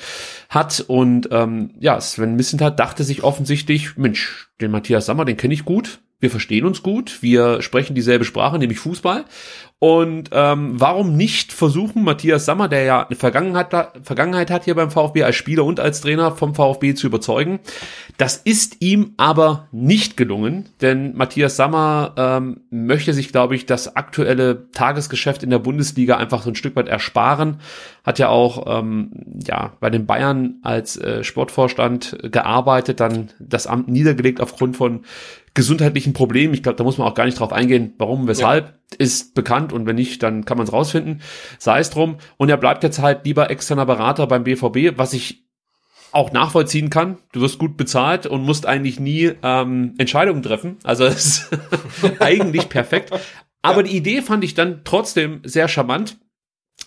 hat. 0.47 0.85
Und 0.87 1.27
ähm, 1.31 1.71
ja, 1.79 1.99
Sven 1.99 2.35
Mislintat 2.35 2.79
dachte 2.79 2.98
sich 3.03 3.23
offensichtlich, 3.23 3.97
Mensch, 3.97 4.49
den 4.61 4.71
Matthias 4.71 5.05
Sammer, 5.05 5.25
den 5.25 5.37
kenne 5.37 5.53
ich 5.53 5.65
gut, 5.65 6.01
wir 6.19 6.29
verstehen 6.29 6.65
uns 6.65 6.83
gut, 6.83 7.21
wir 7.21 7.61
sprechen 7.61 7.95
dieselbe 7.95 8.25
Sprache, 8.25 8.59
nämlich 8.59 8.79
Fußball. 8.79 9.25
Und 9.81 10.31
ähm, 10.33 10.73
warum 10.73 11.15
nicht 11.15 11.53
versuchen, 11.53 12.03
Matthias 12.03 12.43
Sammer, 12.43 12.67
der 12.67 12.83
ja 12.83 13.07
eine 13.07 13.15
Vergangenheit, 13.15 13.69
Vergangenheit 14.03 14.51
hat 14.51 14.65
hier 14.65 14.75
beim 14.75 14.91
VfB 14.91 15.23
als 15.23 15.37
Spieler 15.37 15.63
und 15.63 15.79
als 15.79 16.01
Trainer 16.01 16.33
vom 16.33 16.53
VfB 16.53 16.95
zu 16.95 17.07
überzeugen? 17.07 17.61
Das 18.17 18.35
ist 18.35 18.81
ihm 18.81 19.13
aber 19.15 19.69
nicht 19.71 20.17
gelungen, 20.17 20.67
denn 20.81 21.15
Matthias 21.15 21.55
Sammer 21.55 22.13
ähm, 22.17 22.59
möchte 22.69 23.13
sich, 23.13 23.31
glaube 23.31 23.55
ich, 23.55 23.65
das 23.65 23.95
aktuelle 23.95 24.69
Tagesgeschäft 24.73 25.43
in 25.43 25.49
der 25.49 25.59
Bundesliga 25.59 26.17
einfach 26.17 26.43
so 26.43 26.49
ein 26.49 26.55
Stück 26.55 26.75
weit 26.75 26.89
ersparen. 26.89 27.61
Hat 28.03 28.19
ja 28.19 28.27
auch 28.27 28.81
ähm, 28.81 29.11
ja 29.47 29.77
bei 29.79 29.89
den 29.89 30.05
Bayern 30.05 30.55
als 30.61 30.97
äh, 30.97 31.23
Sportvorstand 31.23 32.17
gearbeitet, 32.23 32.99
dann 32.99 33.29
das 33.39 33.65
Amt 33.65 33.87
niedergelegt 33.87 34.41
aufgrund 34.41 34.75
von 34.75 35.05
gesundheitlichen 35.59 36.13
Problemen. 36.13 36.53
Ich 36.53 36.63
glaube, 36.63 36.77
da 36.77 36.85
muss 36.85 36.97
man 36.97 37.05
auch 37.05 37.15
gar 37.15 37.25
nicht 37.25 37.37
drauf 37.37 37.51
eingehen, 37.51 37.93
warum, 37.97 38.29
weshalb, 38.29 38.67
ja. 38.67 38.97
ist 38.97 39.35
bekannt 39.35 39.73
und 39.73 39.85
wenn 39.85 39.97
nicht, 39.97 40.23
dann 40.23 40.45
kann 40.45 40.57
man 40.57 40.65
es 40.65 40.71
rausfinden. 40.71 41.21
Sei 41.57 41.79
es 41.79 41.89
drum. 41.89 42.15
Und 42.37 42.47
er 42.47 42.55
bleibt 42.55 42.81
jetzt 42.81 42.99
halt 42.99 43.25
lieber 43.25 43.49
externer 43.49 43.85
Berater 43.85 44.25
beim 44.25 44.45
BVB, 44.45 44.97
was 44.97 45.11
ich 45.11 45.43
auch 46.13 46.31
nachvollziehen 46.31 46.89
kann. 46.89 47.17
Du 47.33 47.41
wirst 47.41 47.59
gut 47.59 47.75
bezahlt 47.75 48.25
und 48.25 48.43
musst 48.43 48.65
eigentlich 48.65 49.01
nie 49.01 49.33
ähm, 49.43 49.95
Entscheidungen 49.97 50.43
treffen. 50.43 50.77
Also 50.83 51.03
es 51.03 51.25
ist 51.25 51.49
eigentlich 52.21 52.69
perfekt. 52.69 53.11
Aber 53.61 53.83
die 53.83 53.97
Idee 53.97 54.21
fand 54.21 54.45
ich 54.45 54.53
dann 54.53 54.85
trotzdem 54.85 55.41
sehr 55.43 55.67
charmant. 55.67 56.19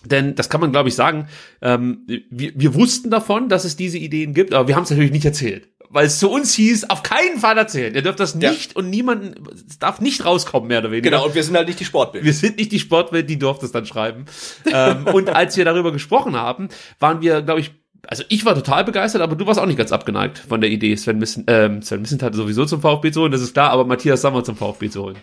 Denn 0.03 0.33
das 0.33 0.49
kann 0.49 0.61
man, 0.61 0.71
glaube 0.71 0.89
ich, 0.89 0.95
sagen. 0.95 1.27
Ähm, 1.61 2.07
wir, 2.07 2.53
wir 2.55 2.73
wussten 2.73 3.11
davon, 3.11 3.49
dass 3.49 3.65
es 3.65 3.75
diese 3.75 3.99
Ideen 3.99 4.33
gibt, 4.33 4.51
aber 4.51 4.67
wir 4.67 4.75
haben 4.75 4.83
es 4.83 4.89
natürlich 4.89 5.11
nicht 5.11 5.25
erzählt 5.25 5.69
weil 5.93 6.07
es 6.07 6.19
zu 6.19 6.29
uns 6.29 6.53
hieß, 6.55 6.89
auf 6.89 7.03
keinen 7.03 7.39
Fall 7.39 7.57
erzählen. 7.57 7.93
Ihr 7.93 8.01
dürft 8.01 8.19
das 8.19 8.35
nicht 8.35 8.71
ja. 8.71 8.77
und 8.77 8.89
niemanden, 8.89 9.35
es 9.67 9.79
darf 9.79 10.01
nicht 10.01 10.25
rauskommen, 10.25 10.67
mehr 10.67 10.79
oder 10.79 10.91
weniger. 10.91 11.11
Genau, 11.11 11.25
und 11.25 11.35
wir 11.35 11.43
sind 11.43 11.55
halt 11.55 11.67
nicht 11.67 11.79
die 11.79 11.85
Sportbild. 11.85 12.25
Wir 12.25 12.33
sind 12.33 12.57
nicht 12.57 12.71
die 12.71 12.79
Sportbild, 12.79 13.29
die 13.29 13.37
durfte 13.37 13.65
es 13.65 13.71
dann 13.71 13.85
schreiben. 13.85 14.25
ähm, 14.65 15.05
und 15.13 15.29
als 15.29 15.55
wir 15.55 15.65
darüber 15.65 15.91
gesprochen 15.91 16.35
haben, 16.35 16.69
waren 16.99 17.21
wir, 17.21 17.41
glaube 17.43 17.61
ich, 17.61 17.71
also 18.07 18.23
ich 18.27 18.43
war 18.43 18.55
total 18.55 18.83
begeistert, 18.83 19.21
aber 19.21 19.35
du 19.35 19.45
warst 19.45 19.59
auch 19.59 19.65
nicht 19.65 19.77
ganz 19.77 19.91
abgeneigt 19.91 20.39
von 20.39 20.59
der 20.59 20.69
Idee, 20.69 20.95
Sven 20.95 21.19
Missen, 21.19 21.45
ähm, 21.47 21.81
Sven 21.81 22.01
Missen 22.01 22.21
hatte 22.21 22.35
sowieso 22.35 22.65
zum 22.65 22.81
VfB 22.81 23.11
zu 23.11 23.21
holen, 23.21 23.31
das 23.31 23.41
ist 23.41 23.53
klar, 23.53 23.69
aber 23.69 23.85
Matthias 23.85 24.21
Sammer 24.21 24.43
zum 24.43 24.57
VfB 24.57 24.89
zu 24.89 25.03
holen. 25.03 25.17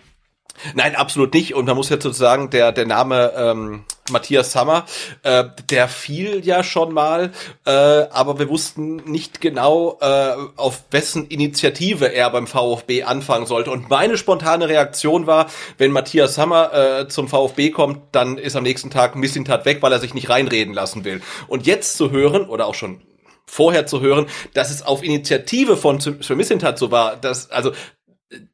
Nein, 0.75 0.95
absolut 0.95 1.33
nicht. 1.33 1.55
Und 1.55 1.65
man 1.65 1.75
muss 1.75 1.89
jetzt 1.89 2.03
sozusagen 2.03 2.49
der 2.49 2.71
der 2.71 2.85
Name 2.85 3.33
ähm, 3.35 3.83
Matthias 4.11 4.51
Sammer, 4.51 4.85
äh, 5.23 5.45
der 5.69 5.87
fiel 5.87 6.45
ja 6.45 6.63
schon 6.63 6.93
mal, 6.93 7.31
äh, 7.65 7.71
aber 7.71 8.39
wir 8.39 8.49
wussten 8.49 8.97
nicht 8.97 9.41
genau, 9.41 9.97
äh, 10.01 10.33
auf 10.57 10.83
wessen 10.91 11.27
Initiative 11.27 12.13
er 12.13 12.29
beim 12.29 12.47
VfB 12.47 13.03
anfangen 13.03 13.45
sollte. 13.45 13.71
Und 13.71 13.89
meine 13.89 14.17
spontane 14.17 14.67
Reaktion 14.67 15.27
war, 15.27 15.49
wenn 15.77 15.91
Matthias 15.91 16.35
Sammer 16.35 16.73
äh, 16.73 17.07
zum 17.07 17.27
VfB 17.27 17.71
kommt, 17.71 17.99
dann 18.11 18.37
ist 18.37 18.55
am 18.55 18.63
nächsten 18.63 18.89
Tag 18.89 19.15
Missintat 19.15 19.65
weg, 19.65 19.81
weil 19.81 19.93
er 19.93 19.99
sich 19.99 20.13
nicht 20.13 20.29
reinreden 20.29 20.73
lassen 20.73 21.03
will. 21.03 21.21
Und 21.47 21.65
jetzt 21.65 21.97
zu 21.97 22.11
hören 22.11 22.47
oder 22.47 22.67
auch 22.67 22.75
schon 22.75 23.01
vorher 23.45 23.85
zu 23.85 24.01
hören, 24.01 24.27
dass 24.53 24.71
es 24.71 24.81
auf 24.81 25.03
Initiative 25.03 25.75
von 25.75 25.99
Missintat 26.35 26.77
so 26.77 26.91
war, 26.91 27.17
dass 27.17 27.51
also 27.51 27.71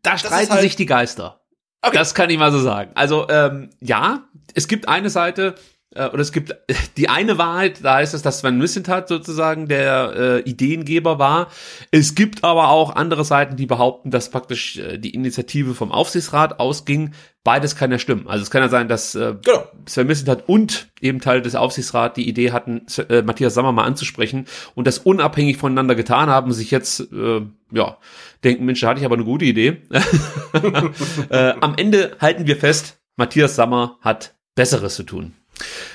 da 0.01 0.17
streiten 0.17 0.51
halt, 0.51 0.61
sich 0.61 0.75
die 0.75 0.87
Geister. 0.87 1.39
Okay. 1.87 1.97
Das 1.97 2.13
kann 2.13 2.29
ich 2.29 2.37
mal 2.37 2.51
so 2.51 2.59
sagen. 2.59 2.91
Also 2.95 3.27
ähm, 3.29 3.69
ja, 3.81 4.23
es 4.53 4.67
gibt 4.67 4.87
eine 4.87 5.09
Seite, 5.09 5.55
äh, 5.95 6.07
oder 6.07 6.19
es 6.21 6.31
gibt 6.31 6.55
die 6.97 7.09
eine 7.09 7.37
Wahrheit, 7.37 7.83
da 7.83 7.95
heißt 7.95 8.13
es, 8.13 8.21
dass 8.21 8.39
Sven 8.39 8.57
Missentat 8.57 9.07
sozusagen 9.07 9.67
der 9.67 10.13
äh, 10.45 10.49
Ideengeber 10.49 11.19
war. 11.19 11.47
Es 11.91 12.15
gibt 12.15 12.43
aber 12.43 12.69
auch 12.69 12.95
andere 12.95 13.23
Seiten, 13.25 13.55
die 13.55 13.65
behaupten, 13.65 14.11
dass 14.11 14.29
praktisch 14.29 14.77
äh, 14.77 14.97
die 14.97 15.11
Initiative 15.11 15.73
vom 15.73 15.91
Aufsichtsrat 15.91 16.59
ausging. 16.59 17.13
Beides 17.43 17.77
kann 17.77 17.91
ja 17.91 17.99
stimmen. 17.99 18.27
Also 18.27 18.43
es 18.43 18.51
kann 18.51 18.61
ja 18.61 18.69
sein, 18.69 18.89
dass 18.89 19.15
äh, 19.15 19.35
genau. 19.43 19.63
Sven 19.85 20.07
Missentat 20.07 20.47
und 20.47 20.89
eben 20.99 21.21
Teil 21.21 21.41
des 21.41 21.55
Aufsichtsrats 21.55 22.15
die 22.15 22.27
Idee 22.27 22.51
hatten, 22.51 22.85
äh, 23.09 23.21
Matthias 23.21 23.53
Sammer 23.53 23.71
mal 23.71 23.85
anzusprechen 23.85 24.45
und 24.75 24.85
das 24.85 24.99
unabhängig 24.99 25.57
voneinander 25.57 25.95
getan 25.95 26.29
haben, 26.29 26.51
sich 26.51 26.71
jetzt 26.71 27.11
äh, 27.13 27.41
ja 27.71 27.97
denken, 28.43 28.65
Mensch, 28.65 28.81
da 28.81 28.89
hatte 28.89 28.99
ich 28.99 29.05
aber 29.05 29.15
eine 29.15 29.23
gute 29.23 29.45
Idee. 29.45 29.83
äh, 31.29 31.53
am 31.61 31.75
Ende 31.77 32.17
halten 32.19 32.47
wir 32.47 32.57
fest, 32.57 32.99
Matthias 33.15 33.55
Sammer 33.55 33.97
hat 34.01 34.35
Besseres 34.55 34.95
zu 34.95 35.03
tun. 35.03 35.36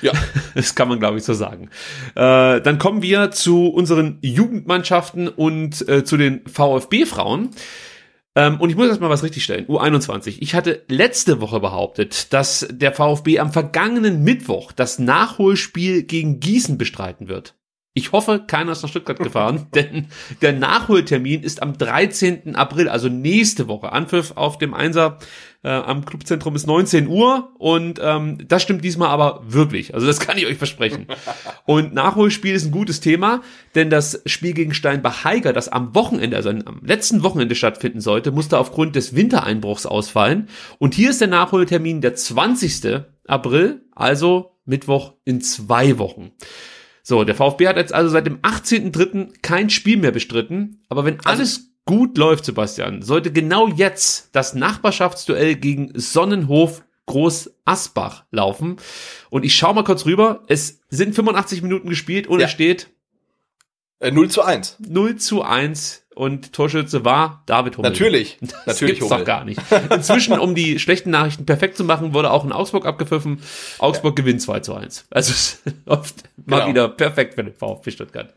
Ja. 0.01 0.11
Das 0.55 0.75
kann 0.75 0.87
man, 0.87 0.99
glaube 0.99 1.17
ich, 1.17 1.23
so 1.23 1.33
sagen. 1.33 1.69
Äh, 2.15 2.61
dann 2.61 2.77
kommen 2.77 3.01
wir 3.01 3.31
zu 3.31 3.67
unseren 3.67 4.19
Jugendmannschaften 4.21 5.27
und 5.27 5.87
äh, 5.89 6.03
zu 6.03 6.17
den 6.17 6.41
VfB-Frauen. 6.45 7.49
Ähm, 8.35 8.59
und 8.59 8.69
ich 8.69 8.75
muss 8.75 8.87
erst 8.87 9.01
mal 9.01 9.09
was 9.09 9.23
richtigstellen. 9.23 9.65
U21. 9.67 10.37
Ich 10.39 10.55
hatte 10.55 10.83
letzte 10.87 11.41
Woche 11.41 11.59
behauptet, 11.59 12.33
dass 12.33 12.67
der 12.69 12.91
VfB 12.91 13.39
am 13.39 13.51
vergangenen 13.51 14.23
Mittwoch 14.23 14.71
das 14.71 14.99
Nachholspiel 14.99 16.03
gegen 16.03 16.39
Gießen 16.39 16.77
bestreiten 16.77 17.27
wird. 17.27 17.55
Ich 17.95 18.11
hoffe, 18.11 18.43
keiner 18.47 18.71
ist 18.71 18.81
nach 18.81 18.89
Stuttgart 18.89 19.19
gefahren, 19.19 19.67
denn 19.75 20.07
der 20.41 20.53
Nachholtermin 20.53 21.43
ist 21.43 21.61
am 21.61 21.77
13. 21.77 22.55
April, 22.55 22.89
also 22.89 23.07
nächste 23.07 23.67
Woche. 23.67 23.91
Anpfiff 23.91 24.31
auf 24.35 24.57
dem 24.57 24.73
Einser 24.73 25.19
äh, 25.63 25.69
am 25.69 26.03
Clubzentrum 26.03 26.55
ist 26.55 26.65
19 26.65 27.07
Uhr 27.07 27.51
und 27.59 27.99
ähm, 28.01 28.39
das 28.47 28.63
stimmt 28.63 28.83
diesmal 28.83 29.09
aber 29.09 29.43
wirklich. 29.45 29.93
Also 29.93 30.07
das 30.07 30.19
kann 30.19 30.39
ich 30.39 30.47
euch 30.47 30.57
versprechen. 30.57 31.05
Und 31.65 31.93
Nachholspiel 31.93 32.53
ist 32.53 32.65
ein 32.65 32.71
gutes 32.71 32.99
Thema, 32.99 33.41
denn 33.75 33.89
das 33.89 34.21
Spiel 34.25 34.53
gegen 34.53 34.73
Steinbach-Heiger, 34.73 35.53
das 35.53 35.69
am 35.69 35.95
Wochenende, 35.95 36.35
also 36.35 36.49
am 36.49 36.81
letzten 36.83 37.23
Wochenende 37.23 37.55
stattfinden 37.55 38.01
sollte, 38.01 38.31
musste 38.31 38.57
aufgrund 38.57 38.95
des 38.95 39.15
Wintereinbruchs 39.15 39.85
ausfallen. 39.85 40.49
Und 40.79 40.93
hier 40.95 41.11
ist 41.11 41.21
der 41.21 41.29
Nachholtermin 41.29 42.01
der 42.01 42.15
20. 42.15 43.03
April, 43.27 43.85
also 43.95 44.57
Mittwoch 44.65 45.13
in 45.23 45.39
zwei 45.41 45.97
Wochen. 45.97 46.31
So, 47.03 47.25
der 47.25 47.35
VfB 47.35 47.67
hat 47.67 47.75
jetzt 47.75 47.93
also 47.93 48.09
seit 48.09 48.25
dem 48.25 48.39
18.3. 48.39 49.41
kein 49.41 49.69
Spiel 49.69 49.97
mehr 49.97 50.11
bestritten. 50.11 50.81
Aber 50.87 51.03
wenn 51.03 51.19
also 51.19 51.29
alles 51.29 51.73
gut 51.85 52.17
läuft, 52.17 52.45
Sebastian, 52.45 53.01
sollte 53.01 53.31
genau 53.31 53.67
jetzt 53.67 54.29
das 54.31 54.55
Nachbarschaftsduell 54.55 55.55
gegen 55.55 55.91
Sonnenhof 55.93 56.83
Groß 57.05 57.53
Asbach 57.65 58.23
laufen. 58.31 58.77
Und 59.29 59.43
ich 59.43 59.55
schau 59.55 59.73
mal 59.73 59.83
kurz 59.83 60.05
rüber. 60.05 60.43
Es 60.47 60.79
sind 60.89 61.13
85 61.13 61.61
Minuten 61.61 61.89
gespielt 61.89 62.27
und 62.27 62.39
ja. 62.39 62.45
es 62.45 62.51
steht 62.51 62.89
0 63.99 64.25
äh, 64.25 64.29
zu 64.29 64.41
1. 64.41 64.77
0 64.87 65.17
zu 65.17 65.41
1 65.41 66.02
und 66.15 66.53
Torschütze 66.53 67.05
war 67.05 67.43
David 67.45 67.77
Hummel. 67.77 67.91
Natürlich, 67.91 68.37
das 68.41 68.65
natürlich 68.65 68.99
gibt's 68.99 69.09
doch 69.09 69.25
gar 69.25 69.45
nicht. 69.45 69.59
Inzwischen, 69.89 70.37
um 70.39 70.55
die 70.55 70.79
schlechten 70.79 71.09
Nachrichten 71.09 71.45
perfekt 71.45 71.77
zu 71.77 71.83
machen, 71.83 72.13
wurde 72.13 72.31
auch 72.31 72.45
in 72.45 72.51
Augsburg 72.51 72.85
abgepfiffen. 72.85 73.41
Augsburg 73.79 74.17
ja. 74.17 74.23
gewinnt 74.23 74.41
2 74.41 74.59
zu 74.61 74.75
1. 74.75 75.05
Also 75.09 75.57
oft 75.85 76.15
mal 76.45 76.57
genau. 76.57 76.67
wieder 76.69 76.89
perfekt 76.89 77.35
für 77.35 77.43
den 77.43 77.53
VfB 77.53 77.91
Stuttgart. 77.91 78.33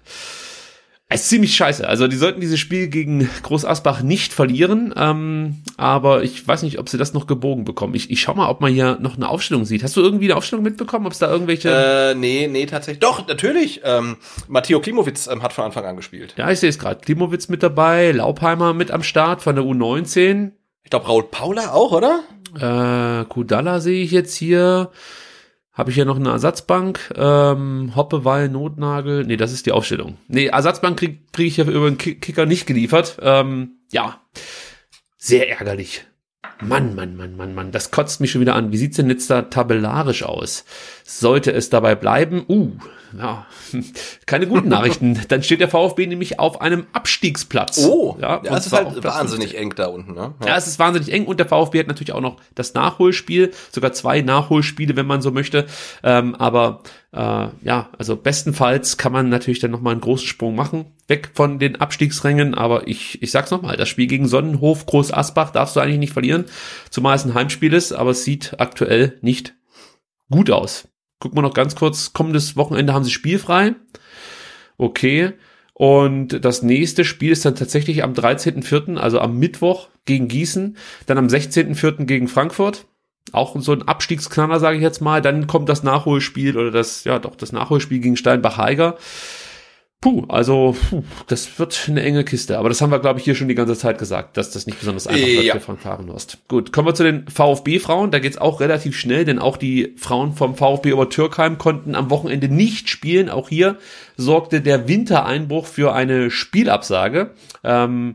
Es 1.08 1.22
ist 1.22 1.28
ziemlich 1.28 1.54
scheiße. 1.54 1.86
Also 1.86 2.08
die 2.08 2.16
sollten 2.16 2.40
dieses 2.40 2.58
Spiel 2.58 2.88
gegen 2.88 3.30
Groß 3.44 3.64
Asbach 3.64 4.02
nicht 4.02 4.32
verlieren. 4.32 4.92
Ähm, 4.96 5.62
aber 5.76 6.24
ich 6.24 6.46
weiß 6.46 6.64
nicht, 6.64 6.80
ob 6.80 6.88
sie 6.88 6.98
das 6.98 7.14
noch 7.14 7.28
gebogen 7.28 7.64
bekommen. 7.64 7.94
Ich, 7.94 8.10
ich 8.10 8.20
schau 8.20 8.34
mal, 8.34 8.48
ob 8.48 8.60
man 8.60 8.72
hier 8.72 8.98
noch 9.00 9.16
eine 9.16 9.28
Aufstellung 9.28 9.64
sieht. 9.64 9.84
Hast 9.84 9.96
du 9.96 10.00
irgendwie 10.00 10.24
eine 10.24 10.36
Aufstellung 10.36 10.64
mitbekommen? 10.64 11.06
Ob 11.06 11.12
es 11.12 11.20
da 11.20 11.30
irgendwelche. 11.30 11.70
Äh, 11.70 12.14
nee, 12.16 12.48
nee, 12.50 12.66
tatsächlich. 12.66 12.98
Doch, 12.98 13.24
natürlich. 13.28 13.82
Ähm, 13.84 14.16
Matteo 14.48 14.80
Klimowitz 14.80 15.28
ähm, 15.28 15.44
hat 15.44 15.52
von 15.52 15.64
Anfang 15.64 15.84
an 15.84 15.96
gespielt. 15.96 16.34
Ja, 16.36 16.50
ich 16.50 16.58
sehe 16.58 16.70
es 16.70 16.78
gerade. 16.78 17.00
Klimowitz 17.00 17.48
mit 17.48 17.62
dabei, 17.62 18.10
Laubheimer 18.10 18.74
mit 18.74 18.90
am 18.90 19.04
Start 19.04 19.42
von 19.42 19.54
der 19.54 19.64
U19. 19.64 20.50
Ich 20.82 20.90
glaube, 20.90 21.06
Raul 21.06 21.22
Paula 21.22 21.72
auch, 21.72 21.92
oder? 21.92 22.24
Äh, 22.58 23.24
Kudala 23.26 23.78
sehe 23.78 24.02
ich 24.02 24.10
jetzt 24.10 24.34
hier. 24.34 24.90
Habe 25.76 25.90
ich 25.90 25.94
hier 25.94 26.06
noch 26.06 26.16
eine 26.16 26.30
Ersatzbank? 26.30 27.12
Ähm, 27.16 27.92
Hoppe, 27.94 28.48
Notnagel. 28.48 29.26
Nee, 29.26 29.36
das 29.36 29.52
ist 29.52 29.66
die 29.66 29.72
Aufstellung. 29.72 30.16
Nee, 30.26 30.46
Ersatzbank 30.46 30.98
kriege 30.98 31.18
krieg 31.32 31.48
ich 31.48 31.58
ja 31.58 31.64
über 31.64 31.90
den 31.90 31.98
Kicker 31.98 32.46
nicht 32.46 32.66
geliefert. 32.66 33.18
Ähm, 33.20 33.72
ja, 33.92 34.22
sehr 35.18 35.50
ärgerlich. 35.50 36.06
Mann, 36.62 36.94
Mann, 36.94 37.14
Mann, 37.16 37.36
Mann, 37.36 37.54
Mann, 37.54 37.72
das 37.72 37.90
kotzt 37.90 38.22
mich 38.22 38.30
schon 38.30 38.40
wieder 38.40 38.54
an. 38.54 38.72
Wie 38.72 38.78
sieht's 38.78 38.96
denn 38.96 39.10
jetzt 39.10 39.28
da 39.28 39.42
tabellarisch 39.42 40.22
aus? 40.22 40.64
Sollte 41.04 41.52
es 41.52 41.68
dabei 41.68 41.94
bleiben? 41.94 42.46
Uh, 42.48 42.72
ja, 43.18 43.46
keine 44.26 44.46
guten 44.46 44.68
Nachrichten. 44.68 45.20
Dann 45.28 45.42
steht 45.42 45.60
der 45.60 45.68
VfB 45.68 46.06
nämlich 46.06 46.38
auf 46.38 46.60
einem 46.60 46.86
Abstiegsplatz. 46.92 47.84
Oh, 47.84 48.16
ja, 48.20 48.42
ja 48.44 48.56
es 48.56 48.66
ist 48.66 48.72
halt 48.72 49.02
wahnsinnig 49.04 49.50
50. 49.50 49.58
eng 49.60 49.74
da 49.76 49.86
unten. 49.86 50.14
Ne? 50.14 50.34
Ja. 50.40 50.48
ja. 50.48 50.56
es 50.56 50.66
ist 50.66 50.78
wahnsinnig 50.78 51.12
eng 51.12 51.26
und 51.26 51.38
der 51.38 51.48
VfB 51.48 51.80
hat 51.80 51.86
natürlich 51.86 52.12
auch 52.12 52.20
noch 52.20 52.36
das 52.54 52.74
Nachholspiel, 52.74 53.52
sogar 53.72 53.92
zwei 53.92 54.22
Nachholspiele, 54.22 54.96
wenn 54.96 55.06
man 55.06 55.22
so 55.22 55.30
möchte. 55.30 55.66
Ähm, 56.02 56.34
aber 56.34 56.82
äh, 57.12 57.48
ja, 57.62 57.90
also 57.96 58.16
bestenfalls 58.16 58.96
kann 58.96 59.12
man 59.12 59.28
natürlich 59.28 59.60
dann 59.60 59.70
nochmal 59.70 59.92
einen 59.92 60.00
großen 60.00 60.26
Sprung 60.26 60.54
machen, 60.54 60.86
weg 61.08 61.30
von 61.34 61.58
den 61.58 61.76
Abstiegsrängen. 61.76 62.54
Aber 62.54 62.86
ich, 62.88 63.22
ich 63.22 63.30
sag's 63.30 63.50
nochmal, 63.50 63.76
das 63.76 63.88
Spiel 63.88 64.06
gegen 64.06 64.28
Sonnenhof 64.28 64.86
Groß 64.86 65.12
Asbach 65.12 65.50
darfst 65.50 65.76
du 65.76 65.80
eigentlich 65.80 65.98
nicht 65.98 66.12
verlieren, 66.12 66.44
zumal 66.90 67.16
es 67.16 67.24
ein 67.24 67.34
Heimspiel 67.34 67.72
ist, 67.72 67.92
aber 67.92 68.10
es 68.10 68.24
sieht 68.24 68.60
aktuell 68.60 69.18
nicht 69.22 69.54
gut 70.30 70.50
aus. 70.50 70.88
Gucken 71.18 71.38
wir 71.38 71.42
noch 71.42 71.54
ganz 71.54 71.76
kurz, 71.76 72.12
kommendes 72.12 72.56
Wochenende 72.56 72.92
haben 72.92 73.04
sie 73.04 73.10
spielfrei. 73.10 73.74
Okay. 74.76 75.32
Und 75.72 76.44
das 76.44 76.62
nächste 76.62 77.04
Spiel 77.04 77.32
ist 77.32 77.44
dann 77.44 77.54
tatsächlich 77.54 78.02
am 78.02 78.14
13.04., 78.14 78.96
also 78.96 79.20
am 79.20 79.38
Mittwoch 79.38 79.88
gegen 80.06 80.26
Gießen, 80.26 80.76
dann 81.04 81.18
am 81.18 81.26
16.04. 81.26 82.06
gegen 82.06 82.28
Frankfurt. 82.28 82.86
Auch 83.32 83.60
so 83.60 83.72
ein 83.72 83.82
Abstiegsknaller, 83.82 84.58
sage 84.58 84.76
ich 84.76 84.82
jetzt 84.82 85.00
mal. 85.00 85.20
Dann 85.20 85.46
kommt 85.46 85.68
das 85.68 85.82
Nachholspiel 85.82 86.56
oder 86.56 86.70
das, 86.70 87.04
ja 87.04 87.18
doch, 87.18 87.34
das 87.34 87.52
Nachholspiel 87.52 87.98
gegen 87.98 88.16
Steinbach-Heiger. 88.16 88.96
Puh, 90.06 90.24
also 90.28 90.76
puh, 90.88 91.02
das 91.26 91.58
wird 91.58 91.86
eine 91.88 92.00
enge 92.00 92.22
Kiste. 92.22 92.58
Aber 92.58 92.68
das 92.68 92.80
haben 92.80 92.92
wir, 92.92 93.00
glaube 93.00 93.18
ich, 93.18 93.24
hier 93.24 93.34
schon 93.34 93.48
die 93.48 93.56
ganze 93.56 93.76
Zeit 93.76 93.98
gesagt, 93.98 94.36
dass 94.36 94.52
das 94.52 94.64
nicht 94.68 94.78
besonders 94.78 95.08
einfach 95.08 95.26
ja. 95.26 95.42
wird 95.42 95.54
für 95.54 95.58
Frank 95.60 95.80
Fahrenhorst. 95.80 96.38
Gut, 96.46 96.72
kommen 96.72 96.86
wir 96.86 96.94
zu 96.94 97.02
den 97.02 97.26
VfB-Frauen. 97.26 98.12
Da 98.12 98.20
geht's 98.20 98.38
auch 98.38 98.60
relativ 98.60 98.96
schnell, 98.96 99.24
denn 99.24 99.40
auch 99.40 99.56
die 99.56 99.94
Frauen 99.96 100.32
vom 100.34 100.54
VfB 100.54 100.90
über 100.90 101.10
Türkheim 101.10 101.58
konnten 101.58 101.96
am 101.96 102.08
Wochenende 102.08 102.48
nicht 102.48 102.88
spielen. 102.88 103.28
Auch 103.28 103.48
hier 103.48 103.78
sorgte 104.16 104.60
der 104.60 104.86
Wintereinbruch 104.86 105.66
für 105.66 105.92
eine 105.92 106.30
Spielabsage. 106.30 107.32
Ähm, 107.64 108.14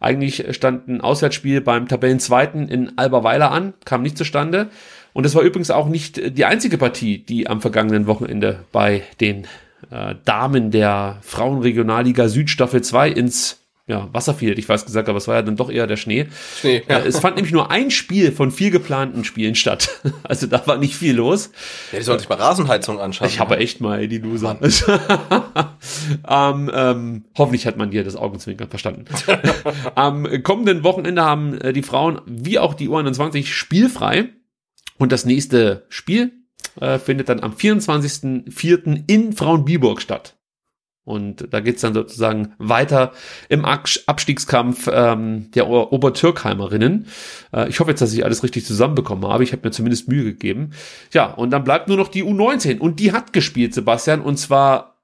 eigentlich 0.00 0.42
stand 0.56 0.88
ein 0.88 1.02
Auswärtsspiel 1.02 1.60
beim 1.60 1.86
Tabellenzweiten 1.86 2.66
in 2.66 2.96
Alberweiler 2.96 3.50
an, 3.50 3.74
kam 3.84 4.00
nicht 4.00 4.16
zustande. 4.16 4.68
Und 5.12 5.26
es 5.26 5.34
war 5.34 5.42
übrigens 5.42 5.70
auch 5.70 5.88
nicht 5.88 6.38
die 6.38 6.46
einzige 6.46 6.78
Partie, 6.78 7.18
die 7.18 7.46
am 7.46 7.60
vergangenen 7.60 8.06
Wochenende 8.06 8.64
bei 8.72 9.02
den 9.20 9.46
äh, 9.90 10.14
Damen 10.24 10.70
der 10.70 11.18
Frauenregionalliga 11.22 12.28
Süd 12.28 12.50
Staffel 12.50 12.82
2 12.82 13.10
ins 13.10 13.66
ja, 13.88 14.08
Wasser 14.12 14.34
fiel, 14.34 14.58
ich 14.58 14.68
weiß 14.68 14.84
gesagt, 14.84 15.08
aber 15.08 15.18
es 15.18 15.28
war 15.28 15.36
ja 15.36 15.42
dann 15.42 15.54
doch 15.54 15.70
eher 15.70 15.86
der 15.86 15.96
Schnee. 15.96 16.26
Schnee 16.60 16.82
ja. 16.88 16.98
äh, 16.98 17.06
es 17.06 17.20
fand 17.20 17.36
nämlich 17.36 17.52
nur 17.52 17.70
ein 17.70 17.92
Spiel 17.92 18.32
von 18.32 18.50
vier 18.50 18.70
geplanten 18.70 19.24
Spielen 19.24 19.54
statt. 19.54 19.88
Also 20.22 20.48
da 20.48 20.66
war 20.66 20.76
nicht 20.76 20.96
viel 20.96 21.14
los. 21.14 21.50
Ja, 21.92 21.98
die 21.98 22.04
sollten 22.04 22.20
sich 22.20 22.28
mal 22.28 22.36
Rasenheizung 22.36 22.98
anschauen. 22.98 23.28
Ich 23.28 23.38
habe 23.38 23.58
echt 23.58 23.80
mal 23.80 24.08
die 24.08 24.18
Loser. 24.18 24.58
ähm, 26.28 26.70
ähm, 26.74 27.24
hoffentlich 27.36 27.66
hat 27.66 27.76
man 27.76 27.90
dir 27.90 28.02
das 28.02 28.16
Augenzwinkern 28.16 28.68
verstanden. 28.68 29.04
Am 29.94 30.42
kommenden 30.42 30.82
Wochenende 30.82 31.22
haben 31.22 31.60
äh, 31.60 31.72
die 31.72 31.82
Frauen 31.82 32.20
wie 32.26 32.58
auch 32.58 32.74
die 32.74 32.88
U21 32.88 33.46
spielfrei. 33.46 34.30
Und 34.98 35.12
das 35.12 35.24
nächste 35.24 35.84
Spiel 35.88 36.32
äh, 36.80 36.98
findet 36.98 37.28
dann 37.28 37.40
am 37.40 37.52
24.04. 37.52 39.04
in 39.06 39.32
Frauenbiburg 39.32 40.00
statt. 40.00 40.36
Und 41.06 41.52
da 41.52 41.60
geht's 41.60 41.82
dann 41.82 41.94
sozusagen 41.94 42.54
weiter 42.58 43.12
im 43.48 43.64
Abstiegskampf 43.64 44.88
ähm, 44.92 45.52
der 45.52 45.68
Obertürkheimerinnen. 45.68 47.06
Äh, 47.52 47.68
ich 47.68 47.78
hoffe 47.78 47.92
jetzt, 47.92 48.02
dass 48.02 48.12
ich 48.12 48.24
alles 48.24 48.42
richtig 48.42 48.66
zusammenbekommen 48.66 49.24
habe. 49.24 49.44
Ich 49.44 49.52
habe 49.52 49.62
mir 49.64 49.70
zumindest 49.70 50.08
Mühe 50.08 50.24
gegeben. 50.24 50.72
Ja, 51.12 51.26
und 51.32 51.50
dann 51.50 51.62
bleibt 51.62 51.86
nur 51.86 51.96
noch 51.96 52.08
die 52.08 52.24
U19. 52.24 52.80
Und 52.80 52.98
die 52.98 53.12
hat 53.12 53.32
gespielt, 53.32 53.72
Sebastian. 53.72 54.20
Und 54.20 54.36
zwar, 54.36 54.96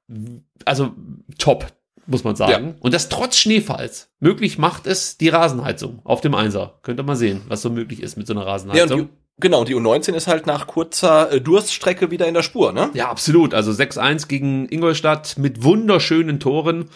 also 0.65 0.93
top, 1.39 1.69
muss 2.07 2.25
man 2.25 2.35
sagen. 2.35 2.71
Ja. 2.71 2.75
Und 2.81 2.95
das 2.95 3.09
trotz 3.09 3.37
Schneefalls. 3.37 4.11
Möglich 4.19 4.59
macht 4.59 4.89
es 4.89 5.19
die 5.19 5.29
Rasenheizung 5.29 6.01
auf 6.03 6.21
dem 6.21 6.35
Einser. 6.35 6.81
Könnt 6.83 6.99
ihr 6.99 7.05
mal 7.05 7.15
sehen, 7.15 7.43
was 7.47 7.63
so 7.63 7.71
möglich 7.71 8.03
ist 8.03 8.17
mit 8.17 8.27
so 8.27 8.33
einer 8.33 8.45
Rasenheizung. 8.45 8.99
Ja, 8.99 9.09
Genau, 9.43 9.65
die 9.65 9.75
U19 9.75 10.15
ist 10.15 10.29
halt 10.29 10.47
nach 10.47 10.69
kurzer 10.69 11.33
äh, 11.33 11.41
Durststrecke 11.41 12.13
wieder 12.13 12.29
in 12.29 12.35
der 12.35 12.43
Spur, 12.43 12.73
ne? 12.73 12.91
Ja, 12.95 13.09
absolut. 13.09 13.55
Also 13.55 13.73
6-1 13.73 14.29
gegen 14.29 14.69
Ingolstadt 14.69 15.37
mit 15.37 15.65
wunderschönen 15.65 16.39
Toren. 16.39 16.89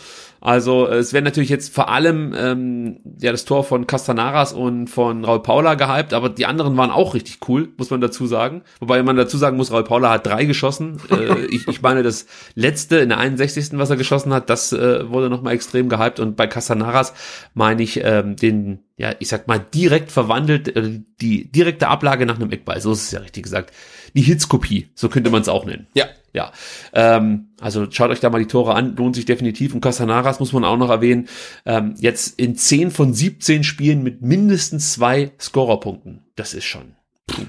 Also 0.47 0.87
es 0.87 1.13
werden 1.13 1.25
natürlich 1.25 1.51
jetzt 1.51 1.75
vor 1.75 1.89
allem 1.89 2.33
ähm, 2.39 3.01
ja 3.21 3.33
das 3.33 3.47
Tor 3.47 3.65
von 3.65 3.89
Castanaras 3.89 4.53
und 4.53 4.87
von 4.87 5.25
Raul 5.25 5.43
Paula 5.43 5.75
gehypt, 5.75 6.15
aber 6.15 6.29
die 6.29 6.47
anderen 6.47 6.77
waren 6.77 6.93
auch 6.93 7.15
richtig 7.15 7.41
cool, 7.49 7.71
muss 7.77 7.91
man 7.91 8.01
dazu 8.01 8.29
sagen. 8.29 8.63
Wobei 8.79 9.03
man 9.03 9.17
dazu 9.17 9.39
sagen 9.39 9.57
muss, 9.57 9.73
Raul 9.73 9.83
Paula 9.83 10.09
hat 10.09 10.25
drei 10.25 10.45
geschossen. 10.45 11.01
äh, 11.11 11.47
ich, 11.51 11.67
ich 11.67 11.83
meine, 11.83 12.05
das 12.05 12.27
letzte 12.55 12.99
in 12.99 13.09
der 13.09 13.19
61. 13.19 13.71
was 13.73 13.91
er 13.91 13.97
geschossen 13.97 14.33
hat, 14.33 14.49
das 14.49 14.73
äh, 14.73 15.11
wurde 15.11 15.31
nochmal 15.31 15.53
extrem 15.53 15.89
gehypt. 15.89 16.21
Und 16.21 16.37
bei 16.37 16.47
Castanaras 16.47 17.13
meine 17.55 17.83
ich 17.83 18.05
ähm, 18.05 18.37
den, 18.37 18.85
ja, 18.97 19.17
ich 19.19 19.27
sag 19.27 19.49
mal, 19.49 19.59
direkt 19.59 20.13
verwandelt, 20.13 20.77
äh, 20.77 21.01
die 21.21 21.51
direkte 21.51 21.89
Ablage 21.89 22.25
nach 22.25 22.37
einem 22.37 22.53
Eckball, 22.53 22.81
so 22.81 22.93
ist 22.93 23.03
es 23.03 23.11
ja 23.11 23.19
richtig 23.19 23.43
gesagt. 23.43 23.73
Die 24.17 24.23
Hitzkopie, 24.23 24.89
so 24.95 25.09
könnte 25.09 25.31
man 25.31 25.43
es 25.43 25.49
auch 25.49 25.65
nennen. 25.65 25.87
Ja. 25.95 26.07
Ja, 26.33 26.53
ähm, 26.93 27.49
also 27.61 27.91
schaut 27.91 28.11
euch 28.11 28.21
da 28.21 28.29
mal 28.29 28.41
die 28.41 28.47
Tore 28.47 28.75
an, 28.75 28.95
lohnt 28.97 29.17
sich 29.17 29.25
definitiv. 29.25 29.73
Und 29.75 29.81
Casanaras 29.81 30.39
muss 30.39 30.53
man 30.53 30.65
auch 30.65 30.77
noch 30.77 30.91
erwähnen, 30.91 31.29
ähm, 31.65 31.95
jetzt 31.99 32.39
in 32.39 32.57
10 32.57 32.91
von 32.91 33.15
17 33.15 33.65
Spielen 33.65 34.03
mit 34.03 34.21
mindestens 34.21 34.93
zwei 34.93 35.33
Scorerpunkten. 35.41 36.27
Das 36.35 36.53
ist 36.53 36.67
schon 36.67 36.95
puh, 37.27 37.47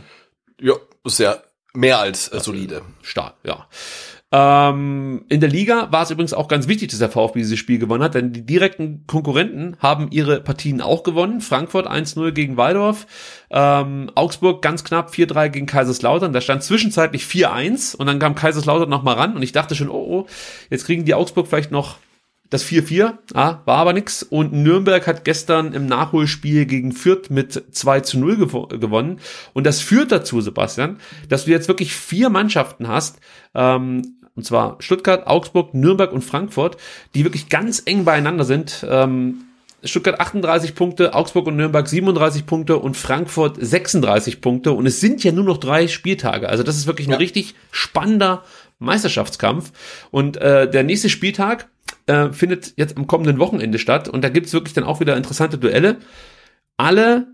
Ja, 0.62 0.76
ist 1.04 1.20
ja 1.20 1.36
mehr 1.74 2.00
als 2.00 2.32
äh, 2.32 2.40
solide. 2.40 2.82
stark, 3.02 3.36
ja. 3.44 3.68
Ähm, 4.30 5.24
in 5.30 5.40
der 5.40 5.50
Liga 5.50 5.90
war 5.92 6.04
es 6.04 6.12
übrigens 6.12 6.34
auch 6.34 6.50
ganz 6.50 6.68
wichtig, 6.68 6.90
dass 6.90 7.00
der 7.00 7.10
VfB 7.10 7.40
dieses 7.40 7.58
Spiel 7.58 7.80
gewonnen 7.80 8.04
hat, 8.04 8.14
denn 8.14 8.34
die 8.34 8.46
direkten 8.46 9.08
Konkurrenten 9.08 9.78
haben 9.80 10.12
ihre 10.12 10.42
Partien 10.42 10.82
auch 10.82 11.04
gewonnen. 11.04 11.40
Frankfurt 11.40 11.88
1-0 11.88 12.32
gegen 12.32 12.58
Waldorf, 12.58 13.08
ähm, 13.52 14.12
Augsburg 14.16 14.62
ganz 14.62 14.84
knapp 14.84 15.12
4-3 15.12 15.48
gegen 15.48 15.66
Kaiserslautern. 15.66 16.34
Da 16.34 16.42
stand 16.42 16.64
zwischenzeitlich 16.64 17.24
4-1 17.24 17.96
und 17.96 18.08
dann 18.08 18.20
kam 18.20 18.36
Kaiserslautern 18.36 18.90
noch 18.90 19.04
mal 19.04 19.14
ran 19.14 19.36
und 19.36 19.44
ich 19.44 19.54
dachte 19.54 19.76
schon, 19.76 19.90
oh, 19.90 20.06
oh, 20.10 20.28
jetzt 20.70 20.86
kriegen 20.86 21.06
die 21.06 21.14
Augsburg 21.14 21.48
vielleicht 21.48 21.72
noch 21.72 21.96
das 22.50 22.66
4-4, 22.66 23.18
ah, 23.34 23.60
war 23.66 23.78
aber 23.78 23.94
nix. 23.94 24.24
Und 24.24 24.54
Nürnberg 24.54 25.06
hat 25.06 25.26
gestern 25.26 25.74
im 25.74 25.86
Nachholspiel 25.86 26.66
gegen 26.66 26.94
Fürth 26.94 27.30
mit 27.30 27.76
2 27.76 28.02
zu 28.02 28.20
0 28.20 28.38
gewo 28.38 28.68
gewonnen. 28.68 29.20
Und 29.54 29.66
das 29.66 29.82
führt 29.82 30.12
dazu, 30.12 30.40
Sebastian, 30.40 30.98
dass 31.28 31.46
du 31.46 31.52
jetzt 31.52 31.68
wirklich 31.68 31.94
vier 31.94 32.30
Mannschaften 32.30 32.88
hast, 32.88 33.20
ähm, 33.54 34.17
und 34.38 34.44
zwar 34.44 34.78
Stuttgart, 34.80 35.28
Augsburg, 35.28 35.74
Nürnberg 35.74 36.14
und 36.14 36.24
Frankfurt, 36.24 36.78
die 37.16 37.26
wirklich 37.26 37.50
ganz 37.50 37.82
eng 37.86 38.06
beieinander 38.06 38.46
sind. 38.46 38.86
Ähm, 38.90 39.44
Stuttgart 39.84 40.20
38 40.20 40.74
Punkte, 40.76 41.14
Augsburg 41.14 41.48
und 41.48 41.56
Nürnberg 41.56 41.88
37 41.88 42.46
Punkte 42.46 42.78
und 42.78 42.96
Frankfurt 42.98 43.58
36 43.60 44.42
Punkte. 44.42 44.72
Und 44.72 44.86
es 44.86 45.00
sind 45.00 45.24
ja 45.24 45.32
nur 45.32 45.44
noch 45.44 45.58
drei 45.58 45.88
Spieltage. 45.88 46.50
Also 46.50 46.64
das 46.64 46.78
ist 46.78 46.88
wirklich 46.88 47.08
ein 47.08 47.12
Ja. 47.12 47.18
richtig 47.18 47.56
spannender 47.72 48.44
Meisterschaftskampf. 48.80 49.72
Und 50.12 50.38
äh, 50.38 50.70
der 50.70 50.84
nächste 50.84 51.10
Spieltag 51.10 51.68
äh, 52.08 52.30
findet 52.32 52.74
jetzt 52.78 52.98
am 52.98 53.08
kommenden 53.08 53.40
Wochenende 53.40 53.80
statt. 53.80 54.08
Und 54.08 54.24
da 54.24 54.30
gibt's 54.30 54.54
wirklich 54.54 54.74
dann 54.74 54.84
auch 54.84 55.00
wieder 55.00 55.16
interessante 55.18 55.58
Duelle. 55.58 55.98
Alle, 56.78 57.28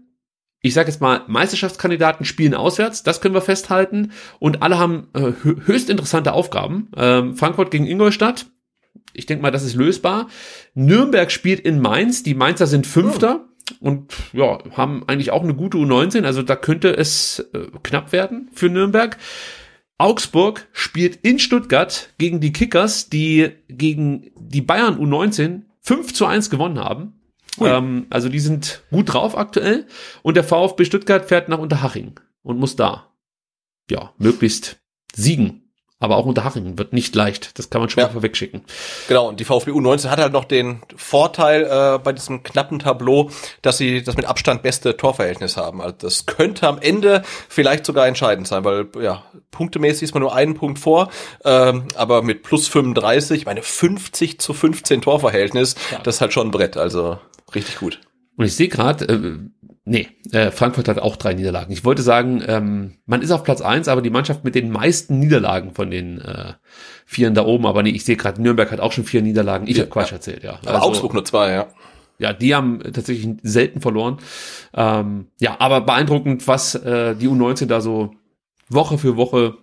ich 0.65 0.73
sage 0.73 0.89
jetzt 0.89 1.01
mal, 1.01 1.21
Meisterschaftskandidaten 1.27 2.25
spielen 2.25 2.55
auswärts, 2.55 3.03
das 3.03 3.19
können 3.21 3.35
wir 3.35 3.41
festhalten. 3.41 4.11
Und 4.39 4.63
alle 4.63 4.79
haben 4.79 5.09
äh, 5.13 5.19
hö- 5.43 5.67
höchst 5.67 5.89
interessante 5.89 6.31
Aufgaben. 6.33 6.87
Ähm, 6.95 7.35
Frankfurt 7.35 7.69
gegen 7.69 7.85
Ingolstadt. 7.85 8.47
Ich 9.11 9.25
denke 9.25 9.41
mal, 9.43 9.51
das 9.51 9.63
ist 9.63 9.75
lösbar. 9.75 10.29
Nürnberg 10.73 11.31
spielt 11.31 11.59
in 11.59 11.79
Mainz. 11.79 12.23
Die 12.23 12.33
Mainzer 12.33 12.65
sind 12.65 12.87
Fünfter. 12.87 13.45
Und 13.81 14.13
ja, 14.31 14.57
haben 14.71 15.03
eigentlich 15.07 15.31
auch 15.31 15.43
eine 15.43 15.53
gute 15.53 15.77
U19, 15.77 16.23
also 16.25 16.41
da 16.43 16.55
könnte 16.57 16.95
es 16.95 17.39
äh, 17.53 17.67
knapp 17.81 18.11
werden 18.11 18.49
für 18.53 18.69
Nürnberg. 18.69 19.17
Augsburg 19.97 20.67
spielt 20.73 21.17
in 21.17 21.39
Stuttgart 21.39 22.09
gegen 22.17 22.39
die 22.41 22.51
Kickers, 22.51 23.09
die 23.09 23.51
gegen 23.69 24.31
die 24.37 24.61
Bayern 24.61 24.97
U19 24.99 25.61
5 25.81 26.13
zu 26.13 26.25
1 26.25 26.49
gewonnen 26.49 26.79
haben. 26.79 27.21
Ähm, 27.61 28.07
also 28.09 28.29
die 28.29 28.39
sind 28.39 28.81
gut 28.91 29.13
drauf 29.13 29.37
aktuell. 29.37 29.85
Und 30.21 30.35
der 30.35 30.43
VfB 30.43 30.85
Stuttgart 30.85 31.25
fährt 31.25 31.49
nach 31.49 31.59
Unterhaching 31.59 32.19
und 32.41 32.59
muss 32.59 32.75
da, 32.75 33.11
ja, 33.89 34.11
möglichst 34.17 34.77
siegen. 35.15 35.59
Aber 35.99 36.17
auch 36.17 36.25
Unterhaching 36.25 36.77
wird 36.77 36.91
nicht 36.91 37.15
leicht. 37.15 37.57
Das 37.57 37.69
kann 37.69 37.79
man 37.79 37.89
schon 37.89 38.01
Ja. 38.01 38.07
mal 38.07 38.13
vorwegschicken. 38.13 38.63
Genau, 39.07 39.29
und 39.29 39.39
die 39.39 39.45
VfB 39.45 39.71
U19 39.71 40.09
hat 40.09 40.19
halt 40.19 40.33
noch 40.33 40.43
den 40.43 40.81
Vorteil 40.97 41.63
äh, 41.63 41.97
bei 41.97 42.11
diesem 42.11 42.43
knappen 42.43 42.79
Tableau, 42.79 43.29
dass 43.61 43.77
sie 43.77 44.03
das 44.03 44.17
mit 44.17 44.25
Abstand 44.25 44.63
beste 44.63 44.97
Torverhältnis 44.97 45.55
haben. 45.55 45.81
Also 45.81 45.95
das 45.99 46.25
könnte 46.25 46.67
am 46.67 46.77
Ende 46.79 47.23
vielleicht 47.47 47.85
sogar 47.85 48.05
entscheidend 48.05 48.49
sein, 48.49 48.65
weil 48.65 48.87
ja, 49.01 49.23
punktemäßig 49.51 50.03
ist 50.03 50.13
man 50.13 50.23
nur 50.23 50.35
einen 50.35 50.55
Punkt 50.55 50.77
vor, 50.79 51.09
ähm, 51.45 51.85
aber 51.95 52.21
mit 52.21 52.43
plus 52.43 52.67
35, 52.67 53.37
ich 53.39 53.45
meine 53.45 53.61
50 53.61 54.41
zu 54.41 54.53
15 54.53 55.03
Torverhältnis, 55.03 55.75
das 56.03 56.15
ist 56.15 56.21
halt 56.21 56.33
schon 56.33 56.47
ein 56.47 56.51
Brett, 56.51 56.75
also 56.75 57.17
richtig 57.55 57.77
gut. 57.77 57.99
Und 58.35 58.45
ich 58.45 58.55
sehe 58.55 58.67
gerade, 58.67 59.05
äh, 59.05 59.37
nee, 59.85 60.07
äh, 60.31 60.51
Frankfurt 60.51 60.87
hat 60.87 60.99
auch 60.99 61.15
drei 61.15 61.33
Niederlagen. 61.33 61.71
Ich 61.71 61.85
wollte 61.85 62.01
sagen, 62.01 62.43
ähm, 62.47 62.95
man 63.05 63.21
ist 63.21 63.31
auf 63.31 63.43
Platz 63.43 63.61
eins, 63.61 63.87
aber 63.87 64.01
die 64.01 64.09
Mannschaft 64.09 64.43
mit 64.43 64.55
den 64.55 64.71
meisten 64.71 65.19
Niederlagen 65.19 65.73
von 65.73 65.91
den 65.91 66.19
äh, 66.19 66.53
Vieren 67.05 67.35
da 67.35 67.45
oben, 67.45 67.65
aber 67.65 67.83
nee, 67.83 67.91
ich 67.91 68.05
sehe 68.05 68.15
gerade, 68.15 68.41
Nürnberg 68.41 68.71
hat 68.71 68.79
auch 68.79 68.91
schon 68.91 69.03
vier 69.03 69.21
Niederlagen. 69.21 69.67
Ich 69.67 69.77
Ja, 69.77 69.83
habe 69.83 69.91
Quatsch 69.91 70.09
ja. 70.09 70.15
erzählt, 70.15 70.43
ja. 70.43 70.59
Aber 70.65 70.81
Augsburg 70.83 71.13
nur 71.13 71.25
zwei, 71.25 71.51
ja. 71.51 71.67
Ja, 72.19 72.31
die 72.31 72.55
haben 72.55 72.79
tatsächlich 72.93 73.35
selten 73.43 73.81
verloren. 73.81 74.17
Ähm, 74.73 75.27
ja, 75.39 75.57
aber 75.59 75.81
beeindruckend, 75.81 76.47
was 76.47 76.75
äh, 76.75 77.15
die 77.15 77.27
U19 77.27 77.65
da 77.65 77.81
so 77.81 78.11
Woche 78.69 78.97
für 78.97 79.17
Woche 79.17 79.57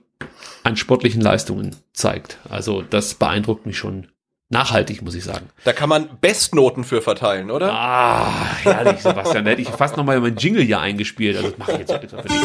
an 0.63 0.77
sportlichen 0.77 1.23
Leistungen 1.23 1.77
zeigt. 1.93 2.39
Also 2.49 2.83
das 2.83 3.15
beeindruckt 3.15 3.67
mich 3.67 3.79
schon 3.79 4.09
nachhaltig, 4.51 5.03
muss 5.03 5.15
ich 5.15 5.25
sagen. 5.25 5.49
Da 5.65 5.73
kann 5.73 5.89
man 5.89 6.09
Bestnoten 6.21 6.85
für 6.85 7.01
verteilen, 7.01 7.51
oder? 7.51 7.73
Ah, 7.73 8.33
herrlich, 8.63 9.01
Sebastian. 9.01 9.45
Da 9.45 9.53
hätte 9.53 9.63
ich 9.63 9.69
fast 9.69 9.97
noch 9.97 10.05
mal 10.05 10.21
mein 10.21 10.37
Jingle 10.37 10.63
hier 10.63 10.81
eingespielt. 10.81 11.37
Also 11.37 11.51
das 11.51 11.59
mache 11.59 11.73
ich 11.73 11.79
jetzt 11.79 12.01
bitte 12.01 12.19
für 12.19 12.29
dich. 12.29 12.37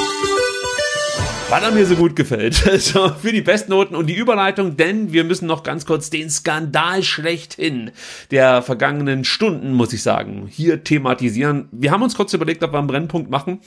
Weil 1.50 1.62
er 1.62 1.72
mir 1.72 1.86
so 1.86 1.96
gut 1.96 2.16
gefällt. 2.16 2.64
Also 2.76 3.10
für 3.10 3.32
die 3.32 3.42
Bestnoten 3.42 3.96
und 3.96 4.08
die 4.08 4.16
Überleitung, 4.16 4.76
denn 4.76 5.14
wir 5.14 5.24
müssen 5.24 5.48
noch 5.48 5.64
ganz 5.64 5.86
kurz 5.86 6.10
den 6.10 6.30
Skandal 6.30 7.04
schlechthin 7.04 7.92
der 8.32 8.62
vergangenen 8.62 9.24
Stunden, 9.24 9.74
muss 9.74 9.94
ich 9.94 10.04
sagen, 10.04 10.48
hier 10.52 10.84
thematisieren. 10.84 11.70
Wir 11.72 11.92
haben 11.92 12.04
uns 12.04 12.16
kurz 12.16 12.34
überlegt, 12.34 12.64
ob 12.64 12.74
wir 12.74 12.80
einen 12.80 12.88
Brennpunkt 12.88 13.30
machen. 13.30 13.62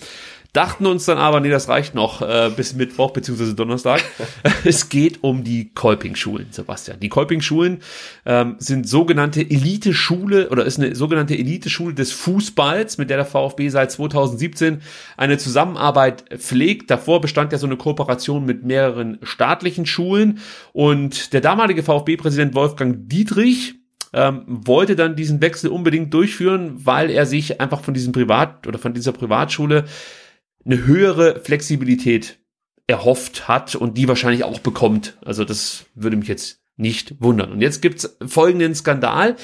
Dachten 0.59 0.87
uns 0.87 1.05
dann 1.05 1.19
aber, 1.19 1.39
nee, 1.39 1.51
das 1.51 1.69
reicht 1.69 1.95
noch 1.95 2.21
äh, 2.21 2.51
bis 2.51 2.75
Mittwoch 2.75 3.13
beziehungsweise 3.13 3.55
Donnerstag. 3.55 4.03
es 4.65 4.89
geht 4.89 5.23
um 5.23 5.45
die 5.45 5.73
Kolping-Schulen, 5.73 6.49
Sebastian. 6.51 6.99
Die 6.99 7.09
Kolping-Schulen 7.09 7.79
ähm, 8.27 8.57
sind 8.59 8.89
sogenannte 8.89 9.41
Elite-Schule 9.41 10.49
oder 10.49 10.65
ist 10.65 10.81
eine 10.81 10.97
sogenannte 10.97 11.39
Elite-Schule 11.39 11.95
des 11.95 12.11
Fußballs, 12.11 12.99
mit 12.99 13.09
der 13.09 13.19
der 13.19 13.27
VfB 13.27 13.69
seit 13.69 13.93
2017 13.93 14.83
eine 15.17 15.39
Zusammenarbeit 15.39 16.25
pflegt. 16.41 16.91
Davor 16.91 17.21
bestand 17.21 17.53
ja 17.53 17.59
so 17.59 17.69
eine 17.69 17.77
Kooperation 17.77 18.45
mit 18.45 18.65
mehreren 18.65 19.21
staatlichen 19.23 19.87
Schulen 19.87 20.41
und 20.73 21.33
der 21.35 21.41
damalige 21.41 21.85
VfB-Präsident 21.85 22.57
Wolfgang 22.57 23.09
Dietrich 23.09 23.77
ähm, 24.13 24.43
wollte 24.49 24.97
dann 24.97 25.15
diesen 25.15 25.41
Wechsel 25.41 25.71
unbedingt 25.71 26.13
durchführen, 26.13 26.85
weil 26.85 27.11
er 27.11 27.27
sich 27.27 27.61
einfach 27.61 27.83
von 27.83 27.95
diesem 27.95 28.13
Privat 28.13 28.67
oder 28.67 28.81
von 28.81 28.93
dieser 28.93 29.13
Privatschule 29.13 29.85
eine 30.65 30.87
höhere 30.87 31.41
Flexibilität 31.41 32.39
erhofft 32.87 33.49
hat 33.49 33.75
und 33.75 33.99
die 33.99 34.09
wahrscheinlich 34.09 34.45
auch 34.45 34.61
bekommt. 34.61 35.19
Also 35.25 35.45
das 35.45 35.87
würde 35.95 36.17
mich 36.17 36.29
jetzt 36.29 36.61
nicht 36.77 37.21
wundern. 37.21 37.53
Und 37.53 37.61
jetzt 37.61 37.83
gibt's 37.83 38.17
folgenden 38.27 38.75
Skandal. 38.75 39.37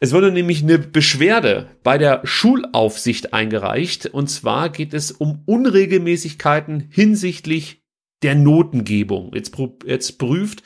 Es 0.00 0.12
wurde 0.12 0.30
nämlich 0.30 0.62
eine 0.62 0.78
Beschwerde 0.78 1.68
bei 1.82 1.98
der 1.98 2.20
Schulaufsicht 2.24 3.32
eingereicht. 3.32 4.06
Und 4.06 4.28
zwar 4.28 4.68
geht 4.68 4.94
es 4.94 5.10
um 5.10 5.42
Unregelmäßigkeiten 5.46 6.88
hinsichtlich 6.90 7.82
der 8.22 8.34
Notengebung. 8.34 9.32
Jetzt, 9.34 9.54
jetzt 9.86 10.18
prüft 10.18 10.62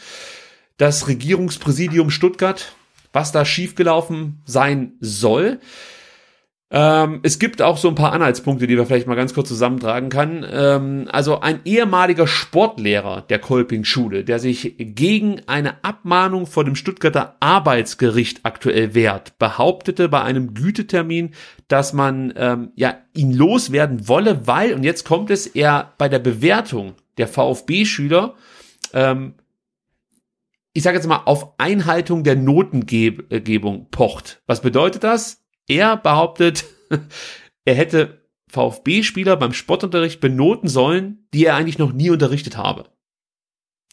das 0.76 1.08
Regierungspräsidium 1.08 2.10
Stuttgart, 2.10 2.74
was 3.12 3.32
da 3.32 3.44
schiefgelaufen 3.44 4.42
sein 4.44 4.92
soll. 5.00 5.60
Ähm, 6.70 7.20
es 7.22 7.38
gibt 7.38 7.62
auch 7.62 7.78
so 7.78 7.88
ein 7.88 7.94
paar 7.94 8.12
Anhaltspunkte, 8.12 8.66
die 8.66 8.76
wir 8.76 8.84
vielleicht 8.84 9.06
mal 9.06 9.14
ganz 9.14 9.32
kurz 9.32 9.48
zusammentragen 9.48 10.10
kann. 10.10 10.46
Ähm, 10.50 11.08
also 11.10 11.40
ein 11.40 11.60
ehemaliger 11.64 12.26
Sportlehrer 12.26 13.22
der 13.22 13.38
Kolping-Schule, 13.38 14.22
der 14.22 14.38
sich 14.38 14.74
gegen 14.76 15.40
eine 15.46 15.82
Abmahnung 15.82 16.46
vor 16.46 16.64
dem 16.64 16.74
Stuttgarter 16.74 17.36
Arbeitsgericht 17.40 18.40
aktuell 18.42 18.94
wehrt, 18.94 19.38
behauptete 19.38 20.10
bei 20.10 20.20
einem 20.20 20.52
Gütetermin, 20.52 21.30
dass 21.68 21.94
man 21.94 22.34
ähm, 22.36 22.72
ja 22.76 22.96
ihn 23.14 23.32
loswerden 23.32 24.06
wolle, 24.06 24.46
weil, 24.46 24.74
und 24.74 24.82
jetzt 24.82 25.04
kommt 25.04 25.30
es, 25.30 25.46
er 25.46 25.94
bei 25.96 26.10
der 26.10 26.18
Bewertung 26.18 26.96
der 27.16 27.28
VfB-Schüler 27.28 28.34
ähm, 28.92 29.34
ich 30.74 30.84
sage 30.84 30.96
jetzt 30.96 31.08
mal, 31.08 31.22
auf 31.24 31.58
Einhaltung 31.58 32.22
der 32.22 32.36
Notengebung 32.36 33.88
pocht. 33.90 34.42
Was 34.46 34.60
bedeutet 34.60 35.02
das? 35.02 35.42
Er 35.68 35.96
behauptet, 35.96 36.64
er 37.64 37.74
hätte 37.74 38.22
VfB-Spieler 38.50 39.36
beim 39.36 39.52
Sportunterricht 39.52 40.20
benoten 40.20 40.68
sollen, 40.68 41.28
die 41.34 41.44
er 41.44 41.54
eigentlich 41.54 41.78
noch 41.78 41.92
nie 41.92 42.10
unterrichtet 42.10 42.56
habe. 42.56 42.86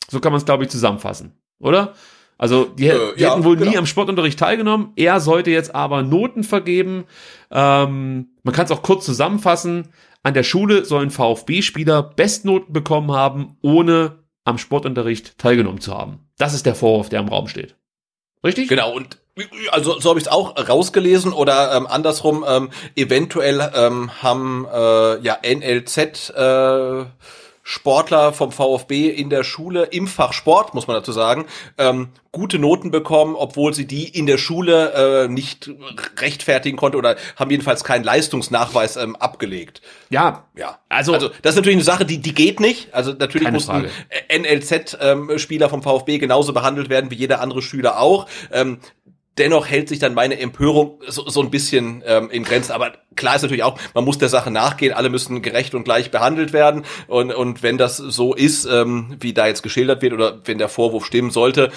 So 0.09 0.19
kann 0.19 0.31
man 0.31 0.39
es, 0.39 0.45
glaube 0.45 0.63
ich, 0.63 0.69
zusammenfassen, 0.69 1.33
oder? 1.59 1.93
Also 2.37 2.65
die, 2.65 2.87
Äh, 2.87 3.15
die 3.15 3.21
ja, 3.21 3.31
hätten 3.31 3.43
wohl 3.43 3.57
nie 3.57 3.65
genau. 3.65 3.79
am 3.79 3.85
Sportunterricht 3.85 4.39
teilgenommen. 4.39 4.91
Er 4.95 5.19
sollte 5.19 5.51
jetzt 5.51 5.73
aber 5.73 6.03
Noten 6.03 6.43
vergeben. 6.43 7.05
Ähm, 7.51 8.29
man 8.43 8.53
kann 8.53 8.65
es 8.65 8.71
auch 8.71 8.81
kurz 8.81 9.05
zusammenfassen. 9.05 9.89
An 10.23 10.33
der 10.33 10.43
Schule 10.43 10.85
sollen 10.85 11.11
VfB-Spieler 11.11 12.03
Bestnoten 12.03 12.73
bekommen 12.73 13.11
haben, 13.11 13.57
ohne 13.61 14.23
am 14.43 14.57
Sportunterricht 14.57 15.37
teilgenommen 15.37 15.81
zu 15.81 15.93
haben. 15.93 16.27
Das 16.37 16.53
ist 16.53 16.65
der 16.65 16.75
Vorwurf, 16.75 17.09
der 17.09 17.21
im 17.21 17.29
Raum 17.29 17.47
steht. 17.47 17.75
Richtig? 18.43 18.67
Genau, 18.67 18.93
und 18.93 19.19
also 19.71 19.99
so 19.99 20.09
habe 20.09 20.19
ich 20.19 20.25
es 20.25 20.31
auch 20.31 20.55
rausgelesen 20.69 21.33
oder 21.33 21.75
ähm, 21.75 21.87
andersrum, 21.87 22.45
ähm, 22.47 22.69
eventuell 22.95 23.71
ähm, 23.75 24.11
haben 24.23 24.65
äh, 24.71 25.19
ja 25.19 25.37
NLZ 25.45 26.29
äh, 26.29 27.05
Sportler 27.67 28.31
vom 28.31 28.51
VfB 28.51 29.09
in 29.09 29.31
der 29.31 29.43
Schule 29.43 29.85
im 29.85 30.07
Fach 30.07 30.33
Sport, 30.33 30.75
muss 30.75 30.85
man 30.85 30.97
dazu 30.97 31.11
sagen, 31.11 31.45
ähm, 31.79 32.09
gute 32.31 32.59
Noten 32.59 32.91
bekommen, 32.91 33.35
obwohl 33.35 33.73
sie 33.73 33.87
die 33.87 34.07
in 34.07 34.27
der 34.27 34.37
Schule 34.37 35.23
äh, 35.23 35.27
nicht 35.27 35.71
rechtfertigen 36.21 36.77
konnte 36.77 36.99
oder 36.99 37.15
haben 37.35 37.49
jedenfalls 37.49 37.83
keinen 37.83 38.03
Leistungsnachweis 38.03 38.97
ähm, 38.97 39.15
abgelegt. 39.15 39.81
Ja. 40.11 40.45
Ja, 40.55 40.77
Also- 40.89 41.13
also 41.13 41.29
das 41.41 41.53
ist 41.53 41.55
natürlich 41.55 41.77
eine 41.77 41.83
Sache, 41.83 42.05
die 42.05 42.19
die 42.19 42.35
geht 42.35 42.59
nicht. 42.59 42.93
Also 42.93 43.13
natürlich 43.13 43.49
mussten. 43.49 43.87
NLZ-Spieler 44.31 45.65
ähm, 45.65 45.69
vom 45.71 45.81
VfB 45.81 46.19
genauso 46.19 46.53
behandelt 46.53 46.89
werden 46.89 47.09
wie 47.09 47.15
jeder 47.15 47.41
andere 47.41 47.63
Schüler 47.63 47.99
auch. 47.99 48.27
Ähm, 48.51 48.77
dennoch 49.37 49.67
hält 49.67 49.89
sich 49.89 49.99
dann 49.99 50.13
meine 50.13 50.39
Empörung 50.39 50.99
so, 51.07 51.27
so 51.27 51.41
ein 51.41 51.51
bisschen 51.51 52.03
ähm, 52.05 52.29
in 52.29 52.43
Grenzen. 52.43 52.71
Aber 52.71 52.93
klar 53.15 53.35
ist 53.35 53.41
natürlich 53.41 53.63
auch, 53.63 53.77
man 53.93 54.05
muss 54.05 54.17
der 54.17 54.29
Sache 54.29 54.51
nachgehen. 54.51 54.93
Alle 54.93 55.09
müssen 55.09 55.41
gerecht 55.41 55.75
und 55.75 55.83
gleich 55.83 56.11
behandelt 56.11 56.53
werden. 56.53 56.83
Und, 57.07 57.33
und 57.33 57.63
wenn 57.63 57.77
das 57.77 57.97
so 57.97 58.33
ist, 58.33 58.65
ähm, 58.65 59.15
wie 59.19 59.33
da 59.33 59.47
jetzt 59.47 59.63
geschildert 59.63 60.01
wird, 60.01 60.13
oder 60.13 60.39
wenn 60.45 60.57
der 60.57 60.69
Vorwurf 60.69 61.05
stimmen 61.05 61.31
sollte, 61.31 61.71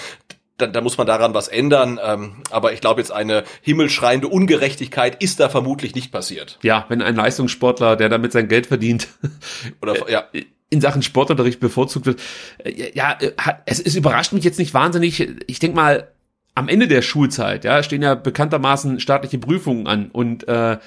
dann, 0.57 0.73
dann 0.73 0.83
muss 0.83 0.97
man 0.97 1.07
daran 1.07 1.33
was 1.33 1.47
ändern. 1.47 1.99
Ähm, 2.03 2.43
aber 2.49 2.73
ich 2.73 2.81
glaube, 2.81 3.01
jetzt 3.01 3.11
eine 3.11 3.43
himmelschreiende 3.61 4.27
Ungerechtigkeit 4.27 5.21
ist 5.21 5.39
da 5.39 5.49
vermutlich 5.49 5.95
nicht 5.95 6.11
passiert. 6.11 6.59
Ja, 6.61 6.85
wenn 6.89 7.01
ein 7.01 7.15
Leistungssportler, 7.15 7.95
der 7.95 8.09
damit 8.09 8.31
sein 8.31 8.47
Geld 8.47 8.67
verdient, 8.67 9.07
Oder 9.81 10.09
ja. 10.09 10.25
in 10.71 10.81
Sachen 10.81 11.01
Sportunterricht 11.01 11.59
bevorzugt 11.59 12.05
wird. 12.05 12.21
Äh, 12.63 12.91
Ja, 12.93 13.17
äh, 13.19 13.31
es, 13.65 13.79
es 13.79 13.95
überrascht 13.95 14.33
mich 14.33 14.43
jetzt 14.43 14.59
nicht 14.59 14.73
wahnsinnig. 14.73 15.27
Ich 15.47 15.59
denke 15.59 15.75
mal, 15.75 16.09
am 16.55 16.67
Ende 16.67 16.87
der 16.87 17.01
Schulzeit, 17.01 17.63
ja, 17.63 17.81
stehen 17.83 18.01
ja 18.01 18.15
bekanntermaßen 18.15 18.99
staatliche 18.99 19.37
Prüfungen 19.37 19.87
an 19.87 20.09
und 20.11 20.47
äh, 20.47 20.77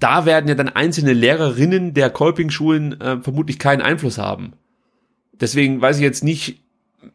da 0.00 0.26
werden 0.26 0.48
ja 0.48 0.54
dann 0.54 0.68
einzelne 0.68 1.12
Lehrerinnen 1.12 1.94
der 1.94 2.10
Kolping-Schulen 2.10 3.00
äh, 3.00 3.20
vermutlich 3.20 3.58
keinen 3.58 3.82
Einfluss 3.82 4.18
haben. 4.18 4.54
Deswegen 5.40 5.80
weiß 5.80 5.96
ich 5.96 6.02
jetzt 6.02 6.24
nicht, 6.24 6.60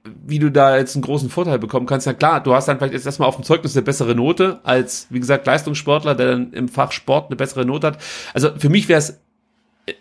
wie 0.06 0.40
du 0.40 0.50
da 0.50 0.78
jetzt 0.78 0.95
einen 0.95 1.04
großen 1.04 1.30
Vorteil 1.30 1.60
bekommen 1.60 1.86
kannst. 1.86 2.08
Na 2.08 2.14
klar, 2.14 2.41
du 2.41 2.54
hast 2.54 2.68
dann 2.68 2.78
vielleicht 2.78 2.94
jetzt 2.94 3.06
erstmal 3.06 3.28
auf 3.28 3.36
dem 3.36 3.44
Zeugnis 3.44 3.76
eine 3.76 3.84
bessere 3.84 4.16
Note 4.16 4.60
als, 4.64 5.08
wie 5.10 5.20
gesagt, 5.20 5.45
Leistungssportler, 5.45 6.16
der 6.16 6.28
dann 6.28 6.54
im 6.54 6.70
Fach 6.70 6.91
Sport 6.91 7.28
eine 7.28 7.36
bessere 7.36 7.66
Note 7.66 7.88
hat. 7.88 7.98
Also 8.34 8.52
für 8.58 8.70
mich 8.70 8.88
wäre 8.88 9.00
es 9.00 9.20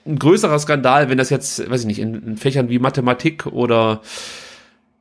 ein 0.07 0.19
größerer 0.19 0.59
Skandal, 0.61 1.11
wenn 1.11 1.19
das 1.19 1.31
jetzt, 1.31 1.69
weiß 1.69 1.81
ich 1.81 1.87
nicht, 1.87 1.99
in, 1.99 2.15
in 2.15 2.37
Fächern 2.37 2.69
wie 2.69 2.79
Mathematik 2.79 3.47
oder 3.47 4.03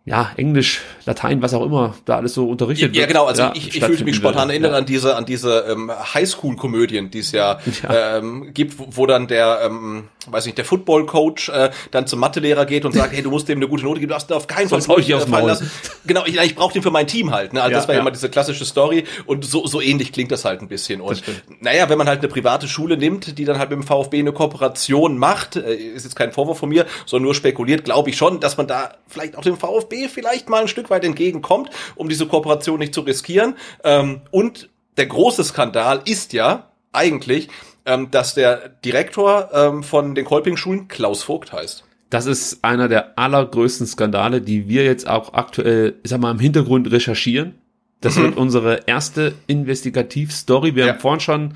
ja, 0.03 0.31
Englisch, 0.35 0.81
Latein, 1.05 1.43
was 1.43 1.53
auch 1.53 1.63
immer, 1.63 1.93
da 2.05 2.17
alles 2.17 2.33
so 2.33 2.49
unterrichtet 2.49 2.95
Ja, 2.95 3.01
wird. 3.01 3.09
genau, 3.09 3.25
also 3.25 3.43
ja, 3.43 3.51
ich, 3.55 3.75
ich 3.75 3.83
fühlte 3.83 4.03
mich 4.03 4.15
spontan 4.15 4.43
würde. 4.49 4.53
erinnert 4.53 4.71
Ja. 4.71 4.77
an 4.79 4.85
diese, 4.87 5.15
an 5.15 5.25
diese 5.25 5.65
ähm, 5.69 5.91
Highschool-Komödien, 5.91 7.11
die 7.11 7.19
es 7.19 7.31
ja, 7.31 7.59
Ja. 7.83 8.17
Ähm, 8.17 8.51
gibt, 8.53 8.79
wo, 8.79 8.87
wo 8.89 9.05
dann 9.05 9.27
der, 9.27 9.61
ähm, 9.63 10.05
weiß 10.27 10.45
nicht, 10.45 10.57
der 10.57 10.65
Football-Coach 10.65 11.49
äh, 11.49 11.69
dann 11.91 12.07
zum 12.07 12.19
Mathelehrer 12.19 12.65
geht 12.65 12.85
und 12.85 12.93
sagt, 12.93 13.13
hey, 13.13 13.21
du 13.21 13.29
musst 13.29 13.47
dem 13.47 13.59
eine 13.59 13.67
gute 13.67 13.83
Note 13.83 13.99
geben, 13.99 14.09
du 14.09 14.13
darfst 14.15 14.31
auf 14.33 14.47
keinen 14.47 14.69
Fall 14.69 14.81
Sonst 14.81 15.07
ich 15.07 15.13
aufs 15.13 15.27
Maul. 15.27 15.47
lassen. 15.47 15.69
Genau, 16.05 16.23
ich, 16.25 16.35
ich 16.39 16.55
brauche 16.55 16.73
den 16.73 16.81
für 16.81 16.91
mein 16.91 17.05
Team 17.05 17.31
halt. 17.31 17.53
Ne? 17.53 17.61
Also 17.61 17.71
Ja, 17.71 17.77
das 17.77 17.87
war 17.87 17.93
ja 17.93 17.99
ja. 17.99 18.01
immer 18.01 18.11
diese 18.11 18.29
klassische 18.29 18.65
Story 18.65 19.03
und 19.27 19.45
so, 19.45 19.67
so 19.67 19.81
ähnlich 19.81 20.11
klingt 20.11 20.31
das 20.31 20.45
halt 20.45 20.61
ein 20.61 20.67
bisschen. 20.67 20.99
Und 21.01 21.21
naja, 21.59 21.89
wenn 21.89 21.97
man 21.99 22.07
halt 22.07 22.19
eine 22.19 22.27
private 22.27 22.67
Schule 22.67 22.97
nimmt, 22.97 23.37
die 23.37 23.45
dann 23.45 23.59
halt 23.59 23.69
mit 23.69 23.77
dem 23.79 23.83
VfB 23.83 24.17
eine 24.19 24.31
Kooperation 24.33 25.17
macht, 25.19 25.57
äh, 25.57 25.75
ist 25.75 26.03
jetzt 26.05 26.15
kein 26.15 26.31
Vorwurf 26.31 26.57
von 26.57 26.69
mir, 26.69 26.87
sondern 27.05 27.25
nur 27.25 27.35
spekuliert, 27.35 27.83
glaube 27.85 28.09
ich 28.09 28.17
schon, 28.17 28.39
dass 28.39 28.57
man 28.57 28.65
da 28.67 28.95
vielleicht 29.07 29.37
auch 29.37 29.41
dem 29.43 29.57
VfB 29.57 29.90
vielleicht 30.09 30.49
mal 30.49 30.61
ein 30.61 30.67
Stück 30.67 30.89
weit 30.89 31.03
entgegenkommt, 31.03 31.69
um 31.95 32.09
diese 32.09 32.25
Kooperation 32.27 32.79
nicht 32.79 32.93
zu 32.93 33.01
riskieren. 33.01 33.55
Ähm, 33.83 34.21
und 34.31 34.69
der 34.97 35.05
große 35.07 35.43
Skandal 35.43 36.01
ist 36.05 36.33
ja 36.33 36.71
eigentlich, 36.91 37.49
ähm, 37.85 38.11
dass 38.11 38.33
der 38.33 38.69
Direktor 38.83 39.49
ähm, 39.53 39.83
von 39.83 40.15
den 40.15 40.25
Kolping-Schulen 40.25 40.87
Klaus 40.87 41.23
Vogt 41.23 41.53
heißt. 41.53 41.83
Das 42.09 42.25
ist 42.25 42.63
einer 42.63 42.89
der 42.89 43.17
allergrößten 43.17 43.87
Skandale, 43.87 44.41
die 44.41 44.67
wir 44.67 44.83
jetzt 44.83 45.07
auch 45.07 45.33
aktuell, 45.33 45.95
ich 46.03 46.09
sag 46.09 46.19
mal, 46.19 46.31
im 46.31 46.39
Hintergrund 46.39 46.91
recherchieren. 46.91 47.55
Das 48.01 48.17
wird 48.17 48.35
unsere 48.35 48.81
erste 48.87 49.33
Investigativstory. 49.47 50.75
Wir 50.75 50.85
Ja. 50.85 50.93
haben 50.93 50.99
vorhin 50.99 51.19
schon 51.19 51.53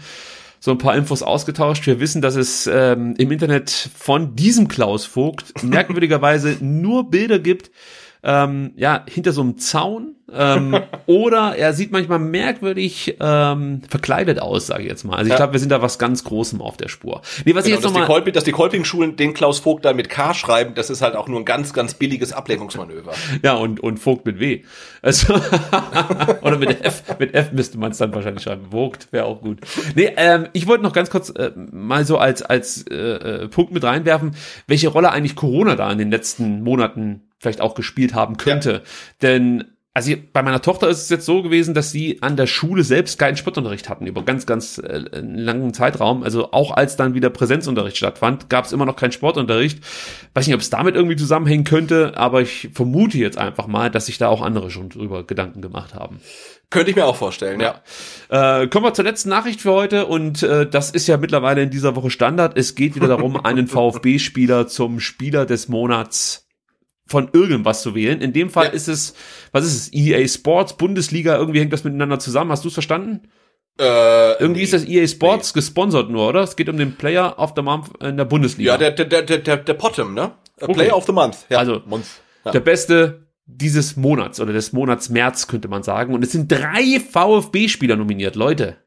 so 0.59 0.71
ein 0.71 0.77
paar 0.77 0.95
Infos 0.95 1.21
ausgetauscht. 1.23 1.85
Wir 1.85 1.99
wissen, 1.99 2.21
dass 2.21 2.35
es 2.35 2.67
ähm, 2.67 3.15
im 3.17 3.31
Internet 3.31 3.69
von 3.95 4.35
diesem 4.35 4.67
Klaus 4.67 5.05
Vogt 5.05 5.63
merkwürdigerweise 5.63 6.57
nur 6.61 7.09
Bilder 7.09 7.39
gibt, 7.39 7.69
ähm, 8.25 8.73
ja, 8.75 9.03
hinter 9.07 9.31
so 9.31 9.41
einem 9.41 9.57
Zaun. 9.59 10.15
Ähm, 10.33 10.75
oder 11.05 11.55
er 11.55 11.73
sieht 11.73 11.91
manchmal 11.91 12.17
merkwürdig 12.17 13.15
ähm, 13.19 13.81
verkleidet 13.87 14.41
aus, 14.41 14.65
sage 14.65 14.81
ich 14.81 14.89
jetzt 14.89 15.03
mal. 15.03 15.15
Also 15.15 15.27
ich 15.27 15.33
Ja. 15.33 15.37
glaube, 15.37 15.53
wir 15.53 15.59
sind 15.59 15.71
da 15.71 15.83
was 15.83 15.99
ganz 15.99 16.23
Großem 16.23 16.59
auf 16.61 16.75
der 16.77 16.87
Spur. 16.89 17.21
Nee, 17.45 17.53
was 17.53 17.63
Genau, 17.63 17.65
ich 17.65 17.67
jetzt 17.67 17.83
dass, 17.85 17.91
die 17.93 17.99
nochmal... 17.99 18.07
Kolping, 18.07 18.33
dass 18.33 18.43
die 18.43 18.51
Kolping-Schulen 18.51 19.15
den 19.15 19.35
Klaus 19.35 19.59
Vogt 19.59 19.85
dann 19.85 19.95
mit 19.95 20.09
K 20.09 20.33
schreiben, 20.33 20.73
das 20.73 20.89
ist 20.89 21.03
halt 21.03 21.15
auch 21.15 21.27
nur 21.27 21.39
ein 21.39 21.45
ganz, 21.45 21.71
ganz 21.73 21.93
billiges 21.93 22.33
Ablenkungsmanöver. 22.33 23.13
Ja, 23.43 23.53
und, 23.53 23.79
und 23.79 23.99
Vogt 23.99 24.25
mit 24.25 24.39
W. 24.39 24.63
Also, 25.03 25.35
oder 26.41 26.57
mit 26.57 26.83
F. 26.83 27.03
Mit 27.19 27.35
F 27.35 27.51
müsste 27.51 27.77
man 27.77 27.91
es 27.91 27.99
dann 27.99 28.13
wahrscheinlich 28.15 28.43
schreiben. 28.43 28.71
Vogt 28.71 29.09
wäre 29.11 29.25
auch 29.25 29.41
gut. 29.41 29.59
Nee, 29.93 30.09
ähm, 30.17 30.47
ich 30.53 30.65
wollte 30.65 30.83
noch 30.83 30.93
ganz 30.93 31.11
kurz 31.11 31.29
äh, 31.29 31.51
mal 31.55 32.03
so 32.03 32.17
als, 32.17 32.41
als 32.41 32.83
äh, 32.89 32.95
äh, 32.95 33.47
Punkt 33.47 33.71
mit 33.71 33.83
reinwerfen, 33.83 34.35
welche 34.65 34.87
Rolle 34.87 35.11
eigentlich 35.11 35.35
Corona 35.35 35.75
da 35.75 35.91
in 35.91 35.99
den 35.99 36.09
letzten 36.09 36.63
Monaten 36.63 37.21
vielleicht 37.39 37.61
auch 37.61 37.75
gespielt 37.75 38.13
haben 38.13 38.37
könnte. 38.37 38.83
Denn 39.21 39.75
also 39.95 40.13
bei 40.33 40.43
meiner 40.43 40.61
Tochter 40.61 40.89
ist 40.89 41.03
es 41.03 41.09
jetzt 41.09 41.25
so 41.25 41.41
gewesen, 41.41 41.73
dass 41.73 41.89
sie 41.89 42.21
an 42.21 42.35
der 42.35 42.47
Schule 42.47 42.83
selbst 42.83 43.17
keinen 43.17 43.37
Sportunterricht 43.37 43.87
hatten 43.87 44.05
über 44.05 44.23
ganz, 44.23 44.45
ganz 44.45 44.77
äh, 44.77 45.05
einen 45.13 45.37
langen 45.37 45.73
Zeitraum. 45.73 46.21
Also 46.21 46.51
auch 46.51 46.71
als 46.71 46.97
dann 46.97 47.13
wieder 47.13 47.29
Präsenzunterricht 47.29 47.95
stattfand, 47.95 48.49
gab 48.49 48.65
es 48.65 48.73
immer 48.73 48.85
noch 48.85 48.97
keinen 48.97 49.13
Sportunterricht. 49.13 49.79
Weiß 50.33 50.47
nicht, 50.47 50.53
ob 50.53 50.59
es 50.59 50.69
damit 50.69 50.95
irgendwie 50.95 51.15
zusammenhängen 51.15 51.63
könnte, 51.63 52.17
aber 52.17 52.41
ich 52.41 52.71
vermute 52.73 53.17
jetzt 53.17 53.37
einfach 53.37 53.67
mal, 53.67 53.89
dass 53.89 54.07
sich 54.07 54.17
da 54.17 54.27
auch 54.27 54.41
andere 54.41 54.69
schon 54.69 54.89
drüber 54.89 55.23
Gedanken 55.25 55.61
gemacht 55.61 55.93
haben. 55.93 56.19
Könnte 56.69 56.89
ich 56.89 56.97
mir 56.97 57.05
auch 57.05 57.15
vorstellen, 57.15 57.61
ja. 57.61 57.81
Äh, 58.27 58.67
kommen 58.67 58.85
wir 58.85 58.93
zur 58.93 59.05
letzten 59.05 59.29
Nachricht 59.29 59.61
für 59.61 59.71
heute 59.71 60.07
und 60.07 60.43
äh, 60.43 60.69
das 60.69 60.91
ist 60.91 61.07
ja 61.07 61.15
mittlerweile 61.15 61.63
in 61.63 61.69
dieser 61.69 61.95
Woche 61.95 62.09
Standard. 62.09 62.57
Es 62.57 62.75
geht 62.75 62.95
wieder 62.95 63.07
darum, 63.07 63.37
einen 63.45 63.67
VfB-Spieler 63.69 64.67
zum 64.67 64.99
Spieler 64.99 65.45
des 65.45 65.69
Monats 65.69 66.44
von 67.07 67.29
irgendwas 67.33 67.81
zu 67.81 67.93
wählen. 67.95 68.21
In 68.21 68.33
dem 68.33 68.49
Fall 68.49 68.65
Ja. 68.67 68.71
ist 68.71 68.87
es, 68.87 69.13
was 69.51 69.65
ist 69.65 69.75
es, 69.75 69.93
EA 69.93 70.27
Sports, 70.27 70.75
Bundesliga, 70.77 71.37
irgendwie 71.37 71.59
hängt 71.59 71.73
das 71.73 71.83
miteinander 71.83 72.19
zusammen. 72.19 72.51
Hast 72.51 72.63
du 72.63 72.69
es 72.69 72.73
verstanden? 72.73 73.27
Äh, 73.79 74.39
Irgendwie 74.39 74.61
ist 74.61 74.73
das 74.73 74.85
EA 74.85 75.05
Sports 75.07 75.53
gesponsert 75.53 76.09
nur, 76.09 76.29
oder? 76.29 76.41
Es 76.41 76.55
geht 76.55 76.69
um 76.69 76.77
den 76.77 76.95
Player 76.95 77.37
of 77.37 77.53
the 77.55 77.61
Month 77.61 77.89
in 78.01 78.15
der 78.17 78.25
Bundesliga. 78.25 78.71
Ja, 78.73 78.77
der, 78.77 78.91
der, 78.91 79.21
der, 79.21 79.37
der, 79.39 79.57
der, 79.57 79.73
Potem, 79.73 80.13
ne? 80.13 80.31
Okay. 80.61 80.73
Player 80.73 80.95
of 80.95 81.05
the 81.05 81.11
Month. 81.11 81.45
Ja. 81.49 81.57
Also, 81.59 81.81
Month. 81.85 82.05
Ja. 82.45 82.51
der 82.51 82.61
beste 82.61 83.27
dieses 83.47 83.95
Monats 83.97 84.39
oder 84.39 84.53
des 84.53 84.71
Monats 84.73 85.09
März, 85.09 85.47
könnte 85.47 85.67
man 85.67 85.83
sagen. 85.83 86.13
Und 86.13 86.23
es 86.23 86.31
sind 86.31 86.51
drei 86.51 86.99
VfB-Spieler 86.99 87.95
nominiert, 87.97 88.35
Leute. 88.35 88.77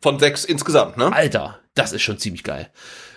Von 0.00 0.18
sechs 0.18 0.44
insgesamt, 0.44 0.96
ne? 0.96 1.12
Alter, 1.12 1.60
das 1.74 1.92
ist 1.92 2.02
schon 2.02 2.18
ziemlich 2.18 2.42
geil. 2.42 2.70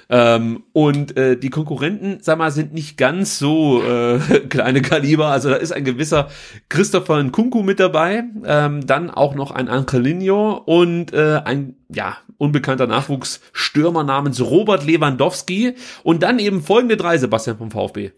Ähm, 0.10 0.64
und 0.74 1.18
äh, 1.18 1.38
die 1.38 1.50
Konkurrenten, 1.50 2.20
sag 2.22 2.38
mal, 2.38 2.52
sind 2.52 2.74
nicht 2.74 2.98
ganz 2.98 3.40
so 3.40 3.84
äh, 3.84 4.20
kleine 4.50 4.82
Kaliber. 4.82 5.28
Also 5.28 5.50
da 5.50 5.56
ist 5.56 5.72
ein 5.72 5.84
gewisser 5.86 6.30
Christopher 6.70 7.22
Nkunku 7.24 7.64
mit 7.64 7.80
dabei, 7.80 8.24
ähm, 8.46 8.86
dann 8.86 9.10
auch 9.10 9.36
noch 9.36 9.52
ein 9.52 9.70
Angelino 9.70 10.54
und 10.66 11.14
äh, 11.14 11.42
ein 11.44 11.76
ja 11.90 12.18
unbekannter 12.38 12.88
Nachwuchsstürmer 12.88 14.04
namens 14.04 14.42
Robert 14.42 14.86
Lewandowski 14.86 15.76
und 16.04 16.24
dann 16.24 16.40
eben 16.40 16.62
folgende 16.62 16.98
drei, 16.98 17.18
Sebastian 17.18 17.58
vom 17.58 17.72
VfB. 17.72 18.12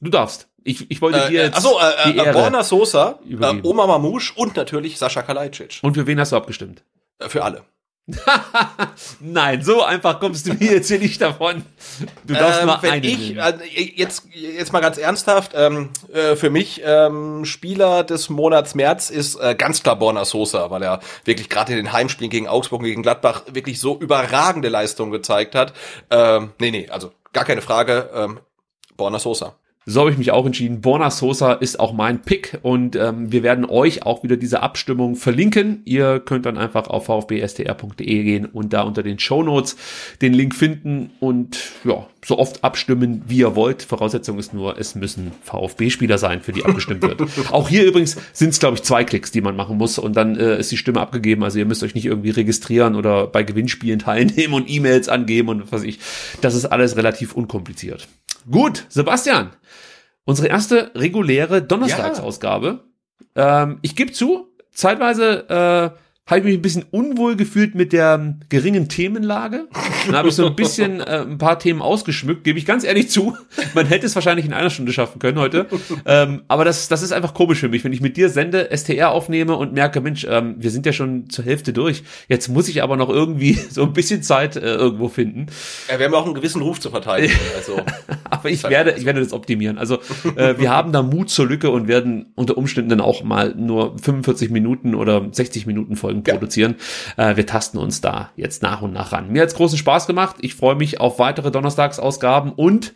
Du 0.00 0.10
darfst. 0.10 0.48
Ich, 0.62 0.90
ich 0.90 1.00
wollte 1.00 1.28
dir 1.30 1.40
Äh, 1.40 1.44
jetzt 1.46 1.56
achso, 1.56 1.78
äh, 1.78 2.10
äh, 2.10 2.16
Ehre. 2.16 2.32
Borna 2.32 2.62
Sosa, 2.64 3.20
äh. 3.28 3.60
Oma 3.62 3.86
Mamouche 3.86 4.32
und 4.36 4.56
natürlich 4.56 4.98
Sascha 4.98 5.22
Kalajdzic. 5.22 5.78
Und 5.82 5.94
für 5.94 6.06
wen 6.06 6.20
hast 6.20 6.32
du 6.32 6.36
abgestimmt? 6.36 6.84
Äh, 7.18 7.28
Für 7.28 7.44
alle. 7.44 7.64
Nein, 9.20 9.62
so 9.62 9.82
einfach 9.82 10.20
kommst 10.20 10.46
du 10.46 10.54
mir 10.54 10.72
jetzt 10.72 10.88
hier 10.88 10.98
nicht 10.98 11.20
davon. 11.20 11.64
Du 12.26 12.34
darfst 12.34 12.60
Ähm, 12.60 12.66
mal 12.66 12.78
wenn 12.82 13.04
ich, 13.04 13.30
nehmen. 13.30 13.38
äh, 13.38 13.82
jetzt, 13.96 14.24
jetzt 14.32 14.72
mal 14.72 14.80
ganz 14.80 14.98
ernsthaft, 14.98 15.52
ähm, 15.54 15.90
äh, 16.12 16.36
für 16.36 16.50
mich 16.50 16.80
ähm, 16.84 17.44
Spieler 17.44 18.04
des 18.04 18.28
Monats 18.28 18.74
März 18.74 19.10
ist 19.10 19.36
äh, 19.36 19.54
ganz 19.54 19.82
klar 19.82 19.96
Borna 19.96 20.24
Sosa, 20.24 20.70
weil 20.70 20.82
er 20.82 21.00
wirklich 21.24 21.48
gerade 21.48 21.72
in 21.72 21.78
den 21.78 21.92
Heimspielen 21.92 22.30
gegen 22.30 22.48
Augsburg 22.48 22.80
und 22.80 22.86
gegen 22.86 23.02
Gladbach 23.02 23.42
wirklich 23.52 23.80
so 23.80 23.98
überragende 23.98 24.68
Leistungen 24.68 25.10
gezeigt 25.12 25.54
hat. 25.54 25.72
Ähm, 26.10 26.52
nee, 26.58 26.70
nee, 26.70 26.88
also 26.88 27.12
gar 27.32 27.44
keine 27.44 27.62
Frage, 27.62 28.10
ähm, 28.14 28.40
Borna 28.96 29.18
Sosa. 29.18 29.54
So 29.90 30.02
habe 30.02 30.12
ich 30.12 30.18
mich 30.18 30.30
auch 30.30 30.46
entschieden. 30.46 30.80
Borna 30.80 31.10
Sosa 31.10 31.52
ist 31.52 31.80
auch 31.80 31.92
mein 31.92 32.22
Pick 32.22 32.58
und 32.62 32.94
ähm, 32.94 33.32
wir 33.32 33.42
werden 33.42 33.64
euch 33.64 34.04
auch 34.04 34.22
wieder 34.22 34.36
diese 34.36 34.62
Abstimmung 34.62 35.16
verlinken. 35.16 35.82
Ihr 35.84 36.20
könnt 36.20 36.46
dann 36.46 36.58
einfach 36.58 36.86
auf 36.86 37.06
vfbstr.de 37.06 38.22
gehen 38.22 38.46
und 38.46 38.72
da 38.72 38.82
unter 38.82 39.02
den 39.02 39.18
Show 39.18 39.42
Notes 39.42 39.76
den 40.22 40.32
Link 40.32 40.54
finden 40.54 41.10
und 41.18 41.58
ja, 41.82 42.06
so 42.24 42.38
oft 42.38 42.62
abstimmen, 42.62 43.22
wie 43.26 43.38
ihr 43.38 43.56
wollt. 43.56 43.82
Voraussetzung 43.82 44.38
ist 44.38 44.54
nur, 44.54 44.78
es 44.78 44.94
müssen 44.94 45.32
VfB-Spieler 45.42 46.18
sein, 46.18 46.40
für 46.40 46.52
die 46.52 46.64
abgestimmt 46.64 47.02
wird. 47.02 47.20
auch 47.50 47.68
hier 47.68 47.84
übrigens 47.84 48.16
sind 48.32 48.50
es, 48.50 48.60
glaube 48.60 48.76
ich, 48.76 48.84
zwei 48.84 49.02
Klicks, 49.02 49.32
die 49.32 49.40
man 49.40 49.56
machen 49.56 49.76
muss 49.76 49.98
und 49.98 50.16
dann 50.16 50.36
äh, 50.36 50.60
ist 50.60 50.70
die 50.70 50.76
Stimme 50.76 51.00
abgegeben. 51.00 51.42
Also 51.42 51.58
ihr 51.58 51.66
müsst 51.66 51.82
euch 51.82 51.96
nicht 51.96 52.06
irgendwie 52.06 52.30
registrieren 52.30 52.94
oder 52.94 53.26
bei 53.26 53.42
Gewinnspielen 53.42 53.98
teilnehmen 53.98 54.54
und 54.54 54.70
E-Mails 54.70 55.08
angeben 55.08 55.48
und 55.48 55.62
was 55.62 55.80
weiß 55.80 55.82
ich. 55.82 55.98
Das 56.42 56.54
ist 56.54 56.66
alles 56.66 56.96
relativ 56.96 57.34
unkompliziert. 57.34 58.06
Gut, 58.48 58.86
Sebastian, 58.88 59.50
unsere 60.24 60.48
erste 60.48 60.92
reguläre 60.94 61.62
Donnerstagsausgabe. 61.62 62.84
Ja. 63.36 63.62
Ähm, 63.62 63.78
ich 63.82 63.96
gebe 63.96 64.12
zu, 64.12 64.48
zeitweise 64.70 65.48
äh, 65.96 65.98
habe 66.30 66.40
ich 66.40 66.44
mich 66.44 66.54
ein 66.54 66.62
bisschen 66.62 66.84
unwohl 66.92 67.34
gefühlt 67.34 67.74
mit 67.74 67.92
der 67.92 68.36
geringen 68.48 68.88
Themenlage. 68.88 69.66
Dann 70.06 70.16
habe 70.16 70.28
ich 70.28 70.34
so 70.36 70.46
ein 70.46 70.54
bisschen 70.54 71.00
äh, 71.00 71.22
ein 71.22 71.38
paar 71.38 71.58
Themen 71.58 71.82
ausgeschmückt, 71.82 72.44
gebe 72.44 72.56
ich 72.56 72.64
ganz 72.64 72.84
ehrlich 72.84 73.10
zu. 73.10 73.36
Man 73.74 73.86
hätte 73.86 74.06
es 74.06 74.14
wahrscheinlich 74.14 74.46
in 74.46 74.52
einer 74.52 74.70
Stunde 74.70 74.92
schaffen 74.92 75.18
können 75.18 75.38
heute. 75.38 75.66
Ähm, 76.06 76.42
aber 76.46 76.64
das, 76.64 76.86
das 76.86 77.02
ist 77.02 77.12
einfach 77.12 77.34
komisch 77.34 77.58
für 77.58 77.68
mich, 77.68 77.82
wenn 77.82 77.92
ich 77.92 78.00
mit 78.00 78.16
dir 78.16 78.28
sende, 78.28 78.70
STR 78.74 79.10
aufnehme 79.10 79.56
und 79.56 79.72
merke, 79.72 80.00
Mensch, 80.00 80.24
ähm, 80.28 80.54
wir 80.58 80.70
sind 80.70 80.86
ja 80.86 80.92
schon 80.92 81.28
zur 81.30 81.44
Hälfte 81.44 81.72
durch. 81.72 82.04
Jetzt 82.28 82.48
muss 82.48 82.68
ich 82.68 82.82
aber 82.84 82.96
noch 82.96 83.08
irgendwie 83.08 83.54
so 83.70 83.82
ein 83.82 83.92
bisschen 83.92 84.22
Zeit 84.22 84.54
äh, 84.54 84.60
irgendwo 84.60 85.08
finden. 85.08 85.46
Ja, 85.90 85.98
wir 85.98 86.06
haben 86.06 86.14
auch 86.14 86.26
einen 86.26 86.34
gewissen 86.34 86.62
Ruf 86.62 86.80
zu 86.80 86.90
verteidigen. 86.90 87.34
Also. 87.56 87.82
aber 88.30 88.48
ich 88.48 88.62
werde, 88.62 88.94
ich 88.96 89.04
werde 89.04 89.20
das 89.20 89.32
optimieren. 89.32 89.76
Also 89.76 89.98
äh, 90.36 90.54
wir 90.56 90.70
haben 90.70 90.92
da 90.92 91.02
Mut 91.02 91.30
zur 91.30 91.46
Lücke 91.46 91.70
und 91.70 91.88
werden 91.88 92.26
unter 92.36 92.56
Umständen 92.56 92.88
dann 92.88 93.00
auch 93.00 93.22
mal 93.22 93.54
nur 93.54 93.98
45 93.98 94.50
Minuten 94.50 94.94
oder 94.94 95.28
60 95.30 95.66
Minuten 95.66 95.96
Folgen 95.96 96.19
Folgen 96.20 96.38
produzieren. 96.38 96.76
Äh, 97.16 97.36
wir 97.36 97.46
tasten 97.46 97.78
uns 97.78 98.00
da 98.00 98.30
jetzt 98.36 98.62
nach 98.62 98.82
und 98.82 98.92
nach 98.92 99.12
ran. 99.12 99.30
Mir 99.30 99.42
hat's 99.42 99.54
großen 99.54 99.78
Spaß 99.78 100.06
gemacht. 100.06 100.36
Ich 100.40 100.54
freue 100.54 100.74
mich 100.74 101.00
auf 101.00 101.18
weitere 101.18 101.50
Donnerstagsausgaben 101.50 102.52
und 102.52 102.92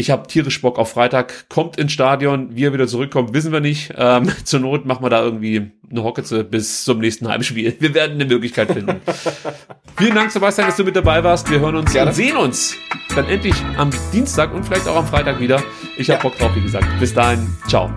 ich 0.00 0.12
habe 0.12 0.28
tierisch 0.28 0.60
Bock 0.62 0.78
auf 0.78 0.92
Freitag. 0.92 1.48
Kommt 1.48 1.76
ins 1.76 1.90
Stadion. 1.90 2.54
Wie 2.54 2.64
er 2.64 2.72
wieder 2.72 2.86
zurückkommt, 2.86 3.34
wissen 3.34 3.50
wir 3.50 3.58
nicht. 3.58 3.92
Ähm, 3.96 4.30
zur 4.44 4.60
Not 4.60 4.86
machen 4.86 5.04
wir 5.04 5.10
da 5.10 5.22
irgendwie 5.22 5.72
eine 5.90 6.04
Hocketze 6.04 6.44
bis 6.44 6.84
zum 6.84 7.00
nächsten 7.00 7.26
Heimspiel. 7.26 7.74
Wir 7.80 7.94
werden 7.94 8.12
eine 8.12 8.26
Möglichkeit 8.26 8.70
finden. 8.70 9.00
Vielen 9.96 10.14
Dank, 10.14 10.30
Sebastian, 10.30 10.68
dass 10.68 10.76
du 10.76 10.84
mit 10.84 10.94
dabei 10.94 11.24
warst. 11.24 11.50
Wir 11.50 11.58
hören 11.58 11.74
uns 11.74 11.92
Gerne. 11.92 12.10
und 12.10 12.14
sehen 12.14 12.36
uns 12.36 12.76
dann 13.16 13.26
endlich 13.26 13.56
am 13.76 13.90
Dienstag 14.12 14.54
und 14.54 14.64
vielleicht 14.64 14.86
auch 14.86 14.96
am 14.96 15.06
Freitag 15.06 15.40
wieder. 15.40 15.60
Ich 15.96 16.08
habe 16.10 16.18
ja. 16.18 16.22
Bock 16.22 16.38
drauf, 16.38 16.54
wie 16.54 16.60
gesagt. 16.60 16.86
Bis 17.00 17.12
dahin. 17.12 17.48
Ciao. 17.66 17.90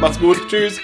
Macht's 0.00 0.20
gut. 0.20 0.36
Tschüss. 0.48 0.78